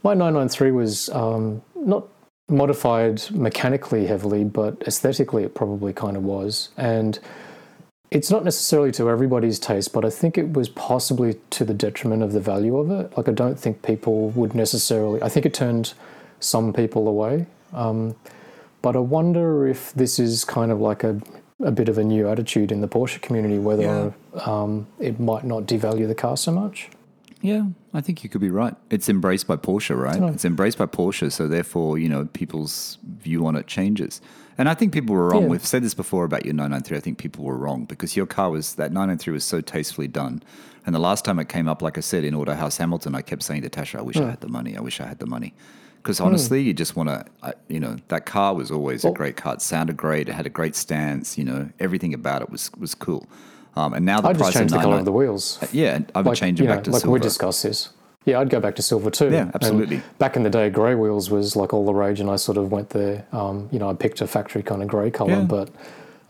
My 0.02 0.12
993 0.14 0.70
was 0.72 1.08
um, 1.10 1.62
not 1.74 2.08
modified 2.48 3.22
mechanically 3.30 4.06
heavily, 4.06 4.44
but 4.44 4.82
aesthetically 4.86 5.44
it 5.44 5.54
probably 5.54 5.92
kind 5.92 6.16
of 6.16 6.24
was. 6.24 6.70
And 6.76 7.18
it's 8.10 8.30
not 8.30 8.44
necessarily 8.44 8.92
to 8.92 9.08
everybody's 9.08 9.58
taste, 9.58 9.92
but 9.92 10.04
I 10.04 10.10
think 10.10 10.36
it 10.36 10.52
was 10.52 10.68
possibly 10.68 11.36
to 11.50 11.64
the 11.64 11.74
detriment 11.74 12.22
of 12.22 12.32
the 12.32 12.40
value 12.40 12.76
of 12.76 12.90
it. 12.90 13.16
Like, 13.16 13.28
I 13.28 13.32
don't 13.32 13.58
think 13.58 13.82
people 13.82 14.30
would 14.30 14.54
necessarily, 14.54 15.22
I 15.22 15.28
think 15.28 15.46
it 15.46 15.54
turned 15.54 15.94
some 16.38 16.72
people 16.72 17.08
away. 17.08 17.46
Um, 17.72 18.14
but 18.82 18.94
I 18.94 19.00
wonder 19.00 19.66
if 19.66 19.92
this 19.94 20.18
is 20.18 20.44
kind 20.44 20.70
of 20.70 20.80
like 20.80 21.02
a, 21.02 21.20
a 21.62 21.70
bit 21.70 21.88
of 21.88 21.98
a 21.98 22.04
new 22.04 22.28
attitude 22.28 22.72
in 22.72 22.80
the 22.80 22.88
Porsche 22.88 23.20
community, 23.20 23.58
whether 23.58 24.14
um, 24.44 24.86
it 24.98 25.20
might 25.20 25.44
not 25.44 25.64
devalue 25.64 26.06
the 26.06 26.14
car 26.14 26.36
so 26.36 26.52
much. 26.52 26.88
Yeah, 27.40 27.66
I 27.92 28.00
think 28.00 28.24
you 28.24 28.30
could 28.30 28.40
be 28.40 28.50
right. 28.50 28.74
It's 28.88 29.08
embraced 29.08 29.46
by 29.46 29.56
Porsche, 29.56 29.94
right? 29.96 30.14
Dunno. 30.14 30.32
It's 30.32 30.46
embraced 30.46 30.78
by 30.78 30.86
Porsche, 30.86 31.30
so 31.30 31.46
therefore, 31.46 31.98
you 31.98 32.08
know, 32.08 32.24
people's 32.32 32.96
view 33.18 33.46
on 33.46 33.54
it 33.54 33.66
changes. 33.66 34.22
And 34.56 34.68
I 34.68 34.74
think 34.74 34.92
people 34.92 35.14
were 35.14 35.28
wrong. 35.28 35.42
Yeah. 35.42 35.48
We've 35.48 35.66
said 35.66 35.82
this 35.82 35.94
before 35.94 36.24
about 36.24 36.46
your 36.46 36.54
993. 36.54 36.96
I 36.96 37.00
think 37.00 37.18
people 37.18 37.44
were 37.44 37.58
wrong 37.58 37.84
because 37.84 38.16
your 38.16 38.24
car 38.24 38.50
was 38.50 38.76
that 38.76 38.92
993 38.92 39.32
was 39.34 39.44
so 39.44 39.60
tastefully 39.60 40.08
done. 40.08 40.42
And 40.86 40.94
the 40.94 41.00
last 41.00 41.24
time 41.24 41.38
it 41.38 41.48
came 41.48 41.68
up, 41.68 41.82
like 41.82 41.98
I 41.98 42.02
said, 42.02 42.24
in 42.24 42.34
Autohouse 42.34 42.78
Hamilton, 42.78 43.14
I 43.14 43.20
kept 43.20 43.42
saying 43.42 43.62
to 43.62 43.70
Tasha, 43.70 43.98
I 43.98 44.02
wish 44.02 44.16
I 44.16 44.30
had 44.30 44.40
the 44.40 44.48
money. 44.48 44.76
I 44.76 44.80
wish 44.80 45.00
I 45.00 45.06
had 45.06 45.18
the 45.18 45.26
money. 45.26 45.54
Because 46.04 46.20
honestly, 46.20 46.60
you 46.60 46.74
just 46.74 46.96
want 46.96 47.08
to, 47.08 47.54
you 47.68 47.80
know, 47.80 47.96
that 48.08 48.26
car 48.26 48.54
was 48.54 48.70
always 48.70 49.06
a 49.06 49.10
great 49.10 49.36
car. 49.38 49.54
It 49.54 49.62
sounded 49.62 49.96
great. 49.96 50.28
It 50.28 50.34
had 50.34 50.44
a 50.44 50.50
great 50.50 50.76
stance. 50.76 51.38
You 51.38 51.44
know, 51.44 51.70
everything 51.80 52.12
about 52.12 52.42
it 52.42 52.50
was 52.50 52.70
was 52.78 52.94
cool. 52.94 53.26
Um, 53.74 53.94
and 53.94 54.04
now 54.04 54.20
the 54.20 54.28
I'd 54.28 54.38
just 54.38 54.52
change 54.52 54.70
the 54.70 54.78
colour 54.78 54.98
of 54.98 55.06
the 55.06 55.12
wheels. 55.12 55.58
yeah, 55.72 56.00
I 56.14 56.18
would 56.18 56.26
Like, 56.26 56.36
change 56.38 56.60
it 56.60 56.64
you 56.64 56.68
know, 56.68 56.74
back 56.76 56.84
to 56.84 56.90
like 56.90 57.00
silver. 57.00 57.12
we 57.14 57.20
discussed 57.20 57.62
this. 57.62 57.88
Yeah, 58.26 58.38
I'd 58.40 58.50
go 58.50 58.60
back 58.60 58.76
to 58.76 58.82
silver 58.82 59.10
too. 59.10 59.30
Yeah, 59.30 59.42
And 59.44 59.54
absolutely. 59.54 60.02
back 60.18 60.36
in 60.36 60.42
the 60.42 60.50
day, 60.50 60.68
grey 60.68 60.94
wheels 60.94 61.30
was 61.30 61.56
like 61.56 61.72
all 61.72 61.86
the 61.86 61.94
rage, 61.94 62.20
and 62.20 62.28
I 62.30 62.36
sort 62.36 62.58
of 62.58 62.70
went 62.70 62.90
there. 62.90 63.24
Um, 63.32 63.68
you 63.72 63.78
know, 63.78 63.88
I 63.88 63.94
picked 63.94 64.20
a 64.20 64.26
factory 64.26 64.62
kind 64.62 64.82
of 64.82 64.88
grey 64.88 65.10
colour, 65.10 65.30
Yeah. 65.32 65.40
but 65.44 65.70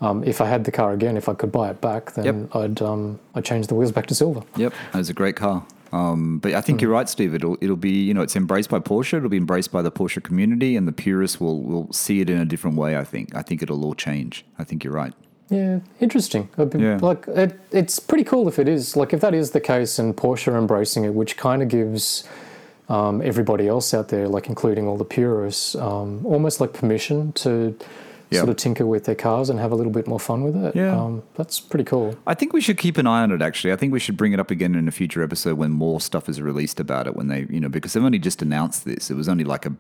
um, 0.01 0.23
if 0.23 0.41
I 0.41 0.47
had 0.47 0.65
the 0.65 0.71
car 0.73 0.93
again, 0.93 1.17
if 1.17 1.29
I 1.29 1.35
could 1.35 1.51
buy 1.51 1.69
it 1.71 1.81
back, 1.81 2.13
then 2.15 2.25
Yep. 2.25 2.57
I'd 2.57 2.81
um, 2.83 3.19
I'd 3.35 3.45
change 3.45 3.67
the 3.67 3.75
wheels 3.75 3.91
back 3.93 4.07
to 4.07 4.15
silver. 4.15 4.43
Yep, 4.57 4.73
it 4.95 4.97
was 4.97 5.11
a 5.11 5.15
great 5.15 5.35
car. 5.35 5.67
Um, 5.95 6.39
but 6.39 6.55
I 6.55 6.61
think 6.61 6.83
you're 6.83 6.91
right, 6.91 7.09
Steve. 7.09 7.35
It'll 7.35 7.57
it'll 7.61 7.77
be 7.77 8.03
you 8.09 8.15
know 8.15 8.23
it's 8.23 8.35
embraced 8.37 8.69
by 8.69 8.81
Porsche. 8.81 9.15
It'll 9.19 9.29
be 9.29 9.37
embraced 9.37 9.71
by 9.71 9.81
the 9.83 9.93
Porsche 9.93 10.21
community, 10.23 10.77
and 10.77 10.89
the 10.89 10.93
purists 10.93 11.41
will 11.41 11.63
will 11.63 11.93
see 11.93 12.21
it 12.21 12.29
in 12.29 12.39
a 12.39 12.45
different 12.45 12.77
way. 12.77 12.97
I 12.99 13.05
think. 13.05 13.35
I 13.35 13.43
think 13.43 13.63
it'll 13.63 13.85
all 13.85 13.95
change. 13.95 14.45
I 14.59 14.65
think 14.65 14.83
you're 14.83 14.93
right. 15.05 15.15
Yeah, 15.51 15.81
interesting. 16.01 16.49
Be- 16.57 16.79
Yeah. 16.79 16.99
Like 17.01 17.29
it, 17.29 17.61
it's 17.71 18.01
pretty 18.01 18.25
cool 18.25 18.49
if 18.49 18.59
it 18.59 18.67
is. 18.69 18.97
Like 18.97 19.13
if 19.13 19.21
that 19.21 19.35
is 19.35 19.53
the 19.53 19.61
case, 19.61 19.99
and 20.01 20.17
Porsche 20.17 20.49
are 20.53 20.59
embracing 20.59 21.05
it, 21.05 21.15
which 21.15 21.37
kind 21.37 21.63
of 21.63 21.69
gives 21.69 22.25
um, 22.89 23.23
everybody 23.23 23.69
else 23.69 23.95
out 23.95 24.09
there, 24.09 24.27
like 24.27 24.49
including 24.49 24.89
all 24.89 24.97
the 24.97 25.05
purists, 25.05 25.75
um, 25.77 26.27
almost 26.27 26.61
like 26.61 26.73
permission 26.73 27.33
to 27.33 27.77
Yeah. 28.35 28.41
sort 28.41 28.51
of 28.51 28.57
tinker 28.57 28.87
with 28.87 29.05
their 29.05 29.15
cars 29.15 29.49
and 29.51 29.59
have 29.59 29.73
a 29.73 29.75
little 29.75 29.93
bit 29.93 30.07
more 30.07 30.21
fun 30.21 30.43
with 30.45 30.57
it. 30.57 30.77
Yeah. 30.77 30.95
um, 31.01 31.23
that's 31.35 31.61
pretty 31.61 31.85
cool. 31.85 32.17
I 32.27 32.35
think 32.35 32.53
we 32.53 32.61
should 32.61 32.77
keep 32.79 32.99
an 32.99 33.07
eye 33.07 33.23
on 33.23 33.31
it. 33.33 33.41
Actually, 33.43 33.73
I 33.73 33.77
think 33.77 33.93
we 33.93 34.01
should 34.01 34.17
bring 34.17 34.33
it 34.33 34.41
up 34.41 34.51
again 34.51 34.75
in 34.75 34.89
a 34.89 34.93
future 34.93 35.23
episode 35.23 35.57
when 35.59 35.71
more 35.73 36.01
stuff 36.01 36.29
is 36.29 36.41
released 36.41 36.81
about 36.81 37.07
it. 37.07 37.17
When 37.17 37.29
they, 37.29 37.47
you 37.49 37.61
know, 37.61 37.69
because 37.69 37.93
they've 37.93 38.05
only 38.05 38.19
just 38.19 38.43
announced 38.43 38.85
this. 38.85 39.11
It 39.11 39.15
was 39.15 39.29
only 39.29 39.45
like 39.45 39.67
a 39.67 39.73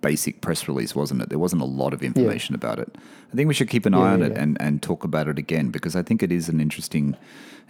basic 0.00 0.40
press 0.40 0.66
release, 0.68 0.94
wasn't 0.94 1.22
it? 1.22 1.28
There 1.28 1.38
wasn't 1.38 1.62
a 1.62 1.66
lot 1.66 1.92
of 1.94 2.02
information 2.02 2.54
about 2.54 2.78
it. 2.78 2.96
I 3.32 3.36
think 3.36 3.46
we 3.48 3.54
should 3.54 3.70
keep 3.70 3.86
an 3.86 3.94
eye 3.94 4.12
on 4.12 4.20
yeah, 4.20 4.26
it 4.26 4.38
and, 4.38 4.56
and 4.60 4.82
talk 4.82 5.04
about 5.04 5.28
it 5.28 5.38
again 5.38 5.70
because 5.70 5.94
I 5.94 6.02
think 6.02 6.22
it 6.22 6.32
is 6.32 6.48
an 6.48 6.60
interesting, 6.60 7.16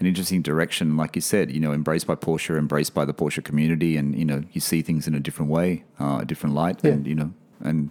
an 0.00 0.06
interesting 0.06 0.40
direction. 0.40 0.96
Like 0.96 1.16
you 1.16 1.22
said, 1.22 1.50
you 1.50 1.60
know, 1.60 1.72
embraced 1.72 2.06
by 2.06 2.14
Porsche, 2.14 2.56
embraced 2.58 2.94
by 2.94 3.04
the 3.04 3.12
Porsche 3.14 3.44
community, 3.44 3.96
and 3.96 4.18
you 4.18 4.24
know, 4.24 4.42
you 4.52 4.60
see 4.60 4.80
things 4.82 5.06
in 5.06 5.14
a 5.14 5.20
different 5.20 5.50
way, 5.50 5.84
uh, 6.00 6.18
a 6.22 6.24
different 6.24 6.54
light, 6.54 6.78
Yeah. 6.82 6.92
and 6.92 7.06
you 7.06 7.14
know, 7.14 7.32
and 7.60 7.90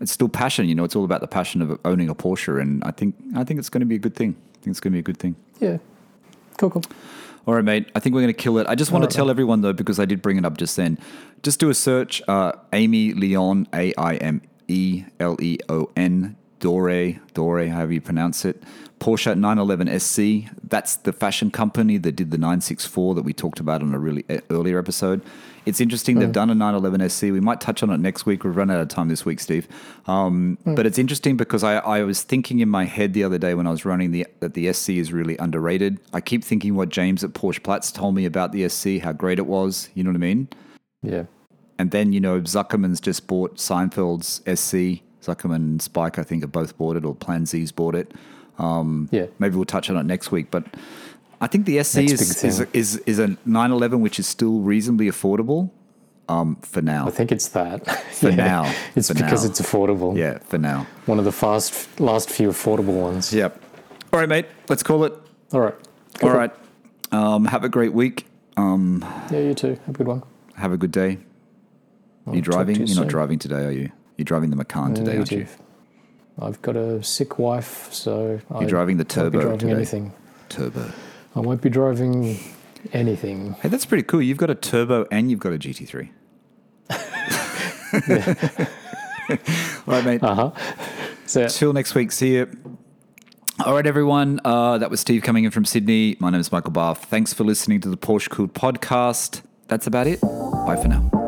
it's 0.00 0.12
still 0.12 0.28
passion. 0.28 0.68
You 0.68 0.74
know, 0.74 0.84
it's 0.84 0.96
all 0.96 1.04
about 1.04 1.20
the 1.20 1.28
passion 1.28 1.62
of 1.62 1.78
owning 1.84 2.08
a 2.08 2.14
Porsche, 2.14 2.60
and 2.60 2.82
I 2.84 2.90
think 2.90 3.14
I 3.36 3.44
think 3.44 3.58
it's 3.58 3.68
going 3.68 3.80
to 3.80 3.86
be 3.86 3.96
a 3.96 3.98
good 3.98 4.14
thing. 4.14 4.36
I 4.54 4.64
think 4.64 4.72
it's 4.72 4.80
going 4.80 4.92
to 4.92 4.96
be 4.96 5.00
a 5.00 5.02
good 5.02 5.18
thing. 5.18 5.36
Yeah, 5.60 5.78
cool, 6.58 6.70
cool. 6.70 6.82
All 7.46 7.54
right, 7.54 7.64
mate. 7.64 7.90
I 7.94 8.00
think 8.00 8.14
we're 8.14 8.22
going 8.22 8.34
to 8.34 8.42
kill 8.42 8.58
it. 8.58 8.66
I 8.66 8.74
just 8.74 8.92
want 8.92 9.02
All 9.02 9.08
to 9.08 9.12
right, 9.12 9.16
tell 9.16 9.30
everyone 9.30 9.62
though, 9.62 9.72
because 9.72 9.98
I 9.98 10.04
did 10.04 10.22
bring 10.22 10.36
it 10.36 10.44
up 10.44 10.56
just 10.56 10.76
then. 10.76 10.98
Just 11.42 11.58
do 11.58 11.70
a 11.70 11.74
search. 11.74 12.22
Uh, 12.28 12.52
Aimé 12.72 13.18
Leon, 13.18 13.66
A 13.72 13.94
I 13.96 14.16
M 14.16 14.42
E 14.68 15.04
L 15.18 15.36
E 15.40 15.58
O 15.68 15.90
N, 15.96 16.36
Dore, 16.60 17.18
Dore, 17.34 17.66
however 17.66 17.92
you 17.92 18.00
pronounce 18.00 18.44
it. 18.44 18.62
Porsche 19.00 19.36
911 19.36 19.98
SC. 19.98 20.50
That's 20.62 20.96
the 20.96 21.12
fashion 21.12 21.50
company 21.50 21.96
that 21.96 22.12
did 22.12 22.30
the 22.30 22.36
964 22.36 23.14
that 23.14 23.22
we 23.22 23.32
talked 23.32 23.58
about 23.58 23.82
on 23.82 23.94
a 23.94 23.98
really 23.98 24.24
uh, 24.28 24.40
earlier 24.50 24.78
episode. 24.78 25.22
It's 25.66 25.80
interesting. 25.80 26.18
They've 26.18 26.28
hmm. 26.28 26.32
done 26.32 26.50
a 26.50 26.54
911 26.54 27.08
SC. 27.08 27.22
We 27.24 27.40
might 27.40 27.60
touch 27.60 27.82
on 27.82 27.90
it 27.90 27.98
next 27.98 28.26
week. 28.26 28.44
We've 28.44 28.56
run 28.56 28.70
out 28.70 28.80
of 28.80 28.88
time 28.88 29.08
this 29.08 29.24
week, 29.24 29.40
Steve. 29.40 29.68
Um, 30.06 30.58
hmm. 30.64 30.74
But 30.74 30.86
it's 30.86 30.98
interesting 30.98 31.36
because 31.36 31.62
I, 31.62 31.76
I 31.76 32.02
was 32.02 32.22
thinking 32.22 32.60
in 32.60 32.68
my 32.68 32.84
head 32.84 33.12
the 33.12 33.24
other 33.24 33.38
day 33.38 33.54
when 33.54 33.66
I 33.66 33.70
was 33.70 33.84
running 33.84 34.10
the 34.10 34.26
that 34.40 34.54
the 34.54 34.72
SC 34.72 34.90
is 34.90 35.12
really 35.12 35.36
underrated. 35.38 36.00
I 36.12 36.20
keep 36.20 36.44
thinking 36.44 36.74
what 36.74 36.88
James 36.88 37.22
at 37.24 37.30
Porsche 37.30 37.62
Platz 37.62 37.92
told 37.92 38.14
me 38.14 38.24
about 38.24 38.52
the 38.52 38.68
SC, 38.68 38.98
how 39.02 39.12
great 39.12 39.38
it 39.38 39.46
was. 39.46 39.90
You 39.94 40.04
know 40.04 40.10
what 40.10 40.16
I 40.16 40.20
mean? 40.20 40.48
Yeah, 41.02 41.24
And 41.78 41.90
then, 41.90 42.12
you 42.12 42.20
know, 42.20 42.40
Zuckerman's 42.42 43.00
just 43.00 43.26
bought 43.26 43.56
Seinfeld's 43.56 44.42
SC. 44.44 45.02
Zuckerman 45.22 45.56
and 45.56 45.82
Spike, 45.82 46.18
I 46.18 46.22
think, 46.22 46.42
have 46.42 46.52
both 46.52 46.76
bought 46.76 46.96
it, 46.96 47.04
or 47.04 47.14
Plan 47.14 47.46
Z's 47.46 47.72
bought 47.72 47.94
it. 47.94 48.12
Um, 48.58 49.08
yeah. 49.10 49.26
Maybe 49.38 49.56
we'll 49.56 49.64
touch 49.64 49.88
on 49.88 49.96
it 49.96 50.04
next 50.04 50.30
week. 50.30 50.50
But 50.50 50.66
I 51.40 51.46
think 51.46 51.66
the 51.66 51.82
SC 51.82 51.98
is, 52.00 52.44
is, 52.44 52.60
is, 52.72 52.96
is 52.98 53.18
a 53.18 53.28
911 53.46 54.00
which 54.00 54.18
is 54.18 54.26
still 54.26 54.60
reasonably 54.60 55.06
affordable 55.06 55.70
um, 56.28 56.56
for 56.62 56.82
now. 56.82 57.06
I 57.06 57.10
think 57.10 57.32
it's 57.32 57.48
that. 57.48 57.86
For 58.20 58.30
now. 58.30 58.70
it's 58.94 59.08
For 59.08 59.14
because 59.14 59.44
now. 59.44 59.50
it's 59.50 59.60
affordable. 59.60 60.16
Yeah, 60.16 60.38
for 60.40 60.58
now. 60.58 60.86
one 61.06 61.18
of 61.18 61.24
the 61.24 61.32
fast 61.32 61.98
last 61.98 62.28
few 62.30 62.50
affordable 62.50 63.00
ones. 63.00 63.32
Yep. 63.32 63.60
All 64.12 64.20
right, 64.20 64.28
mate. 64.28 64.46
Let's 64.68 64.82
call 64.82 65.04
it. 65.04 65.14
All 65.52 65.60
right. 65.60 65.74
All 66.22 66.30
right. 66.30 66.52
Um, 67.12 67.46
have 67.46 67.64
a 67.64 67.68
great 67.70 67.94
week. 67.94 68.26
Um, 68.58 69.02
Yeah, 69.32 69.38
you 69.40 69.54
too. 69.54 69.78
Have 69.86 69.94
a 69.94 69.98
good 69.98 70.06
one. 70.06 70.22
have 70.56 70.72
a 70.72 70.76
good 70.76 70.92
day. 70.92 71.18
I'll 72.26 72.36
you 72.36 72.42
driving? 72.42 72.76
You're 72.76 72.86
you 72.88 72.94
not 72.96 73.08
driving 73.08 73.38
today, 73.38 73.64
are 73.64 73.72
you? 73.72 73.90
You're 74.18 74.24
driving 74.26 74.50
the 74.50 74.56
Macan 74.56 74.94
today, 74.94 75.16
aren't 75.16 75.30
you? 75.32 75.46
I've 76.38 76.60
got 76.62 76.76
a 76.76 77.02
sick 77.02 77.38
wife, 77.38 77.92
so 77.92 78.40
I 78.50 78.60
You're 78.60 78.68
driving 78.68 78.98
the 78.98 79.04
turbo 79.04 79.40
driving 79.40 79.58
today. 79.58 79.72
anything. 79.72 80.12
Turbo. 80.50 80.92
I 81.34 81.40
won't 81.40 81.62
be 81.62 81.70
driving 81.70 82.38
anything. 82.92 83.52
Hey, 83.54 83.68
that's 83.68 83.86
pretty 83.86 84.02
cool. 84.02 84.22
You've 84.22 84.38
got 84.38 84.50
a 84.50 84.54
turbo 84.54 85.06
and 85.10 85.30
you've 85.30 85.40
got 85.40 85.52
a 85.52 85.58
GT3. 85.58 86.10
All 89.86 89.94
right, 89.94 90.04
mate. 90.04 90.22
Uh 90.22 90.34
huh. 90.34 90.50
So 91.26 91.46
Till 91.48 91.72
next 91.72 91.94
week. 91.94 92.10
See 92.12 92.34
you. 92.34 92.50
All 93.64 93.74
right, 93.74 93.86
everyone. 93.86 94.40
Uh, 94.44 94.78
that 94.78 94.90
was 94.90 95.00
Steve 95.00 95.22
coming 95.22 95.44
in 95.44 95.50
from 95.50 95.64
Sydney. 95.64 96.16
My 96.18 96.30
name 96.30 96.40
is 96.40 96.50
Michael 96.50 96.70
Barth. 96.72 97.04
Thanks 97.04 97.32
for 97.32 97.44
listening 97.44 97.80
to 97.82 97.88
the 97.88 97.96
Porsche 97.96 98.30
Cooled 98.30 98.54
podcast. 98.54 99.42
That's 99.68 99.86
about 99.86 100.06
it. 100.06 100.20
Bye 100.22 100.78
for 100.80 100.88
now. 100.88 101.19